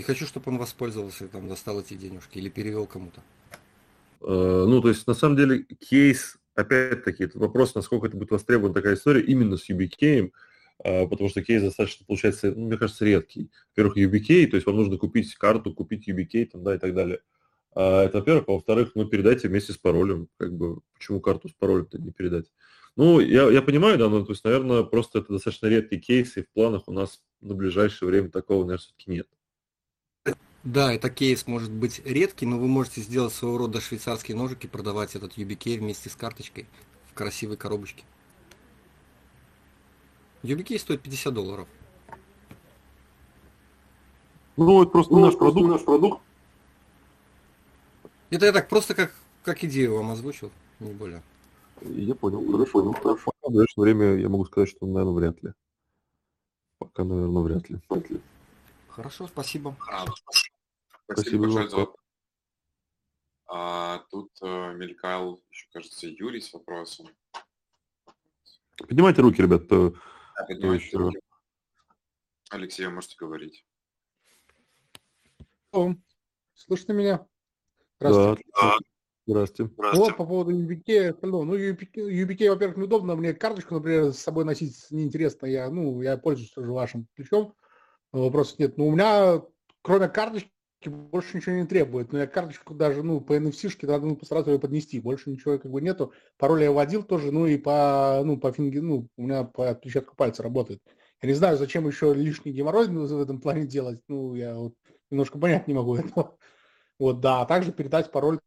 И 0.00 0.02
хочу, 0.02 0.24
чтобы 0.24 0.50
он 0.50 0.56
воспользовался, 0.56 1.28
там, 1.28 1.46
достал 1.46 1.78
эти 1.78 1.92
денежки 1.92 2.38
или 2.38 2.48
перевел 2.48 2.86
кому-то. 2.86 3.20
Э, 4.22 4.64
ну, 4.66 4.80
то 4.80 4.88
есть, 4.88 5.06
на 5.06 5.12
самом 5.12 5.36
деле, 5.36 5.64
кейс, 5.64 6.38
опять-таки, 6.54 7.24
это 7.24 7.38
вопрос, 7.38 7.74
насколько 7.74 8.06
это 8.06 8.16
будет 8.16 8.30
востребована 8.30 8.72
такая 8.72 8.94
история 8.94 9.20
именно 9.20 9.58
с 9.58 9.68
UBK, 9.68 10.32
э, 10.84 11.06
потому 11.06 11.28
что 11.28 11.42
кейс 11.42 11.62
достаточно, 11.62 12.06
получается, 12.06 12.50
ну, 12.50 12.68
мне 12.68 12.78
кажется, 12.78 13.04
редкий. 13.04 13.50
Во-первых, 13.76 13.98
UBK, 13.98 14.46
то 14.46 14.56
есть 14.56 14.66
вам 14.66 14.76
нужно 14.76 14.96
купить 14.96 15.34
карту, 15.34 15.74
купить 15.74 16.08
UBK, 16.08 16.46
там, 16.46 16.64
да, 16.64 16.76
и 16.76 16.78
так 16.78 16.94
далее. 16.94 17.20
А 17.74 18.04
это, 18.04 18.20
во-первых. 18.20 18.48
Во-вторых, 18.48 18.92
ну, 18.94 19.04
передайте 19.04 19.48
вместе 19.48 19.74
с 19.74 19.76
паролем. 19.76 20.28
Как 20.38 20.50
бы, 20.56 20.80
почему 20.94 21.20
карту 21.20 21.50
с 21.50 21.52
паролем-то 21.52 21.98
не 21.98 22.10
передать? 22.10 22.46
Ну, 22.96 23.20
я, 23.20 23.50
я 23.50 23.60
понимаю, 23.60 23.98
да, 23.98 24.08
но, 24.08 24.24
то 24.24 24.32
есть, 24.32 24.44
наверное, 24.44 24.82
просто 24.82 25.18
это 25.18 25.34
достаточно 25.34 25.66
редкий 25.66 26.00
кейс, 26.00 26.38
и 26.38 26.42
в 26.42 26.48
планах 26.48 26.88
у 26.88 26.92
нас 26.92 27.22
на 27.42 27.54
ближайшее 27.54 28.08
время 28.08 28.30
такого, 28.30 28.60
наверное, 28.60 28.78
все-таки 28.78 29.10
нет. 29.10 29.26
Да, 30.62 30.92
это 30.92 31.08
кейс 31.08 31.46
может 31.46 31.70
быть 31.70 32.02
редкий, 32.04 32.44
но 32.44 32.58
вы 32.58 32.68
можете 32.68 33.00
сделать 33.00 33.32
своего 33.32 33.56
рода 33.56 33.80
швейцарский 33.80 34.34
ножик 34.34 34.64
и 34.64 34.68
продавать 34.68 35.16
этот 35.16 35.38
UBK 35.38 35.78
вместе 35.78 36.10
с 36.10 36.16
карточкой 36.16 36.66
в 37.06 37.14
красивой 37.14 37.56
коробочке. 37.56 38.04
UBK 40.42 40.78
стоит 40.78 41.00
50 41.00 41.32
долларов. 41.32 41.68
Ну, 44.56 44.82
это 44.82 44.90
просто 44.90 45.12
ну, 45.14 45.20
наш 45.20 45.38
продукт. 45.38 45.68
Наш 45.68 45.84
продукт. 45.84 46.22
Это 48.28 48.46
я 48.46 48.52
так 48.52 48.68
просто 48.68 48.94
как, 48.94 49.14
как 49.42 49.64
идею 49.64 49.96
вам 49.96 50.10
озвучил, 50.10 50.50
не 50.78 50.92
более. 50.92 51.22
Я 51.80 52.14
понял, 52.14 52.44
хорошо, 52.52 52.72
понял, 52.72 52.92
хорошо. 52.92 53.32
В 53.42 53.50
ближайшее 53.50 53.82
время 53.82 54.16
я 54.16 54.28
могу 54.28 54.44
сказать, 54.44 54.68
что, 54.68 54.86
наверное, 54.86 55.14
вряд 55.14 55.42
ли. 55.42 55.52
Пока, 56.78 57.04
наверное, 57.04 57.42
вряд 57.42 57.70
ли. 57.70 57.80
Вряд 57.88 58.10
ли. 58.10 58.20
Хорошо, 58.88 59.26
спасибо. 59.26 59.74
А, 59.90 60.04
спасибо, 60.04 60.49
спасибо 61.12 61.44
большое 61.44 61.68
за 61.68 61.86
а, 63.52 63.98
Тут 64.10 64.30
э, 64.42 64.74
мелькал, 64.74 65.42
еще, 65.50 65.66
кажется, 65.72 66.06
Юрий 66.06 66.40
с 66.40 66.52
вопросом. 66.52 67.08
Поднимайте 68.76 69.22
руки, 69.22 69.42
ребят. 69.42 69.66
Да, 69.66 69.92
поднимайте 70.46 70.86
еще... 70.86 70.98
руки. 70.98 71.18
Алексей, 72.50 72.86
вы 72.86 72.92
можете 72.92 73.16
говорить. 73.18 73.66
О, 75.72 75.94
слышно 76.54 76.92
меня? 76.92 77.26
Здравствуйте. 77.98 78.44
Да. 78.60 78.76
Здравствуйте. 79.26 79.74
Вот 79.76 80.16
по 80.16 80.26
поводу 80.26 80.52
UBK, 80.52 81.18
ну, 81.22 81.54
UBK, 81.54 81.94
UBK, 81.94 82.50
во-первых, 82.50 82.76
неудобно, 82.76 83.14
мне 83.14 83.34
карточку, 83.34 83.74
например, 83.74 84.12
с 84.12 84.18
собой 84.18 84.44
носить 84.44 84.76
неинтересно, 84.90 85.46
я, 85.46 85.70
ну, 85.70 86.02
я 86.02 86.16
пользуюсь 86.16 86.50
тоже 86.50 86.72
вашим 86.72 87.06
ключом, 87.14 87.54
вопросов 88.10 88.58
нет. 88.58 88.76
Но 88.76 88.86
у 88.86 88.92
меня, 88.92 89.42
кроме 89.82 90.08
карточки, 90.08 90.50
больше 90.88 91.36
ничего 91.36 91.56
не 91.56 91.66
требует. 91.66 92.12
Но 92.12 92.18
я 92.18 92.26
карточку 92.26 92.74
даже, 92.74 93.02
ну, 93.02 93.20
по 93.20 93.36
NFC-шке 93.36 93.86
надо 93.86 94.06
ну, 94.06 94.18
сразу 94.22 94.50
ее 94.50 94.58
поднести. 94.58 95.00
Больше 95.00 95.30
ничего 95.30 95.58
как 95.58 95.70
бы 95.70 95.80
нету. 95.80 96.12
Пароль 96.38 96.62
я 96.62 96.72
вводил 96.72 97.02
тоже, 97.02 97.30
ну, 97.30 97.46
и 97.46 97.56
по, 97.58 98.22
ну, 98.24 98.38
по 98.38 98.52
финге, 98.52 98.80
ну, 98.80 99.08
у 99.16 99.22
меня 99.22 99.44
по 99.44 99.70
отпечатку 99.70 100.16
пальца 100.16 100.42
работает. 100.42 100.80
Я 101.22 101.28
не 101.28 101.34
знаю, 101.34 101.58
зачем 101.58 101.86
еще 101.86 102.14
лишний 102.14 102.52
геморрой 102.52 102.88
в 102.88 103.20
этом 103.20 103.40
плане 103.40 103.66
делать. 103.66 104.00
Ну, 104.08 104.34
я 104.34 104.54
вот 104.54 104.74
немножко 105.10 105.38
понять 105.38 105.68
не 105.68 105.74
могу 105.74 105.96
этого. 105.96 106.36
Вот, 106.98 107.20
да, 107.20 107.42
а 107.42 107.46
также 107.46 107.72
передать 107.72 108.10
пароль 108.10 108.40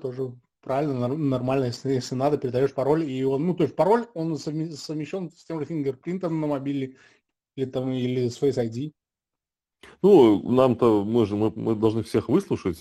тоже 0.00 0.34
правильно, 0.60 1.08
нормально, 1.08 1.66
если, 1.66 1.92
если 1.92 2.14
надо, 2.14 2.38
передаешь 2.38 2.72
пароль, 2.72 3.04
и 3.04 3.22
он, 3.22 3.46
ну, 3.46 3.54
то 3.54 3.64
есть 3.64 3.76
пароль, 3.76 4.06
он 4.14 4.36
совмещен 4.38 5.30
с 5.30 5.44
тем 5.44 5.60
же 5.60 5.66
фингерпринтом 5.66 6.40
на 6.40 6.46
мобиле 6.46 6.96
или 7.54 7.66
там, 7.66 7.90
или 7.92 8.28
с 8.28 8.40
Face 8.40 8.56
ID. 8.56 8.92
Ну, 10.02 10.42
нам-то, 10.50 11.04
мы 11.04 11.26
же, 11.26 11.36
мы, 11.36 11.52
мы 11.54 11.74
должны 11.74 12.02
всех 12.02 12.28
выслушать, 12.28 12.78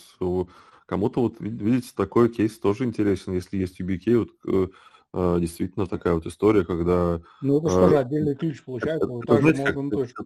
кому-то 0.85 1.21
вот, 1.21 1.35
видите, 1.39 1.91
такой 1.95 2.29
кейс 2.29 2.57
тоже 2.59 2.85
интересен, 2.85 3.33
если 3.33 3.57
есть 3.57 3.79
UBK, 3.79 4.17
вот, 4.17 4.29
э, 4.45 4.67
э, 5.13 5.37
действительно 5.39 5.87
такая 5.87 6.13
вот 6.15 6.25
история, 6.25 6.65
когда... 6.65 7.21
Ну, 7.41 7.59
это 7.59 7.69
что 7.69 7.89
же, 7.89 7.97
отдельный 7.97 8.35
ключ 8.35 8.63
получается, 8.63 9.05
это, 9.05 9.13
вот 9.13 9.23
это, 9.23 9.37
знаете, 9.41 9.63
как, 9.63 9.75
точно. 9.91 10.25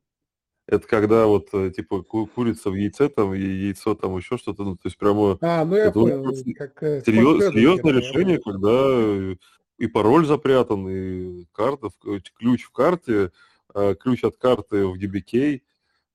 Это 0.67 0.85
когда 0.85 1.27
вот 1.27 1.47
э, 1.53 1.71
типа 1.71 2.01
курица 2.01 2.69
в 2.69 2.75
яйце, 2.75 3.07
там, 3.07 3.33
и 3.33 3.39
яйцо 3.39 3.95
там 3.95 4.17
еще 4.17 4.37
что-то, 4.37 4.63
ну, 4.63 4.75
то 4.75 4.81
есть 4.85 4.97
прямо... 4.97 5.37
А, 5.41 5.63
ну 5.63 5.75
я 5.77 5.91
понял, 5.91 6.25
как... 6.57 6.83
Э, 6.83 7.01
серьез, 7.05 7.53
серьезное 7.53 7.93
решение, 7.93 8.39
когда 8.39 9.37
и 9.77 9.87
пароль 9.87 10.25
запрятан, 10.25 10.89
и 10.89 11.45
карта, 11.53 11.89
ключ 12.37 12.63
в 12.63 12.71
карте, 12.71 13.31
а 13.73 13.95
ключ 13.95 14.23
от 14.23 14.37
карты 14.37 14.85
в 14.85 14.95
UBK, 14.95 15.61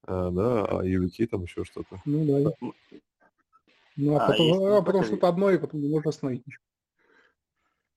а, 0.04 0.30
да, 0.30 0.64
а 0.64 0.84
UBK 0.84 1.26
там 1.26 1.42
еще 1.42 1.64
что-то. 1.64 2.00
Ну 2.04 2.24
да. 2.24 2.68
Ну, 3.96 4.16
а, 4.16 4.24
а 4.24 4.28
потом, 4.28 4.64
а, 4.64 4.82
потом 4.82 5.04
что-то 5.04 5.28
одно, 5.28 5.50
и 5.50 5.58
потом 5.58 5.80
не 5.80 5.88
можно 5.88 6.10
остановить 6.10 6.46
ничего. 6.46 6.62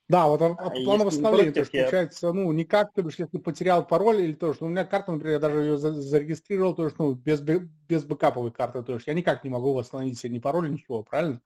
Да, 0.08 0.28
вот 0.28 0.42
а, 0.42 0.50
а 0.52 0.70
план 0.70 1.04
восстановления, 1.04 1.52
то 1.52 1.62
есть, 1.62 1.74
я... 1.74 1.84
получается, 1.84 2.32
ну, 2.32 2.52
никак, 2.52 2.94
то 2.94 3.02
есть, 3.02 3.18
если 3.18 3.40
потерял 3.40 3.88
пароль 3.88 4.22
или 4.22 4.34
то, 4.34 4.54
что 4.54 4.66
у 4.66 4.70
меня 4.70 4.86
карта, 4.86 5.12
например, 5.12 5.34
я 5.36 5.40
даже 5.40 5.62
ее 5.62 5.78
зарегистрировал, 5.78 6.76
то 6.76 6.84
есть, 6.84 7.00
ну, 7.00 7.14
без, 7.14 7.42
без 7.42 8.04
бэкаповой 8.04 8.52
карты, 8.52 8.84
то 8.84 8.94
есть, 8.94 9.08
я 9.08 9.14
никак 9.16 9.44
не 9.44 9.50
могу 9.50 9.74
восстановить 9.74 10.20
себе 10.20 10.36
ни 10.36 10.40
пароль, 10.40 10.72
ничего, 10.72 11.02
правильно? 11.02 11.42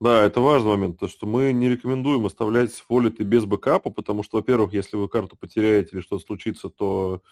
Да, 0.00 0.22
это 0.22 0.42
важный 0.42 0.72
момент, 0.72 0.98
то, 0.98 1.08
что 1.08 1.26
мы 1.26 1.52
не 1.54 1.70
рекомендуем 1.70 2.26
оставлять 2.26 2.84
воллеты 2.90 3.22
без 3.22 3.46
бэкапа, 3.46 3.88
потому 3.88 4.22
что, 4.22 4.36
во-первых, 4.36 4.74
если 4.74 4.98
вы 4.98 5.08
карту 5.08 5.36
потеряете 5.38 5.90
или 5.92 6.00
что-то 6.02 6.26
случится, 6.26 6.68
то 6.68 7.22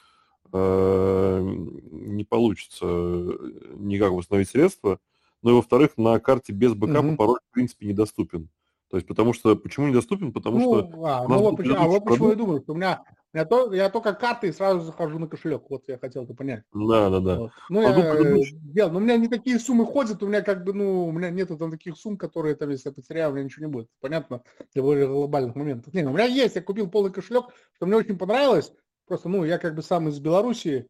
не 0.59 2.24
получится 2.24 2.87
никак 2.87 4.12
восстановить 4.12 4.51
средства. 4.51 4.99
Ну 5.43 5.51
и, 5.51 5.55
во-вторых, 5.55 5.97
на 5.97 6.19
карте 6.20 6.53
без 6.53 6.74
бэкапа 6.74 7.07
угу. 7.07 7.16
пароль, 7.16 7.41
в 7.51 7.53
принципе, 7.53 7.87
недоступен. 7.87 8.49
То 8.93 8.99
есть, 8.99 9.09
потому 9.09 9.33
что, 9.33 9.57
почему 9.57 9.89
недоступен? 9.89 10.35
Потому 10.35 10.59
ну, 10.59 10.62
что... 10.62 11.07
А, 11.07 11.27
ну 11.27 11.39
вот, 11.39 11.57
почему, 11.57 11.77
а 11.79 11.87
вот 11.87 12.05
почему 12.05 12.29
я 12.29 12.37
думаю, 12.37 12.61
что 12.61 12.74
у 12.74 12.77
меня, 12.77 13.03
меня 13.33 13.47
то, 13.47 13.73
я 13.73 13.89
только 13.89 14.12
карты 14.12 14.49
и 14.49 14.53
сразу 14.53 14.81
захожу 14.81 15.19
на 15.19 15.27
кошелек. 15.27 15.62
Вот 15.70 15.85
я 15.89 15.97
хотел 15.97 16.24
это 16.24 16.35
понять. 16.35 16.62
Да, 16.74 17.09
да, 17.09 17.20
да. 17.20 17.39
Вот. 17.39 17.53
Ну, 17.70 17.81
а 17.81 17.91
я, 17.91 18.15
э, 18.15 18.43
дел, 18.53 18.91
но 18.91 18.99
у 18.99 19.01
меня 19.01 19.16
не 19.16 19.29
такие 19.29 19.59
суммы 19.59 19.87
ходят, 19.87 20.23
у 20.23 20.27
меня 20.27 20.43
как 20.43 20.62
бы, 20.62 20.74
ну, 20.74 21.07
у 21.07 21.11
меня 21.11 21.31
нету 21.31 21.57
там 21.57 21.70
таких 21.70 21.97
сумм, 21.97 22.19
которые 22.19 22.55
там, 22.55 22.69
если 22.69 22.91
я 22.91 22.93
потеряю, 22.93 23.31
у 23.31 23.33
меня 23.33 23.45
ничего 23.45 23.65
не 23.65 23.73
будет. 23.73 23.89
Понятно? 24.03 24.43
Для 24.74 24.83
более 24.83 25.07
глобальных 25.07 25.57
моментов. 25.57 25.95
Не, 25.95 26.03
ну, 26.03 26.11
у 26.11 26.15
меня 26.15 26.27
есть, 26.27 26.57
я 26.57 26.61
купил 26.61 26.91
полный 26.91 27.11
кошелек, 27.11 27.47
что 27.77 27.87
мне 27.87 27.97
очень 27.97 28.19
понравилось. 28.19 28.74
Просто, 29.13 29.29
ну, 29.29 29.45
я 29.45 29.59
как 29.59 29.75
бы 29.75 29.83
сам 29.83 30.09
из 30.09 30.19
Белоруссии, 30.21 30.87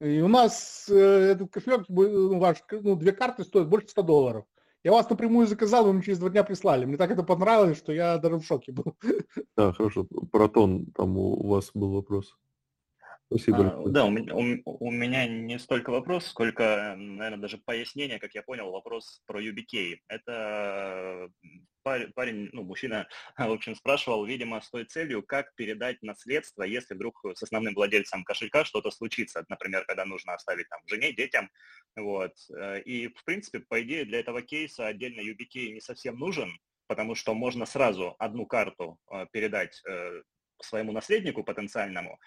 и 0.00 0.20
у 0.20 0.28
нас 0.28 0.86
э, 0.88 0.94
этот 0.94 1.50
кошелек, 1.50 1.86
ну, 1.88 2.38
ваш, 2.38 2.58
ну, 2.70 2.94
две 2.94 3.10
карты 3.10 3.42
стоят 3.42 3.68
больше 3.68 3.88
100 3.88 4.02
долларов. 4.02 4.44
Я 4.84 4.92
вас 4.92 5.10
напрямую 5.10 5.48
заказал, 5.48 5.84
вы 5.84 5.92
мне 5.92 6.04
через 6.04 6.20
два 6.20 6.30
дня 6.30 6.44
прислали. 6.44 6.84
Мне 6.84 6.96
так 6.96 7.10
это 7.10 7.24
понравилось, 7.24 7.78
что 7.78 7.92
я 7.92 8.16
даже 8.18 8.36
в 8.36 8.44
шоке 8.44 8.70
был. 8.70 8.94
Да, 9.56 9.72
хорошо. 9.72 10.06
Протон, 10.30 10.86
там 10.92 11.18
у 11.18 11.48
вас 11.48 11.72
был 11.74 11.94
вопрос. 11.94 12.36
Спасибо. 13.30 13.82
А, 13.84 13.88
да, 13.88 14.06
у 14.06 14.10
меня, 14.10 14.34
у, 14.34 14.86
у 14.86 14.90
меня 14.90 15.26
не 15.28 15.58
столько 15.58 15.90
вопрос, 15.90 16.26
сколько, 16.28 16.94
наверное, 16.96 17.38
даже 17.38 17.58
пояснение, 17.58 18.18
как 18.18 18.34
я 18.34 18.42
понял, 18.42 18.70
вопрос 18.70 19.20
про 19.26 19.42
UBK. 19.42 19.98
Это 20.08 21.30
парень, 21.82 22.48
ну, 22.52 22.62
мужчина, 22.62 23.06
в 23.36 23.52
общем, 23.52 23.74
спрашивал, 23.74 24.24
видимо, 24.24 24.60
с 24.62 24.70
той 24.70 24.84
целью, 24.84 25.22
как 25.22 25.54
передать 25.56 26.02
наследство, 26.02 26.62
если 26.62 26.94
вдруг 26.94 27.22
с 27.34 27.42
основным 27.42 27.74
владельцем 27.74 28.24
кошелька 28.24 28.64
что-то 28.64 28.90
случится, 28.90 29.44
например, 29.48 29.84
когда 29.86 30.06
нужно 30.06 30.32
оставить 30.32 30.68
там 30.70 30.80
жене, 30.86 31.12
детям, 31.12 31.50
вот. 31.96 32.32
И, 32.86 33.08
в 33.08 33.24
принципе, 33.24 33.60
по 33.60 33.82
идее, 33.82 34.06
для 34.06 34.20
этого 34.20 34.40
кейса 34.40 34.86
отдельно 34.86 35.20
UBK 35.20 35.72
не 35.72 35.80
совсем 35.80 36.18
нужен, 36.18 36.58
потому 36.86 37.14
что 37.14 37.34
можно 37.34 37.66
сразу 37.66 38.16
одну 38.18 38.46
карту 38.46 38.98
э, 39.12 39.26
передать 39.30 39.80
э, 39.86 40.22
своему 40.60 40.92
наследнику 40.92 41.44
потенциальному, 41.44 42.18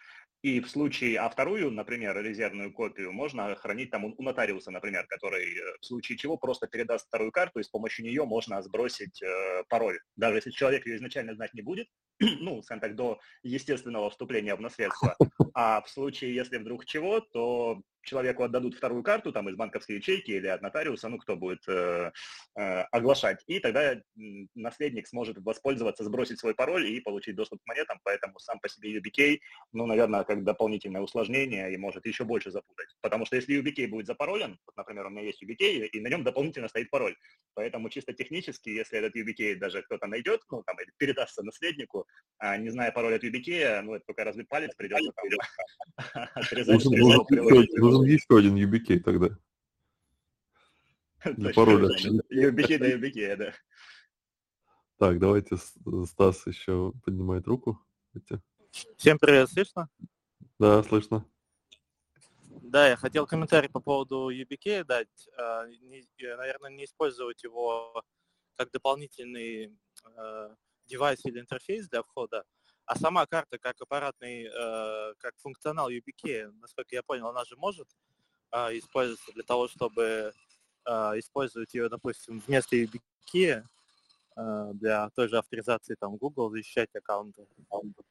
и 0.41 0.59
в 0.59 0.69
случае, 0.69 1.19
а 1.19 1.29
вторую, 1.29 1.69
например, 1.71 2.19
резервную 2.21 2.73
копию 2.73 3.11
можно 3.11 3.55
хранить 3.55 3.91
там 3.91 4.05
у 4.05 4.23
нотариуса, 4.23 4.71
например, 4.71 5.05
который 5.07 5.45
э, 5.45 5.77
в 5.79 5.85
случае 5.85 6.17
чего 6.17 6.35
просто 6.35 6.67
передаст 6.67 7.07
вторую 7.07 7.31
карту, 7.31 7.59
и 7.59 7.63
с 7.63 7.69
помощью 7.69 8.05
нее 8.05 8.25
можно 8.25 8.61
сбросить 8.63 9.21
э, 9.21 9.63
пароль. 9.69 9.99
Даже 10.15 10.37
если 10.37 10.49
человек 10.49 10.87
ее 10.87 10.95
изначально 10.95 11.35
знать 11.35 11.53
не 11.53 11.61
будет, 11.61 11.87
ну, 12.19 12.61
скажем 12.63 12.81
так, 12.81 12.95
до 12.95 13.19
естественного 13.43 14.09
вступления 14.09 14.55
в 14.55 14.61
наследство. 14.61 15.15
А 15.53 15.81
в 15.81 15.89
случае, 15.89 16.33
если 16.33 16.57
вдруг 16.57 16.85
чего, 16.85 17.19
то 17.19 17.81
человеку 18.03 18.43
отдадут 18.43 18.75
вторую 18.75 19.03
карту 19.03 19.31
там 19.31 19.49
из 19.49 19.55
банковской 19.55 19.97
ячейки 19.97 20.31
или 20.31 20.47
от 20.47 20.61
нотариуса, 20.61 21.09
ну, 21.09 21.17
кто 21.17 21.35
будет 21.35 21.67
э, 21.67 22.11
э, 22.55 22.81
оглашать, 22.91 23.43
и 23.47 23.59
тогда 23.59 24.01
наследник 24.55 25.07
сможет 25.07 25.37
воспользоваться, 25.37 26.03
сбросить 26.03 26.39
свой 26.39 26.55
пароль 26.55 26.87
и 26.87 26.99
получить 26.99 27.35
доступ 27.35 27.61
к 27.61 27.67
монетам, 27.67 27.99
поэтому 28.03 28.39
сам 28.39 28.59
по 28.59 28.69
себе 28.69 28.97
UBK, 28.97 29.39
ну, 29.73 29.85
наверное, 29.85 30.23
как 30.23 30.43
дополнительное 30.43 31.01
усложнение 31.01 31.73
и 31.73 31.77
может 31.77 32.05
еще 32.05 32.23
больше 32.23 32.51
запутать. 32.51 32.87
Потому 33.01 33.25
что 33.25 33.35
если 33.35 33.59
UBK 33.61 33.87
будет 33.87 34.07
запаролен, 34.07 34.59
вот, 34.65 34.75
например, 34.75 35.07
у 35.07 35.09
меня 35.09 35.23
есть 35.23 35.43
UBK, 35.43 35.87
и 35.87 35.99
на 36.01 36.07
нем 36.07 36.23
дополнительно 36.23 36.67
стоит 36.67 36.89
пароль, 36.89 37.15
поэтому 37.53 37.89
чисто 37.89 38.13
технически, 38.13 38.69
если 38.69 38.99
этот 38.99 39.15
UBK 39.15 39.55
даже 39.55 39.81
кто-то 39.83 40.07
найдет, 40.07 40.41
ну, 40.49 40.63
там, 40.63 40.75
или 40.81 40.91
передастся 40.97 41.43
наследнику, 41.43 42.07
а, 42.37 42.57
не 42.57 42.69
зная 42.69 42.91
пароль 42.91 43.15
от 43.15 43.23
UBK, 43.23 43.81
ну, 43.81 43.95
это 43.95 44.05
только 44.05 44.23
разбить 44.23 44.47
палец 44.47 44.73
придется 44.75 45.11
там 45.11 45.25
отрезать, 46.35 46.83
нужен 47.91 48.11
еще 48.11 48.37
один 48.37 48.55
UBK 48.55 48.99
тогда. 48.99 49.37
Не 51.37 51.53
пароль. 51.53 51.85
UBK 52.31 52.77
да 52.77 52.91
UBK, 52.91 53.35
да. 53.37 53.53
Так, 54.97 55.19
давайте 55.19 55.57
Стас 56.05 56.45
еще 56.47 56.93
поднимает 57.03 57.47
руку. 57.47 57.79
Всем 58.97 59.17
привет, 59.19 59.49
слышно? 59.49 59.89
Да, 60.59 60.83
слышно. 60.83 61.25
Да, 62.61 62.87
я 62.87 62.95
хотел 62.95 63.25
комментарий 63.27 63.69
по 63.69 63.79
поводу 63.79 64.29
UBK 64.29 64.83
дать. 64.83 65.29
А, 65.37 65.65
наверное, 65.65 66.69
не 66.69 66.85
использовать 66.85 67.43
его 67.43 68.03
как 68.55 68.71
дополнительный 68.71 69.75
а, 70.15 70.55
девайс 70.85 71.25
или 71.25 71.39
интерфейс 71.39 71.89
для 71.89 72.03
входа, 72.03 72.45
а 72.91 72.95
сама 72.99 73.25
карта 73.25 73.57
как 73.57 73.79
аппаратный, 73.79 74.47
э, 74.47 75.13
как 75.19 75.33
функционал 75.37 75.89
YubiKey, 75.89 76.51
насколько 76.59 76.93
я 76.93 77.01
понял, 77.01 77.27
она 77.27 77.45
же 77.45 77.55
может 77.55 77.87
э, 78.51 78.77
использоваться 78.79 79.31
для 79.31 79.43
того, 79.43 79.69
чтобы 79.69 80.33
э, 80.85 80.91
использовать 81.19 81.73
ее, 81.73 81.87
допустим, 81.87 82.43
вместо 82.45 82.75
YubiKey 82.75 83.63
э, 84.35 84.71
для 84.73 85.09
той 85.11 85.29
же 85.29 85.37
авторизации 85.37 85.95
там 85.97 86.17
Google, 86.17 86.49
защищать 86.49 86.89
аккаунты. 86.93 87.47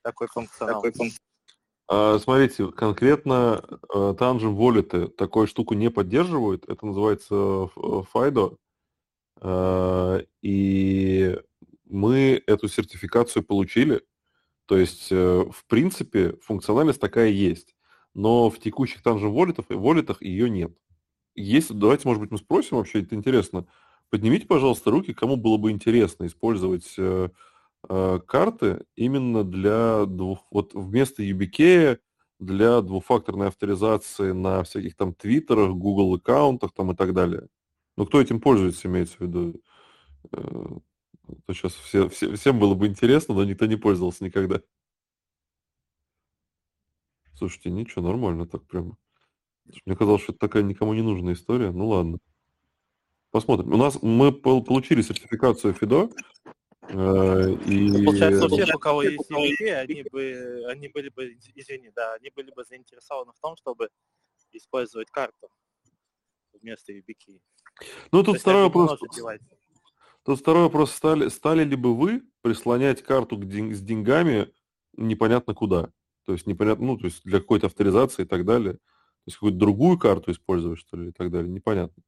Такой 0.01 0.28
функционал. 0.28 0.81
Такой 0.81 0.93
функционал. 0.93 2.20
Смотрите, 2.20 2.70
конкретно 2.70 3.61
uh, 3.93 4.16
Tangent 4.16 4.57
Wallet 4.57 5.09
такую 5.09 5.48
штуку 5.48 5.74
не 5.74 5.90
поддерживают. 5.90 6.65
Это 6.69 6.86
называется 6.86 7.35
FIDO. 7.35 8.57
И 10.40 11.36
мы 11.86 12.43
эту 12.47 12.69
сертификацию 12.69 13.43
получили. 13.43 14.05
То 14.71 14.79
есть, 14.79 15.09
э, 15.11 15.45
в 15.51 15.65
принципе, 15.67 16.37
функциональность 16.43 17.01
такая 17.01 17.31
есть. 17.31 17.75
Но 18.15 18.49
в 18.51 18.61
текущих 18.61 19.03
Tangent 19.03 19.31
волетах, 19.31 19.65
волетах 19.69 20.23
ее 20.23 20.49
нет. 20.49 20.71
Есть, 21.35 21.75
давайте, 21.75 22.07
может 22.07 22.23
быть, 22.23 22.31
мы 22.31 22.39
спросим 22.39 22.77
вообще, 22.77 23.03
это 23.03 23.17
интересно. 23.17 23.67
Поднимите, 24.11 24.47
пожалуйста, 24.47 24.93
руки, 24.93 25.13
кому 25.13 25.35
было 25.35 25.57
бы 25.57 25.73
интересно 25.73 26.25
использовать 26.27 26.95
э, 26.99 27.31
э, 27.89 28.21
карты 28.25 28.85
именно 28.95 29.43
для 29.43 30.05
двух, 30.07 30.47
вот 30.53 30.73
вместо 30.73 31.25
YubiKey 31.25 31.99
для 32.39 32.81
двухфакторной 32.81 33.49
авторизации 33.49 34.31
на 34.31 34.63
всяких 34.63 34.95
там 34.95 35.15
твиттерах, 35.15 35.73
Google 35.73 36.15
аккаунтах 36.15 36.73
там 36.75 36.93
и 36.93 36.95
так 36.95 37.13
далее. 37.13 37.49
Ну, 37.97 38.07
кто 38.07 38.21
этим 38.21 38.41
пользуется, 38.41 38.87
имеется 38.87 39.17
в 39.17 39.21
виду? 39.23 39.61
То 41.47 41.55
сейчас 41.55 41.74
все, 41.74 42.09
все, 42.09 42.35
всем 42.36 42.59
было 42.59 42.74
бы 42.74 42.86
интересно, 42.86 43.35
но 43.35 43.44
никто 43.44 43.66
не 43.66 43.77
пользовался 43.77 44.24
никогда. 44.24 44.62
Слушайте, 47.35 47.70
ничего, 47.70 48.02
нормально 48.02 48.47
так 48.47 48.66
прямо. 48.66 48.97
Мне 49.86 49.97
казалось, 49.97 50.23
что 50.23 50.32
это 50.32 50.40
такая 50.40 50.62
никому 50.62 50.94
не 50.94 51.02
нужная 51.02 51.35
история. 51.35 51.70
Ну 51.70 51.89
ладно. 51.89 52.19
Посмотрим. 53.31 53.73
У 53.73 53.77
нас 53.77 54.02
мы 54.02 54.32
получили 54.32 55.02
сертификацию 55.02 55.73
ФИДО. 55.74 56.11
Э, 56.89 57.52
и... 57.66 57.89
Ну, 57.89 58.05
получается, 58.05 58.47
у 58.47 58.48
всех, 58.48 58.74
у 58.74 58.78
кого 58.78 59.02
есть 59.05 59.31
EVP, 59.31 59.73
они, 59.73 60.02
бы, 60.11 60.65
они 60.69 60.89
были 60.89 61.09
бы, 61.11 61.39
извини, 61.55 61.90
да, 61.94 62.15
они 62.15 62.31
были 62.35 62.51
бы 62.51 62.65
заинтересованы 62.65 63.32
в 63.32 63.39
том, 63.39 63.57
чтобы 63.57 63.90
использовать 64.52 65.09
карту 65.11 65.48
вместо 66.61 66.93
UBK. 66.93 67.40
Ну, 68.11 68.23
тут 68.24 68.40
второй 68.40 68.65
вопрос. 68.65 68.98
Тут 70.31 70.39
второй 70.39 70.62
вопрос, 70.62 70.93
стали, 70.93 71.27
стали 71.27 71.65
ли 71.65 71.74
бы 71.74 71.93
вы 71.93 72.23
прислонять 72.43 73.02
карту 73.02 73.36
к 73.36 73.48
день, 73.48 73.74
с 73.74 73.81
деньгами 73.81 74.52
непонятно 74.97 75.55
куда? 75.55 75.90
То 76.24 76.35
есть 76.35 76.47
непонятно, 76.47 76.86
ну, 76.86 76.97
то 76.97 77.07
есть 77.07 77.24
для 77.24 77.40
какой-то 77.40 77.66
авторизации 77.66 78.23
и 78.23 78.27
так 78.27 78.44
далее. 78.44 78.74
То 78.74 79.27
есть 79.27 79.39
какую-то 79.39 79.59
другую 79.59 79.98
карту 79.98 80.31
использовать, 80.31 80.78
что 80.78 80.97
ли, 80.97 81.09
и 81.09 81.11
так 81.11 81.32
далее. 81.32 81.51
Непонятно. 81.51 82.01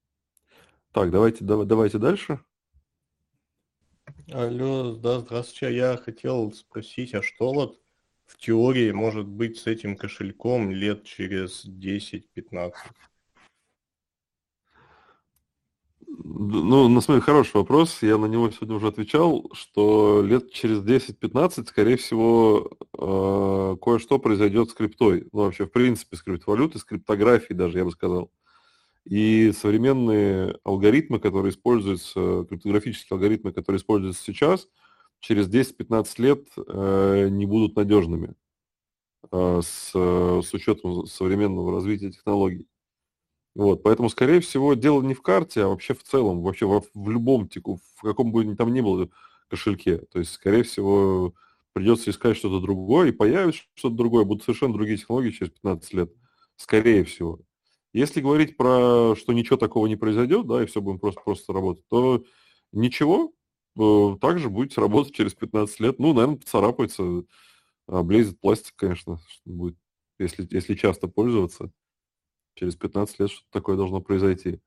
Так, 0.92 1.10
давайте, 1.10 1.44
давай, 1.44 1.66
давайте 1.66 1.98
дальше. 1.98 2.38
Алло, 4.30 4.94
да, 4.94 5.18
здравствуйте. 5.18 5.74
Я 5.74 5.96
хотел 5.96 6.52
спросить, 6.52 7.14
а 7.14 7.22
что 7.22 7.52
вот 7.52 7.80
в 8.24 8.38
теории 8.38 8.92
может 8.92 9.26
быть 9.26 9.58
с 9.58 9.66
этим 9.66 9.96
кошельком 9.96 10.70
лет 10.70 11.02
через 11.02 11.66
10-15? 11.66 12.72
Ну, 16.18 16.88
на 16.88 17.00
самом 17.00 17.20
деле, 17.20 17.24
хороший 17.24 17.56
вопрос. 17.56 18.02
Я 18.02 18.18
на 18.18 18.26
него 18.26 18.50
сегодня 18.50 18.76
уже 18.76 18.88
отвечал, 18.88 19.50
что 19.54 20.22
лет 20.22 20.52
через 20.52 20.80
10-15, 20.82 21.68
скорее 21.68 21.96
всего, 21.96 22.70
э, 22.98 23.76
кое-что 23.82 24.18
произойдет 24.18 24.70
с 24.70 24.74
криптой. 24.74 25.28
Ну, 25.32 25.44
вообще, 25.44 25.64
в 25.64 25.72
принципе, 25.72 26.16
с 26.16 26.22
криптовалютой, 26.22 26.80
с 26.80 26.84
криптографией 26.84 27.56
даже, 27.56 27.78
я 27.78 27.84
бы 27.84 27.92
сказал. 27.92 28.30
И 29.04 29.52
современные 29.52 30.58
алгоритмы, 30.64 31.18
которые 31.18 31.50
используются, 31.50 32.44
криптографические 32.48 33.16
алгоритмы, 33.16 33.52
которые 33.52 33.78
используются 33.78 34.22
сейчас, 34.22 34.68
через 35.20 35.48
10-15 35.48 36.06
лет 36.18 36.46
э, 36.56 37.28
не 37.30 37.46
будут 37.46 37.74
надежными 37.74 38.34
э, 39.30 39.60
с, 39.64 39.92
с 39.92 40.54
учетом 40.54 41.06
современного 41.06 41.72
развития 41.72 42.10
технологий. 42.10 42.66
Вот, 43.54 43.82
поэтому, 43.82 44.08
скорее 44.08 44.40
всего, 44.40 44.74
дело 44.74 45.02
не 45.02 45.14
в 45.14 45.20
карте, 45.22 45.62
а 45.62 45.68
вообще 45.68 45.94
в 45.94 46.02
целом, 46.02 46.42
вообще 46.42 46.66
в, 46.66 46.84
в 46.94 47.10
любом 47.10 47.48
теку, 47.48 47.80
в 47.96 48.02
каком 48.02 48.32
бы 48.32 48.56
там 48.56 48.72
ни 48.72 48.80
было 48.80 49.10
кошельке. 49.48 49.98
То 49.98 50.18
есть, 50.20 50.32
скорее 50.32 50.62
всего, 50.62 51.34
придется 51.74 52.10
искать 52.10 52.36
что-то 52.38 52.60
другое, 52.60 53.08
и 53.08 53.12
появится 53.12 53.62
что-то 53.74 53.96
другое, 53.96 54.24
будут 54.24 54.44
совершенно 54.44 54.72
другие 54.72 54.96
технологии 54.96 55.30
через 55.30 55.52
15 55.52 55.92
лет. 55.92 56.12
Скорее 56.56 57.04
всего. 57.04 57.40
Если 57.92 58.22
говорить 58.22 58.56
про, 58.56 59.14
что 59.16 59.34
ничего 59.34 59.58
такого 59.58 59.86
не 59.86 59.96
произойдет, 59.96 60.46
да, 60.46 60.62
и 60.62 60.66
все 60.66 60.80
будем 60.80 60.98
просто, 60.98 61.20
просто 61.22 61.52
работать, 61.52 61.86
то 61.88 62.24
ничего, 62.72 63.32
э, 63.78 64.16
также 64.18 64.48
будете 64.48 64.80
работать 64.80 65.14
через 65.14 65.34
15 65.34 65.80
лет. 65.80 65.98
Ну, 65.98 66.14
наверное, 66.14 66.38
поцарапается, 66.38 67.24
облезет 67.86 68.40
пластик, 68.40 68.74
конечно, 68.76 69.20
будет, 69.44 69.76
если, 70.18 70.48
если 70.50 70.74
часто 70.74 71.08
пользоваться 71.08 71.70
через 72.54 72.76
15 72.76 73.20
лет 73.20 73.30
что-то 73.30 73.50
такое 73.50 73.76
должно 73.76 74.00
произойти. 74.00 74.60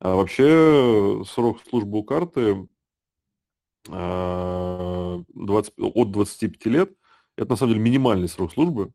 А 0.00 0.14
вообще 0.14 1.22
срок 1.26 1.58
службы 1.68 1.98
у 1.98 2.04
карты 2.04 2.68
20, 3.84 3.88
а, 3.90 5.22
от 5.78 6.10
25 6.10 6.66
лет– 6.66 6.92
это 7.36 7.50
на 7.50 7.56
самом 7.56 7.72
деле 7.72 7.84
минимальный 7.84 8.28
срок 8.28 8.52
службы, 8.52 8.92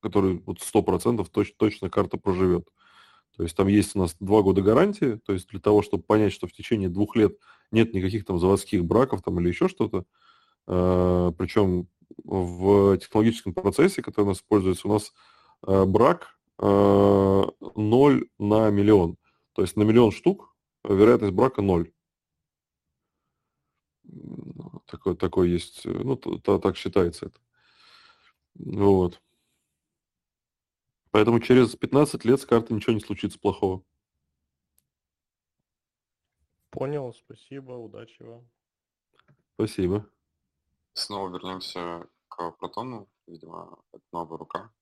который 0.00 0.42
вот 0.44 0.58
100% 0.60 1.26
точно, 1.30 1.54
точно 1.56 1.90
карта 1.90 2.18
проживет. 2.18 2.68
То 3.36 3.42
есть 3.42 3.56
там 3.56 3.66
есть 3.66 3.96
у 3.96 3.98
нас 3.98 4.16
два 4.20 4.42
года 4.42 4.62
гарантии, 4.62 5.20
то 5.24 5.32
есть 5.32 5.48
для 5.48 5.60
того, 5.60 5.82
чтобы 5.82 6.04
понять, 6.04 6.32
что 6.32 6.46
в 6.46 6.52
течение 6.52 6.88
двух 6.88 7.16
лет 7.16 7.36
нет 7.72 7.92
никаких 7.94 8.24
там 8.24 8.38
заводских 8.38 8.84
браков 8.84 9.22
там 9.22 9.40
или 9.40 9.48
еще 9.48 9.68
что-то, 9.68 10.04
а, 10.66 11.32
причем 11.32 11.88
в 12.22 12.96
технологическом 12.98 13.54
процессе, 13.54 14.02
который 14.02 14.26
у 14.26 14.28
нас 14.28 14.38
используется, 14.38 14.86
у 14.86 14.92
нас 14.92 15.12
а, 15.62 15.84
брак 15.84 16.38
0 16.58 18.20
э, 18.20 18.24
на 18.38 18.70
миллион. 18.70 19.16
То 19.52 19.62
есть 19.62 19.76
на 19.76 19.82
миллион 19.82 20.10
штук 20.10 20.54
вероятность 20.84 21.34
брака 21.34 21.62
0. 21.62 21.92
Такой, 24.86 25.16
такой 25.16 25.50
есть, 25.50 25.84
ну, 25.84 26.16
то, 26.16 26.58
так 26.58 26.76
считается 26.76 27.26
это. 27.26 27.40
Вот. 28.54 29.20
Поэтому 31.10 31.40
через 31.40 31.74
15 31.74 32.24
лет 32.24 32.40
с 32.40 32.46
карты 32.46 32.74
ничего 32.74 32.92
не 32.92 33.00
случится 33.00 33.38
плохого. 33.38 33.84
Понял, 36.70 37.14
спасибо, 37.14 37.72
удачи 37.72 38.22
вам. 38.22 38.48
Спасибо. 39.54 40.10
Снова 40.94 41.30
вернемся 41.30 42.08
к 42.28 42.50
протону, 42.52 43.08
видимо, 43.26 43.78
это 43.92 44.04
новая 44.12 44.38
рука. 44.38 44.72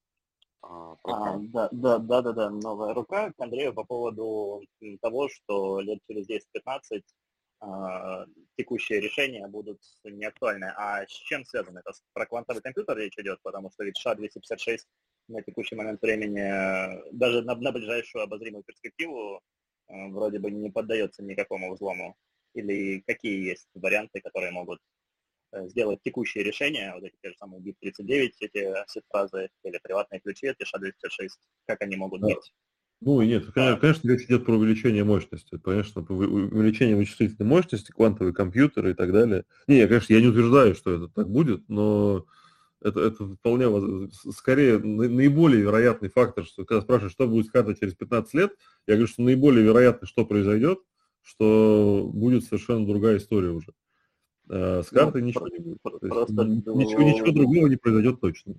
А, 0.63 0.97
а, 1.05 1.39
да, 1.39 1.69
да, 1.73 1.99
да, 1.99 2.23
да, 2.23 2.33
да, 2.33 2.51
новая 2.51 2.95
рука 2.95 3.33
к 3.33 3.41
Андрею 3.41 3.75
по 3.75 3.85
поводу 3.85 4.63
того, 5.01 5.29
что 5.29 5.81
лет 5.81 5.99
через 6.07 6.29
10-15 6.29 7.03
а, 7.61 8.27
текущие 8.57 9.01
решения 9.01 9.47
будут 9.47 9.81
не 10.05 10.25
актуальны. 10.25 10.73
А 10.77 11.05
с 11.07 11.11
чем 11.11 11.45
связано? 11.45 11.79
Это 11.79 11.93
про 12.13 12.27
квантовый 12.27 12.63
компьютер 12.63 12.97
речь 12.97 13.19
идет, 13.19 13.39
потому 13.43 13.71
что 13.71 13.85
ведь 13.85 13.97
ША-256 13.99 14.79
на 15.29 15.43
текущий 15.43 15.77
момент 15.77 16.03
времени, 16.03 16.41
э, 16.41 17.03
даже 17.13 17.43
на, 17.43 17.55
на 17.55 17.71
ближайшую 17.71 18.25
обозримую 18.25 18.65
перспективу, 18.65 19.41
э, 19.89 20.09
вроде 20.09 20.41
бы 20.41 20.51
не 20.51 20.71
поддается 20.71 21.23
никакому 21.23 21.73
взлому? 21.73 22.17
Или 22.55 23.01
какие 23.07 23.51
есть 23.51 23.69
варианты, 23.75 24.21
которые 24.21 24.51
могут 24.51 24.81
сделать 25.69 26.01
текущие 26.03 26.45
решения, 26.45 26.93
вот 26.95 27.05
эти 27.05 27.15
те 27.23 27.31
же 27.31 27.37
самые 27.37 27.61
BIP39, 27.63 28.37
эти 28.41 28.75
сет-фразы 28.89 29.51
или 29.65 29.79
приватные 29.83 30.21
ключи, 30.21 30.47
эти 30.47 30.63
SHA-256, 30.63 31.41
как 31.67 31.83
они 31.83 31.97
могут 31.97 32.23
Да. 32.23 32.29
быть? 32.29 32.53
Ну, 33.03 33.23
нет, 33.23 33.47
конечно, 33.55 33.81
конечно, 33.81 34.09
речь 34.11 34.25
идет 34.27 34.47
про 34.47 34.55
увеличение 34.57 35.05
мощности. 35.05 35.59
Конечно, 35.59 36.03
увеличение 36.03 36.97
вычислительной 36.97 37.49
мощности, 37.49 37.93
квантовые 37.93 38.35
компьютеры 38.35 38.93
и 38.93 38.95
так 38.95 39.13
далее. 39.13 39.45
Не, 39.69 39.79
я, 39.79 39.89
конечно, 39.89 40.15
я 40.15 40.21
не 40.21 40.29
утверждаю, 40.29 40.75
что 40.75 40.93
это 40.93 41.09
так 41.09 41.29
будет, 41.31 41.69
но 41.69 42.27
это, 42.83 43.01
это 43.01 43.27
вполне, 43.29 44.11
скорее, 44.33 44.79
на- 44.79 45.09
наиболее 45.09 45.63
вероятный 45.63 46.11
фактор, 46.11 46.45
что 46.47 46.65
когда 46.65 46.83
спрашивают, 46.83 47.13
что 47.13 47.29
будет 47.29 47.47
с 47.47 47.51
картой 47.51 47.77
через 47.77 47.95
15 47.95 48.35
лет, 48.35 48.53
я 48.87 48.95
говорю, 48.95 49.09
что 49.09 49.23
наиболее 49.23 49.65
вероятно, 49.65 50.07
что 50.07 50.27
произойдет, 50.27 50.81
что 51.23 52.11
будет 52.13 52.45
совершенно 52.45 52.87
другая 52.87 53.19
история 53.19 53.51
уже. 53.51 53.73
А 54.49 54.83
С 54.83 54.91
Ну, 54.93 54.99
картой 54.99 55.23
ничего 55.23 55.47
про- 55.47 55.51
не 55.53 55.59
будет. 55.61 55.83
про- 55.83 55.99
То 55.99 56.07
есть 56.07 56.31
ничего, 56.31 57.03
ничего 57.03 57.31
другого 57.33 57.67
не 57.69 57.77
произойдет 57.77 58.21
точно. 58.21 58.55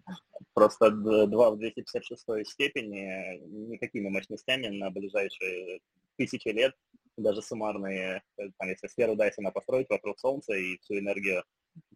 Просто 0.53 0.91
д- 0.91 1.27
2 1.27 1.51
в 1.51 1.57
256 1.57 2.45
степени 2.45 3.39
никакими 3.72 4.10
мощностями 4.10 4.68
на 4.68 4.89
ближайшие 4.91 5.80
тысячи 6.18 6.47
лет, 6.49 6.73
даже 7.18 7.41
суммарные, 7.41 8.22
э, 8.38 8.49
там, 8.57 8.69
если 8.69 8.88
сферу 8.88 9.15
Дайсона 9.15 9.51
построить 9.51 9.89
вокруг 9.89 10.19
Солнца 10.19 10.53
и 10.53 10.77
всю 10.81 10.97
энергию 10.99 11.43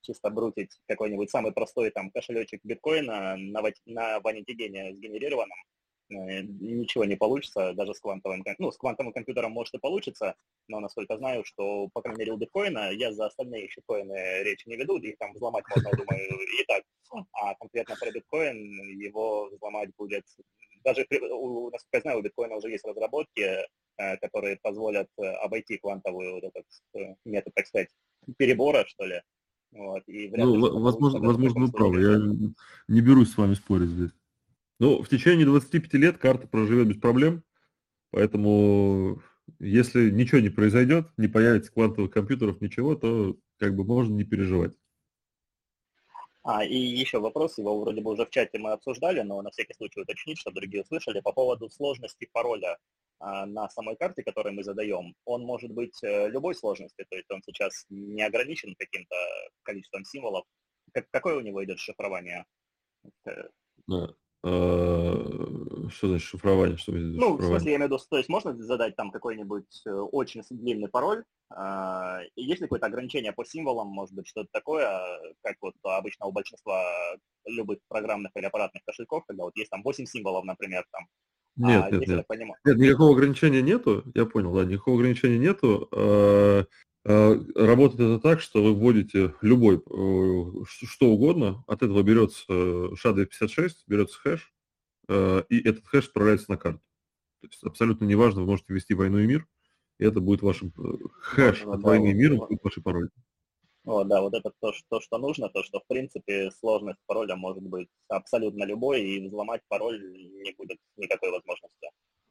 чисто 0.01 0.29
брутить 0.29 0.71
какой-нибудь 0.87 1.29
самый 1.29 1.51
простой 1.51 1.91
там 1.91 2.09
кошелечек 2.11 2.61
биткоина 2.63 3.35
на, 3.37 3.61
на 3.85 4.19
ванитигене 4.19 4.95
сгенерированном, 4.95 5.57
э, 5.57 5.86
ничего 6.09 7.05
не 7.05 7.15
получится, 7.15 7.73
даже 7.73 7.93
с 7.93 7.99
квантовым, 7.99 8.43
ну, 8.59 8.71
с 8.71 8.77
квантовым 8.77 9.13
компьютером 9.13 9.51
может 9.51 9.73
и 9.73 9.79
получится, 9.79 10.35
но 10.67 10.79
насколько 10.79 11.17
знаю, 11.17 11.43
что, 11.43 11.89
по 11.93 12.01
крайней 12.01 12.19
мере, 12.19 12.31
у 12.33 12.37
биткоина, 12.37 12.91
я 12.91 13.11
за 13.13 13.25
остальные 13.25 13.69
щиткоины 13.69 14.43
речи 14.43 14.67
не 14.67 14.77
веду, 14.77 14.97
их 14.97 15.17
там 15.17 15.33
взломать 15.33 15.65
можно, 15.69 15.91
думаю, 15.91 16.19
и 16.19 16.65
так, 16.65 16.83
а 17.33 17.55
конкретно 17.55 17.95
про 17.99 18.11
биткоин 18.11 18.57
его 18.99 19.49
взломать 19.49 19.89
будет, 19.97 20.25
даже, 20.83 21.05
насколько 21.09 21.87
я 21.93 22.01
знаю, 22.01 22.19
у 22.19 22.21
биткоина 22.21 22.55
уже 22.55 22.69
есть 22.69 22.85
разработки, 22.85 23.41
э, 23.97 24.17
которые 24.17 24.57
позволят 24.61 25.09
э, 25.17 25.25
обойти 25.25 25.77
квантовую 25.77 26.35
вот 26.35 26.43
этот 26.43 26.65
э, 26.93 27.15
метод, 27.25 27.53
так 27.53 27.67
сказать, 27.67 27.89
перебора, 28.37 28.85
что 28.87 29.05
ли, 29.05 29.21
вот, 29.71 30.03
и 30.07 30.29
Ну, 30.29 30.79
возможно, 30.79 31.19
возможно, 31.19 31.65
вы 31.65 31.71
правы. 31.71 32.01
Я 32.01 32.17
не 32.87 33.01
берусь 33.01 33.31
с 33.31 33.37
вами 33.37 33.53
спорить 33.53 33.89
здесь. 33.89 34.11
Ну, 34.79 35.01
в 35.01 35.09
течение 35.09 35.45
25 35.45 35.93
лет 35.93 36.17
карта 36.17 36.47
проживет 36.47 36.87
без 36.87 36.97
проблем, 36.97 37.43
поэтому 38.11 39.21
если 39.59 40.09
ничего 40.11 40.39
не 40.39 40.49
произойдет, 40.49 41.07
не 41.17 41.27
появится 41.27 41.71
квантовых 41.71 42.11
компьютеров, 42.11 42.61
ничего, 42.61 42.95
то 42.95 43.37
как 43.57 43.75
бы 43.75 43.83
можно 43.83 44.13
не 44.13 44.23
переживать. 44.23 44.73
А, 46.43 46.63
и 46.63 46.77
еще 46.77 47.19
вопрос, 47.19 47.57
его 47.57 47.79
вроде 47.79 48.01
бы 48.01 48.11
уже 48.11 48.25
в 48.25 48.29
чате 48.29 48.57
мы 48.59 48.71
обсуждали, 48.71 49.21
но 49.21 49.41
на 49.41 49.49
всякий 49.49 49.73
случай 49.73 49.99
уточнить, 49.99 50.39
чтобы 50.39 50.61
другие 50.61 50.83
услышали, 50.83 51.19
по 51.19 51.33
поводу 51.33 51.69
сложности 51.69 52.29
пароля 52.31 52.77
а, 53.19 53.45
на 53.45 53.67
самой 53.69 53.97
карте, 53.97 54.23
которую 54.23 54.53
мы 54.53 54.63
задаем. 54.63 55.15
Он 55.25 55.43
может 55.43 55.71
быть 55.71 56.01
э, 56.03 56.29
любой 56.29 56.55
сложности, 56.55 57.05
то 57.09 57.15
есть 57.17 57.29
он 57.31 57.41
сейчас 57.43 57.85
не 57.89 58.21
ограничен 58.21 58.75
каким-то 58.77 59.15
количеством 59.63 60.05
символов. 60.05 60.45
Как- 60.93 61.09
какое 61.11 61.35
у 61.35 61.41
него 61.41 61.63
идет 61.65 61.79
шифрование? 61.79 62.45
Э, 63.25 63.49
Да. 63.87 64.13
А, 64.47 65.89
Что 65.89 66.07
значит 66.07 66.27
шифрование? 66.27 66.77
Что 66.77 66.91
в 66.91 66.95
виду 66.95 67.19
Ну, 67.19 67.33
в 67.33 67.41
шифрование? 67.41 67.47
смысле, 67.49 67.71
я 67.71 67.77
имею 67.77 67.89
в 67.89 67.91
виду, 67.91 68.03
то 68.09 68.17
есть 68.17 68.29
можно 68.29 68.55
задать 68.63 68.95
там 68.95 69.11
какой-нибудь 69.11 69.81
э, 69.85 69.91
очень 69.91 70.41
длинный 70.49 70.89
пароль, 70.89 71.23
а, 71.49 72.19
есть 72.35 72.61
ли 72.61 72.65
какое-то 72.67 72.87
ограничение 72.87 73.33
по 73.33 73.45
символам, 73.45 73.87
может 73.87 74.13
быть, 74.13 74.27
что-то 74.27 74.49
такое, 74.51 74.89
как 75.43 75.55
вот 75.61 75.75
обычно 75.83 76.27
у 76.27 76.31
большинства 76.31 76.83
любых 77.45 77.79
программных 77.87 78.31
или 78.35 78.45
аппаратных 78.45 78.83
кошельков, 78.85 79.23
когда 79.27 79.43
вот 79.43 79.55
есть 79.55 79.69
там 79.69 79.81
8 79.83 80.05
символов, 80.05 80.45
например, 80.45 80.85
там, 80.91 81.07
Нет, 81.57 81.83
а 81.85 81.91
нет, 81.91 82.07
нет. 82.07 82.25
Нет, 82.65 82.77
никакого 82.77 83.15
ограничения 83.15 83.61
нету, 83.61 84.03
я 84.13 84.25
понял, 84.25 84.53
да, 84.53 84.65
никакого 84.65 84.97
ограничения 84.97 85.39
нету. 85.39 85.89
А, 87.09 87.35
Работает 87.55 88.01
это 88.01 88.19
так, 88.19 88.41
что 88.41 88.61
вы 88.61 88.73
вводите 88.73 89.33
любой, 89.41 89.77
э, 89.77 90.63
что 90.65 91.07
угодно, 91.07 91.63
от 91.65 91.81
этого 91.81 92.03
берется 92.03 92.43
э, 92.49 92.89
SHA-256, 93.01 93.71
берется 93.87 94.19
хэш, 94.19 94.53
э, 95.07 95.43
и 95.47 95.65
этот 95.65 95.87
хэш 95.87 96.07
отправляется 96.07 96.51
на 96.51 96.57
карту. 96.57 96.81
То 97.39 97.47
есть 97.47 97.63
абсолютно 97.63 98.03
неважно, 98.03 98.41
вы 98.41 98.47
можете 98.47 98.73
ввести 98.73 98.93
«Войну 98.93 99.19
и 99.19 99.27
мир», 99.27 99.47
и 99.99 100.05
это 100.05 100.19
будет 100.19 100.41
вашим 100.41 100.73
э, 100.77 100.81
хэш 101.21 101.61
от 101.61 101.79
да, 101.79 101.87
«Войны 101.87 102.11
и 102.11 102.13
мира», 102.13 102.35
будет 102.35 102.61
вашей 102.61 102.83
пароль. 102.83 103.09
Вот, 103.85 104.05
да, 104.09 104.21
вот 104.21 104.33
это 104.33 104.51
то, 104.59 104.73
что, 104.73 104.99
что 104.99 105.17
нужно, 105.17 105.47
то, 105.47 105.63
что, 105.63 105.79
в 105.79 105.87
принципе, 105.87 106.51
сложность 106.51 106.99
пароля 107.05 107.37
может 107.37 107.63
быть 107.63 107.87
абсолютно 108.09 108.65
любой, 108.65 109.01
и 109.01 109.25
взломать 109.25 109.61
пароль 109.69 110.01
не 110.43 110.51
будет 110.57 110.77
никакой 110.97 111.31
возможности. 111.31 111.89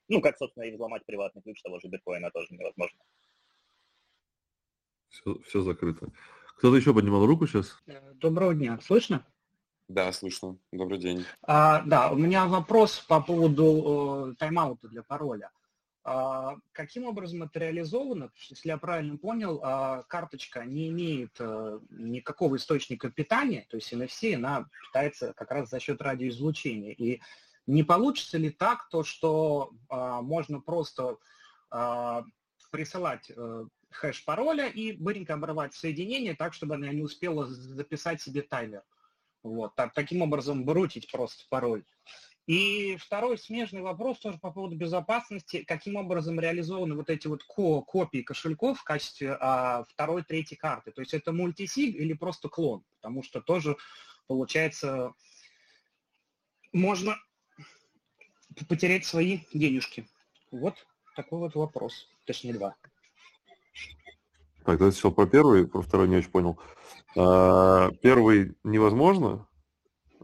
Ну, 0.08 0.20
как, 0.20 0.36
собственно, 0.36 0.64
и 0.64 0.72
взломать 0.72 1.06
приватный 1.06 1.40
ключ 1.40 1.62
того 1.62 1.80
же 1.80 1.88
биткоина 1.88 2.30
тоже 2.30 2.48
невозможно. 2.50 2.98
Все, 5.08 5.38
все 5.46 5.60
закрыто. 5.62 6.08
Кто-то 6.58 6.76
еще 6.76 6.94
поднимал 6.94 7.26
руку 7.26 7.46
сейчас? 7.46 7.76
Э, 7.86 8.00
Доброго 8.14 8.54
дня. 8.54 8.78
Слышно? 8.82 9.26
Да, 9.88 10.12
слышно. 10.12 10.58
Добрый 10.72 10.98
день. 10.98 11.24
А, 11.42 11.82
да, 11.82 12.10
у 12.10 12.16
меня 12.16 12.46
вопрос 12.46 12.98
по 12.98 13.20
поводу 13.20 14.32
э, 14.32 14.34
тайм-аута 14.38 14.88
для 14.88 15.02
пароля. 15.02 15.50
А, 16.02 16.56
каким 16.72 17.04
образом 17.04 17.42
это 17.44 17.58
реализовано? 17.60 18.30
Если 18.48 18.68
я 18.68 18.78
правильно 18.78 19.16
понял, 19.16 19.60
а, 19.62 20.02
карточка 20.04 20.64
не 20.64 20.88
имеет 20.88 21.36
э, 21.40 21.80
никакого 21.90 22.56
источника 22.56 23.10
питания, 23.10 23.66
то 23.68 23.76
есть 23.76 23.92
NFC, 23.92 24.34
она 24.34 24.68
питается 24.88 25.32
как 25.34 25.50
раз 25.50 25.68
за 25.68 25.78
счет 25.78 26.00
радиоизлучения. 26.00 26.92
И 26.92 27.20
не 27.66 27.82
получится 27.82 28.38
ли 28.38 28.50
так, 28.50 28.88
то, 28.88 29.04
что 29.04 29.72
а, 29.88 30.22
можно 30.22 30.60
просто 30.60 31.18
а, 31.70 32.24
присылать 32.70 33.30
э, 33.34 33.64
хэш 33.90 34.24
пароля 34.24 34.68
и 34.68 34.92
быренько 34.92 35.34
обрывать 35.34 35.74
соединение 35.74 36.34
так, 36.34 36.54
чтобы 36.54 36.74
она 36.74 36.88
не 36.88 37.02
успела 37.02 37.46
записать 37.46 38.20
себе 38.20 38.42
таймер? 38.42 38.82
Вот, 39.42 39.74
так, 39.76 39.94
таким 39.94 40.22
образом 40.22 40.64
брутить 40.64 41.10
просто 41.10 41.44
пароль. 41.48 41.84
И 42.46 42.96
второй 42.96 43.38
смежный 43.38 43.80
вопрос 43.80 44.20
тоже 44.20 44.38
по 44.38 44.52
поводу 44.52 44.76
безопасности. 44.76 45.64
Каким 45.64 45.96
образом 45.96 46.38
реализованы 46.38 46.94
вот 46.94 47.10
эти 47.10 47.26
вот 47.26 47.42
ко 47.42 47.82
копии 47.82 48.22
кошельков 48.22 48.78
в 48.78 48.84
качестве 48.84 49.36
а, 49.40 49.82
второй, 49.84 50.22
третьей 50.22 50.56
карты? 50.56 50.92
То 50.92 51.00
есть 51.00 51.12
это 51.12 51.32
мультисиг 51.32 51.96
или 51.96 52.12
просто 52.12 52.48
клон? 52.48 52.84
Потому 53.00 53.24
что 53.24 53.40
тоже, 53.40 53.76
получается, 54.28 55.12
можно 56.72 57.16
потерять 58.68 59.04
свои 59.04 59.40
денежки. 59.52 60.08
Вот 60.52 60.86
такой 61.16 61.40
вот 61.40 61.56
вопрос. 61.56 62.08
Точнее, 62.26 62.54
два. 62.54 62.76
Так, 64.66 64.78
давайте 64.78 64.96
сначала 64.98 65.12
про 65.14 65.26
первый, 65.26 65.66
про 65.68 65.80
второй 65.80 66.08
не 66.08 66.16
очень 66.16 66.30
понял. 66.30 66.58
А, 67.16 67.90
Первый 68.02 68.56
невозможно. 68.64 69.46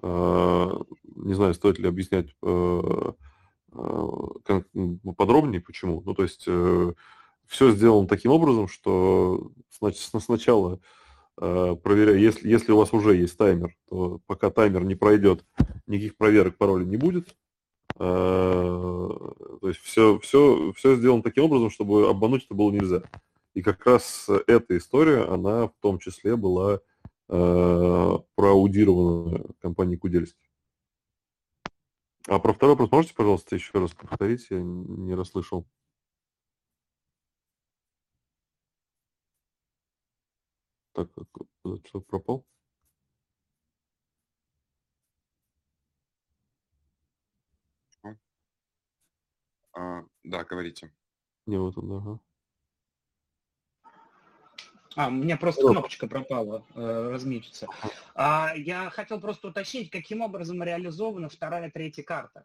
А, 0.02 0.82
Не 1.14 1.34
знаю, 1.34 1.54
стоит 1.54 1.78
ли 1.78 1.86
объяснять 1.86 2.26
э, 2.42 2.82
э, 3.72 3.72
кон- 4.44 4.64
м, 4.74 4.98
подробнее, 5.16 5.60
почему. 5.60 6.02
Ну, 6.04 6.14
то 6.14 6.24
есть 6.24 6.40
все 6.42 7.70
сделано 7.70 8.08
таким 8.08 8.32
образом, 8.32 8.66
что 8.66 9.52
сна- 9.70 9.92
сначала 10.20 10.80
э, 11.40 11.76
проверяя, 11.80 12.16
если, 12.16 12.48
если 12.48 12.72
у 12.72 12.78
вас 12.78 12.92
уже 12.92 13.14
есть 13.16 13.36
таймер, 13.38 13.76
то 13.88 14.20
пока 14.26 14.50
таймер 14.50 14.84
не 14.84 14.96
пройдет, 14.96 15.44
никаких 15.86 16.16
проверок 16.16 16.56
пароля 16.56 16.84
не 16.84 16.96
будет. 16.96 17.36
Э, 17.98 19.08
То 19.60 19.68
есть 19.68 19.80
все, 19.80 20.18
все, 20.18 20.72
все 20.76 20.96
сделано 20.96 21.22
таким 21.22 21.44
образом, 21.44 21.70
чтобы 21.70 22.08
обмануть 22.08 22.44
это 22.46 22.54
было 22.54 22.72
нельзя. 22.72 23.02
И 23.54 23.62
как 23.62 23.84
раз 23.86 24.28
эта 24.46 24.76
история, 24.76 25.24
она 25.24 25.68
в 25.68 25.74
том 25.80 25.98
числе 25.98 26.36
была 26.36 26.80
э, 27.28 28.18
проаудирована 28.34 29.44
компанией 29.60 29.98
Кудельский. 29.98 30.50
А 32.28 32.38
про 32.38 32.54
второй 32.54 32.76
вопрос 32.76 32.92
можете, 32.92 33.14
пожалуйста, 33.14 33.56
еще 33.56 33.78
раз 33.78 33.92
повторить? 33.92 34.46
Я 34.50 34.60
не 34.60 35.14
расслышал. 35.14 35.66
Так, 40.92 41.08
что 41.84 42.00
пропал? 42.00 42.46
А, 49.74 50.02
да, 50.22 50.44
говорите. 50.44 50.92
Не, 51.46 51.58
вот 51.58 51.76
он, 51.78 51.92
ага. 51.92 52.20
А, 54.96 55.08
у 55.08 55.10
меня 55.10 55.36
просто 55.36 55.62
кнопочка 55.62 56.06
пропала, 56.06 56.64
э, 56.74 57.10
разметится. 57.10 57.66
А, 58.14 58.52
я 58.56 58.90
хотел 58.90 59.20
просто 59.20 59.48
уточнить, 59.48 59.90
каким 59.90 60.20
образом 60.20 60.62
реализована 60.62 61.28
вторая, 61.28 61.70
третья 61.70 62.02
карта. 62.02 62.44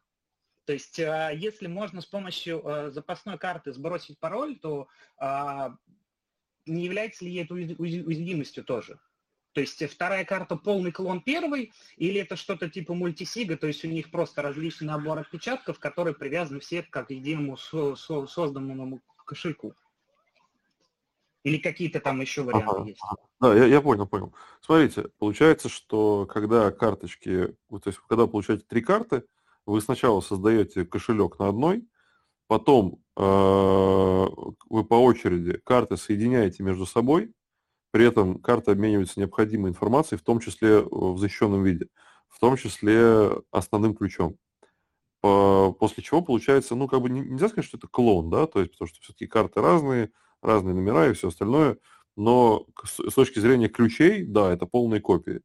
То 0.67 0.73
есть, 0.73 0.99
э, 0.99 1.31
если 1.33 1.67
можно 1.67 2.01
с 2.01 2.05
помощью 2.05 2.61
э, 2.63 2.91
запасной 2.91 3.37
карты 3.37 3.71
сбросить 3.71 4.19
пароль, 4.19 4.59
то 4.59 4.89
э, 5.17 5.69
не 6.65 6.83
является 6.83 7.23
ли 7.23 7.35
это 7.35 7.53
уязвимостью 7.53 8.65
тоже? 8.65 8.99
То 9.53 9.61
есть 9.61 9.81
вторая 9.89 10.25
карта 10.25 10.57
полный 10.57 10.91
клон 10.91 11.21
первой, 11.21 11.71
или 11.95 12.19
это 12.19 12.35
что-то 12.35 12.69
типа 12.69 12.93
мультисига, 12.93 13.55
то 13.55 13.65
есть 13.65 13.83
у 13.85 13.87
них 13.87 14.11
просто 14.11 14.41
различный 14.41 14.87
набор 14.87 15.17
отпечатков, 15.19 15.79
которые 15.79 16.13
привязаны 16.13 16.59
все 16.59 16.83
к 16.83 17.09
единому 17.09 17.55
созданному 17.55 19.01
кошельку? 19.25 19.73
Или 21.47 21.59
какие-то 21.59 22.01
там 22.01 22.19
еще 22.19 22.41
варианты 22.41 22.75
ага, 22.75 22.85
есть? 22.85 22.99
Да, 23.39 23.55
я, 23.55 23.65
я 23.65 23.81
понял, 23.81 24.05
понял. 24.05 24.33
Смотрите, 24.59 25.05
получается, 25.17 25.69
что 25.69 26.27
когда 26.29 26.71
карточки, 26.71 27.55
то 27.69 27.81
есть 27.85 27.99
когда 28.09 28.23
вы 28.23 28.31
получаете 28.31 28.65
три 28.67 28.81
карты, 28.81 29.23
вы 29.65 29.79
сначала 29.79 30.19
создаете 30.19 30.83
кошелек 30.83 31.39
на 31.39 31.47
одной, 31.47 31.87
потом 32.47 33.01
э, 33.15 33.21
вы 34.69 34.83
по 34.83 34.95
очереди 34.95 35.57
карты 35.63 35.95
соединяете 35.95 36.63
между 36.63 36.85
собой, 36.85 37.31
при 37.91 38.05
этом 38.05 38.39
карты 38.39 38.71
обмениваются 38.71 39.17
необходимой 39.21 39.71
информацией, 39.71 40.19
в 40.19 40.23
том 40.23 40.41
числе 40.41 40.81
в 40.81 41.17
защищенном 41.17 41.63
виде, 41.63 41.87
в 42.27 42.41
том 42.41 42.57
числе 42.57 43.31
основным 43.51 43.95
ключом. 43.95 44.35
По, 45.21 45.73
после 45.79 46.03
чего 46.03 46.21
получается, 46.21 46.75
ну, 46.75 46.89
как 46.89 47.01
бы 47.01 47.09
нельзя 47.09 47.47
сказать, 47.47 47.65
что 47.65 47.77
это 47.77 47.87
клон, 47.87 48.29
да, 48.29 48.47
то 48.47 48.59
есть, 48.59 48.73
потому 48.73 48.89
что 48.89 48.99
все-таки 48.99 49.27
карты 49.27 49.61
разные, 49.61 50.11
разные 50.41 50.75
номера 50.75 51.07
и 51.09 51.13
все 51.13 51.29
остальное, 51.29 51.77
но 52.15 52.65
с 52.83 53.13
точки 53.13 53.39
зрения 53.39 53.69
ключей, 53.69 54.23
да, 54.23 54.51
это 54.51 54.65
полные 54.65 55.01
копии. 55.01 55.41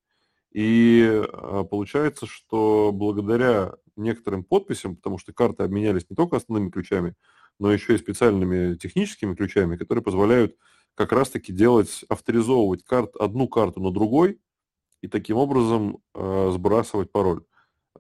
И 0.53 1.23
а, 1.33 1.65
получается, 1.65 2.27
что 2.27 2.91
благодаря 2.93 3.75
некоторым 3.97 4.45
подписям, 4.45 4.97
потому 4.97 5.19
что 5.19 5.33
карты 5.33 5.63
обменялись 5.63 6.09
не 6.09 6.17
только 6.17 6.37
основными 6.37 6.71
ключами, 6.71 7.15
но 7.59 7.73
еще 7.73 7.95
и 7.95 7.99
специальными 7.99 8.77
техническими 8.77 9.35
ключами, 9.35 9.77
которые 9.77 10.03
позволяют 10.03 10.57
как 10.95 11.13
раз-таки 11.13 11.53
делать, 11.53 12.05
авторизовывать 12.09 12.85
карт, 12.85 13.17
одну 13.17 13.49
карту 13.49 13.81
на 13.81 13.91
другой 13.91 14.41
и 15.01 15.09
таким 15.09 15.37
образом 15.37 15.99
э, 16.15 16.51
сбрасывать 16.53 17.11
пароль. 17.11 17.45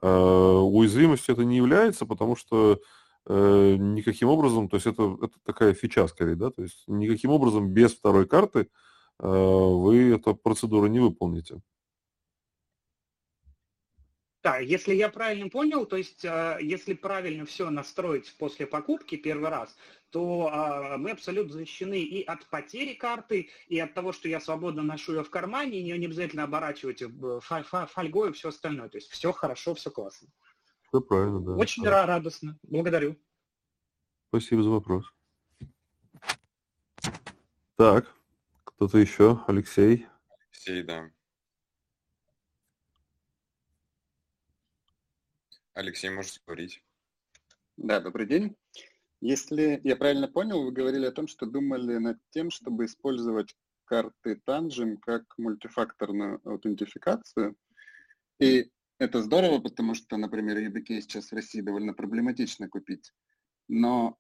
Э, 0.00 0.08
уязвимостью 0.08 1.34
это 1.34 1.44
не 1.44 1.56
является, 1.56 2.06
потому 2.06 2.36
что 2.36 2.80
э, 3.26 3.76
никаким 3.78 4.28
образом, 4.28 4.68
то 4.68 4.76
есть 4.76 4.86
это, 4.86 5.16
это 5.22 5.34
такая 5.44 5.74
фича 5.74 6.06
скорее, 6.08 6.36
да, 6.36 6.50
то 6.50 6.62
есть 6.62 6.84
никаким 6.86 7.30
образом 7.30 7.72
без 7.72 7.94
второй 7.94 8.26
карты 8.26 8.68
э, 9.18 9.26
вы 9.26 10.14
эту 10.14 10.34
процедуру 10.34 10.86
не 10.86 11.00
выполните. 11.00 11.60
Да, 14.42 14.58
если 14.58 14.94
я 14.94 15.08
правильно 15.08 15.48
понял, 15.48 15.86
то 15.86 15.96
есть 15.96 16.24
э, 16.24 16.58
если 16.60 16.94
правильно 16.94 17.46
все 17.46 17.70
настроить 17.70 18.34
после 18.38 18.66
покупки 18.66 19.14
первый 19.16 19.50
раз, 19.50 19.76
то 20.10 20.50
а, 20.52 20.98
мы 20.98 21.12
абсолютно 21.12 21.54
защищены 21.54 22.00
и 22.00 22.22
от 22.22 22.44
потери 22.50 22.94
карты, 22.94 23.48
и 23.68 23.78
от 23.78 23.94
того, 23.94 24.12
что 24.12 24.28
я 24.28 24.40
свободно 24.40 24.82
ношу 24.82 25.14
ее 25.14 25.24
в 25.24 25.30
кармане, 25.30 25.78
и 25.78 25.82
ее 25.82 25.96
не 25.96 26.06
обязательно 26.06 26.42
оборачивать 26.42 27.02
фольгой 27.40 28.30
и 28.30 28.32
все 28.32 28.48
остальное. 28.48 28.88
То 28.90 28.98
есть 28.98 29.10
все 29.10 29.32
хорошо, 29.32 29.74
все 29.74 29.90
классно. 29.90 30.28
Все 30.92 31.00
правильно, 31.00 31.40
да. 31.40 31.52
Очень 31.56 31.84
да. 31.84 32.04
радостно. 32.04 32.58
Благодарю. 32.64 33.16
Спасибо 34.28 34.62
за 34.62 34.68
вопрос. 34.68 35.10
Так, 37.76 38.14
кто-то 38.62 38.98
еще? 38.98 39.42
Алексей? 39.48 40.06
Алексей, 40.50 40.82
да. 40.82 41.10
Алексей, 45.72 46.10
можете 46.10 46.40
говорить. 46.46 46.84
Да, 47.78 47.98
добрый 47.98 48.26
день. 48.26 48.54
Если 49.22 49.80
я 49.84 49.96
правильно 49.96 50.28
понял, 50.28 50.62
вы 50.62 50.72
говорили 50.72 51.06
о 51.06 51.12
том, 51.12 51.26
что 51.26 51.46
думали 51.46 51.96
над 51.96 52.18
тем, 52.32 52.50
чтобы 52.50 52.84
использовать 52.84 53.56
карты 53.86 54.42
Tangem 54.46 54.98
как 54.98 55.22
мультифакторную 55.38 56.42
аутентификацию. 56.44 57.56
И 58.38 58.70
это 59.02 59.20
здорово, 59.20 59.58
потому 59.58 59.94
что, 59.94 60.16
например, 60.16 60.58
EBK 60.58 61.00
сейчас 61.00 61.30
в 61.30 61.34
России 61.34 61.60
довольно 61.60 61.92
проблематично 61.92 62.68
купить. 62.68 63.12
Но 63.68 64.16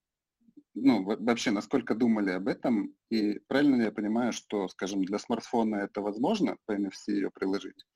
ну, 0.74 1.04
вообще, 1.04 1.52
насколько 1.52 1.94
думали 1.94 2.30
об 2.30 2.48
этом, 2.48 2.94
и 3.08 3.38
правильно 3.46 3.76
ли 3.76 3.84
я 3.84 3.92
понимаю, 3.92 4.32
что, 4.32 4.68
скажем, 4.68 5.04
для 5.04 5.18
смартфона 5.18 5.76
это 5.76 6.00
возможно, 6.00 6.56
по 6.66 6.72
NFC 6.72 7.12
ее 7.12 7.30
приложить, 7.30 7.86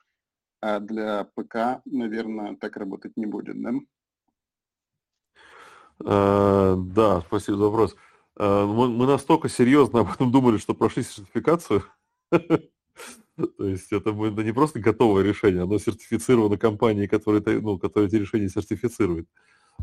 а 0.61 0.79
для 0.79 1.25
ПК, 1.35 1.83
наверное, 1.87 2.57
так 2.57 2.77
работать 2.77 3.17
не 3.17 3.27
будет, 3.27 3.61
да? 3.61 3.73
Э, 6.05 6.77
да, 6.79 7.23
спасибо 7.23 7.57
за 7.57 7.65
вопрос. 7.65 7.97
Э, 8.39 8.65
мы 8.65 9.07
настолько 9.07 9.49
серьезно 9.49 10.01
об 10.01 10.13
этом 10.13 10.31
думали, 10.31 10.59
что 10.59 10.75
прошли 10.75 11.03
сертификацию. 11.03 11.83
То 13.37 13.65
есть 13.67 13.93
это, 13.93 14.11
это 14.11 14.43
не 14.43 14.53
просто 14.53 14.81
готовое 14.81 15.23
решение, 15.23 15.63
оно 15.63 15.79
сертифицировано 15.79 16.57
компанией, 16.57 17.07
которая, 17.07 17.43
ну, 17.61 17.79
которая 17.79 18.09
эти 18.09 18.17
решения 18.17 18.49
сертифицирует, 18.49 19.29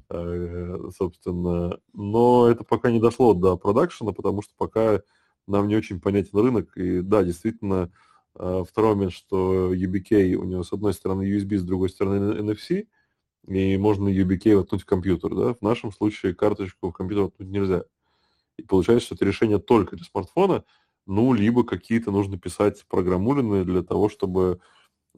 э, 0.10 0.90
собственно. 0.98 1.80
Но 1.94 2.48
это 2.48 2.64
пока 2.64 2.92
не 2.92 3.00
дошло 3.00 3.34
до 3.34 3.58
продакшена, 3.58 4.12
потому 4.12 4.42
что 4.42 4.54
пока 4.58 5.02
нам 5.48 5.68
не 5.68 5.76
очень 5.76 6.00
понятен 6.00 6.40
рынок. 6.40 6.76
И 6.78 7.02
да, 7.02 7.24
действительно, 7.24 7.92
второй 8.34 8.96
момент, 8.96 9.14
что 9.14 9.74
UBK, 9.74 10.34
у 10.36 10.46
него 10.46 10.64
с 10.64 10.74
одной 10.74 10.94
стороны 10.94 11.24
USB, 11.24 11.58
с 11.58 11.64
другой 11.64 11.90
стороны 11.90 12.40
NFC– 12.40 12.88
и 13.48 13.78
можно 13.78 14.08
UBK 14.10 14.56
воткнуть 14.56 14.84
в 14.84 14.86
компьютер. 14.86 15.36
Да? 15.36 15.54
В 15.54 15.62
нашем 15.62 15.92
случае 15.92 16.34
карточку 16.34 16.90
в 16.90 16.94
компьютер 16.94 17.26
воткнуть 17.26 17.50
нельзя. 17.50 17.84
И 18.58 18.62
получается, 18.62 19.08
что 19.08 19.16
это 19.16 19.26
решение 19.26 19.60
только 19.60 19.96
для 19.96 20.06
смартфона, 20.06 20.64
ну, 21.06 21.34
либо 21.34 21.64
какие-то 21.64 22.12
нужно 22.12 22.38
писать 22.38 22.86
программулины 22.88 23.66
для 23.66 23.84
того, 23.84 24.10
чтобы 24.10 24.60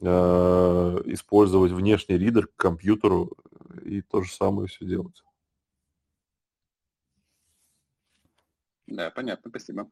э, 0.00 0.06
использовать 0.06 1.72
внешний 1.72 2.18
ридер 2.18 2.46
к 2.46 2.56
компьютеру 2.56 3.32
и 3.82 4.02
то 4.02 4.22
же 4.22 4.32
самое 4.32 4.68
все 4.68 4.84
делать. 4.84 5.22
Да, 8.86 9.10
понятно, 9.10 9.50
спасибо. 9.50 9.90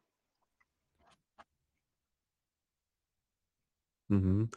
Угу. 4.09 4.49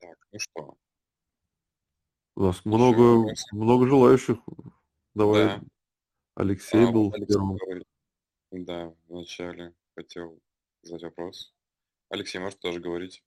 Так, 0.00 0.16
ну 0.32 0.38
что, 0.38 0.76
у 2.38 2.42
нас 2.44 2.64
много, 2.64 3.34
много 3.50 3.88
желающих. 3.88 4.38
Давай. 5.12 5.44
Да. 5.46 5.60
Алексей 6.36 6.86
а, 6.86 6.92
был 6.92 7.12
Алексей 7.12 7.34
первым. 7.34 7.58
Да, 8.52 8.94
вначале 9.08 9.74
хотел 9.96 10.38
задать 10.82 11.02
вопрос. 11.04 11.54
Алексей, 12.10 12.38
может 12.38 12.60
тоже 12.60 12.80
говорить? 12.80 13.22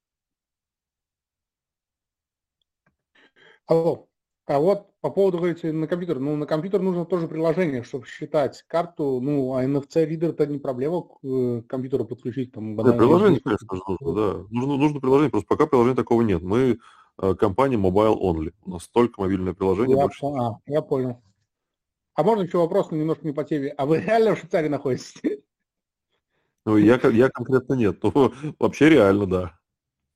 Алло. 3.67 4.07
А 4.47 4.59
вот 4.59 4.89
по 4.99 5.11
поводу, 5.11 5.37
говорите, 5.37 5.71
на 5.71 5.87
компьютер. 5.87 6.19
Ну, 6.19 6.35
на 6.35 6.45
компьютер 6.45 6.81
нужно 6.81 7.05
тоже 7.05 7.27
приложение, 7.27 7.83
чтобы 7.83 8.05
считать 8.05 8.63
карту. 8.63 9.21
Ну, 9.21 9.53
а 9.53 9.63
NFC-ридер 9.63 10.31
это 10.31 10.45
не 10.47 10.59
проблема 10.59 11.03
к 11.03 11.23
э, 11.23 11.61
компьютеру 11.69 12.05
подключить. 12.05 12.51
Там, 12.51 12.75
нет, 12.75 12.97
приложение, 12.97 13.39
конечно, 13.39 13.67
нужно, 13.71 14.13
да. 14.13 14.45
Нужно, 14.49 14.77
нужно 14.77 14.99
приложение, 14.99 15.31
просто 15.31 15.47
пока 15.47 15.67
приложения 15.67 15.95
такого 15.95 16.21
нет. 16.21 16.41
Мы 16.41 16.79
Э, 17.21 17.35
компании 17.35 17.77
Mobile 17.77 18.19
Only. 18.19 18.53
У 18.63 18.71
нас 18.71 18.87
только 18.87 19.21
мобильное 19.21 19.53
приложение. 19.53 19.95
Я, 19.95 20.03
больше... 20.03 20.25
а, 20.25 20.57
я 20.65 20.81
понял. 20.81 21.21
А 22.15 22.23
можно 22.23 22.43
еще 22.43 22.57
вопрос, 22.57 22.91
но 22.91 22.97
немножко 22.97 23.25
не 23.25 23.33
по 23.33 23.43
теме. 23.43 23.69
А 23.69 23.85
вы 23.85 23.99
реально 23.99 24.35
в 24.35 24.39
Швейцарии 24.39 24.67
находитесь? 24.67 25.13
Ну, 26.65 26.77
я, 26.77 26.99
я 27.11 27.29
конкретно 27.29 27.73
нет. 27.73 27.97
Ну, 28.03 28.31
вообще 28.59 28.89
реально, 28.89 29.25
да. 29.25 29.59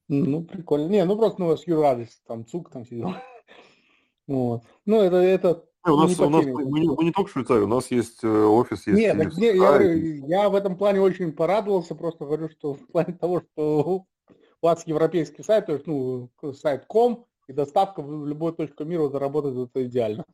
Ну, 0.07 0.43
прикольно. 0.43 0.87
Не, 0.87 1.05
ну 1.05 1.17
просто 1.17 1.39
ну, 1.39 1.47
у 1.47 1.49
вас 1.49 1.65
юрадрес, 1.65 2.21
там 2.27 2.45
ЦУК, 2.45 2.69
там 2.71 2.85
все 2.85 2.97
дела. 2.97 3.21
Вот. 4.27 4.63
Ну, 4.85 5.01
это, 5.01 5.17
это 5.17 5.65
у 5.87 5.97
нас, 5.97 6.19
у 6.19 6.29
нас 6.29 6.43
мы, 6.45 6.79
не, 6.79 6.89
мы 6.89 7.03
не 7.03 7.11
только 7.11 7.29
в 7.29 7.33
Швейцарии, 7.33 7.61
у 7.61 7.67
нас 7.67 7.91
есть 7.91 8.23
э, 8.23 8.27
офис, 8.27 8.87
есть. 8.87 8.97
Нет, 8.97 9.17
так, 9.17 9.37
не, 9.37 9.55
я, 9.55 10.41
я 10.41 10.49
в 10.49 10.55
этом 10.55 10.77
плане 10.77 10.99
очень 10.99 11.31
порадовался, 11.31 11.93
просто 11.93 12.25
говорю, 12.25 12.49
что 12.49 12.73
в 12.73 12.87
плане 12.87 13.13
того, 13.13 13.41
что 13.41 14.05
у 14.61 14.65
вас 14.65 14.87
европейский 14.87 15.43
сайт, 15.43 15.67
то 15.67 15.73
есть, 15.73 15.85
ну, 15.85 16.31
сайт 16.53 16.85
ком, 16.87 17.27
и 17.47 17.53
доставка 17.53 18.01
в 18.01 18.25
любую 18.25 18.53
точку 18.53 18.83
мира 18.83 19.09
заработает 19.09 19.69
это 19.69 19.85
идеально. 19.85 20.25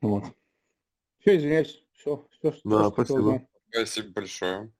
Вот. 0.00 0.22
Все, 1.18 1.36
извиняюсь. 1.36 1.84
Все, 1.98 2.24
все, 2.30 2.52
что 2.52 2.60
Да, 2.64 2.90
спасибо. 2.90 3.42
Спасибо 3.70 4.12
большое. 4.12 4.72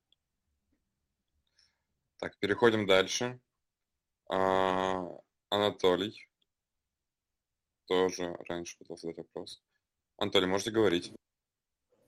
Так, 2.18 2.38
переходим 2.38 2.86
дальше. 2.86 3.40
А, 4.30 5.04
Анатолий. 5.50 6.28
Тоже 7.86 8.36
раньше 8.48 8.76
хотел 8.78 8.96
задать 8.96 9.16
вопрос. 9.16 9.60
Анатолий, 10.16 10.46
можете 10.46 10.70
говорить? 10.70 11.12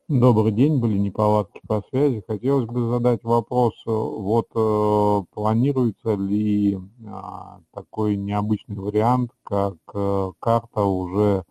Добрый 0.06 0.52
день, 0.52 0.78
были 0.78 0.96
неполадки 0.98 1.60
по 1.66 1.82
связи. 1.90 2.22
Хотелось 2.26 2.66
бы 2.66 2.88
задать 2.88 3.24
вопрос, 3.24 3.74
э, 3.86 3.90
вот 3.90 4.48
э, 4.54 5.24
планируется 5.32 6.14
ли 6.14 6.74
э, 6.74 6.78
такой 7.72 8.16
необычный 8.16 8.76
вариант, 8.76 9.32
как 9.44 9.76
э, 9.94 10.32
карта 10.38 10.82
уже 10.82 11.44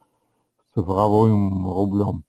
с 0.58 0.74
цифровым 0.76 1.70
рублем? 1.70 2.26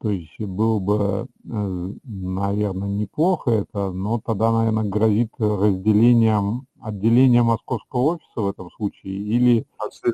То 0.00 0.10
есть 0.10 0.38
было 0.38 0.78
бы, 0.78 1.26
э, 1.44 1.92
наверное, 2.04 2.88
неплохо 2.88 3.50
это, 3.50 3.90
но 3.90 4.20
тогда, 4.20 4.52
наверное, 4.52 4.84
грозит 4.84 5.32
разделением, 5.38 6.66
отделение 6.80 7.42
московского 7.42 8.14
офиса 8.14 8.40
в 8.40 8.48
этом 8.48 8.70
случае 8.70 9.14
или 9.14 9.66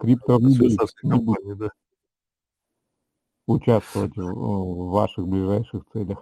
не 0.02 1.18
будет 1.18 1.58
да. 1.58 1.70
участвовать 3.46 4.16
в, 4.16 4.90
ваших 4.90 5.28
ближайших 5.28 5.84
целях. 5.92 6.18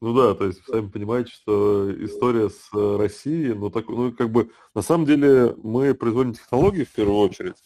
Ну 0.00 0.14
да, 0.14 0.34
то 0.34 0.46
есть 0.46 0.64
сами 0.66 0.88
понимаете, 0.88 1.32
что 1.32 1.92
история 2.04 2.48
с 2.48 2.68
Россией, 2.72 3.54
ну 3.54 3.70
так, 3.70 3.88
ну 3.88 4.12
как 4.12 4.30
бы 4.30 4.52
на 4.72 4.82
самом 4.82 5.04
деле 5.04 5.56
мы 5.64 5.94
производим 5.94 6.34
технологии 6.34 6.84
в 6.84 6.92
первую 6.92 7.18
очередь, 7.18 7.56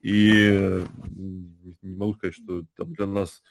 и 0.00 0.82
не 1.82 1.96
могу 1.96 2.14
сказать, 2.14 2.34
что 2.34 2.62
там 2.76 2.94
для 2.94 3.06
нас 3.06 3.42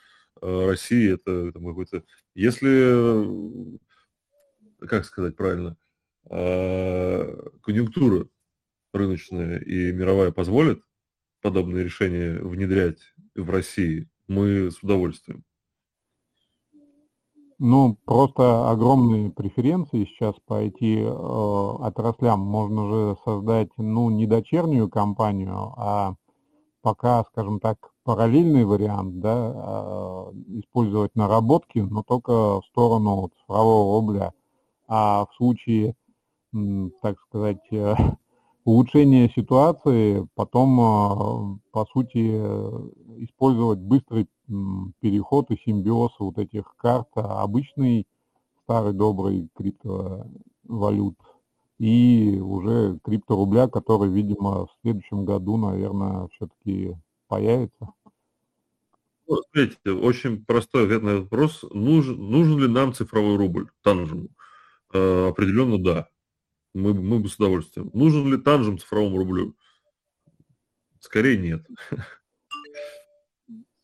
э, 0.41 0.67
Россия 0.67 1.15
это 1.15 1.51
там, 1.51 1.65
какой-то, 1.65 2.03
если, 2.35 3.77
э, 4.81 4.87
как 4.87 5.05
сказать 5.05 5.35
правильно, 5.35 5.77
э, 6.29 7.49
конъюнктура 7.61 8.27
рыночная 8.93 9.59
и 9.59 9.91
мировая 9.91 10.31
позволит 10.31 10.81
подобные 11.41 11.83
решения 11.83 12.39
внедрять 12.39 12.99
в 13.35 13.49
России, 13.49 14.09
мы 14.27 14.71
с 14.71 14.83
удовольствием. 14.83 15.43
Ну, 17.61 17.97
просто 18.05 18.69
огромные 18.69 19.31
преференции 19.31 20.05
сейчас 20.05 20.33
по 20.45 20.63
IT-отраслям. 20.63 22.39
Можно 22.39 22.87
же 22.89 23.17
создать, 23.25 23.69
ну, 23.75 24.09
не 24.09 24.25
дочернюю 24.25 24.89
компанию, 24.89 25.73
а 25.75 26.15
пока, 26.81 27.25
скажем 27.25 27.59
так, 27.59 27.88
параллельный 28.03 28.65
вариант, 28.65 29.19
да, 29.19 29.53
а, 29.55 30.31
использовать 30.47 31.15
наработки, 31.15 31.79
но 31.79 32.03
только 32.03 32.61
в 32.61 32.65
сторону 32.69 33.31
цифрового 33.39 33.99
рубля. 33.99 34.33
А 34.87 35.25
в 35.25 35.35
случае, 35.35 35.95
так 37.01 37.19
сказать, 37.27 37.61
э, 37.71 37.93
улучшения 38.65 39.29
ситуации, 39.29 40.27
потом, 40.35 40.79
а, 40.79 41.57
по 41.71 41.85
сути, 41.85 42.19
использовать 43.23 43.79
быстрый 43.79 44.27
переход 44.99 45.51
и 45.51 45.57
симбиоз 45.63 46.11
вот 46.19 46.37
этих 46.37 46.75
карт, 46.77 47.07
а, 47.15 47.43
обычный 47.43 48.07
старый 48.63 48.93
добрый 48.93 49.49
криптовалют 49.55 51.15
и 51.79 52.39
уже 52.43 52.99
крипторубля, 53.03 53.67
который, 53.67 54.09
видимо, 54.09 54.65
в 54.65 54.69
следующем 54.81 55.25
году, 55.25 55.57
наверное, 55.57 56.27
все-таки 56.33 56.97
появится. 57.29 57.93
Ну, 59.27 59.37
смотрите, 59.43 59.91
очень 59.91 60.43
простой 60.43 60.85
ответ 60.85 61.03
на 61.03 61.09
этот 61.09 61.23
вопрос. 61.25 61.63
Нужен, 61.71 62.17
нужен 62.17 62.59
ли 62.59 62.67
нам 62.67 62.93
цифровой 62.93 63.37
рубль, 63.37 63.69
танжем? 63.83 64.29
Э, 64.91 65.27
определенно 65.29 65.77
да. 65.77 66.09
Мы, 66.73 66.93
мы 66.93 67.19
бы 67.19 67.29
с 67.29 67.35
удовольствием. 67.35 67.91
Нужен 67.93 68.31
ли 68.31 68.37
танжем 68.37 68.79
цифровому 68.79 69.17
рублю? 69.17 69.55
Скорее 70.99 71.37
нет. 71.37 71.65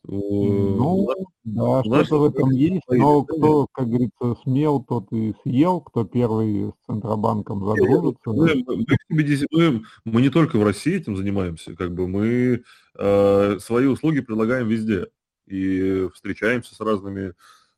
Ну, 0.07 1.07
да, 1.43 1.81
что-то 1.84 2.19
в 2.19 2.23
этом 2.26 2.51
есть, 2.51 2.84
но 2.89 3.23
кто, 3.23 3.65
как 3.72 3.88
говорится, 3.88 4.35
смел, 4.43 4.84
тот 4.84 5.11
и 5.11 5.34
съел, 5.41 5.81
кто 5.81 6.03
первый 6.03 6.69
с 6.69 6.85
Центробанком 6.85 7.65
задружится. 7.65 8.30
Мы, 8.30 8.63
мы, 8.67 8.85
мы, 9.09 9.84
мы 10.05 10.22
не 10.22 10.30
только 10.30 10.57
в 10.59 10.63
России 10.63 10.95
этим 10.95 11.17
занимаемся, 11.17 11.76
как 11.76 11.95
бы 11.95 12.07
мы 12.07 12.63
свои 12.97 13.85
услуги 13.88 14.22
предлагаем 14.22 14.67
везде 14.67 15.07
и 15.47 16.09
встречаемся 16.13 16.76
с 16.76 16.80
разными 16.80 17.34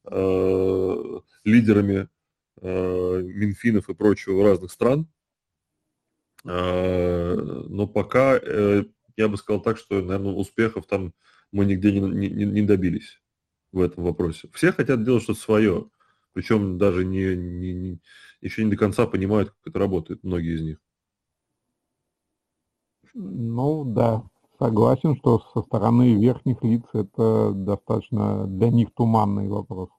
э, 0.05 1.19
лидерами 1.43 2.07
э, 2.61 3.21
Минфинов 3.21 3.89
и 3.89 3.93
прочего 3.93 4.43
разных 4.43 4.71
стран. 4.71 5.07
Э, 6.45 7.35
но 7.35 7.87
пока 7.87 8.37
э, 8.37 8.85
я 9.17 9.27
бы 9.27 9.37
сказал 9.37 9.61
так, 9.61 9.77
что, 9.77 10.01
наверное, 10.01 10.33
успехов 10.33 10.85
там 10.85 11.13
мы 11.51 11.65
нигде 11.65 11.91
не, 11.91 12.29
не, 12.29 12.45
не 12.45 12.61
добились 12.61 13.21
в 13.71 13.81
этом 13.81 14.03
вопросе. 14.03 14.49
Все 14.53 14.71
хотят 14.71 15.03
делать 15.03 15.23
что-то 15.23 15.39
свое, 15.39 15.89
причем 16.33 16.77
даже 16.77 17.03
не, 17.03 17.35
не, 17.35 17.73
не, 17.73 18.01
еще 18.41 18.63
не 18.63 18.71
до 18.71 18.77
конца 18.77 19.07
понимают, 19.07 19.49
как 19.49 19.57
это 19.65 19.79
работает, 19.79 20.23
многие 20.23 20.55
из 20.55 20.61
них. 20.61 20.77
Ну 23.13 23.83
да, 23.83 24.23
согласен, 24.59 25.15
что 25.17 25.39
со 25.53 25.61
стороны 25.61 26.15
верхних 26.15 26.63
лиц 26.63 26.83
это 26.93 27.51
достаточно 27.53 28.45
для 28.47 28.69
них 28.69 28.89
туманный 28.93 29.47
вопрос. 29.47 29.89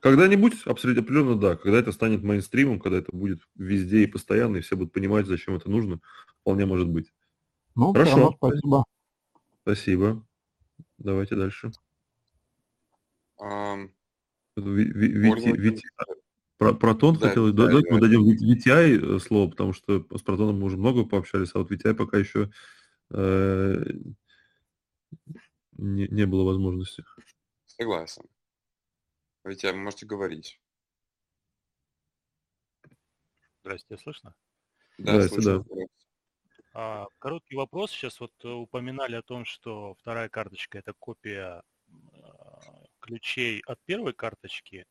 Когда-нибудь, 0.00 0.62
абсолютно 0.64 1.02
определенно, 1.02 1.34
да. 1.36 1.56
Когда 1.56 1.78
это 1.78 1.90
станет 1.92 2.22
мейнстримом, 2.22 2.78
когда 2.78 2.98
это 2.98 3.10
будет 3.14 3.40
везде 3.56 4.04
и 4.04 4.06
постоянно, 4.06 4.58
и 4.58 4.60
все 4.60 4.76
будут 4.76 4.92
понимать, 4.92 5.26
зачем 5.26 5.54
это 5.56 5.68
нужно, 5.70 6.00
вполне 6.40 6.66
может 6.66 6.88
быть. 6.88 7.12
Ну, 7.74 7.92
Хорошо. 7.92 8.34
спасибо. 8.36 8.84
Спасибо. 9.62 10.24
Давайте 10.98 11.34
дальше. 11.34 11.72
Вити- 14.56 15.56
Вити- 15.56 15.82
Про, 16.58 16.74
Протон 16.74 17.16
Да, 17.16 17.28
хотел, 17.28 17.52
да, 17.52 17.66
давайте 17.66 17.92
мы 17.92 18.00
да. 18.00 18.06
дадим 18.06 18.24
Вит- 18.24 18.40
Витяй 18.40 18.98
э, 18.98 19.18
слово, 19.20 19.48
потому 19.50 19.72
что 19.72 20.04
с 20.16 20.22
Протоном 20.22 20.58
мы 20.58 20.66
уже 20.66 20.76
много 20.76 21.04
пообщались, 21.04 21.50
а 21.54 21.58
вот 21.60 21.70
Витяй 21.70 21.94
пока 21.94 22.18
еще 22.18 22.50
не, 23.10 24.08
не 26.08 26.26
было 26.26 26.44
возможности. 26.44 27.04
Согласен. 27.66 28.24
Витя, 29.44 29.66
вы 29.66 29.76
можете 29.76 30.06
говорить. 30.06 30.60
Здрасте, 33.62 33.96
слышно? 33.98 34.34
Да, 34.98 35.20
Здрасте, 35.20 35.42
слышно. 35.42 35.64
да. 35.64 35.86
А, 36.74 37.06
короткий 37.18 37.56
вопрос. 37.56 37.90
Сейчас 37.90 38.20
вот 38.20 38.32
э, 38.44 38.48
упоминали 38.48 39.16
о 39.16 39.22
том, 39.22 39.44
что 39.44 39.94
вторая 39.94 40.28
карточка 40.28 40.78
это 40.78 40.92
копия 40.98 41.62
а, 42.12 42.84
ключей 43.00 43.62
от 43.66 43.78
первой 43.84 44.12
карточки. 44.12 44.86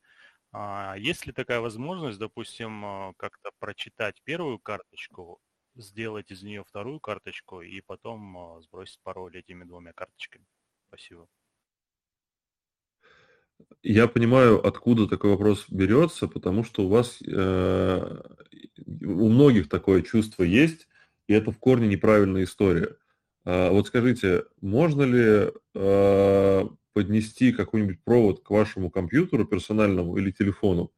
А, 0.51 0.95
есть 0.97 1.25
ли 1.25 1.33
такая 1.33 1.59
возможность, 1.59 2.19
допустим, 2.19 2.83
а, 2.85 3.13
как-то 3.17 3.51
прочитать 3.59 4.21
первую 4.23 4.59
карточку, 4.59 5.39
сделать 5.77 6.31
из 6.31 6.43
нее 6.43 6.63
вторую 6.63 6.99
карточку 6.99 7.61
и 7.61 7.81
потом 7.81 8.37
а, 8.37 8.61
сбросить 8.61 8.99
пароль 9.03 9.37
этими 9.37 9.63
двумя 9.63 9.93
карточками? 9.93 10.45
Спасибо. 10.87 11.27
Я 13.83 14.07
понимаю, 14.07 14.65
откуда 14.65 15.07
такой 15.07 15.31
вопрос 15.31 15.65
берется, 15.69 16.27
потому 16.27 16.63
что 16.63 16.83
у 16.83 16.89
вас, 16.89 17.19
э, 17.25 18.21
у 18.85 19.29
многих 19.29 19.69
такое 19.69 20.01
чувство 20.01 20.43
есть, 20.43 20.87
и 21.27 21.33
это 21.33 21.51
в 21.51 21.57
корне 21.57 21.87
неправильная 21.87 22.43
история. 22.43 22.97
А, 23.45 23.71
вот 23.71 23.87
скажите, 23.87 24.43
можно 24.61 25.03
ли 25.03 25.51
э, 25.73 26.67
поднести 26.93 27.51
какой-нибудь 27.51 28.03
провод 28.03 28.43
к 28.43 28.49
вашему 28.49 28.89
компьютеру 28.91 29.45
персональному 29.45 30.17
или 30.17 30.31
телефону, 30.31 30.91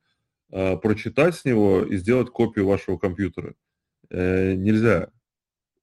э, 0.52 0.78
прочитать 0.78 1.36
с 1.36 1.46
него 1.46 1.84
и 1.84 1.98
сделать 1.98 2.30
копию 2.30 2.68
вашего 2.68 2.98
компьютера? 2.98 3.50
Э, 3.50 3.69
нельзя. 4.11 5.10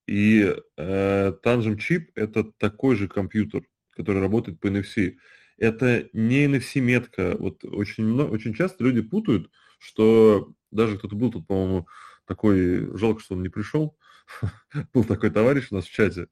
И 0.06 0.54
э, 0.76 1.32
Tangent 1.44 1.78
чип 1.78 2.10
это 2.14 2.44
такой 2.58 2.96
же 2.96 3.08
компьютер, 3.08 3.62
который 3.90 4.20
работает 4.20 4.60
по 4.60 4.68
NFC 4.68 5.16
это 5.58 6.08
не 6.12 6.46
NFC-метка. 6.46 7.36
Вот 7.38 7.64
очень, 7.64 8.04
много, 8.04 8.30
очень 8.30 8.54
часто 8.54 8.84
люди 8.84 9.00
путают, 9.00 9.50
что 9.78 10.52
даже 10.70 10.98
кто-то 10.98 11.16
был 11.16 11.30
тут, 11.30 11.46
по-моему, 11.46 11.86
такой, 12.26 12.96
жалко, 12.96 13.20
что 13.20 13.34
он 13.34 13.42
не 13.42 13.48
пришел, 13.48 13.96
был 14.92 15.04
такой 15.04 15.30
товарищ 15.30 15.68
у 15.70 15.76
нас 15.76 15.86
в 15.86 15.92
чате, 15.92 16.28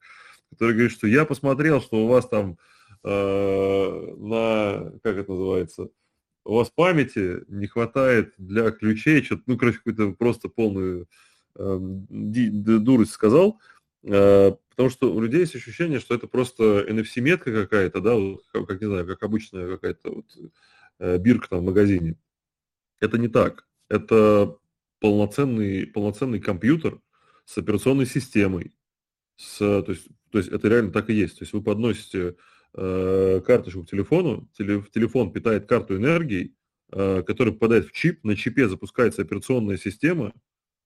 который 0.50 0.72
говорит, 0.72 0.92
что 0.92 1.06
я 1.06 1.24
посмотрел, 1.24 1.80
что 1.80 2.04
у 2.04 2.08
вас 2.08 2.28
там 2.28 2.58
э, 3.04 4.14
на, 4.18 4.92
как 5.02 5.16
это 5.16 5.30
называется, 5.30 5.88
у 6.44 6.56
вас 6.56 6.70
памяти 6.70 7.44
не 7.48 7.66
хватает 7.66 8.34
для 8.36 8.70
ключей, 8.70 9.22
что-то, 9.22 9.44
ну, 9.46 9.56
короче, 9.56 9.78
какую-то 9.78 10.12
просто 10.12 10.48
полную 10.48 11.02
э, 11.02 11.06
дурость 11.56 13.12
сказал, 13.12 13.60
э, 14.02 14.52
Потому 14.76 14.90
что 14.90 15.14
у 15.14 15.20
людей 15.20 15.40
есть 15.40 15.54
ощущение, 15.54 16.00
что 16.00 16.16
это 16.16 16.26
просто 16.26 16.84
NFC-метка 16.88 17.52
какая-то, 17.52 18.00
да, 18.00 18.16
как, 18.52 18.80
не 18.80 18.88
знаю, 18.88 19.06
как 19.06 19.22
обычная 19.22 19.68
какая-то 19.68 20.10
вот, 20.10 20.26
э, 20.98 21.18
бирка 21.18 21.48
там 21.48 21.60
в 21.60 21.64
магазине. 21.64 22.16
Это 22.98 23.16
не 23.16 23.28
так. 23.28 23.68
Это 23.88 24.56
полноценный, 24.98 25.86
полноценный 25.86 26.40
компьютер 26.40 27.00
с 27.44 27.56
операционной 27.56 28.06
системой. 28.06 28.74
С, 29.36 29.58
то, 29.58 29.84
есть, 29.88 30.08
то 30.30 30.38
есть 30.38 30.50
это 30.50 30.66
реально 30.66 30.90
так 30.90 31.08
и 31.08 31.14
есть. 31.14 31.38
То 31.38 31.44
есть 31.44 31.52
вы 31.52 31.62
подносите 31.62 32.34
э, 32.72 33.40
карточку 33.46 33.84
к 33.84 33.90
телефону, 33.90 34.48
телефон 34.56 35.32
питает 35.32 35.68
карту 35.68 35.96
энергией, 35.96 36.56
э, 36.90 37.22
которая 37.24 37.54
попадает 37.54 37.86
в 37.86 37.92
чип, 37.92 38.24
на 38.24 38.34
чипе 38.34 38.68
запускается 38.68 39.22
операционная 39.22 39.76
система, 39.76 40.32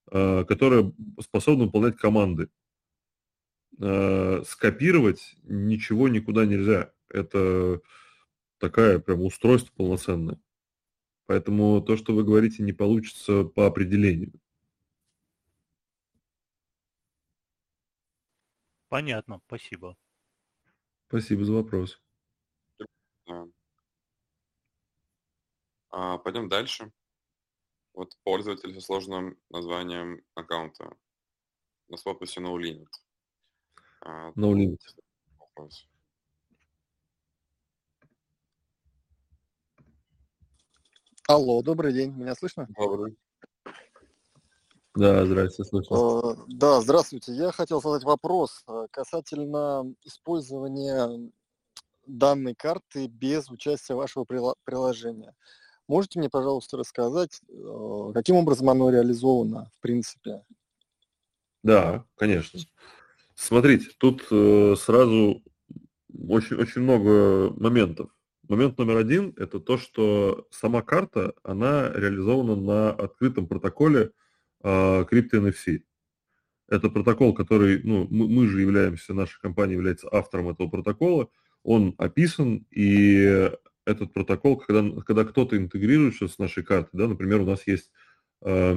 которая 0.09 0.91
способна 1.21 1.65
выполнять 1.65 1.97
команды. 1.97 2.49
Скопировать 4.45 5.35
ничего 5.43 6.09
никуда 6.09 6.45
нельзя. 6.45 6.91
Это 7.09 7.81
такая 8.57 8.99
прям 8.99 9.21
устройство 9.21 9.71
полноценное. 9.75 10.39
Поэтому 11.27 11.81
то, 11.81 11.95
что 11.95 12.13
вы 12.13 12.23
говорите, 12.23 12.63
не 12.63 12.73
получится 12.73 13.43
по 13.43 13.67
определению. 13.67 14.33
Понятно, 18.89 19.39
спасибо. 19.45 19.95
Спасибо 21.07 21.45
за 21.45 21.53
вопрос. 21.53 22.01
А, 25.91 26.17
пойдем 26.17 26.49
дальше. 26.49 26.91
Вот 27.93 28.15
пользователь 28.23 28.73
со 28.73 28.81
сложным 28.81 29.37
названием 29.49 30.23
аккаунта 30.35 30.95
на 31.87 31.97
с 31.97 32.03
подписью 32.03 32.43
No 32.43 32.55
Limit. 32.55 32.87
No 34.35 34.53
Limit. 34.53 34.79
Алло, 41.27 41.61
добрый 41.61 41.93
день, 41.93 42.11
меня 42.13 42.33
слышно? 42.33 42.67
Добрый. 42.77 43.15
Да, 44.95 45.25
здравствуйте, 45.25 45.69
слышно. 45.69 45.95
Э, 45.95 46.35
да, 46.47 46.81
здравствуйте. 46.81 47.33
Я 47.33 47.51
хотел 47.51 47.81
задать 47.81 48.03
вопрос 48.03 48.63
э, 48.67 48.87
касательно 48.91 49.93
использования 50.03 51.31
данной 52.07 52.55
карты 52.55 53.07
без 53.07 53.49
участия 53.49 53.93
вашего 53.93 54.25
приложения. 54.25 55.35
Можете 55.89 56.19
мне, 56.19 56.29
пожалуйста, 56.29 56.77
рассказать, 56.77 57.41
э, 57.49 58.11
каким 58.13 58.37
образом 58.37 58.69
оно 58.69 58.89
реализовано, 58.89 59.69
в 59.75 59.81
принципе? 59.81 60.43
Да, 61.63 62.05
конечно. 62.15 62.61
Смотрите, 63.35 63.87
тут 63.97 64.21
сразу 64.79 65.43
очень, 66.27 66.55
очень 66.57 66.81
много 66.81 67.51
моментов. 67.57 68.11
Момент 68.47 68.77
номер 68.77 68.97
один– 68.97 69.33
это 69.37 69.59
то, 69.59 69.77
что 69.77 70.47
сама 70.51 70.81
карта, 70.81 71.33
она 71.43 71.91
реализована 71.93 72.55
на 72.55 72.89
открытом 72.91 73.47
протоколе 73.47 74.11
а, 74.61 75.03
CryptoNFC. 75.05 75.81
Это 76.67 76.89
протокол, 76.89 77.33
который, 77.33 77.81
ну, 77.83 78.07
мы, 78.09 78.27
мы 78.27 78.47
же 78.47 78.61
являемся, 78.61 79.13
наша 79.13 79.39
компания 79.39 79.73
является 79.73 80.07
автором 80.11 80.49
этого 80.49 80.67
протокола, 80.67 81.29
он 81.63 81.93
описан, 81.97 82.65
и 82.71 83.51
этот 83.89 84.13
протокол, 84.13 84.57
когда, 84.57 85.01
когда 85.01 85.25
кто-то 85.25 85.57
интегрируется 85.57 86.27
с 86.27 86.37
нашей 86.37 86.63
картой, 86.63 86.99
да, 86.99 87.07
например, 87.07 87.41
у 87.41 87.45
нас 87.45 87.65
есть 87.67 87.91
э, 88.41 88.75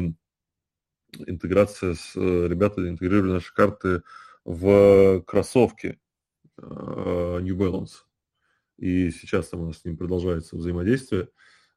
интеграция 1.26 1.94
с, 1.94 2.12
э, 2.16 2.48
ребята 2.48 2.88
интегрировали 2.88 3.32
наши 3.32 3.52
карты 3.54 4.02
в 4.44 5.22
кроссовки 5.26 5.98
э, 6.58 7.38
New 7.42 7.56
Balance, 7.56 8.04
и 8.78 9.10
сейчас 9.10 9.48
там 9.48 9.60
у 9.60 9.66
нас 9.66 9.78
с 9.78 9.84
ним 9.84 9.96
продолжается 9.96 10.56
взаимодействие, 10.56 11.28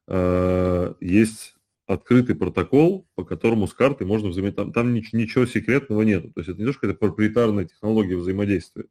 э, 0.08 0.94
есть 1.00 1.56
открытый 1.86 2.34
протокол, 2.34 3.06
по 3.14 3.24
которому 3.24 3.66
с 3.66 3.74
картой 3.74 4.06
можно 4.06 4.28
взаимодействовать. 4.28 4.74
Там, 4.74 4.84
там 4.84 4.94
ничего 4.94 5.46
секретного 5.46 6.02
нет. 6.02 6.34
То 6.34 6.40
есть 6.40 6.50
это 6.50 6.58
не 6.58 6.66
то, 6.66 6.72
что 6.72 6.88
это 6.88 6.98
проприетарная 6.98 7.64
технология 7.64 8.16
взаимодействия. 8.16 8.86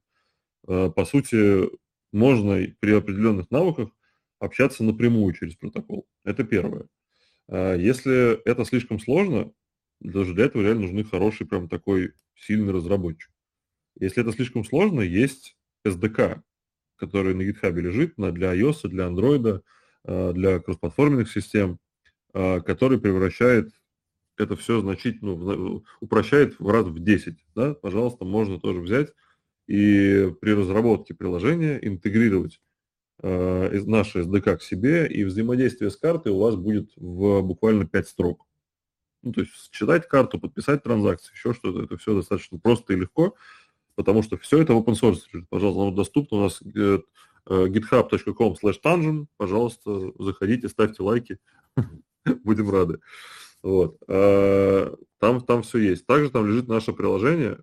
А, 0.67 0.89
по 0.89 1.05
сути, 1.05 1.69
можно 2.13 2.65
при 2.79 2.91
определенных 2.93 3.51
навыках 3.51 3.89
общаться 4.45 4.83
напрямую 4.83 5.33
через 5.33 5.55
протокол. 5.55 6.07
Это 6.23 6.43
первое. 6.43 6.87
А, 7.47 7.75
если 7.75 8.41
это 8.47 8.65
слишком 8.65 8.99
сложно, 8.99 9.51
даже 9.99 10.33
для 10.33 10.45
этого 10.45 10.61
реально 10.63 10.83
нужны 10.83 11.03
хороший 11.03 11.47
прям 11.47 11.69
такой 11.69 12.13
сильный 12.35 12.73
разработчик. 12.73 13.31
Если 13.99 14.21
это 14.21 14.31
слишком 14.31 14.65
сложно, 14.65 15.01
есть 15.01 15.57
SDK, 15.85 16.41
который 16.97 17.33
на 17.33 17.41
GitHub 17.41 17.73
лежит 17.79 18.15
для 18.17 18.55
iOS, 18.55 18.87
для 18.87 19.07
Android, 19.07 19.61
а, 20.03 20.33
для 20.33 20.59
кроссплатформенных 20.59 21.31
систем. 21.31 21.79
А, 22.37 22.59
который 22.59 22.99
превращает 22.99 23.71
это 24.37 24.57
все 24.57 24.81
значительно, 24.81 25.37
ну, 25.37 25.85
упрощает 26.01 26.59
в 26.59 26.67
раз 26.69 26.85
в 26.85 26.99
10. 26.99 27.37
Да? 27.55 27.73
Пожалуйста, 27.75 28.25
можно 28.25 28.59
тоже 28.59 28.81
взять 28.81 29.13
и 29.67 30.33
при 30.41 30.51
разработке 30.51 31.13
приложения 31.13 31.79
интегрировать 31.81 32.59
э, 33.25 33.81
наше 33.85 34.21
SDK 34.21 34.57
к 34.57 34.61
себе, 34.61 35.07
и 35.07 35.23
взаимодействие 35.23 35.89
с 35.89 35.97
картой 35.97 36.31
у 36.31 36.39
вас 36.39 36.55
будет 36.55 36.91
в 36.95 37.41
буквально 37.41 37.85
5 37.85 38.07
строк. 38.07 38.45
Ну, 39.23 39.33
то 39.33 39.41
есть 39.41 39.71
читать 39.71 40.07
карту, 40.07 40.39
подписать 40.39 40.83
транзакции, 40.83 41.33
еще 41.33 41.53
что-то, 41.53 41.83
это 41.83 41.97
все 41.97 42.15
достаточно 42.15 42.59
просто 42.59 42.93
и 42.93 42.97
легко, 42.97 43.35
потому 43.95 44.21
что 44.21 44.37
все 44.37 44.61
это 44.61 44.73
в 44.73 44.77
open 44.77 44.93
source. 44.93 45.21
Пожалуйста, 45.49 45.81
оно 45.81 45.91
доступно 45.91 46.37
у 46.37 46.41
нас 46.41 46.61
э, 46.61 46.99
github.com 47.47 48.55
slash 48.61 48.79
tangent. 48.83 49.25
Пожалуйста, 49.37 50.11
заходите, 50.19 50.69
ставьте 50.69 51.01
лайки. 51.01 51.39
будем 52.43 52.69
рады. 52.69 52.99
Вот. 53.63 53.97
А, 54.07 54.95
там, 55.19 55.41
там 55.41 55.63
все 55.63 55.79
есть. 55.79 56.05
Также 56.05 56.29
там 56.29 56.47
лежит 56.47 56.67
наше 56.67 56.93
приложение, 56.93 57.59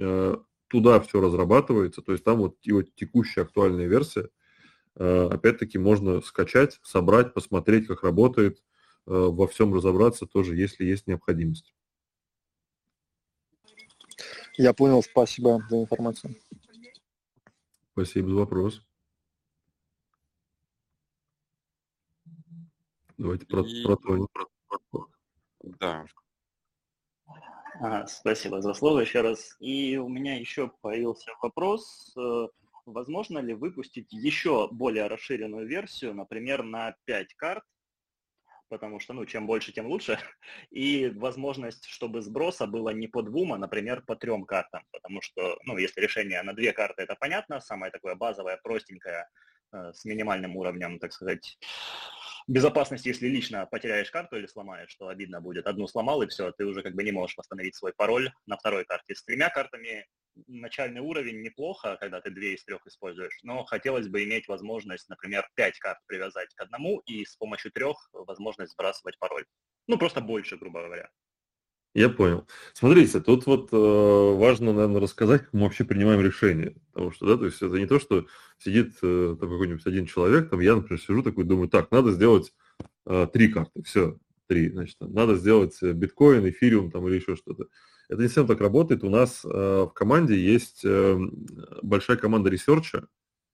а, 0.00 0.42
туда 0.68 1.00
все 1.00 1.20
разрабатывается, 1.20 2.00
то 2.00 2.12
есть 2.12 2.24
там 2.24 2.38
вот 2.38 2.56
его 2.62 2.82
текущая 2.82 3.42
актуальная 3.42 3.86
версия, 3.86 4.28
опять-таки 4.96 5.78
можно 5.78 6.20
скачать, 6.20 6.78
собрать, 6.82 7.34
посмотреть, 7.34 7.86
как 7.86 8.02
работает, 8.02 8.62
во 9.06 9.46
всем 9.48 9.74
разобраться 9.74 10.26
тоже, 10.26 10.56
если 10.56 10.84
есть 10.84 11.06
необходимость. 11.06 11.74
Я 14.56 14.74
понял, 14.74 15.02
спасибо 15.02 15.60
за 15.70 15.80
информацию. 15.80 16.36
Спасибо 17.92 18.28
за 18.28 18.36
вопрос. 18.36 18.82
Давайте 23.18 23.46
про, 23.46 23.60
И... 23.62 23.82
про, 23.82 23.96
про, 23.96 24.28
про, 24.90 25.06
Да. 25.62 26.04
А, 27.80 28.06
спасибо 28.06 28.60
за 28.60 28.74
слово 28.74 29.00
еще 29.00 29.20
раз. 29.20 29.56
И 29.60 29.96
у 29.96 30.08
меня 30.08 30.38
еще 30.38 30.72
появился 30.80 31.30
вопрос. 31.40 32.14
Возможно 32.92 33.38
ли 33.38 33.54
выпустить 33.54 34.12
еще 34.12 34.68
более 34.70 35.06
расширенную 35.06 35.66
версию, 35.66 36.14
например, 36.14 36.62
на 36.62 36.94
5 37.04 37.34
карт, 37.34 37.64
потому 38.68 39.00
что, 39.00 39.12
ну, 39.12 39.26
чем 39.26 39.46
больше, 39.46 39.70
тем 39.72 39.86
лучше, 39.86 40.18
и 40.70 41.10
возможность, 41.16 41.84
чтобы 41.86 42.22
сброса 42.22 42.66
было 42.66 42.88
не 42.90 43.06
по 43.06 43.22
двум, 43.22 43.52
а, 43.52 43.58
например, 43.58 44.02
по 44.02 44.16
трем 44.16 44.44
картам, 44.44 44.82
потому 44.92 45.20
что, 45.20 45.58
ну, 45.64 45.76
если 45.76 46.00
решение 46.00 46.42
на 46.42 46.54
две 46.54 46.72
карты, 46.72 47.02
это 47.02 47.14
понятно, 47.14 47.60
самое 47.60 47.92
такое 47.92 48.14
базовое, 48.14 48.58
простенькое, 48.62 49.28
э, 49.72 49.92
с 49.92 50.06
минимальным 50.06 50.56
уровнем, 50.56 50.98
так 50.98 51.12
сказать, 51.12 51.58
безопасности, 52.46 53.08
если 53.08 53.28
лично 53.28 53.66
потеряешь 53.66 54.10
карту 54.10 54.36
или 54.36 54.46
сломаешь, 54.46 54.90
что 54.90 55.08
обидно 55.08 55.40
будет. 55.40 55.66
Одну 55.66 55.86
сломал, 55.86 56.22
и 56.22 56.26
все, 56.28 56.50
ты 56.52 56.64
уже 56.64 56.82
как 56.82 56.94
бы 56.94 57.02
не 57.02 57.12
можешь 57.12 57.36
восстановить 57.36 57.76
свой 57.76 57.92
пароль 57.92 58.32
на 58.46 58.56
второй 58.56 58.84
карте. 58.84 59.14
С 59.14 59.22
тремя 59.22 59.50
картами 59.50 60.06
начальный 60.46 61.00
уровень 61.00 61.42
неплохо, 61.42 61.96
когда 62.00 62.20
ты 62.20 62.30
две 62.30 62.54
из 62.54 62.64
трех 62.64 62.86
используешь, 62.86 63.38
но 63.42 63.64
хотелось 63.64 64.08
бы 64.08 64.24
иметь 64.24 64.48
возможность, 64.48 65.08
например, 65.08 65.48
пять 65.54 65.78
карт 65.78 65.98
привязать 66.06 66.54
к 66.54 66.60
одному 66.60 67.00
и 67.06 67.24
с 67.24 67.36
помощью 67.36 67.72
трех 67.72 67.96
возможность 68.12 68.72
сбрасывать 68.72 69.18
пароль. 69.18 69.44
Ну, 69.86 69.98
просто 69.98 70.20
больше, 70.20 70.56
грубо 70.56 70.82
говоря. 70.82 71.10
Я 71.94 72.08
понял. 72.08 72.48
Смотрите, 72.72 73.20
тут 73.20 73.44
вот 73.44 73.68
э, 73.70 73.76
важно, 73.76 74.72
наверное, 74.72 75.00
рассказать, 75.00 75.42
как 75.42 75.52
мы 75.52 75.64
вообще 75.64 75.84
принимаем 75.84 76.22
решение. 76.22 76.74
Потому 76.92 77.10
что, 77.12 77.26
да, 77.26 77.36
то 77.36 77.44
есть 77.44 77.60
это 77.60 77.76
не 77.76 77.86
то, 77.86 78.00
что 78.00 78.26
сидит 78.56 78.94
э, 79.02 79.36
там 79.38 79.50
какой-нибудь 79.50 79.86
один 79.86 80.06
человек, 80.06 80.48
там 80.48 80.60
я, 80.60 80.74
например, 80.74 80.98
сижу 80.98 81.22
такой, 81.22 81.44
думаю, 81.44 81.68
так, 81.68 81.90
надо 81.90 82.12
сделать 82.12 82.54
э, 83.04 83.26
три 83.30 83.48
карты, 83.48 83.82
все, 83.82 84.18
три, 84.46 84.70
значит, 84.70 84.96
надо 85.00 85.36
сделать 85.36 85.76
э, 85.82 85.92
биткоин, 85.92 86.48
Ethereum 86.48 86.90
там 86.90 87.06
или 87.08 87.16
еще 87.16 87.36
что-то. 87.36 87.66
Это 88.12 88.20
не 88.20 88.28
совсем 88.28 88.46
так 88.46 88.60
работает. 88.60 89.04
У 89.04 89.08
нас 89.08 89.42
э, 89.42 89.48
в 89.48 89.92
команде 89.94 90.38
есть 90.38 90.82
э, 90.84 91.18
большая 91.80 92.18
команда 92.18 92.50
research 92.50 92.96
а. 92.96 93.08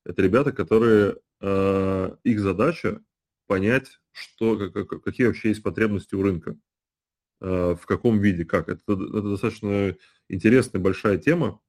Это 0.04 0.20
ребята, 0.20 0.50
которые, 0.50 1.18
э, 1.40 2.16
их 2.24 2.40
задача 2.40 3.00
понять, 3.46 4.00
что, 4.10 4.70
как, 4.70 5.00
какие 5.04 5.28
вообще 5.28 5.50
есть 5.50 5.62
потребности 5.62 6.16
у 6.16 6.22
рынка. 6.22 6.56
В 7.40 7.80
каком 7.86 8.18
виде, 8.18 8.44
как. 8.44 8.68
Это, 8.68 8.82
это 8.94 9.22
достаточно 9.22 9.96
интересная 10.28 10.82
большая 10.82 11.18
тема, 11.18 11.60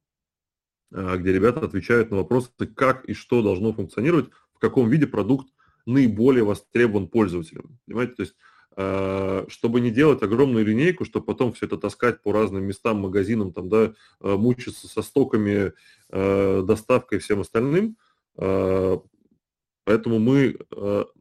где 0.90 1.32
ребята 1.32 1.60
отвечают 1.60 2.10
на 2.10 2.16
вопросы, 2.16 2.50
как 2.74 3.04
и 3.04 3.14
что 3.14 3.40
должно 3.40 3.72
функционировать, 3.72 4.30
в 4.52 4.58
каком 4.58 4.90
виде 4.90 5.06
продукт 5.06 5.46
наиболее 5.86 6.42
востребован 6.42 7.06
пользователем. 7.06 7.78
Понимаете, 7.86 8.14
то 8.14 8.22
есть 8.22 8.34
чтобы 8.72 9.80
не 9.80 9.90
делать 9.90 10.22
огромную 10.22 10.64
линейку, 10.64 11.04
чтобы 11.04 11.26
потом 11.26 11.52
все 11.52 11.66
это 11.66 11.76
таскать 11.76 12.22
по 12.22 12.32
разным 12.32 12.64
местам, 12.64 13.00
магазинам, 13.00 13.52
там, 13.52 13.68
да, 13.68 13.94
мучиться 14.20 14.86
со 14.86 15.02
стоками, 15.02 15.72
доставкой 16.08 17.18
и 17.18 17.20
всем 17.20 17.40
остальным, 17.40 17.96
поэтому 18.36 20.18
мы, 20.20 20.56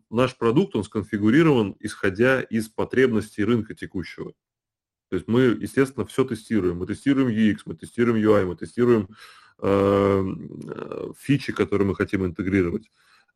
наш 0.10 0.38
продукт, 0.38 0.76
он 0.76 0.84
сконфигурирован, 0.84 1.76
исходя 1.80 2.42
из 2.42 2.70
потребностей 2.70 3.44
рынка 3.44 3.74
текущего. 3.74 4.34
То 5.10 5.16
есть 5.16 5.28
мы, 5.28 5.42
естественно, 5.60 6.06
все 6.06 6.24
тестируем. 6.24 6.78
Мы 6.78 6.86
тестируем 6.86 7.30
UX, 7.30 7.62
мы 7.66 7.76
тестируем 7.76 8.18
UI, 8.24 8.46
мы 8.46 8.56
тестируем 8.56 9.10
э, 9.58 11.14
фичи, 11.18 11.52
которые 11.52 11.88
мы 11.88 11.96
хотим 11.96 12.26
интегрировать. 12.26 12.92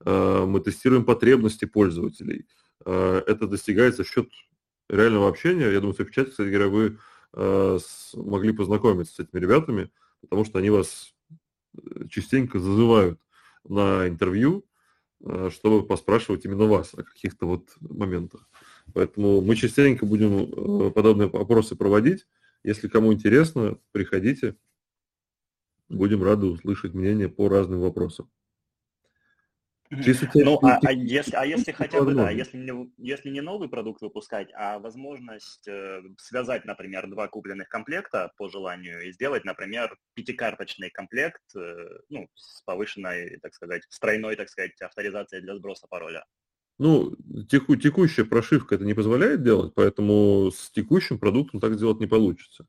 Э, 0.05 0.45
мы 0.45 0.59
тестируем 0.59 1.03
потребности 1.03 1.65
пользователей. 1.65 2.45
Э, 2.85 3.21
это 3.27 3.47
достигается 3.47 4.03
за 4.03 4.09
счет 4.09 4.29
реального 4.89 5.27
общения. 5.27 5.71
Я 5.71 5.79
думаю, 5.79 5.93
что 5.93 6.05
в 6.05 6.11
чате, 6.11 6.31
кстати 6.31 6.49
говоря, 6.49 6.67
вы 6.67 6.97
э, 7.33 7.79
могли 8.13 8.53
познакомиться 8.53 9.15
с 9.15 9.19
этими 9.19 9.39
ребятами, 9.39 9.91
потому 10.21 10.45
что 10.45 10.59
они 10.59 10.69
вас 10.69 11.13
э, 11.77 12.07
частенько 12.09 12.59
зазывают 12.59 13.19
на 13.63 14.07
интервью, 14.07 14.65
чтобы 15.51 15.87
поспрашивать 15.87 16.43
именно 16.43 16.65
вас 16.65 16.93
о 16.93 17.03
каких-то 17.03 17.45
вот 17.45 17.69
моментах. 17.79 18.49
Поэтому 18.93 19.39
мы 19.39 19.55
частенько 19.55 20.05
будем 20.05 20.91
подобные 20.91 21.29
опросы 21.29 21.77
проводить. 21.77 22.27
Если 22.65 22.89
кому 22.89 23.13
интересно, 23.13 23.79
приходите. 23.93 24.57
Будем 25.87 26.23
рады 26.23 26.47
услышать 26.47 26.93
мнение 26.93 27.29
по 27.29 27.47
разным 27.47 27.79
вопросам. 27.79 28.29
Ну, 29.89 30.59
а, 30.63 30.79
а, 30.83 30.91
если, 30.91 31.35
а 31.35 31.45
если 31.45 31.71
хотя 31.71 32.01
бы, 32.01 32.13
да, 32.13 32.29
если 32.31 32.57
не, 32.57 32.91
если 32.97 33.29
не 33.29 33.41
новый 33.41 33.69
продукт 33.69 34.01
выпускать, 34.01 34.49
а 34.55 34.79
возможность 34.79 35.67
э, 35.67 36.01
связать, 36.17 36.65
например, 36.65 37.07
два 37.09 37.27
купленных 37.27 37.69
комплекта 37.69 38.31
по 38.37 38.49
желанию 38.49 39.07
и 39.07 39.11
сделать, 39.11 39.45
например, 39.45 39.95
пятикарточный 40.15 40.89
комплект, 40.89 41.41
э, 41.55 41.99
ну, 42.09 42.27
с 42.33 42.63
повышенной, 42.63 43.37
так 43.41 43.53
сказать, 43.53 43.83
с 43.89 43.99
тройной, 43.99 44.35
так 44.35 44.49
сказать, 44.49 44.71
авторизацией 44.81 45.43
для 45.43 45.55
сброса 45.55 45.85
пароля. 45.87 46.25
Ну, 46.79 47.15
теку, 47.49 47.75
текущая 47.75 48.25
прошивка 48.25 48.75
это 48.75 48.85
не 48.85 48.95
позволяет 48.95 49.43
делать, 49.43 49.73
поэтому 49.75 50.49
с 50.51 50.71
текущим 50.71 51.19
продуктом 51.19 51.59
так 51.59 51.75
сделать 51.75 51.99
не 51.99 52.07
получится. 52.07 52.65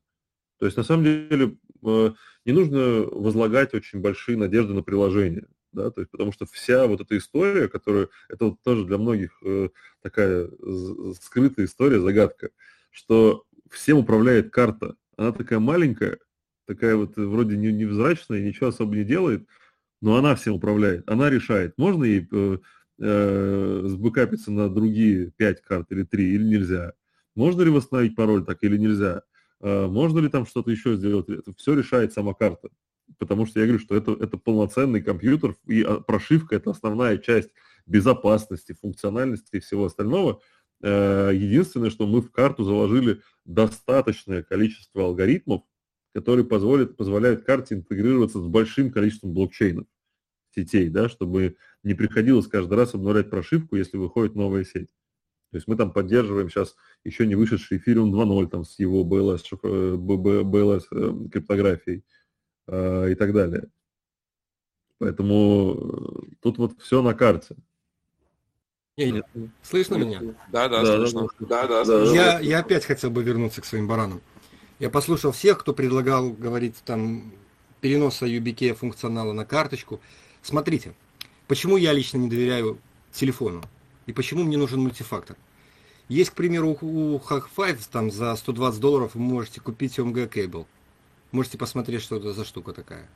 То 0.59 0.65
есть, 0.65 0.77
на 0.77 0.83
самом 0.83 1.03
деле, 1.03 1.57
э, 1.83 2.11
не 2.45 2.51
нужно 2.51 3.01
возлагать 3.11 3.73
очень 3.73 3.99
большие 3.99 4.37
надежды 4.37 4.73
на 4.73 4.83
приложение 4.83 5.47
да, 5.75 5.91
то 5.91 6.01
есть 6.01 6.09
потому 6.11 6.31
что 6.31 6.45
вся 6.45 6.87
вот 6.87 7.01
эта 7.01 7.17
история, 7.17 7.67
которая, 7.67 8.07
это 8.29 8.45
вот 8.45 8.61
тоже 8.63 8.85
для 8.85 8.97
многих 8.97 9.37
э, 9.43 9.69
такая 10.01 10.49
скрытая 11.21 11.65
история, 11.65 11.99
загадка, 11.99 12.49
что 12.89 13.43
всем 13.69 13.99
управляет 13.99 14.51
карта, 14.51 14.95
она 15.17 15.31
такая 15.31 15.59
маленькая, 15.59 16.17
такая 16.65 16.95
вот 16.95 17.17
вроде 17.17 17.57
не, 17.57 17.71
невзрачная, 17.71 18.41
ничего 18.41 18.67
особо 18.67 18.95
не 18.95 19.03
делает, 19.03 19.47
но 20.01 20.15
она 20.15 20.35
всем 20.35 20.55
управляет, 20.55 21.09
она 21.09 21.29
решает, 21.29 21.73
можно 21.77 22.05
ей 22.05 22.27
э, 22.31 22.57
э, 22.99 23.81
сбэкапиться 23.85 24.51
на 24.51 24.69
другие 24.69 25.31
пять 25.31 25.61
карт 25.61 25.91
или 25.91 26.03
три, 26.03 26.33
или 26.33 26.43
нельзя, 26.43 26.93
можно 27.35 27.61
ли 27.61 27.69
восстановить 27.69 28.15
пароль 28.15 28.45
так 28.45 28.63
или 28.63 28.77
нельзя, 28.77 29.23
э, 29.61 29.87
можно 29.87 30.19
ли 30.19 30.29
там 30.29 30.45
что-то 30.45 30.71
еще 30.71 30.95
сделать, 30.95 31.29
это 31.29 31.53
все 31.57 31.73
решает 31.73 32.13
сама 32.13 32.33
карта 32.33 32.69
потому 33.17 33.45
что 33.45 33.59
я 33.59 33.65
говорю, 33.65 33.79
что 33.79 33.95
это, 33.95 34.11
это 34.13 34.37
полноценный 34.37 35.01
компьютер, 35.01 35.55
и 35.65 35.83
а, 35.83 35.99
прошивка– 35.99 36.55
это 36.57 36.71
основная 36.71 37.17
часть 37.17 37.51
безопасности, 37.85 38.73
функциональности 38.79 39.57
и 39.57 39.59
всего 39.59 39.85
остального. 39.85 40.41
Э, 40.81 41.31
единственное, 41.33 41.89
что 41.89 42.07
мы 42.07 42.21
в 42.21 42.31
карту 42.31 42.63
заложили 42.63 43.21
достаточное 43.45 44.43
количество 44.43 45.03
алгоритмов, 45.05 45.63
которые 46.13 46.45
позволят, 46.45 46.97
позволяют 46.97 47.43
карте 47.43 47.75
интегрироваться 47.75 48.39
с 48.39 48.47
большим 48.47 48.91
количеством 48.91 49.33
блокчейнов, 49.33 49.85
сетей, 50.55 50.89
да, 50.89 51.09
чтобы 51.09 51.57
не 51.83 51.93
приходилось 51.93 52.47
каждый 52.47 52.75
раз 52.75 52.93
обновлять 52.93 53.29
прошивку, 53.29 53.75
если 53.75 53.97
выходит 53.97 54.35
новая 54.35 54.63
сеть. 54.63 54.89
То 55.51 55.57
есть 55.57 55.67
мы 55.67 55.75
там 55.77 55.93
поддерживаем 55.93 56.49
сейчас 56.49 56.75
еще 57.03 57.25
не 57.25 57.35
вышедший 57.35 57.77
Ethereum 57.77 58.11
2.0 58.11 58.49
там, 58.49 58.65
с 58.65 58.77
его 58.79 59.03
BLS, 59.03 59.43
BLS 59.61 60.83
э, 60.91 61.29
криптографией. 61.29 62.03
Э, 62.67 63.11
и 63.11 63.15
так 63.15 63.33
далее. 63.33 63.67
Поэтому 64.97 65.75
э, 65.75 66.35
тут 66.41 66.57
вот 66.57 66.81
все 66.81 67.01
на 67.01 67.13
карте. 67.13 67.55
Или, 68.95 69.23
слышно 69.61 69.95
меня? 69.95 70.21
Да, 70.51 70.69
да, 70.69 70.81
да 70.81 70.97
слышно. 70.97 71.27
Да, 71.41 71.67
да, 71.67 71.83
да, 71.83 72.03
я, 72.13 72.39
я 72.39 72.59
опять 72.59 72.85
хотел 72.85 73.11
бы 73.11 73.23
вернуться 73.23 73.61
к 73.61 73.65
своим 73.65 73.87
баранам. 73.87 74.21
Я 74.79 74.89
послушал 74.89 75.31
всех, 75.31 75.59
кто 75.59 75.73
предлагал 75.73 76.31
говорить 76.31 76.77
там 76.85 77.33
переноса 77.81 78.25
UBK 78.25 78.73
функционала 78.73 79.33
на 79.33 79.45
карточку. 79.45 79.99
Смотрите, 80.41 80.95
почему 81.47 81.77
я 81.77 81.91
лично 81.93 82.17
не 82.17 82.29
доверяю 82.29 82.79
телефону 83.11 83.63
и 84.05 84.13
почему 84.13 84.43
мне 84.43 84.57
нужен 84.57 84.79
мультифактор. 84.79 85.35
Есть, 86.07 86.31
к 86.31 86.33
примеру, 86.35 86.77
у 86.81 87.17
Hack 87.17 87.45
5 87.55 87.89
там 87.89 88.11
за 88.11 88.35
120 88.35 88.79
долларов 88.79 89.15
вы 89.15 89.21
можете 89.21 89.59
купить 89.59 89.97
OMG 89.97 90.29
Cable. 90.29 90.65
Можете 91.35 91.57
посмотреть, 91.57 92.01
что 92.01 92.15
это 92.15 92.31
за 92.31 92.45
штука 92.45 92.71
такая. 92.71 93.09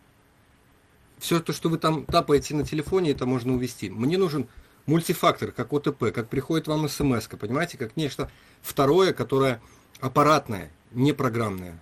Все 1.20 1.40
то, 1.40 1.54
что 1.54 1.70
вы 1.70 1.78
там 1.78 2.04
тапаете 2.04 2.54
на 2.54 2.66
телефоне, 2.66 3.12
это 3.12 3.26
можно 3.26 3.54
увести. 3.54 3.90
Мне 3.90 4.18
нужен 4.18 4.50
мультифактор, 4.88 5.54
как 5.54 5.72
ОТП, 5.72 6.12
как 6.14 6.28
приходит 6.28 6.68
вам 6.68 6.90
смс, 6.90 7.30
понимаете, 7.30 7.78
как 7.78 7.96
нечто 7.96 8.30
второе, 8.62 9.14
которое 9.14 9.62
аппаратное, 10.02 10.70
не 10.91 11.14
программное. 11.14 11.82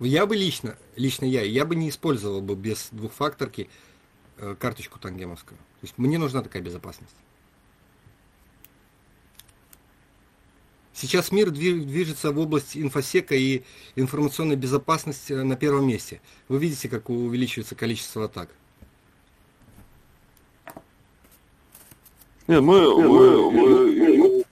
Я 0.00 0.26
бы 0.26 0.36
лично, 0.36 0.76
лично 0.94 1.24
я, 1.24 1.40
я 1.40 1.64
бы 1.64 1.74
не 1.74 1.88
использовал 1.88 2.42
бы 2.42 2.56
без 2.56 2.88
двухфакторки 2.92 3.70
э, 4.36 4.54
карточку 4.60 4.98
тангемовскую. 4.98 5.56
То 5.56 5.84
есть 5.84 5.96
мне 5.96 6.18
нужна 6.18 6.42
такая 6.42 6.60
безопасность. 6.60 7.16
Сейчас 11.00 11.30
мир 11.30 11.52
движется 11.52 12.32
в 12.32 12.40
область 12.40 12.76
инфосека 12.76 13.36
и 13.36 13.62
информационной 13.94 14.56
безопасности 14.56 15.32
на 15.32 15.54
первом 15.54 15.86
месте. 15.86 16.20
Вы 16.48 16.58
видите, 16.58 16.88
как 16.88 17.08
увеличивается 17.08 17.76
количество 17.76 18.24
атак. 18.24 18.50
Нет, 22.48 22.62
мы, 22.62 23.00
мы, 23.00 23.52
мы, 23.52 24.44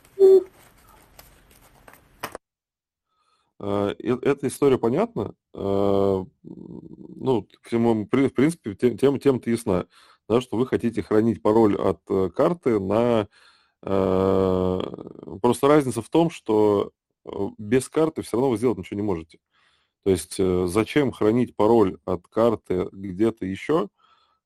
Эта 3.98 4.46
история 4.46 4.78
понятна. 4.78 5.34
А, 5.52 6.24
ну, 6.44 7.48
в 7.64 8.28
принципе, 8.28 8.74
тема, 8.76 9.18
тема-то 9.18 9.50
ясна, 9.50 9.86
да, 10.28 10.40
что 10.40 10.56
вы 10.56 10.68
хотите 10.68 11.02
хранить 11.02 11.42
пароль 11.42 11.74
от 11.74 12.00
э, 12.08 12.30
карты 12.30 12.78
на 12.78 13.26
просто 13.86 15.68
разница 15.68 16.02
в 16.02 16.08
том, 16.08 16.28
что 16.30 16.90
э, 17.24 17.30
без 17.56 17.88
карты 17.88 18.22
все 18.22 18.36
равно 18.36 18.50
вы 18.50 18.56
сделать 18.56 18.78
ничего 18.78 18.96
не 18.96 19.06
можете. 19.06 19.38
То 20.04 20.10
есть 20.10 20.36
э, 20.40 20.66
зачем 20.66 21.12
хранить 21.12 21.54
пароль 21.54 21.98
от 22.04 22.26
карты 22.26 22.88
где-то 22.90 23.46
еще, 23.46 23.88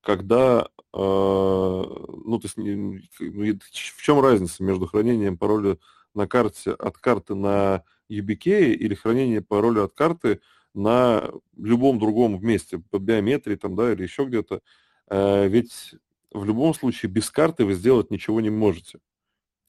когда, 0.03 0.69
ну, 0.95 2.39
то 2.39 2.41
есть, 2.43 2.57
ну, 2.57 2.99
в 3.19 4.03
чем 4.03 4.21
разница 4.21 4.63
между 4.63 4.87
хранением 4.87 5.37
пароля 5.37 5.77
на 6.15 6.27
карте 6.27 6.71
от 6.73 6.97
карты 6.97 7.35
на 7.35 7.85
YubiKey 8.11 8.73
или 8.73 8.95
хранение 8.95 9.43
пароля 9.43 9.85
от 9.85 9.93
карты 9.93 10.41
на 10.73 11.31
любом 11.55 11.99
другом 11.99 12.43
месте, 12.43 12.79
по 12.91 12.99
биометрии 12.99 13.57
там, 13.57 13.77
да, 13.77 13.93
или 13.93 14.03
еще 14.05 14.25
где-то. 14.25 14.63
Ведь 15.11 15.95
в 16.33 16.45
любом 16.45 16.73
случае 16.73 17.11
без 17.11 17.31
карты 17.31 17.67
вы 17.67 17.75
сделать 17.75 18.11
ничего 18.11 18.41
не 18.41 18.51
можете. 18.51 19.01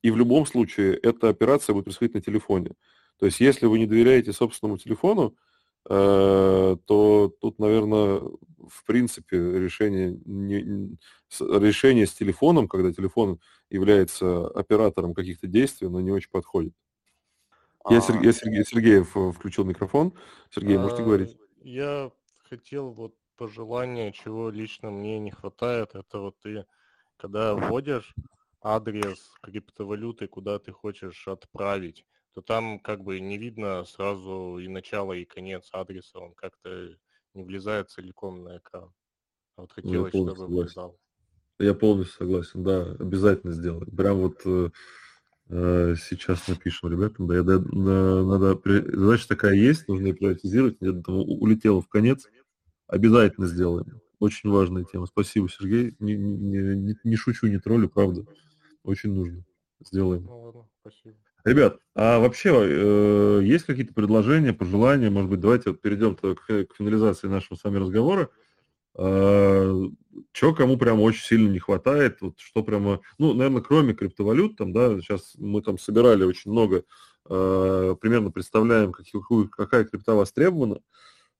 И 0.02 0.12
в 0.12 0.18
любом 0.18 0.46
случае 0.46 0.96
эта 0.96 1.30
операция 1.30 1.74
будет 1.74 1.86
происходить 1.86 2.16
на 2.16 2.22
телефоне. 2.22 2.72
То 3.20 3.26
есть 3.26 3.40
если 3.40 3.68
вы 3.68 3.80
не 3.80 3.86
доверяете 3.86 4.34
собственному 4.34 4.78
телефону, 4.78 5.36
э, 5.90 6.78
то 6.86 7.34
тут, 7.40 7.60
наверное, 7.60 8.20
в 8.20 8.84
принципе 8.86 9.38
решение, 9.38 10.18
не, 10.26 10.98
решение 11.40 12.08
с 12.08 12.14
телефоном, 12.14 12.68
когда 12.68 12.92
телефон 12.92 13.40
является 13.70 14.48
оператором 14.48 15.14
каких-то 15.14 15.48
действий, 15.48 15.88
оно 15.88 16.02
не 16.02 16.12
очень 16.12 16.32
подходит. 16.32 16.74
Я, 17.90 17.98
а, 17.98 18.02
Сергей, 18.02 18.26
я 18.26 18.34
Сергей, 18.34 18.66
Сергеев 18.66 19.18
э, 19.18 19.32
включил 19.32 19.66
микрофон. 19.66 20.14
Сергей, 20.50 20.78
можете 20.78 21.04
говорить? 21.04 21.38
Я 21.64 22.12
хотел 22.50 22.92
вот 22.92 23.16
пожелание, 23.38 24.12
чего 24.12 24.50
лично 24.50 24.92
мне 24.92 25.20
не 25.20 25.32
хватает, 25.32 25.96
это 25.96 26.20
вот 26.20 26.36
ты, 26.42 26.66
когда 27.18 27.56
вводишь 27.56 28.14
адрес 28.62 29.32
криптовалюты, 29.42 30.28
куда 30.28 30.60
ты 30.60 30.72
хочешь 30.72 31.28
отправить, 31.28 32.06
то 32.34 32.42
там 32.42 32.80
как 32.80 33.04
бы 33.04 33.20
не 33.20 33.38
видно 33.38 33.84
сразу 33.86 34.58
и 34.60 34.68
начало, 34.68 35.14
и 35.14 35.26
конец 35.26 35.70
адреса, 35.72 36.20
он 36.20 36.34
как-то 36.34 36.96
не 37.34 37.44
влезает 37.44 37.90
целиком 37.90 38.44
на 38.44 38.58
экран. 38.58 38.94
А 39.58 39.62
вот 39.62 39.72
хотелось, 39.72 40.14
Я 40.14 40.22
чтобы 40.22 40.48
влезал. 40.48 41.00
Я 41.60 41.74
полностью 41.74 42.18
согласен, 42.18 42.64
да, 42.64 42.92
обязательно 43.00 43.54
сделаем. 43.54 43.86
Прям 43.96 44.18
вот 44.18 44.42
э, 44.46 44.70
э 45.50 45.96
сейчас 45.96 46.48
напишем 46.48 46.92
ребятам, 46.92 47.28
да, 47.28 47.36
я, 47.36 47.44
да, 47.44 47.60
надо, 47.60 48.60
задача 48.64 49.28
такая 49.28 49.54
есть, 49.54 49.88
нужно 49.88 50.08
ее 50.08 50.16
приоритизировать, 50.16 50.80
там 50.80 51.04
улетела 51.20 51.82
в 51.82 51.88
конец, 51.88 52.28
обязательно 52.88 53.48
сделаем. 53.48 54.02
Очень 54.20 54.52
важная 54.52 54.84
тема. 54.84 55.08
Спасибо, 55.08 55.50
Сергей. 55.50 55.96
Не, 56.00 56.16
не, 56.16 56.76
не, 56.76 56.96
не 57.04 57.16
шучу, 57.16 57.48
не 57.48 57.58
троллю, 57.58 57.90
правда. 57.90 58.24
Очень 58.84 59.14
нужно. 59.14 59.44
Сделаем. 59.80 60.26
Ну 60.26 60.42
ладно, 60.42 60.68
спасибо. 60.82 61.16
Ребят, 61.44 61.80
а 61.96 62.20
вообще 62.20 62.52
э, 62.54 63.42
есть 63.44 63.66
какие-то 63.66 63.94
предложения, 63.94 64.54
пожелания? 64.54 65.10
Может 65.10 65.30
быть, 65.30 65.40
давайте 65.40 65.72
вот 65.72 65.82
перейдем 65.82 66.16
к, 66.16 66.36
к 66.36 66.76
финализации 66.78 67.28
нашего 67.28 67.58
с 67.58 67.64
вами 67.64 67.78
разговора. 67.78 68.30
Э, 68.96 69.88
что 70.32 70.54
кому 70.54 70.78
прямо 70.78 71.02
очень 71.02 71.24
сильно 71.24 71.50
не 71.50 71.60
хватает? 71.60 72.22
Вот 72.22 72.38
что 72.40 72.62
прямо, 72.64 73.02
ну, 73.18 73.34
наверное, 73.34 73.62
кроме 73.62 73.94
криптовалют, 73.94 74.58
там, 74.58 74.72
да, 74.72 75.00
сейчас 75.00 75.34
мы 75.38 75.62
там 75.62 75.80
собирали 75.80 76.24
очень 76.24 76.52
много, 76.52 76.84
э, 77.28 77.96
примерно 78.00 78.30
представляем, 78.30 78.92
какую, 78.92 79.50
какая 79.50 79.86
крипта 79.86 80.14
востребована. 80.14 80.80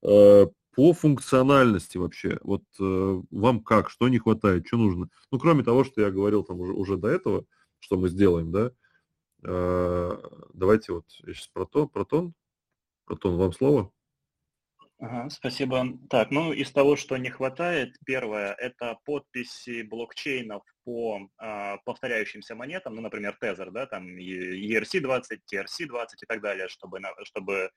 Э, 0.02 0.46
по 0.74 0.92
функциональности 0.92 1.98
вообще, 1.98 2.38
вот 2.42 2.62
э, 2.80 3.22
вам 3.30 3.62
как, 3.62 3.90
что 3.90 4.08
не 4.08 4.18
хватает, 4.18 4.66
что 4.66 4.76
нужно? 4.76 5.08
Ну, 5.30 5.38
кроме 5.38 5.62
того, 5.64 5.84
что 5.84 6.00
я 6.00 6.10
говорил 6.10 6.44
там 6.44 6.60
уже, 6.60 6.72
уже 6.72 6.96
до 6.96 7.08
этого, 7.08 7.44
что 7.78 7.96
мы 7.96 8.08
сделаем, 8.08 8.52
да, 8.52 8.72
Э, 9.44 10.16
давайте 10.54 10.92
вот 10.92 11.04
я 11.26 11.34
сейчас 11.34 11.48
Протон, 11.48 11.88
Протон, 11.88 12.34
Протон, 13.06 13.36
вам 13.36 13.52
слово. 13.52 13.92
Ага, 15.04 15.30
спасибо. 15.30 15.98
Так, 16.08 16.30
ну 16.30 16.52
из 16.52 16.70
того, 16.70 16.94
что 16.94 17.16
не 17.16 17.28
хватает, 17.28 17.96
первое– 18.06 18.54
это 18.58 18.96
подписи 19.04 19.82
блокчейнов 19.82 20.62
по 20.84 21.28
э, 21.40 21.76
повторяющимся 21.84 22.54
монетам, 22.54 22.94
ну, 22.94 23.00
например, 23.02 23.36
Tether, 23.42 23.72
да, 23.72 23.86
там 23.86 24.16
ERC-20, 24.16 25.22
TRC-20 25.52 26.06
и 26.22 26.26
так 26.28 26.40
далее, 26.40 26.68
чтобы, 26.68 27.00
чтобы 27.24 27.70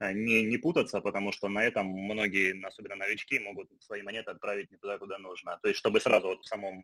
э, 0.00 0.12
не, 0.12 0.42
не 0.44 0.58
путаться, 0.58 1.00
потому 1.00 1.32
что 1.32 1.48
на 1.48 1.64
этом 1.64 1.86
многие, 1.86 2.62
особенно 2.66 2.96
новички, 2.96 3.38
могут 3.38 3.70
свои 3.80 4.02
монеты 4.02 4.32
отправить 4.32 4.70
не 4.70 4.76
туда, 4.76 4.98
куда 4.98 5.16
нужно. 5.16 5.58
То 5.62 5.68
есть, 5.68 5.78
чтобы 5.78 5.98
сразу 6.00 6.26
вот 6.28 6.42
в 6.42 6.46
самом, 6.46 6.80
э, 6.80 6.82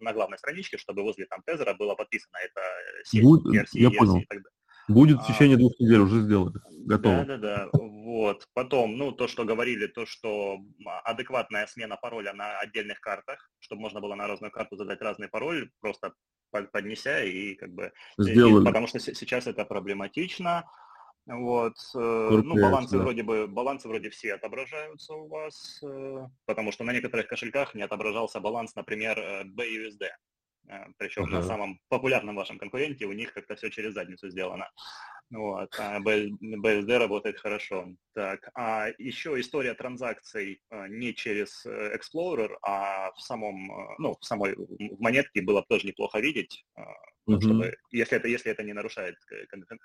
на 0.00 0.14
главной 0.14 0.38
страничке, 0.38 0.78
чтобы 0.78 1.02
возле 1.02 1.26
там 1.26 1.42
Tether 1.46 1.76
было 1.76 1.94
подписано 1.94 2.38
это 2.38 2.62
сеть, 3.04 3.22
Будет, 3.22 3.54
ERC, 3.54 3.68
я 3.72 3.88
ERC 3.90 3.94
понял. 3.94 4.16
и 4.16 4.24
так 4.24 4.38
далее. 4.42 4.57
Будет 4.88 5.18
в 5.18 5.24
а, 5.24 5.32
течение 5.32 5.56
двух 5.56 5.78
недель, 5.78 6.00
уже 6.00 6.22
сделали. 6.22 6.54
Готово. 6.70 7.24
Да, 7.24 7.36
да, 7.36 7.38
да. 7.38 7.68
Вот. 7.72 8.48
Потом, 8.54 8.96
ну, 8.96 9.12
то, 9.12 9.28
что 9.28 9.44
говорили, 9.44 9.86
то, 9.86 10.06
что 10.06 10.58
адекватная 11.04 11.66
смена 11.66 11.96
пароля 11.96 12.32
на 12.32 12.58
отдельных 12.58 13.00
картах, 13.00 13.50
чтобы 13.58 13.82
можно 13.82 14.00
было 14.00 14.14
на 14.14 14.26
разную 14.26 14.50
карту 14.50 14.76
задать 14.76 15.02
разный 15.02 15.28
пароль, 15.28 15.70
просто 15.80 16.14
поднеся 16.50 17.22
и 17.22 17.54
как 17.54 17.70
бы... 17.72 17.92
Сделали. 18.16 18.62
И, 18.62 18.64
потому 18.64 18.86
что 18.86 18.98
сейчас 18.98 19.46
это 19.46 19.64
проблематично. 19.66 20.64
Вот, 21.26 21.74
Крутые, 21.92 22.42
ну, 22.42 22.54
балансы 22.54 22.96
да. 22.96 23.02
вроде 23.02 23.22
бы, 23.22 23.46
балансы 23.46 23.86
вроде 23.86 24.08
все 24.08 24.32
отображаются 24.32 25.12
у 25.12 25.28
вас, 25.28 25.78
э, 25.82 26.26
потому 26.46 26.72
что 26.72 26.84
на 26.84 26.92
некоторых 26.94 27.26
кошельках 27.26 27.74
не 27.74 27.82
отображался 27.82 28.40
баланс, 28.40 28.74
например, 28.74 29.18
э, 29.18 29.44
BUSD. 29.44 30.08
Э, 30.68 30.84
Причем 30.98 31.24
ага. 31.24 31.36
на 31.36 31.42
самом 31.42 31.80
популярном 31.88 32.36
вашем 32.36 32.58
конкуренте 32.58 33.06
у 33.06 33.12
них 33.12 33.32
как-то 33.32 33.56
все 33.56 33.70
через 33.70 33.94
задницу 33.94 34.28
сделано. 34.28 34.70
Вот, 35.30 35.74
а 35.78 36.00
BSD 36.00 36.98
работает 36.98 37.38
хорошо. 37.38 37.88
Так, 38.14 38.48
а 38.54 38.88
еще 38.98 39.38
история 39.40 39.74
транзакций 39.74 40.62
э, 40.70 40.88
не 40.88 41.14
через 41.14 41.66
э, 41.66 41.96
Explorer, 41.96 42.56
а 42.62 43.12
в 43.12 43.20
самом, 43.20 43.70
ну, 43.98 44.16
в 44.18 44.24
самой 44.24 44.54
в 44.56 45.00
монетке 45.00 45.42
было 45.42 45.60
бы 45.60 45.66
тоже 45.68 45.86
неплохо 45.86 46.20
видеть, 46.20 46.64
угу. 47.26 47.40
чтобы, 47.40 47.76
если 47.90 48.16
это, 48.16 48.28
если 48.28 48.50
это 48.50 48.62
не 48.62 48.72
нарушает 48.72 49.16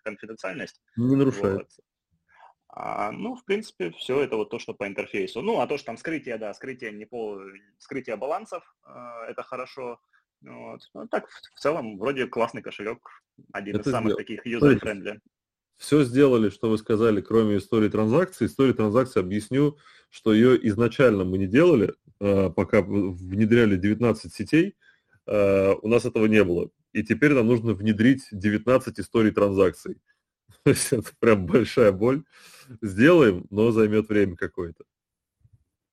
конфиденциальность. 0.03 0.81
Не 0.95 1.15
нарушает. 1.15 1.55
Вот. 1.55 1.69
А, 2.75 3.11
ну, 3.11 3.35
в 3.35 3.45
принципе, 3.45 3.91
все 3.91 4.21
это 4.21 4.37
вот 4.37 4.49
то, 4.49 4.59
что 4.59 4.73
по 4.73 4.87
интерфейсу. 4.87 5.41
Ну, 5.41 5.59
а 5.59 5.67
то, 5.67 5.77
что 5.77 5.87
там 5.87 5.97
скрытие, 5.97 6.37
да, 6.37 6.53
скрытие 6.53 6.91
не 6.91 7.05
по 7.05 7.39
скрытие 7.77 8.15
балансов, 8.15 8.63
это 9.27 9.43
хорошо. 9.43 9.99
Вот. 10.43 10.81
Ну, 10.93 11.07
так, 11.07 11.29
в 11.29 11.59
целом, 11.59 11.97
вроде 11.97 12.27
классный 12.27 12.61
кошелек, 12.61 12.99
один 13.51 13.75
Это 13.75 13.89
из 13.89 13.93
самых 13.93 14.13
сдел... 14.13 14.17
таких 14.17 14.45
user-friendly. 14.45 15.19
Все 15.77 16.03
сделали, 16.03 16.49
что 16.49 16.69
вы 16.69 16.77
сказали, 16.77 17.21
кроме 17.21 17.57
истории 17.57 17.89
транзакций. 17.89 18.47
Историю 18.47 18.75
транзакций 18.75 19.21
объясню, 19.21 19.77
что 20.09 20.33
ее 20.33 20.57
изначально 20.67 21.23
мы 21.23 21.37
не 21.37 21.47
делали, 21.47 21.93
а, 22.19 22.49
пока 22.49 22.81
внедряли 22.81 23.75
19 23.75 24.33
сетей, 24.33 24.75
а, 25.25 25.73
у 25.81 25.87
нас 25.87 26.05
этого 26.05 26.25
не 26.25 26.43
было. 26.43 26.69
И 26.91 27.03
теперь 27.03 27.33
нам 27.33 27.47
нужно 27.47 27.73
внедрить 27.73 28.27
19 28.31 28.99
историй 28.99 29.31
транзакций. 29.31 30.01
То 30.63 30.69
есть 30.69 30.93
это 30.93 31.09
прям 31.19 31.45
большая 31.45 31.91
боль. 31.91 32.23
Сделаем, 32.81 33.45
но 33.49 33.71
займет 33.71 34.07
время 34.09 34.35
какое-то. 34.35 34.83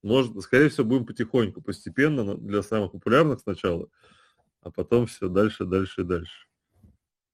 Может, 0.03 0.41
скорее 0.43 0.69
всего, 0.69 0.87
будем 0.87 1.07
потихоньку, 1.07 1.63
постепенно, 1.63 2.37
для 2.37 2.63
самых 2.63 2.93
популярных 2.93 3.41
сначала, 3.41 3.89
а 4.63 4.71
потом 4.71 5.07
все 5.07 5.29
дальше, 5.29 5.65
дальше 5.65 6.05
дальше. 6.05 6.47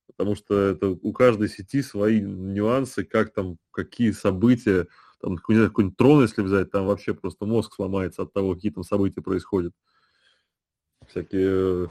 Потому 0.07 0.35
что 0.35 0.59
это 0.59 0.89
у 0.89 1.13
каждой 1.13 1.49
сети 1.49 1.81
свои 1.81 2.21
нюансы, 2.21 3.03
как 3.03 3.33
там, 3.33 3.57
какие 3.71 4.11
события, 4.11 4.87
там, 5.19 5.37
какой-нибудь 5.37 5.97
трон, 5.97 6.21
если 6.21 6.41
взять, 6.41 6.71
там 6.71 6.85
вообще 6.87 7.13
просто 7.13 7.45
мозг 7.45 7.73
сломается 7.73 8.23
от 8.23 8.33
того, 8.33 8.55
какие 8.55 8.71
там 8.71 8.83
события 8.83 9.21
происходят. 9.21 9.73
Всякие 11.07 11.85
э, 11.85 11.87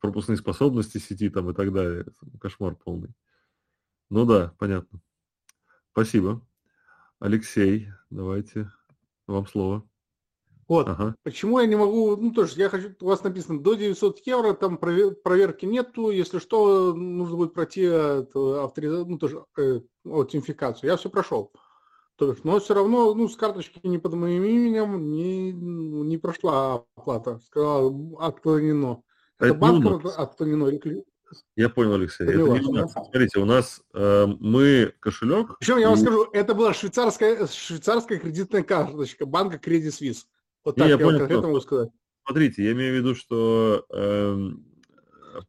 пропускные 0.00 0.36
способности 0.36 0.98
сети 0.98 1.28
там 1.28 1.50
и 1.50 1.54
так 1.54 1.72
далее. 1.72 2.06
Кошмар 2.40 2.76
полный. 2.76 3.14
Ну 4.08 4.24
да, 4.24 4.54
понятно. 4.58 5.00
Спасибо. 5.92 6.46
Алексей, 7.18 7.88
давайте, 8.10 8.70
вам 9.26 9.46
слово. 9.46 9.88
Вот. 10.68 10.88
Ага. 10.88 11.14
Почему 11.22 11.60
я 11.60 11.66
не 11.66 11.76
могу, 11.76 12.16
ну, 12.16 12.32
тоже, 12.32 12.54
я 12.56 12.68
хочу, 12.68 12.90
у 13.00 13.06
вас 13.06 13.22
написано 13.22 13.62
до 13.62 13.74
900 13.74 14.26
евро, 14.26 14.52
там 14.52 14.78
проверки 14.78 15.64
нету, 15.64 16.10
если 16.10 16.38
что, 16.40 16.92
нужно 16.92 17.36
будет 17.36 17.54
пройти 17.54 17.86
авторизацию, 17.86 19.06
ну, 19.06 19.18
тоже 19.18 19.44
э, 19.58 19.80
аутентификацию. 20.04 20.90
Я 20.90 20.96
все 20.96 21.08
прошел. 21.08 21.52
То 22.16 22.30
есть, 22.30 22.44
но 22.44 22.58
все 22.58 22.74
равно, 22.74 23.14
ну, 23.14 23.28
с 23.28 23.36
карточки 23.36 23.78
не 23.84 23.98
под 23.98 24.14
моим 24.14 24.42
именем 24.44 25.12
не, 25.12 25.52
не 25.52 26.18
прошла 26.18 26.86
оплата. 26.96 27.38
Сказала, 27.46 27.92
отклонено. 28.18 29.02
Это, 29.38 29.50
это 29.50 29.54
банк 29.54 29.84
ну, 29.84 30.08
отклонено 30.08 30.68
или 30.68 31.04
я 31.56 31.68
понял, 31.68 31.94
Алексей. 31.94 32.24
Это 32.24 32.38
не 32.38 32.60
важно. 32.60 32.88
Смотрите, 32.88 33.40
у 33.40 33.44
нас 33.44 33.82
э, 33.94 34.26
мы 34.38 34.94
кошелек. 35.00 35.56
Причем 35.58 35.78
я 35.78 35.88
вам 35.88 35.98
скажу, 35.98 36.28
это 36.32 36.54
была 36.54 36.72
швейцарская, 36.72 37.46
швейцарская 37.46 38.18
кредитная 38.18 38.62
карточка 38.62 39.26
банка 39.26 39.56
Credit 39.56 39.88
Suisse. 39.88 40.24
Вот 40.66 40.74
так 40.74 40.88
я, 40.88 40.94
я 40.94 40.98
понял, 40.98 41.20
конкретно 41.20 41.46
могу 41.46 41.60
сказать. 41.60 41.90
Смотрите, 42.24 42.64
я 42.64 42.72
имею 42.72 42.94
в 42.94 42.96
виду, 42.96 43.14
что 43.14 43.86
э, 43.88 44.48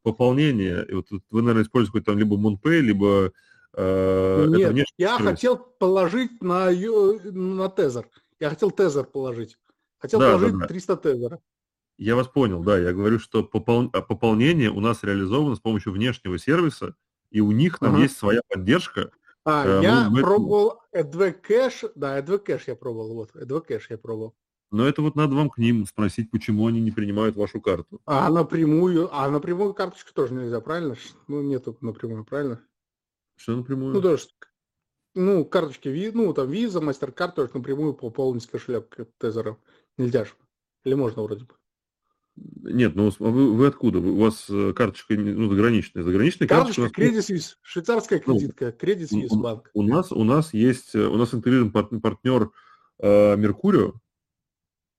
пополнение, 0.03 0.85
и 0.87 0.93
вот 0.93 1.07
вы, 1.31 1.41
наверное, 1.41 1.63
используете 1.63 2.05
там 2.05 2.19
либо 2.19 2.37
MoonPay, 2.37 2.79
либо 2.81 3.31
э, 3.73 4.45
Нет, 4.47 4.87
я 4.99 5.17
сервис. 5.17 5.31
хотел 5.31 5.57
положить 5.57 6.39
на, 6.39 6.69
на 6.69 7.67
Тезер. 7.69 8.07
Я 8.39 8.51
хотел 8.51 8.69
Тезер 8.69 9.05
положить. 9.05 9.57
Хотел 9.97 10.19
да, 10.19 10.33
положить 10.33 10.53
да, 10.53 10.59
да. 10.59 10.67
300 10.67 10.97
Тезера. 10.97 11.39
Я 11.97 12.15
вас 12.15 12.27
понял, 12.27 12.61
да. 12.61 12.77
Я 12.77 12.93
говорю, 12.93 13.17
что 13.17 13.43
попол... 13.43 13.89
А, 13.93 14.01
пополнение 14.01 14.69
у 14.69 14.81
нас 14.81 15.01
реализовано 15.01 15.55
с 15.55 15.59
помощью 15.59 15.93
внешнего 15.93 16.37
сервиса, 16.37 16.93
и 17.31 17.41
у 17.41 17.51
них 17.51 17.79
там 17.79 17.95
ага. 17.95 18.03
есть 18.03 18.17
своя 18.17 18.41
поддержка. 18.47 19.09
А, 19.45 19.65
э, 19.65 19.81
я 19.81 20.09
мы... 20.11 20.21
пробовал 20.21 20.83
EDV 20.95 21.41
Cash, 21.41 21.91
да, 21.95 22.19
EDV 22.19 22.45
Cash 22.45 22.63
я 22.67 22.75
пробовал, 22.75 23.15
вот, 23.15 23.31
EDV 23.35 23.65
Cash 23.67 23.85
я 23.89 23.97
пробовал. 23.97 24.35
Но 24.69 24.85
это 24.85 25.01
вот 25.01 25.15
надо 25.15 25.35
вам 25.35 25.49
к 25.49 25.57
ним 25.57 25.85
спросить, 25.85 26.29
почему 26.29 26.67
они 26.67 26.81
не 26.81 26.91
принимают 26.91 27.35
вашу 27.35 27.61
карту. 27.61 28.01
А 28.05 28.29
напрямую, 28.29 29.09
а 29.15 29.29
напрямую 29.29 29.73
карточку 29.73 30.13
тоже 30.13 30.33
нельзя, 30.33 30.59
правильно? 30.59 30.95
Ну, 31.27 31.41
нету 31.41 31.77
напрямую, 31.81 32.25
правильно? 32.25 32.61
Что 33.37 33.55
напрямую? 33.55 33.93
Ну, 33.93 34.01
тоже, 34.01 34.27
ну, 35.15 35.45
карточки, 35.45 36.11
ну, 36.13 36.33
там, 36.33 36.49
виза, 36.49 36.81
мастер-карт, 36.81 37.35
тоже 37.35 37.51
напрямую 37.53 37.93
пополнить 37.93 38.45
кошелек 38.47 38.95
тезером. 39.17 39.57
Нельзя 39.97 40.25
же. 40.25 40.31
Или 40.83 40.95
можно 40.95 41.23
вроде 41.23 41.45
бы. 41.45 41.53
Нет, 42.37 42.95
ну 42.95 43.11
вы, 43.17 43.53
вы 43.53 43.67
откуда? 43.67 43.99
У 43.99 44.19
вас 44.19 44.45
э, 44.49 44.73
карточка 44.73 45.15
ну, 45.15 45.49
заграничная. 45.49 46.03
Заграничная 46.03 46.47
карточка. 46.47 46.83
Карточка 46.83 47.01
Credit 47.01 47.35
Suisse, 47.35 47.55
швейцарская 47.61 48.21
ну, 48.25 48.37
кредитка, 48.37 48.69
Credit 48.69 49.09
Suisse 49.09 49.27
у, 49.31 49.41
банк. 49.41 49.71
У 49.73 49.81
нас, 49.81 50.11
у 50.11 50.23
нас 50.23 50.53
есть, 50.53 50.93
э, 50.93 50.99
у 50.99 51.15
нас 51.15 51.33
интегрирован 51.33 51.71
партнер 51.71 52.51
э, 52.99 53.35
Меркурио, 53.37 53.95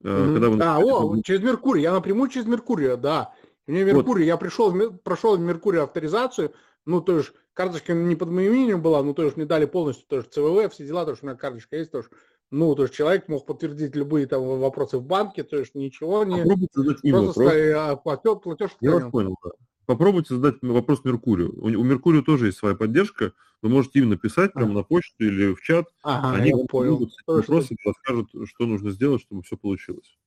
Mm-hmm. 0.03 0.33
Когда 0.33 0.49
вы... 0.49 0.63
А, 0.63 0.79
о, 0.79 1.23
через 1.23 1.43
Меркурий. 1.43 1.83
Я 1.83 1.93
напрямую 1.93 2.31
через 2.31 2.47
Меркурий, 2.47 2.97
да. 2.97 3.35
Меня 3.67 3.85
Меркурий, 3.85 4.25
вот. 4.25 4.29
я 4.29 4.37
пришел, 4.37 4.73
прошел 5.05 5.37
в 5.37 5.41
Меркурий 5.41 5.81
авторизацию, 5.81 6.55
ну, 6.87 7.03
то 7.03 7.19
есть 7.19 7.33
карточка 7.53 7.93
не 7.93 8.17
под 8.17 8.31
моим 8.31 8.55
именем 8.55 8.81
была, 8.81 9.03
ну, 9.03 9.13
то 9.13 9.25
есть 9.25 9.37
мне 9.37 9.45
дали 9.45 9.67
полностью 9.67 10.07
тоже 10.09 10.27
ЦВВ, 10.31 10.73
все 10.73 10.87
дела, 10.87 11.05
то 11.05 11.11
есть 11.11 11.23
у 11.23 11.27
меня 11.27 11.37
карточка 11.37 11.77
есть 11.77 11.91
тоже. 11.91 12.09
Ну, 12.51 12.75
то 12.75 12.85
есть 12.85 12.95
человек 12.95 13.29
мог 13.29 13.45
подтвердить 13.45 13.95
любые 13.95 14.27
там 14.27 14.59
вопросы 14.59 14.97
в 14.97 15.03
банке, 15.03 15.43
то 15.43 15.59
есть 15.59 15.75
ничего 15.75 16.25
не... 16.25 16.45
Задать 16.73 16.99
им 17.03 17.15
просто 17.25 17.43
вопрос. 17.43 17.63
А, 17.77 17.97
платеж, 17.97 18.39
платеж 18.43 18.71
Я 18.81 18.93
вас 18.93 19.11
понял, 19.11 19.37
да. 19.45 19.51
Попробуйте 19.89 20.35
задать 20.35 20.57
вопрос 20.61 21.03
Меркурию. 21.03 21.51
У, 21.59 21.65
у 21.69 21.83
Меркурию 21.83 22.23
тоже 22.23 22.49
есть 22.49 22.59
своя 22.59 22.75
поддержка. 22.75 23.33
Вы 23.63 23.71
можете 23.71 24.01
им 24.01 24.11
написать 24.11 24.53
прямо 24.53 24.75
на 24.75 24.83
почту 24.83 25.25
или 25.25 25.55
в 25.55 25.63
чат. 25.63 25.87
Ага, 26.03 26.37
Они 26.37 26.53
понял. 26.67 27.11
вопросы 27.27 27.75
расскажут, 27.83 28.29
что 28.45 28.67
нужно 28.67 28.91
сделать, 28.91 29.23
чтобы 29.23 29.43
все 29.45 29.57
получилось. 29.57 30.19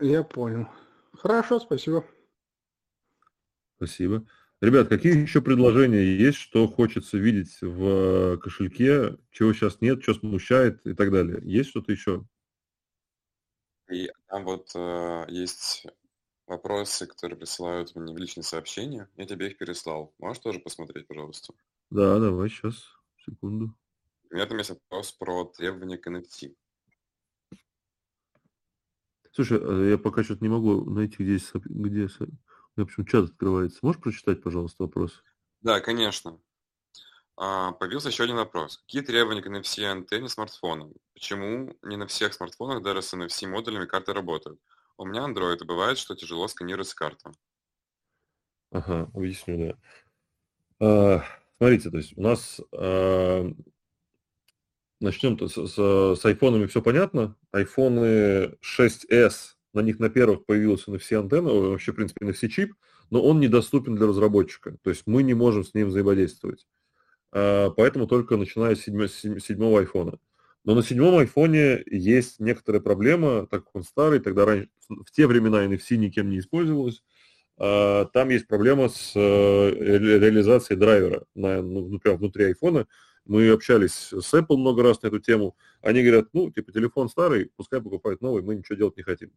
Я 0.00 0.24
понял. 0.24 0.66
Хорошо, 1.12 1.60
спасибо. 1.60 2.04
Спасибо. 3.76 4.26
Ребят, 4.60 4.88
какие 4.88 5.16
еще 5.16 5.40
предложения 5.40 6.16
есть, 6.16 6.38
что 6.38 6.66
хочется 6.66 7.16
видеть 7.16 7.56
в 7.60 8.36
кошельке, 8.38 9.16
чего 9.30 9.52
сейчас 9.52 9.80
нет, 9.80 10.02
что 10.02 10.14
смущает 10.14 10.84
и 10.88 10.92
так 10.92 11.12
далее? 11.12 11.40
Есть 11.44 11.70
что-то 11.70 11.92
еще? 11.92 12.26
И 13.88 14.10
там 14.26 14.44
вот 14.44 14.72
э, 14.74 15.26
есть 15.28 15.86
вопросы, 16.46 17.06
которые 17.06 17.38
присылают 17.38 17.94
мне 17.94 18.14
в 18.14 18.18
личные 18.18 18.44
сообщения. 18.44 19.08
Я 19.16 19.26
тебе 19.26 19.48
их 19.48 19.58
переслал. 19.58 20.14
Можешь 20.18 20.42
тоже 20.42 20.58
посмотреть, 20.58 21.06
пожалуйста? 21.06 21.54
Да, 21.90 22.18
давай 22.18 22.48
сейчас, 22.48 22.84
секунду. 23.24 23.74
У 24.30 24.34
меня 24.34 24.46
там 24.46 24.58
есть 24.58 24.70
вопрос 24.70 25.12
про 25.12 25.44
требования 25.44 25.98
к 25.98 26.06
NFT. 26.06 26.54
Слушай, 29.32 29.58
а 29.62 29.90
я 29.90 29.98
пока 29.98 30.22
что-то 30.22 30.44
не 30.44 30.48
могу 30.48 30.88
найти, 30.88 31.22
где, 31.24 31.38
где 31.64 32.08
у 32.18 32.80
меня 32.80 32.86
почему 32.86 33.06
чат 33.06 33.24
открывается. 33.24 33.80
Можешь 33.82 34.00
прочитать, 34.00 34.42
пожалуйста, 34.42 34.84
вопрос? 34.84 35.22
Да, 35.60 35.80
конечно. 35.80 36.40
А, 37.36 37.72
Появился 37.72 38.08
еще 38.08 38.24
один 38.24 38.36
вопрос. 38.36 38.78
Какие 38.78 39.02
требования 39.02 39.42
к 39.42 39.46
NFC 39.46 39.80
и 39.80 39.84
антенне 39.84 40.28
смартфона? 40.28 40.90
Почему 41.14 41.76
не 41.82 41.96
на 41.96 42.06
всех 42.06 42.32
смартфонах 42.34 42.82
даже 42.82 43.02
с 43.02 43.12
NFC 43.14 43.48
модулями 43.48 43.86
карты 43.86 44.12
работают? 44.12 44.60
У 44.96 45.04
меня 45.04 45.26
Android, 45.26 45.58
и 45.60 45.64
бывает, 45.66 45.98
что 45.98 46.14
тяжело 46.14 46.46
сканируется 46.48 46.94
карта. 46.94 47.32
Ага, 48.70 49.10
объясню, 49.14 49.58
да. 49.58 49.76
А, 50.80 51.24
смотрите, 51.58 51.90
то 51.90 51.96
есть 51.96 52.16
у 52.16 52.22
нас 52.22 52.60
а, 52.72 53.50
начнем 55.00 55.38
с, 55.38 55.54
с, 55.54 56.20
с 56.20 56.24
айфонами 56.24 56.66
все 56.66 56.82
понятно. 56.82 57.36
Айфоны 57.52 58.56
6s, 58.62 59.54
на 59.72 59.80
них 59.80 59.98
на 59.98 60.08
первых 60.10 60.46
появился 60.46 60.90
NFC 60.90 61.18
антенна, 61.18 61.52
вообще, 61.52 61.92
в 61.92 61.96
принципе, 61.96 62.26
NFC 62.26 62.48
чип, 62.48 62.74
но 63.10 63.22
он 63.22 63.40
недоступен 63.40 63.96
для 63.96 64.06
разработчика. 64.06 64.76
То 64.82 64.90
есть 64.90 65.02
мы 65.06 65.22
не 65.22 65.34
можем 65.34 65.64
с 65.64 65.74
ним 65.74 65.88
взаимодействовать. 65.88 66.66
А, 67.32 67.70
поэтому 67.70 68.06
только 68.06 68.36
начиная 68.36 68.76
с 68.76 68.82
седьмого 68.82 69.80
айфона. 69.80 70.18
Но 70.64 70.74
на 70.74 70.82
седьмом 70.82 71.16
айфоне 71.18 71.82
есть 71.86 72.40
некоторая 72.40 72.80
проблема, 72.80 73.46
так 73.46 73.64
как 73.64 73.76
он 73.76 73.82
старый, 73.82 74.18
тогда 74.20 74.46
раньше, 74.46 74.70
в 74.88 75.10
те 75.10 75.26
времена 75.26 75.64
NFC 75.66 75.96
никем 75.96 76.30
не 76.30 76.38
использовалось. 76.38 77.02
А, 77.58 78.06
Там 78.06 78.30
есть 78.30 78.46
проблема 78.46 78.88
с 78.88 79.12
э, 79.14 79.70
ре- 79.70 80.18
реализацией 80.18 80.78
драйвера 80.78 81.24
на, 81.34 81.62
ну, 81.62 81.86
ну, 82.02 82.16
внутри 82.16 82.46
айфона. 82.46 82.86
Мы 83.26 83.50
общались 83.50 83.92
с 84.12 84.34
Apple 84.34 84.56
много 84.56 84.82
раз 84.82 85.02
на 85.02 85.08
эту 85.08 85.18
тему. 85.18 85.56
Они 85.80 86.02
говорят, 86.02 86.28
ну, 86.32 86.50
типа, 86.50 86.72
телефон 86.72 87.08
старый, 87.08 87.50
пускай 87.56 87.80
покупают 87.80 88.20
новый, 88.22 88.42
мы 88.42 88.54
ничего 88.54 88.76
делать 88.76 88.96
не 88.96 89.02
хотим. 89.02 89.30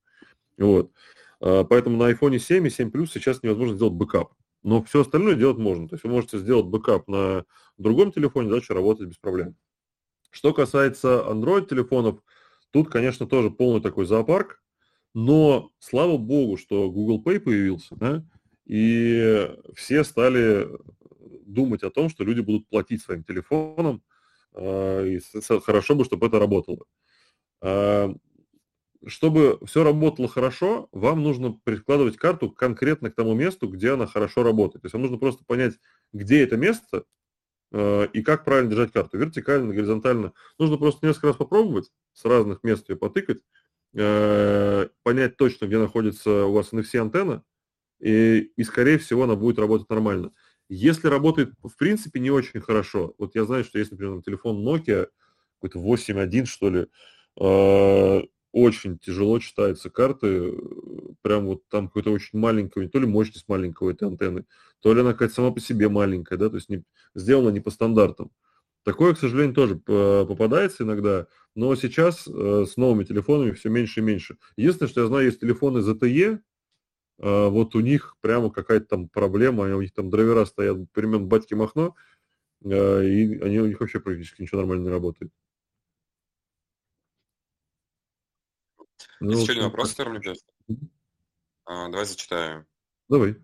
Вот. 0.57 0.91
А, 1.41 1.65
Поэтому 1.65 1.97
на 1.97 2.09
iPhone 2.11 2.39
7 2.39 2.67
и 2.67 2.69
7 2.69 2.89
Plus 2.89 3.07
сейчас 3.13 3.43
невозможно 3.43 3.75
сделать 3.75 3.93
backup. 3.93 4.33
Но 4.63 4.81
все 4.83 5.01
остальное 5.01 5.35
делать 5.35 5.57
можно. 5.57 5.87
То 5.87 5.95
есть 5.95 6.03
вы 6.03 6.09
можете 6.09 6.39
сделать 6.39 6.65
backup 6.65 7.07
на 7.07 7.45
другом 7.77 8.11
телефоне, 8.11 8.49
дальше 8.49 8.73
работать 8.73 9.09
без 9.09 9.17
проблем. 9.17 9.55
Что 10.29 10.53
касается 10.53 11.23
Android-телефонов, 11.27 12.21
тут, 12.71 12.89
конечно, 12.89 13.25
тоже 13.25 13.49
полный 13.49 13.81
такой 13.81 14.05
зоопарк, 14.05 14.61
но 15.13 15.71
слава 15.79 16.17
богу, 16.17 16.57
что 16.57 16.91
Google 16.91 17.23
Pay 17.23 17.39
появился, 17.39 17.95
да, 17.95 18.23
и 18.65 19.49
все 19.75 20.03
стали 20.03 20.67
думать 21.45 21.83
о 21.83 21.89
том, 21.89 22.09
что 22.09 22.23
люди 22.23 22.41
будут 22.41 22.67
платить 22.69 23.01
своим 23.01 23.23
телефоном, 23.23 24.03
а, 24.53 25.03
и 25.03 25.19
хорошо 25.61 25.95
бы, 25.95 26.05
чтобы 26.05 26.27
это 26.27 26.39
работало. 26.39 26.85
А, 27.61 28.13
Чтобы 29.05 29.59
все 29.65 29.83
работало 29.83 30.27
хорошо, 30.27 30.89
вам 30.91 31.21
нужно 31.23 31.53
прикладывать 31.63 32.17
карту 32.17 32.49
конкретно 32.51 33.11
к 33.11 33.15
тому 33.15 33.35
месту, 33.35 33.67
где 33.67 33.91
она 33.93 34.07
хорошо 34.07 34.43
работает. 34.43 34.81
То 34.81 34.85
есть 34.87 34.93
вам 34.93 35.03
нужно 35.03 35.17
просто 35.17 35.45
понять, 35.45 35.75
где 36.13 36.43
это 36.43 36.57
место, 36.57 37.03
и 37.73 38.21
как 38.23 38.45
правильно 38.45 38.69
держать 38.71 38.91
карту, 38.93 39.17
вертикально, 39.17 39.73
горизонтально. 39.73 40.33
Нужно 40.57 40.77
просто 40.77 41.05
несколько 41.05 41.27
раз 41.27 41.35
попробовать, 41.35 41.91
с 42.13 42.23
разных 42.25 42.63
мест 42.63 42.87
ее 42.89 42.95
потыкать, 42.95 43.39
э, 43.93 44.87
понять 45.03 45.37
точно, 45.37 45.65
где 45.65 45.77
находится 45.77 46.45
у 46.45 46.53
вас 46.53 46.71
NFC-антенна, 46.71 47.43
и, 47.99 48.51
и, 48.55 48.63
скорее 48.63 48.97
всего, 48.99 49.23
она 49.23 49.35
будет 49.35 49.59
работать 49.59 49.89
нормально. 49.89 50.31
Если 50.69 51.07
работает, 51.07 51.53
в 51.63 51.75
принципе, 51.77 52.19
не 52.19 52.29
очень 52.31 52.61
хорошо, 52.61 53.15
вот 53.17 53.35
я 53.35 53.45
знаю, 53.45 53.63
что 53.63 53.79
есть, 53.79 53.91
например, 53.91 54.21
телефон 54.21 54.57
Nokia, 54.67 55.07
какой-то 55.61 55.79
8.1, 55.79 56.45
что 56.45 56.69
ли, 56.69 56.87
э, 57.39 58.21
очень 58.51 58.99
тяжело 58.99 59.39
читаются 59.39 59.89
карты, 59.89 60.27
э, 60.27 60.51
прям 61.27 61.45
вот 61.45 61.67
там 61.67 61.87
какой-то 61.87 62.11
очень 62.11 62.39
маленький, 62.39 62.87
то 62.87 62.99
ли 62.99 63.05
мощность 63.05 63.49
маленькая 63.49 63.85
у 63.85 63.91
этой 63.91 64.07
антенны, 64.07 64.45
то 64.79 64.93
ли 64.93 65.01
она 65.01 65.11
какая-то 65.11 65.33
сама 65.33 65.51
по 65.51 65.59
себе 65.59 65.89
маленькая, 65.89 66.37
да, 66.37 66.49
то 66.49 66.55
есть 66.55 66.69
не, 66.69 66.85
сделана 67.15 67.49
не 67.49 67.59
по 67.59 67.69
стандартам. 67.69 68.31
Такое, 68.83 69.13
к 69.13 69.19
сожалению, 69.19 69.53
тоже 69.53 69.75
п- 69.75 70.25
попадается 70.25 70.83
иногда, 70.83 71.27
но 71.53 71.75
сейчас 71.75 72.25
э, 72.27 72.65
с 72.65 72.77
новыми 72.77 73.03
телефонами 73.03 73.51
все 73.51 73.67
меньше 73.67 73.99
и 73.99 74.03
меньше. 74.03 74.37
Единственное, 74.55 74.89
что 74.89 75.01
я 75.01 75.07
знаю, 75.07 75.25
есть 75.25 75.41
телефоны 75.41 75.79
ZTE, 75.79 76.39
э, 77.19 77.47
вот 77.49 77.75
у 77.75 77.81
них 77.81 78.15
прямо 78.21 78.49
какая-то 78.49 78.85
там 78.85 79.09
проблема, 79.09 79.75
у 79.75 79.81
них 79.81 79.91
там 79.91 80.09
драйвера 80.09 80.45
стоят 80.45 80.77
времен 80.95 81.27
батьки 81.27 81.55
Махно, 81.55 81.93
э, 82.63 83.05
и 83.05 83.37
они, 83.41 83.59
у 83.59 83.65
них 83.65 83.81
вообще 83.81 83.99
практически 83.99 84.43
ничего 84.43 84.61
нормально 84.61 84.83
не 84.83 84.91
работает. 84.91 85.33
Ну, 89.19 89.41
еще 89.41 89.51
один 89.51 89.65
вопрос, 89.65 89.89
так. 89.89 89.97
который 89.97 90.11
мне 90.11 90.19
прислали. 90.21 90.57
А, 90.69 90.73
Давай 91.67 92.05
зачитаю. 92.05 92.65
Давай. 93.09 93.35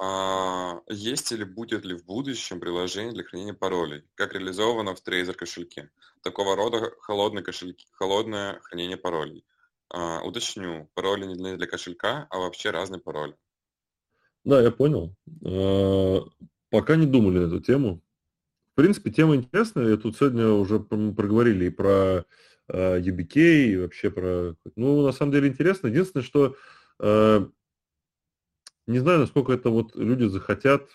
А, 0.00 0.80
Есть 0.88 1.32
или 1.32 1.44
будет 1.44 1.84
ли 1.84 1.96
в 1.96 2.04
будущем 2.04 2.60
приложение 2.60 3.12
для 3.12 3.24
хранения 3.24 3.54
паролей, 3.54 4.04
как 4.14 4.32
реализовано 4.32 4.94
в 4.94 5.02
Trezor 5.02 5.34
кошельке? 5.34 5.90
Такого 6.22 6.54
рода 6.54 6.92
холодные 7.00 7.42
кошельки, 7.42 7.86
холодное 7.92 8.60
хранение 8.62 8.96
паролей. 8.96 9.44
А, 9.90 10.22
Уточню, 10.22 10.88
пароли 10.94 11.26
не 11.26 11.34
для, 11.34 11.56
для 11.56 11.66
кошелька, 11.66 12.26
а 12.30 12.38
вообще 12.38 12.70
разные 12.70 13.00
пароли. 13.00 13.34
Да, 14.44 14.62
я 14.62 14.70
понял. 14.70 15.14
Э, 15.44 16.20
Пока 16.70 16.96
не 16.96 17.06
думали 17.06 17.38
на 17.38 17.46
эту 17.46 17.60
тему. 17.60 18.00
В 18.72 18.74
принципе, 18.76 19.10
тема 19.10 19.34
интересная. 19.34 19.88
Я 19.88 19.96
тут 19.96 20.16
сегодня 20.16 20.48
уже 20.48 20.78
проговорили 20.78 21.66
и 21.66 21.70
про 21.70 22.24
UBK, 22.68 23.36
и 23.36 23.76
вообще 23.78 24.10
про... 24.10 24.54
Ну, 24.76 25.02
на 25.02 25.12
самом 25.12 25.32
деле 25.32 25.48
интересно. 25.48 25.88
Единственное, 25.88 26.24
что 26.24 26.54
не 28.88 28.98
знаю, 28.98 29.20
насколько 29.20 29.52
это 29.52 29.70
вот 29.70 29.94
люди 29.94 30.24
захотят 30.24 30.88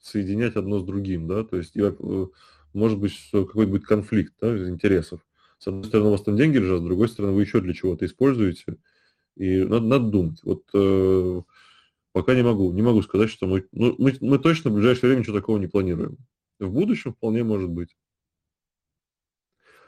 соединять 0.00 0.56
одно 0.56 0.80
с 0.80 0.84
другим, 0.84 1.28
да, 1.28 1.44
то 1.44 1.56
есть, 1.56 1.76
э, 1.76 2.26
может 2.72 2.98
быть, 2.98 3.12
будет 3.32 3.84
конфликт 3.84 4.34
да, 4.40 4.68
интересов. 4.68 5.20
С 5.58 5.68
одной 5.68 5.84
стороны, 5.84 6.08
у 6.08 6.12
вас 6.12 6.22
там 6.22 6.36
деньги 6.36 6.56
лежат, 6.56 6.80
с 6.80 6.84
другой 6.84 7.08
стороны, 7.08 7.34
вы 7.34 7.42
еще 7.42 7.60
для 7.60 7.74
чего-то 7.74 8.04
используете, 8.06 8.76
и 9.36 9.62
надо, 9.62 9.86
надо 9.86 10.06
думать. 10.06 10.40
Вот 10.42 10.64
э, 10.74 11.42
пока 12.12 12.34
не 12.34 12.42
могу, 12.42 12.72
не 12.72 12.82
могу 12.82 13.02
сказать, 13.02 13.30
что 13.30 13.46
мы, 13.46 13.66
ну, 13.72 13.94
мы, 13.98 14.14
мы 14.20 14.38
точно 14.38 14.70
в 14.70 14.74
ближайшее 14.74 15.08
время 15.08 15.20
ничего 15.20 15.36
такого 15.36 15.58
не 15.58 15.66
планируем. 15.66 16.16
В 16.58 16.70
будущем 16.70 17.12
вполне 17.12 17.44
может 17.44 17.68
быть. 17.68 17.96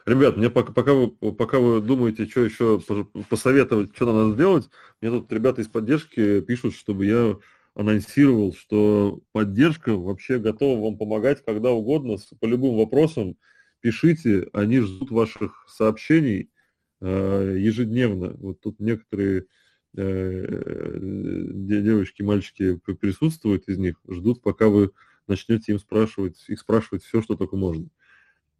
Ребят, 0.06 0.36
мне 0.36 0.50
пока, 0.50 0.72
пока, 0.72 0.94
вы, 0.94 1.08
пока 1.10 1.58
вы 1.58 1.80
думаете, 1.80 2.26
что 2.26 2.44
еще 2.44 2.80
посоветовать, 3.28 3.90
что 3.96 4.12
надо 4.12 4.34
сделать, 4.34 4.70
мне 5.00 5.10
тут 5.10 5.32
ребята 5.32 5.62
из 5.62 5.68
поддержки 5.68 6.40
пишут, 6.42 6.74
чтобы 6.74 7.06
я 7.06 7.36
анонсировал, 7.74 8.54
что 8.54 9.20
поддержка 9.32 9.96
вообще 9.96 10.38
готова 10.38 10.80
вам 10.80 10.96
помогать 10.96 11.44
когда 11.44 11.72
угодно, 11.72 12.18
по 12.40 12.46
любым 12.46 12.76
вопросам. 12.76 13.36
Пишите, 13.80 14.48
они 14.52 14.78
ждут 14.80 15.10
ваших 15.10 15.66
сообщений 15.68 16.50
э, 17.00 17.56
ежедневно. 17.58 18.34
Вот 18.38 18.60
тут 18.60 18.78
некоторые 18.78 19.46
э, 19.96 20.98
де- 21.00 21.82
девочки, 21.82 22.22
мальчики 22.22 22.76
присутствуют 23.00 23.68
из 23.68 23.76
них, 23.78 23.96
ждут, 24.08 24.40
пока 24.40 24.68
вы 24.68 24.92
начнете 25.26 25.72
им 25.72 25.78
спрашивать, 25.80 26.44
их 26.46 26.60
спрашивать 26.60 27.02
все, 27.02 27.20
что 27.22 27.34
только 27.34 27.56
можно. 27.56 27.88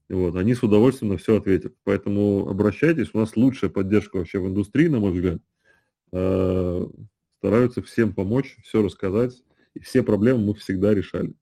Вот, 0.09 0.37
они 0.37 0.55
с 0.55 0.63
удовольствием 0.63 1.13
на 1.13 1.19
все 1.19 1.37
ответят. 1.37 1.75
Поэтому 1.85 2.49
обращайтесь, 2.49 3.11
у 3.13 3.19
нас 3.19 3.37
лучшая 3.37 3.71
поддержка 3.71 4.17
вообще 4.17 4.39
в 4.39 4.47
индустрии, 4.47 4.89
на 4.89 5.01
мой 5.01 5.13
взгляд. 5.13 5.41
Э, 6.13 6.87
Стараются 7.39 7.83
всем 7.83 8.15
помочь, 8.15 8.57
все 8.65 8.83
рассказать, 8.83 9.43
и 9.75 9.81
все 9.81 10.03
проблемы 10.03 10.47
мы 10.47 10.55
всегда 10.55 10.95
решали. 10.95 11.35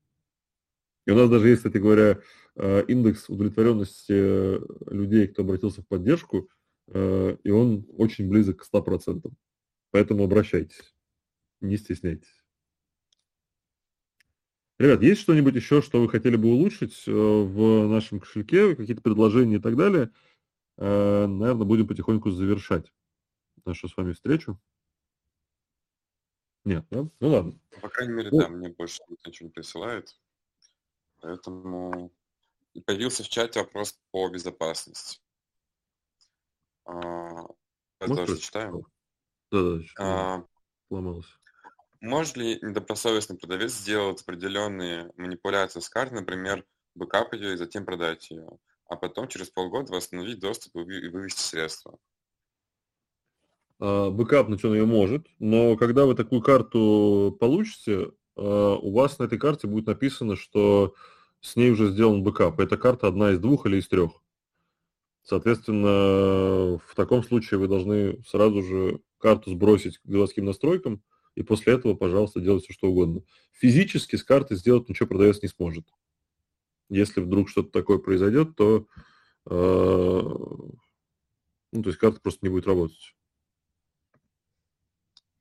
И 1.07 1.11
у 1.11 1.15
нас 1.15 1.31
даже 1.31 1.49
есть, 1.49 1.63
кстати 1.63 1.79
говоря, 1.79 2.21
э, 2.57 2.85
индекс 2.89 3.29
удовлетворенности 3.29 4.13
э, 4.13 4.61
людей, 4.91 5.29
кто 5.29 5.43
обратился 5.43 5.83
в 5.83 5.89
поддержку, 5.89 6.49
и 6.87 7.51
он 7.51 7.87
очень 7.97 8.29
близок 8.29 8.59
к 8.59 8.67
100%. 8.71 9.33
Поэтому 9.91 10.25
обращайтесь, 10.25 10.95
не 11.63 11.79
стесняйтесь. 11.79 12.44
Ребят, 14.79 15.03
есть 15.03 15.21
что-нибудь 15.21 15.55
еще, 15.55 15.83
что 15.83 16.01
вы 16.01 16.09
хотели 16.09 16.37
бы 16.37 16.49
улучшить 16.49 17.05
э, 17.07 17.13
в 17.13 17.87
нашем 17.89 18.19
кошельке, 18.21 18.75
какие-то 18.75 19.03
предложения 19.03 19.57
и 19.57 19.61
так 19.61 19.77
далее? 19.77 20.11
Э, 20.79 21.27
Наверное, 21.27 21.65
будем 21.65 21.87
потихоньку 21.87 22.31
завершать 22.31 22.93
нашу 23.65 23.89
с 23.89 23.97
вами 23.97 24.13
встречу. 24.13 24.61
Нет, 26.65 26.87
да? 26.91 27.09
Ну 27.21 27.29
ладно. 27.29 27.61
По 27.81 27.89
крайней 27.89 28.15
мере, 28.15 28.31
Ну, 28.33 28.39
да, 28.39 28.49
мне 28.49 28.69
больше 28.71 29.01
ничего 29.27 29.49
не 29.49 29.53
присылает. 29.53 30.19
Поэтому 31.21 32.13
и 32.73 32.81
появился 32.81 33.23
в 33.23 33.29
чате 33.29 33.61
вопрос 33.61 33.99
по 34.11 34.29
безопасности. 34.29 35.21
А, 36.85 36.93
Я 38.01 38.07
Можно 38.09 38.27
тоже. 38.27 38.41
Да-да, 39.51 39.83
что-то 39.85 39.85
А, 39.99 40.47
сломалось. 40.89 41.39
Может 42.05 42.37
ли 42.37 42.59
недобросовестный 42.61 43.39
продавец 43.39 43.73
сделать 43.73 44.21
определенные 44.21 45.11
манипуляции 45.17 45.81
с 45.81 45.89
картой, 45.89 46.21
например, 46.21 46.67
бэкап 46.95 47.33
ее 47.33 47.55
и 47.55 47.57
затем 47.57 47.87
продать 47.87 48.31
ее, 48.31 48.47
а 48.91 48.97
потом 48.97 49.27
через 49.27 49.49
полгода 49.49 49.91
восстановить 49.91 50.39
доступ 50.39 50.77
и 50.77 50.81
вы- 50.81 51.01
и 51.01 51.09
вывести 51.09 51.41
средства? 51.41 51.97
А, 53.81 54.11
Бэкапнуть 54.11 54.63
он 54.67 54.75
ее 54.75 54.85
может, 54.85 55.27
но 55.39 55.79
когда 55.79 56.05
вы 56.05 56.15
такую 56.15 56.43
карту 56.43 57.35
получите, 57.41 58.11
а, 58.37 58.77
у 58.77 58.93
вас 58.93 59.19
на 59.19 59.25
этой 59.25 59.39
карте 59.39 59.67
будет 59.67 59.87
написано, 59.87 60.37
что 60.37 60.95
с 61.41 61.57
ней 61.57 61.71
уже 61.71 61.91
сделан 61.91 62.23
бэкап. 62.23 62.61
Эта 62.61 62.77
карта 62.77 63.09
одна 63.09 63.31
из 63.31 63.39
двух 63.39 63.65
или 63.65 63.79
из 63.79 63.89
трех. 63.89 64.11
Соответственно, 65.23 66.79
в 66.87 66.95
таком 66.95 67.23
случае 67.25 67.61
вы 67.61 67.67
должны 67.67 68.23
сразу 68.25 68.63
же 68.63 69.01
карту 69.17 69.53
сбросить 69.53 69.97
к 69.97 70.07
заводским 70.07 70.45
настройкам, 70.45 71.03
и 71.35 71.43
после 71.43 71.75
этого, 71.75 71.95
пожалуйста, 71.95 72.41
делайте 72.41 72.73
что 72.73 72.89
угодно. 72.89 73.23
Физически 73.53 74.17
с 74.17 74.25
картой 74.25 74.57
сделать 74.57 74.89
ничего 74.89 75.09
продавец 75.09 75.43
не 75.43 75.49
сможет. 75.49 75.87
Если 76.89 77.21
вдруг 77.21 77.49
что-то 77.49 77.71
такое 77.71 77.99
произойдет, 77.99 78.57
то 78.57 78.87
э, 79.47 80.23
ну, 81.73 81.83
то 81.83 81.89
есть 81.89 81.99
карта 81.99 82.21
просто 82.21 82.41
не 82.47 82.51
будет 82.51 82.67
работать. 82.67 83.17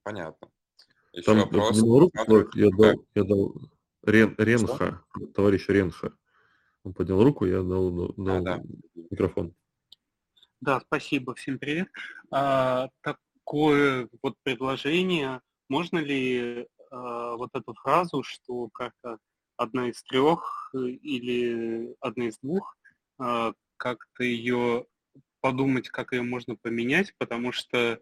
Понятно. 0.04 0.50
Еще 1.14 1.26
Там 1.26 1.38
я 1.38 1.44
вопрос. 1.44 1.78
Смотрю, 1.78 2.50
я 2.56 2.70
дал, 2.72 3.06
я 3.14 3.24
дал 3.24 3.56
Рен, 4.02 4.36
Ренха, 4.38 5.04
товарищ 5.36 5.68
Ренха. 5.68 6.18
Он 6.84 6.94
поднял 6.94 7.24
руку, 7.24 7.46
я 7.46 7.62
дал, 7.62 8.14
дал 8.18 8.38
А, 8.38 8.42
да. 8.42 8.62
микрофон. 9.10 9.54
Да, 10.60 10.82
спасибо, 10.82 11.36
всем 11.36 11.60
привет. 11.60 11.88
А, 12.32 12.90
такое 13.02 14.10
вот 14.22 14.36
предложение, 14.44 15.42
можно 15.74 15.98
ли 15.98 16.68
а, 16.92 17.36
вот 17.36 17.50
эту 17.54 17.74
фразу, 17.74 18.22
что 18.22 18.70
карта 18.70 19.18
одна 19.58 19.90
из 19.90 20.04
трех 20.04 20.70
э, 20.76 20.78
или 20.78 21.96
одна 22.00 22.28
из 22.28 22.38
двух, 22.44 22.78
а, 23.18 23.54
как-то 23.78 24.24
ее 24.24 24.86
подумать, 25.42 25.90
как 25.90 26.14
ее 26.14 26.22
можно 26.22 26.56
поменять, 26.56 27.16
потому 27.18 27.52
что 27.52 28.00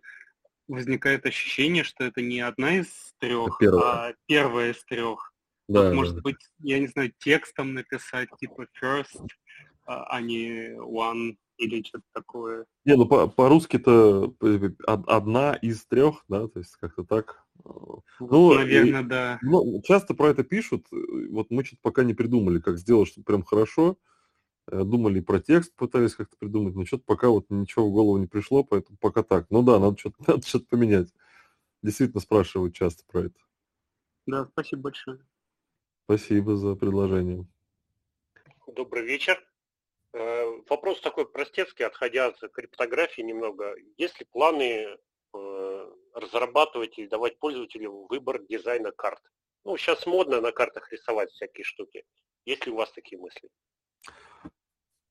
возникает 0.68 1.26
ощущение, 1.26 1.84
что 1.85 2.03
это 2.03 2.22
не 2.22 2.41
одна 2.41 2.80
из 2.80 3.14
трех, 3.19 3.57
первая. 3.60 4.10
а 4.10 4.14
первая 4.27 4.72
из 4.73 4.84
трех. 4.84 5.34
Да, 5.69 5.84
Вот, 5.84 5.93
может 5.93 6.22
быть, 6.22 6.41
я 6.60 6.80
не 6.80 6.88
знаю, 6.88 7.14
текстом 7.19 7.73
написать, 7.73 8.27
типа 8.38 8.68
first, 8.81 9.27
а 9.85 10.03
а 10.15 10.22
не 10.22 10.76
one 10.77 11.38
или 11.57 11.84
что-то 11.84 12.06
такое. 12.14 12.65
Не, 12.85 12.95
ну 12.98 13.06
по- 13.07 13.27
по-русски-то 13.27 14.30
п- 14.39 14.76
од- 14.88 15.07
одна 15.07 15.56
из 15.56 15.85
трех, 15.85 16.23
да, 16.27 16.48
то 16.48 16.60
есть 16.60 16.76
как-то 16.76 17.03
так. 17.03 17.40
Ну, 18.20 18.54
наверное, 18.54 19.02
и- 19.02 19.06
да. 19.06 19.40
ну, 19.42 19.82
часто 19.84 20.14
про 20.14 20.30
это 20.30 20.44
пишут, 20.44 20.88
вот 20.92 21.50
мы 21.52 21.64
что-то 21.64 21.82
пока 21.82 22.04
не 22.04 22.14
придумали, 22.14 22.60
как 22.60 22.78
сделать, 22.78 23.10
чтобы 23.10 23.26
прям 23.26 23.44
хорошо. 23.44 23.98
Э, 24.68 24.84
Думали 24.84 25.20
и 25.20 25.24
про 25.24 25.40
текст, 25.40 25.74
пытались 25.76 26.16
как-то 26.16 26.38
придумать, 26.38 26.76
но 26.76 26.86
что-то 26.86 27.04
пока 27.06 27.30
вот 27.30 27.46
ничего 27.50 27.88
в 27.90 27.92
голову 27.92 28.18
не 28.18 28.28
пришло, 28.28 28.64
поэтому 28.64 28.98
пока 29.00 29.24
так. 29.24 29.48
Ну 29.50 29.64
да, 29.64 29.80
надо 29.80 29.98
что-то 29.98 30.18
надо 30.28 30.46
что-то 30.46 30.66
поменять. 30.68 31.14
Действительно 31.82 32.22
спрашивают 32.22 32.76
часто 32.76 33.04
про 33.06 33.22
это. 33.26 33.40
Да, 34.28 34.46
спасибо 34.52 34.84
большое. 34.84 35.20
Спасибо 36.06 36.56
за 36.56 36.76
предложение. 36.76 37.48
Добрый 38.68 39.04
вечер. 39.06 39.44
Э, 40.14 40.46
Вопрос 40.70 41.02
такой 41.02 41.28
простецкий, 41.28 41.86
отходя 41.86 42.28
от 42.28 42.40
криптографии 42.54 43.22
немного. 43.22 43.76
Есть 43.98 44.20
ли 44.20 44.28
планы 44.32 44.98
э, 45.34 45.92
разрабатывать 46.14 46.98
или 46.98 47.08
давать 47.08 47.40
пользователю 47.40 48.08
выбор 48.10 48.42
дизайна 48.48 48.92
карт? 48.92 49.22
Ну, 49.64 49.78
сейчас 49.78 50.06
модно 50.06 50.42
на 50.42 50.52
картах 50.52 50.92
рисовать 50.92 51.32
всякие 51.32 51.64
штуки. 51.64 52.04
Есть 52.46 52.66
ли 52.66 52.72
у 52.72 52.76
вас 52.76 52.92
такие 52.92 53.20
мысли? 53.20 53.50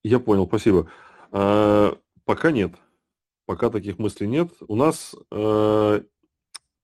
Я 0.03 0.19
понял, 0.19 0.47
спасибо. 0.47 0.91
А, 1.31 1.97
Пока 2.25 2.51
нет. 2.51 2.73
Пока 3.45 3.69
таких 3.69 3.99
мыслей 3.99 4.27
нет. 4.27 4.51
У 4.67 4.75
нас 4.75 5.15
э, 5.31 6.03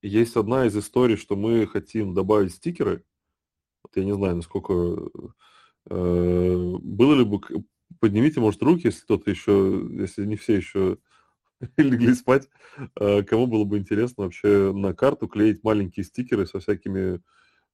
есть 0.02 0.36
одна 0.36 0.66
из 0.66 0.76
историй, 0.76 1.16
что 1.16 1.36
мы 1.36 1.68
хотим 1.68 2.14
добавить 2.14 2.54
стикеры. 2.54 3.06
Вот 3.84 3.96
я 3.96 4.04
не 4.04 4.14
знаю, 4.14 4.36
насколько... 4.38 4.74
э, 5.90 6.56
было 6.82 7.16
ли 7.16 7.24
бы... 7.24 7.40
Поднимите, 8.02 8.42
может, 8.42 8.62
руки, 8.62 8.88
если 8.88 9.02
кто-то 9.04 9.30
еще, 9.30 9.88
если 9.92 10.26
не 10.26 10.36
все 10.36 10.56
еще 10.56 10.98
легли 11.78 12.14
спать, 12.14 12.50
э, 13.00 13.24
кому 13.24 13.48
было 13.48 13.64
бы 13.64 13.78
интересно 13.78 14.26
вообще 14.26 14.72
на 14.74 14.94
карту 14.94 15.28
клеить 15.28 15.64
маленькие 15.64 16.04
стикеры 16.04 16.46
со 16.46 16.60
всякими 16.60 17.22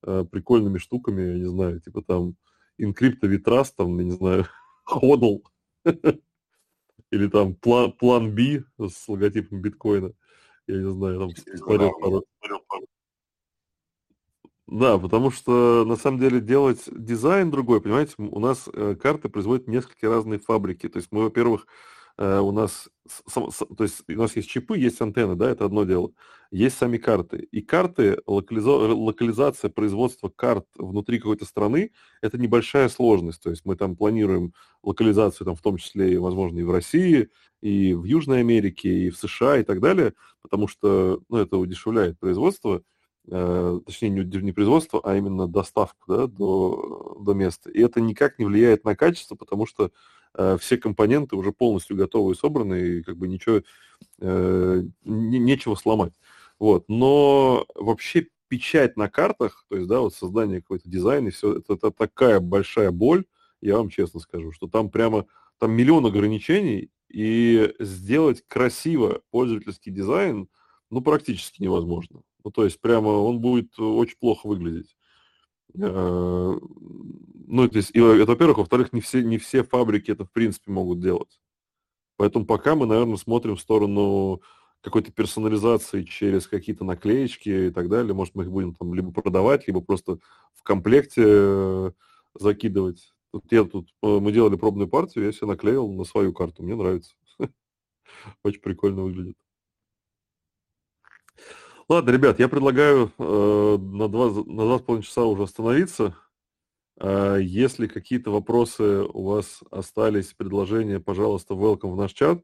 э, 0.04 0.26
прикольными 0.32 0.78
штуками, 0.78 1.22
я 1.22 1.38
не 1.40 1.50
знаю, 1.50 1.80
типа 1.80 2.02
там 2.02 2.36
Encrypto 2.80 3.24
Vitras, 3.24 3.72
там, 3.76 3.98
я 4.00 4.06
не 4.06 4.12
знаю, 4.12 4.46
Hodl, 4.90 5.42
или 7.12 7.28
там 7.28 7.56
план, 7.56 7.92
план 7.92 8.34
B 8.34 8.64
с 8.80 9.08
логотипом 9.08 9.62
биткоина, 9.62 10.14
я 10.68 10.78
не 10.78 10.92
знаю, 10.92 11.20
там 11.20 11.58
смотрел 11.58 11.92
пару, 12.00 12.26
да, 14.68 14.98
потому 14.98 15.30
что 15.30 15.84
на 15.86 15.98
самом 15.98 16.20
деле 16.20 16.40
делать 16.40 16.84
дизайн 16.90 17.52
другой, 17.52 17.82
понимаете, 17.82 18.14
у 18.18 18.40
нас 18.40 18.70
э, 18.74 18.96
карты 18.96 19.30
производят 19.30 19.68
несколько 19.68 20.10
разные 20.10 20.40
фабрики. 20.40 20.88
То 20.88 20.98
есть 20.98 21.10
мы, 21.12 21.24
во-первых, 21.24 21.68
у 22.18 22.52
нас, 22.52 22.90
то 23.34 23.84
есть 23.84 24.04
у 24.08 24.14
нас 24.14 24.36
есть 24.36 24.50
чипы, 24.50 24.78
есть 24.78 25.02
антенны, 25.02 25.36
да, 25.36 25.50
это 25.50 25.66
одно 25.66 25.84
дело. 25.84 26.12
Есть 26.52 26.78
сами 26.78 26.98
карты. 26.98 27.48
И 27.52 27.62
карты, 27.62 28.20
локализо- 28.28 28.94
локализация 28.94 29.72
производства 29.72 30.30
карт 30.30 30.68
внутри 30.78 31.18
какой-то 31.18 31.46
страны, 31.46 31.92
это 32.22 32.38
небольшая 32.38 32.90
сложность. 32.90 33.42
То 33.42 33.50
есть 33.50 33.66
мы 33.66 33.76
там 33.76 33.96
планируем 33.96 34.54
локализацию, 34.84 35.46
там, 35.46 35.56
в 35.56 35.62
том 35.62 35.78
числе, 35.78 36.20
возможно, 36.20 36.60
и 36.60 36.64
в 36.64 36.70
России, 36.70 37.30
и 37.62 37.96
в 37.96 38.04
Южной 38.04 38.42
Америке, 38.42 38.90
и 38.90 39.10
в 39.10 39.18
США, 39.18 39.58
и 39.58 39.64
так 39.64 39.80
далее, 39.80 40.14
потому 40.44 40.68
что 40.68 41.22
ну, 41.30 41.38
это 41.38 41.58
удешевляет 41.58 42.20
производство 42.20 42.84
э, 43.30 43.80
точнее 43.86 44.10
не, 44.10 44.42
не 44.42 44.52
производство, 44.52 45.02
а 45.04 45.16
именно 45.16 45.48
доставку 45.48 46.04
да, 46.08 46.28
до, 46.28 47.18
до 47.20 47.34
места. 47.34 47.72
И 47.72 47.82
это 47.82 48.02
никак 48.02 48.40
не 48.40 48.46
влияет 48.46 48.84
на 48.84 48.96
качество, 48.96 49.36
потому 49.36 49.66
что 49.66 49.86
э, 49.86 49.90
все 50.60 50.78
компоненты 50.78 51.36
уже 51.36 51.52
полностью 51.52 51.96
готовы 51.96 52.34
и 52.34 52.36
собраны, 52.36 52.76
и 52.76 53.04
как 53.04 53.18
бы 53.18 53.28
ничего, 53.28 53.62
э, 54.20 54.84
не- 55.04 55.40
нечего 55.40 55.76
сломать. 55.76 56.14
Вот. 56.60 56.86
Но 56.88 57.66
вообще 57.76 58.28
печать 58.48 58.98
на 58.98 59.10
картах, 59.10 59.66
то 59.70 59.76
есть, 59.78 59.88
да, 59.88 60.00
вот 60.02 60.14
создание 60.14 60.62
какой-то 60.62 60.90
дизайна, 60.90 61.32
все, 61.32 61.58
это, 61.58 61.74
это 61.74 61.92
такая 61.92 62.40
большая 62.40 62.92
боль, 62.92 63.26
я 63.62 63.78
вам 63.78 63.90
честно 63.90 64.20
скажу, 64.20 64.52
что 64.52 64.68
там 64.68 64.90
прямо, 64.90 65.26
там 65.60 65.72
миллион 65.72 66.06
ограничений, 66.06 66.90
и 67.10 67.74
сделать 67.80 68.44
красиво 68.48 69.22
пользовательский 69.30 69.92
дизайн, 69.92 70.48
ну, 70.90 71.02
практически 71.02 71.62
невозможно. 71.62 72.22
Ну, 72.44 72.52
то 72.52 72.64
есть 72.66 72.82
прямо 72.82 73.10
он 73.10 73.40
будет 73.40 73.78
очень 73.80 74.18
плохо 74.20 74.48
выглядеть. 74.48 74.96
Э, 75.80 76.60
Ну, 77.48 77.68
то 77.68 77.78
есть, 77.78 77.92
и, 77.94 78.00
это, 78.00 78.32
во-первых, 78.32 78.58
во-вторых, 78.60 78.94
не 78.94 79.02
все, 79.02 79.22
не 79.22 79.38
все 79.38 79.64
фабрики 79.64 80.12
это, 80.12 80.26
в 80.26 80.32
принципе, 80.32 80.72
могут 80.72 81.00
делать. 81.02 81.40
Поэтому 82.18 82.46
пока 82.46 82.76
мы, 82.76 82.86
наверное, 82.88 83.18
смотрим 83.18 83.56
в 83.56 83.62
сторону 83.62 84.42
какой-то 84.82 85.12
персонализации 85.12 86.04
через 86.04 86.48
какие-то 86.48 86.86
наклеечки 86.86 87.50
и 87.50 87.72
так 87.72 87.90
далее. 87.90 88.14
Может, 88.14 88.36
мы 88.36 88.44
их 88.44 88.52
будем 88.52 88.76
там 88.76 88.94
либо 88.94 89.12
продавать, 89.12 89.68
либо 89.68 89.82
просто 89.82 90.20
в 90.56 90.64
комплекте 90.64 91.24
э, 91.26 91.92
закидывать. 92.40 93.14
Тут 93.32 93.52
я 93.52 93.64
тут, 93.66 93.90
э, 94.04 94.20
мы 94.20 94.32
делали 94.32 94.56
пробную 94.58 94.90
партию, 94.90 95.26
я 95.26 95.32
себе 95.32 95.48
наклеил 95.48 95.90
на 95.92 96.04
свою 96.06 96.34
карту, 96.34 96.64
мне 96.64 96.76
нравится. 96.76 97.14
Очень 98.44 98.62
прикольно 98.62 99.04
выглядит. 99.04 99.38
Ладно, 101.94 102.10
ребят, 102.10 102.40
я 102.40 102.50
предлагаю 102.50 103.12
э, 103.20 103.78
на 103.80 104.08
два, 104.08 104.30
на 104.32 104.64
два 104.64 104.80
с 104.80 104.82
половиной 104.82 105.06
часа 105.06 105.26
уже 105.26 105.44
остановиться. 105.44 106.18
Э, 107.00 107.38
если 107.40 107.86
какие-то 107.86 108.32
вопросы 108.32 109.04
у 109.04 109.26
вас 109.26 109.60
остались, 109.70 110.34
предложения, 110.34 111.00
пожалуйста, 111.00 111.54
welcome 111.54 111.92
в 111.92 111.96
наш 111.96 112.14
чат. 112.14 112.42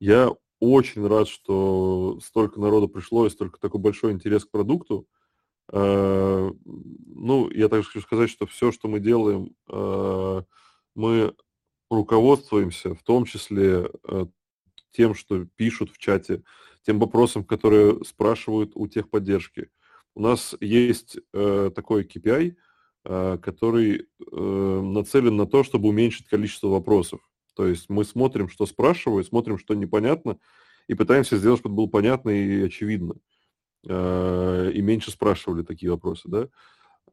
Я 0.00 0.30
очень 0.58 1.06
рад, 1.06 1.28
что 1.28 2.18
столько 2.22 2.60
народу 2.60 2.88
пришло 2.88 3.24
и 3.24 3.30
столько 3.30 3.58
такой 3.58 3.80
большой 3.80 4.12
интерес 4.12 4.44
к 4.44 4.50
продукту. 4.50 5.06
Э, 5.72 6.50
ну, 6.66 7.50
я 7.52 7.70
также 7.70 7.86
хочу 7.88 8.02
сказать, 8.02 8.28
что 8.28 8.46
все, 8.46 8.70
что 8.70 8.86
мы 8.86 9.00
делаем, 9.00 9.56
э, 9.70 10.42
мы 10.94 11.34
руководствуемся, 11.88 12.94
в 12.94 13.02
том 13.02 13.24
числе 13.24 13.90
э, 14.06 14.26
тем, 14.92 15.14
что 15.14 15.46
пишут 15.56 15.90
в 15.90 15.96
чате, 15.96 16.42
тем 16.82 16.98
вопросам, 16.98 17.44
которые 17.44 18.04
спрашивают 18.04 18.72
у 18.74 18.86
техподдержки. 18.86 19.68
у 20.14 20.20
нас 20.22 20.56
есть 20.60 21.18
э, 21.32 21.70
такой 21.74 22.04
KPI, 22.04 22.54
э, 23.04 23.38
который 23.40 24.06
э, 24.32 24.80
нацелен 24.82 25.36
на 25.36 25.46
то, 25.46 25.62
чтобы 25.62 25.88
уменьшить 25.88 26.26
количество 26.28 26.68
вопросов. 26.68 27.20
То 27.54 27.66
есть 27.66 27.88
мы 27.88 28.04
смотрим, 28.04 28.48
что 28.48 28.66
спрашивают, 28.66 29.26
смотрим, 29.26 29.58
что 29.58 29.74
непонятно, 29.74 30.38
и 30.88 30.94
пытаемся 30.94 31.36
сделать, 31.36 31.60
чтобы 31.60 31.76
было 31.76 31.86
понятно 31.86 32.30
и 32.30 32.62
очевидно. 32.62 33.16
Э, 33.86 34.70
и 34.74 34.80
меньше 34.82 35.10
спрашивали 35.10 35.62
такие 35.62 35.90
вопросы, 35.90 36.28
да. 36.28 36.48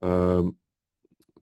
Э, 0.02 0.44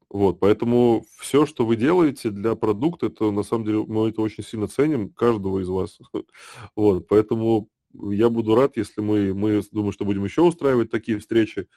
вот, 0.09 0.39
поэтому 0.39 1.03
все, 1.17 1.45
что 1.45 1.65
вы 1.65 1.75
делаете 1.75 2.29
для 2.29 2.55
продукта, 2.55 3.07
это 3.07 3.31
на 3.31 3.43
самом 3.43 3.65
деле 3.65 3.83
мы 3.85 4.09
это 4.09 4.21
очень 4.21 4.43
сильно 4.43 4.67
ценим, 4.67 5.09
каждого 5.11 5.59
из 5.59 5.67
вас. 5.67 5.99
Вот, 6.75 7.07
поэтому 7.07 7.69
я 8.11 8.29
буду 8.29 8.55
рад, 8.55 8.77
если 8.77 9.01
мы, 9.01 9.33
мы 9.33 9.61
думаю, 9.71 9.91
что 9.91 10.05
будем 10.05 10.23
еще 10.23 10.41
устраивать 10.41 10.91
такие 10.91 11.19
встречи. 11.19 11.67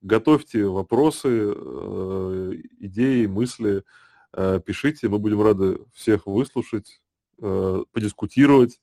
Готовьте 0.00 0.64
вопросы, 0.64 1.28
э, 1.28 2.52
идеи, 2.80 3.26
мысли, 3.26 3.84
э, 4.32 4.60
пишите, 4.64 5.08
мы 5.08 5.18
будем 5.18 5.42
рады 5.42 5.80
всех 5.92 6.26
выслушать, 6.26 7.00
э, 7.40 7.84
подискутировать. 7.92 8.80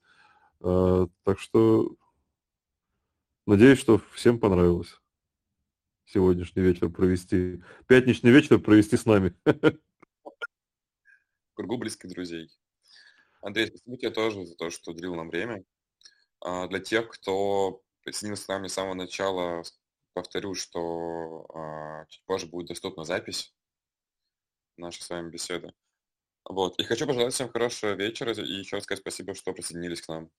Так 0.62 1.38
что 1.38 1.96
надеюсь, 3.46 3.78
что 3.78 4.02
всем 4.14 4.40
понравилось 4.40 5.00
сегодняшний 6.06 6.64
вечер 6.64 6.90
провести, 6.90 7.62
пятничный 7.88 8.32
вечер 8.32 8.58
провести 8.60 8.98
с 8.98 9.06
нами. 9.06 9.36
кругу 11.56 11.78
близких 11.78 12.10
друзей. 12.10 12.50
Андрей, 13.42 13.68
спасибо 13.68 13.98
тебе 13.98 14.12
тоже 14.12 14.46
за 14.46 14.56
то, 14.56 14.70
что 14.70 14.92
уделил 14.92 15.16
нам 15.16 15.30
время. 15.30 15.64
А, 16.46 16.68
для 16.68 16.80
тех, 16.80 17.10
кто 17.10 17.82
присоединился 18.04 18.44
с 18.44 18.48
нами 18.48 18.68
с 18.68 18.74
самого 18.74 18.94
начала, 18.94 19.64
повторю, 20.14 20.54
что 20.54 21.48
а, 21.52 22.06
чуть 22.06 22.24
позже 22.26 22.46
будет 22.46 22.68
доступна 22.68 23.04
запись 23.04 23.52
нашей 24.78 25.02
с 25.02 25.10
вами 25.10 25.32
беседы. 25.32 25.74
Вот. 26.48 26.80
И 26.80 26.84
хочу 26.84 27.08
пожелать 27.08 27.34
всем 27.34 27.50
хорошего 27.50 27.94
вечера 27.94 28.32
и 28.34 28.60
еще 28.60 28.76
раз 28.76 28.84
сказать 28.84 29.02
спасибо, 29.02 29.34
что 29.34 29.54
присоединились 29.54 30.04
к 30.04 30.08
нам. 30.08 30.30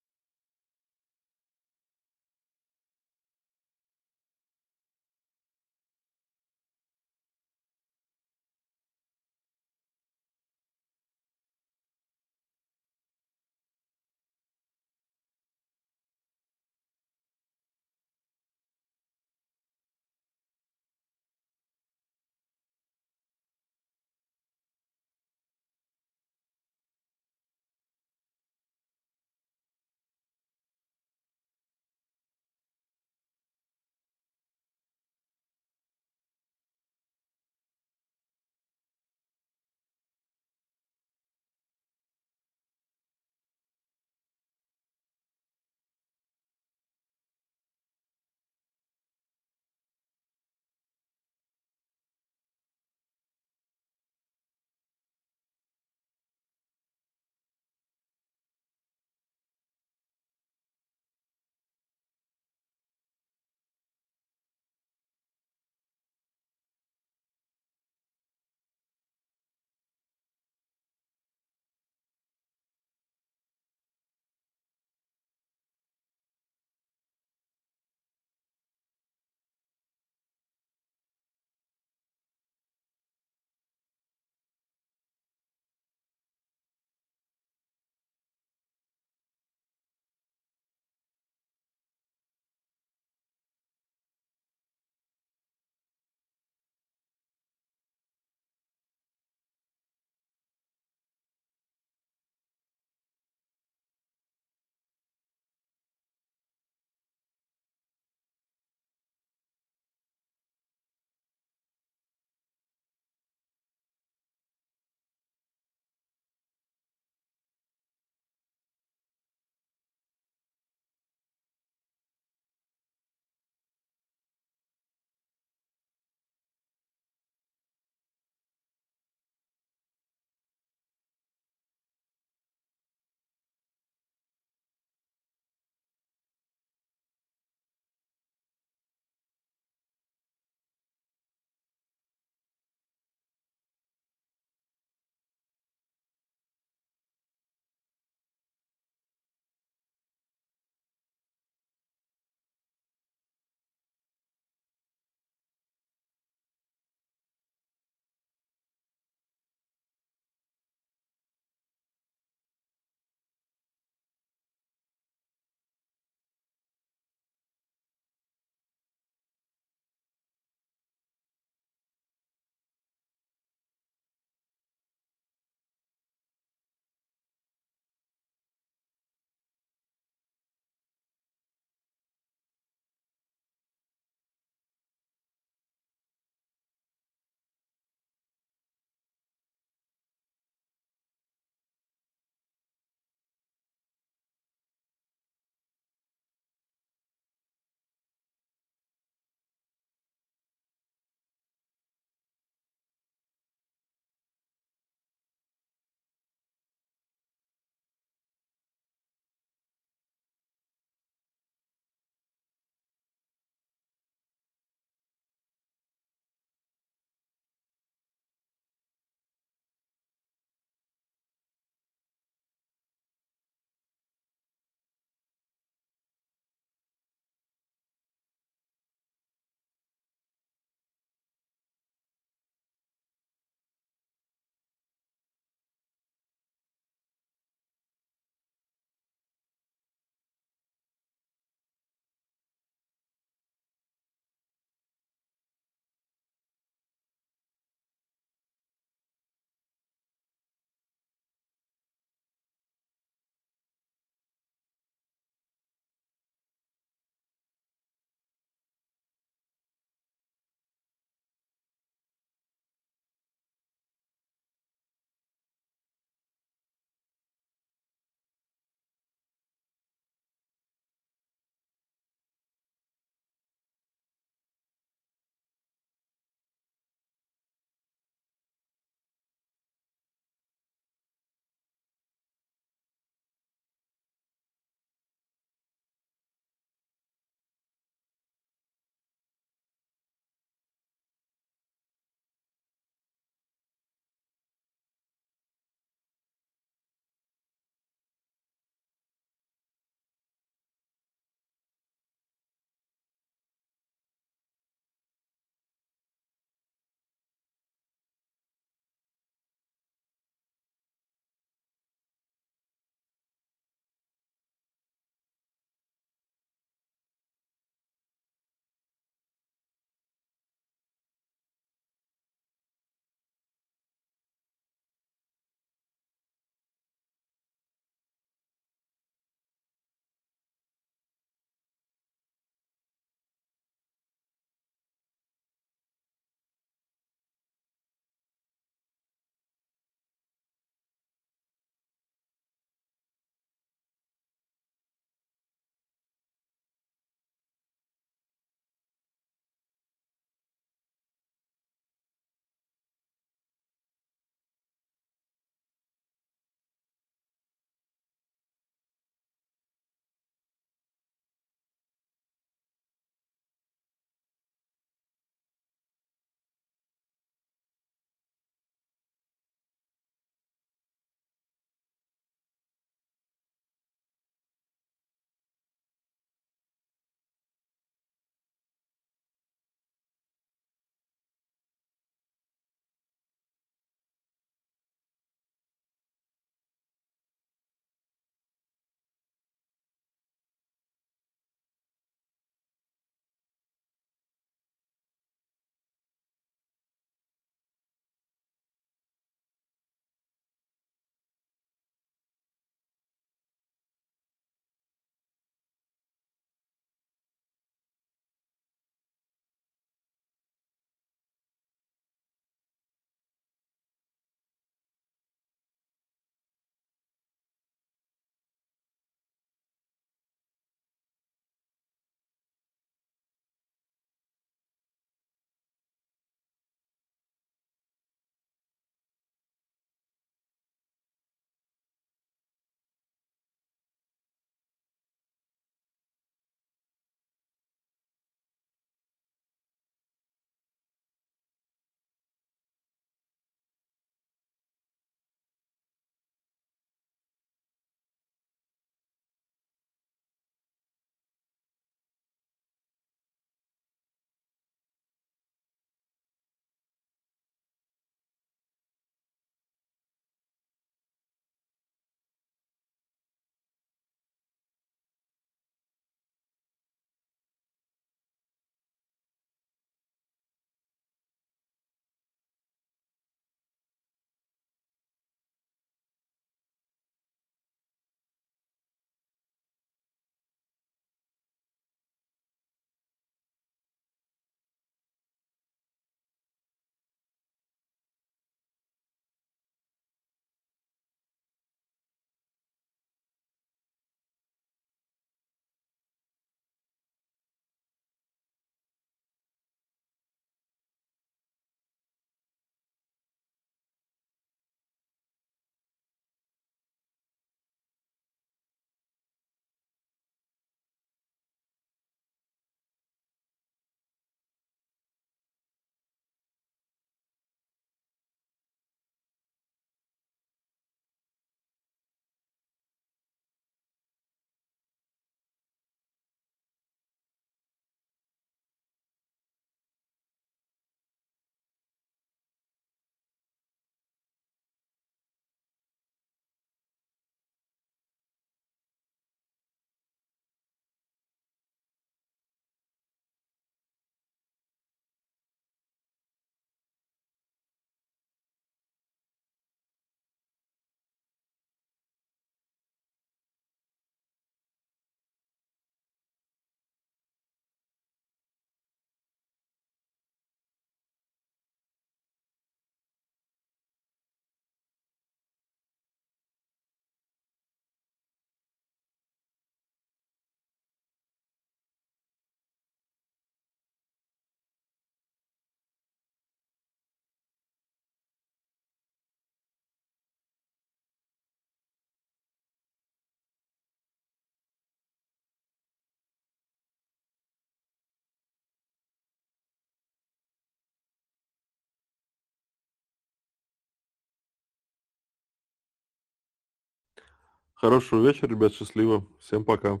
Хорошего 597.82 598.26
вечера, 598.26 598.48
ребят, 598.48 598.72
счастливо. 598.72 599.26
Всем 599.40 599.64
пока. 599.64 600.00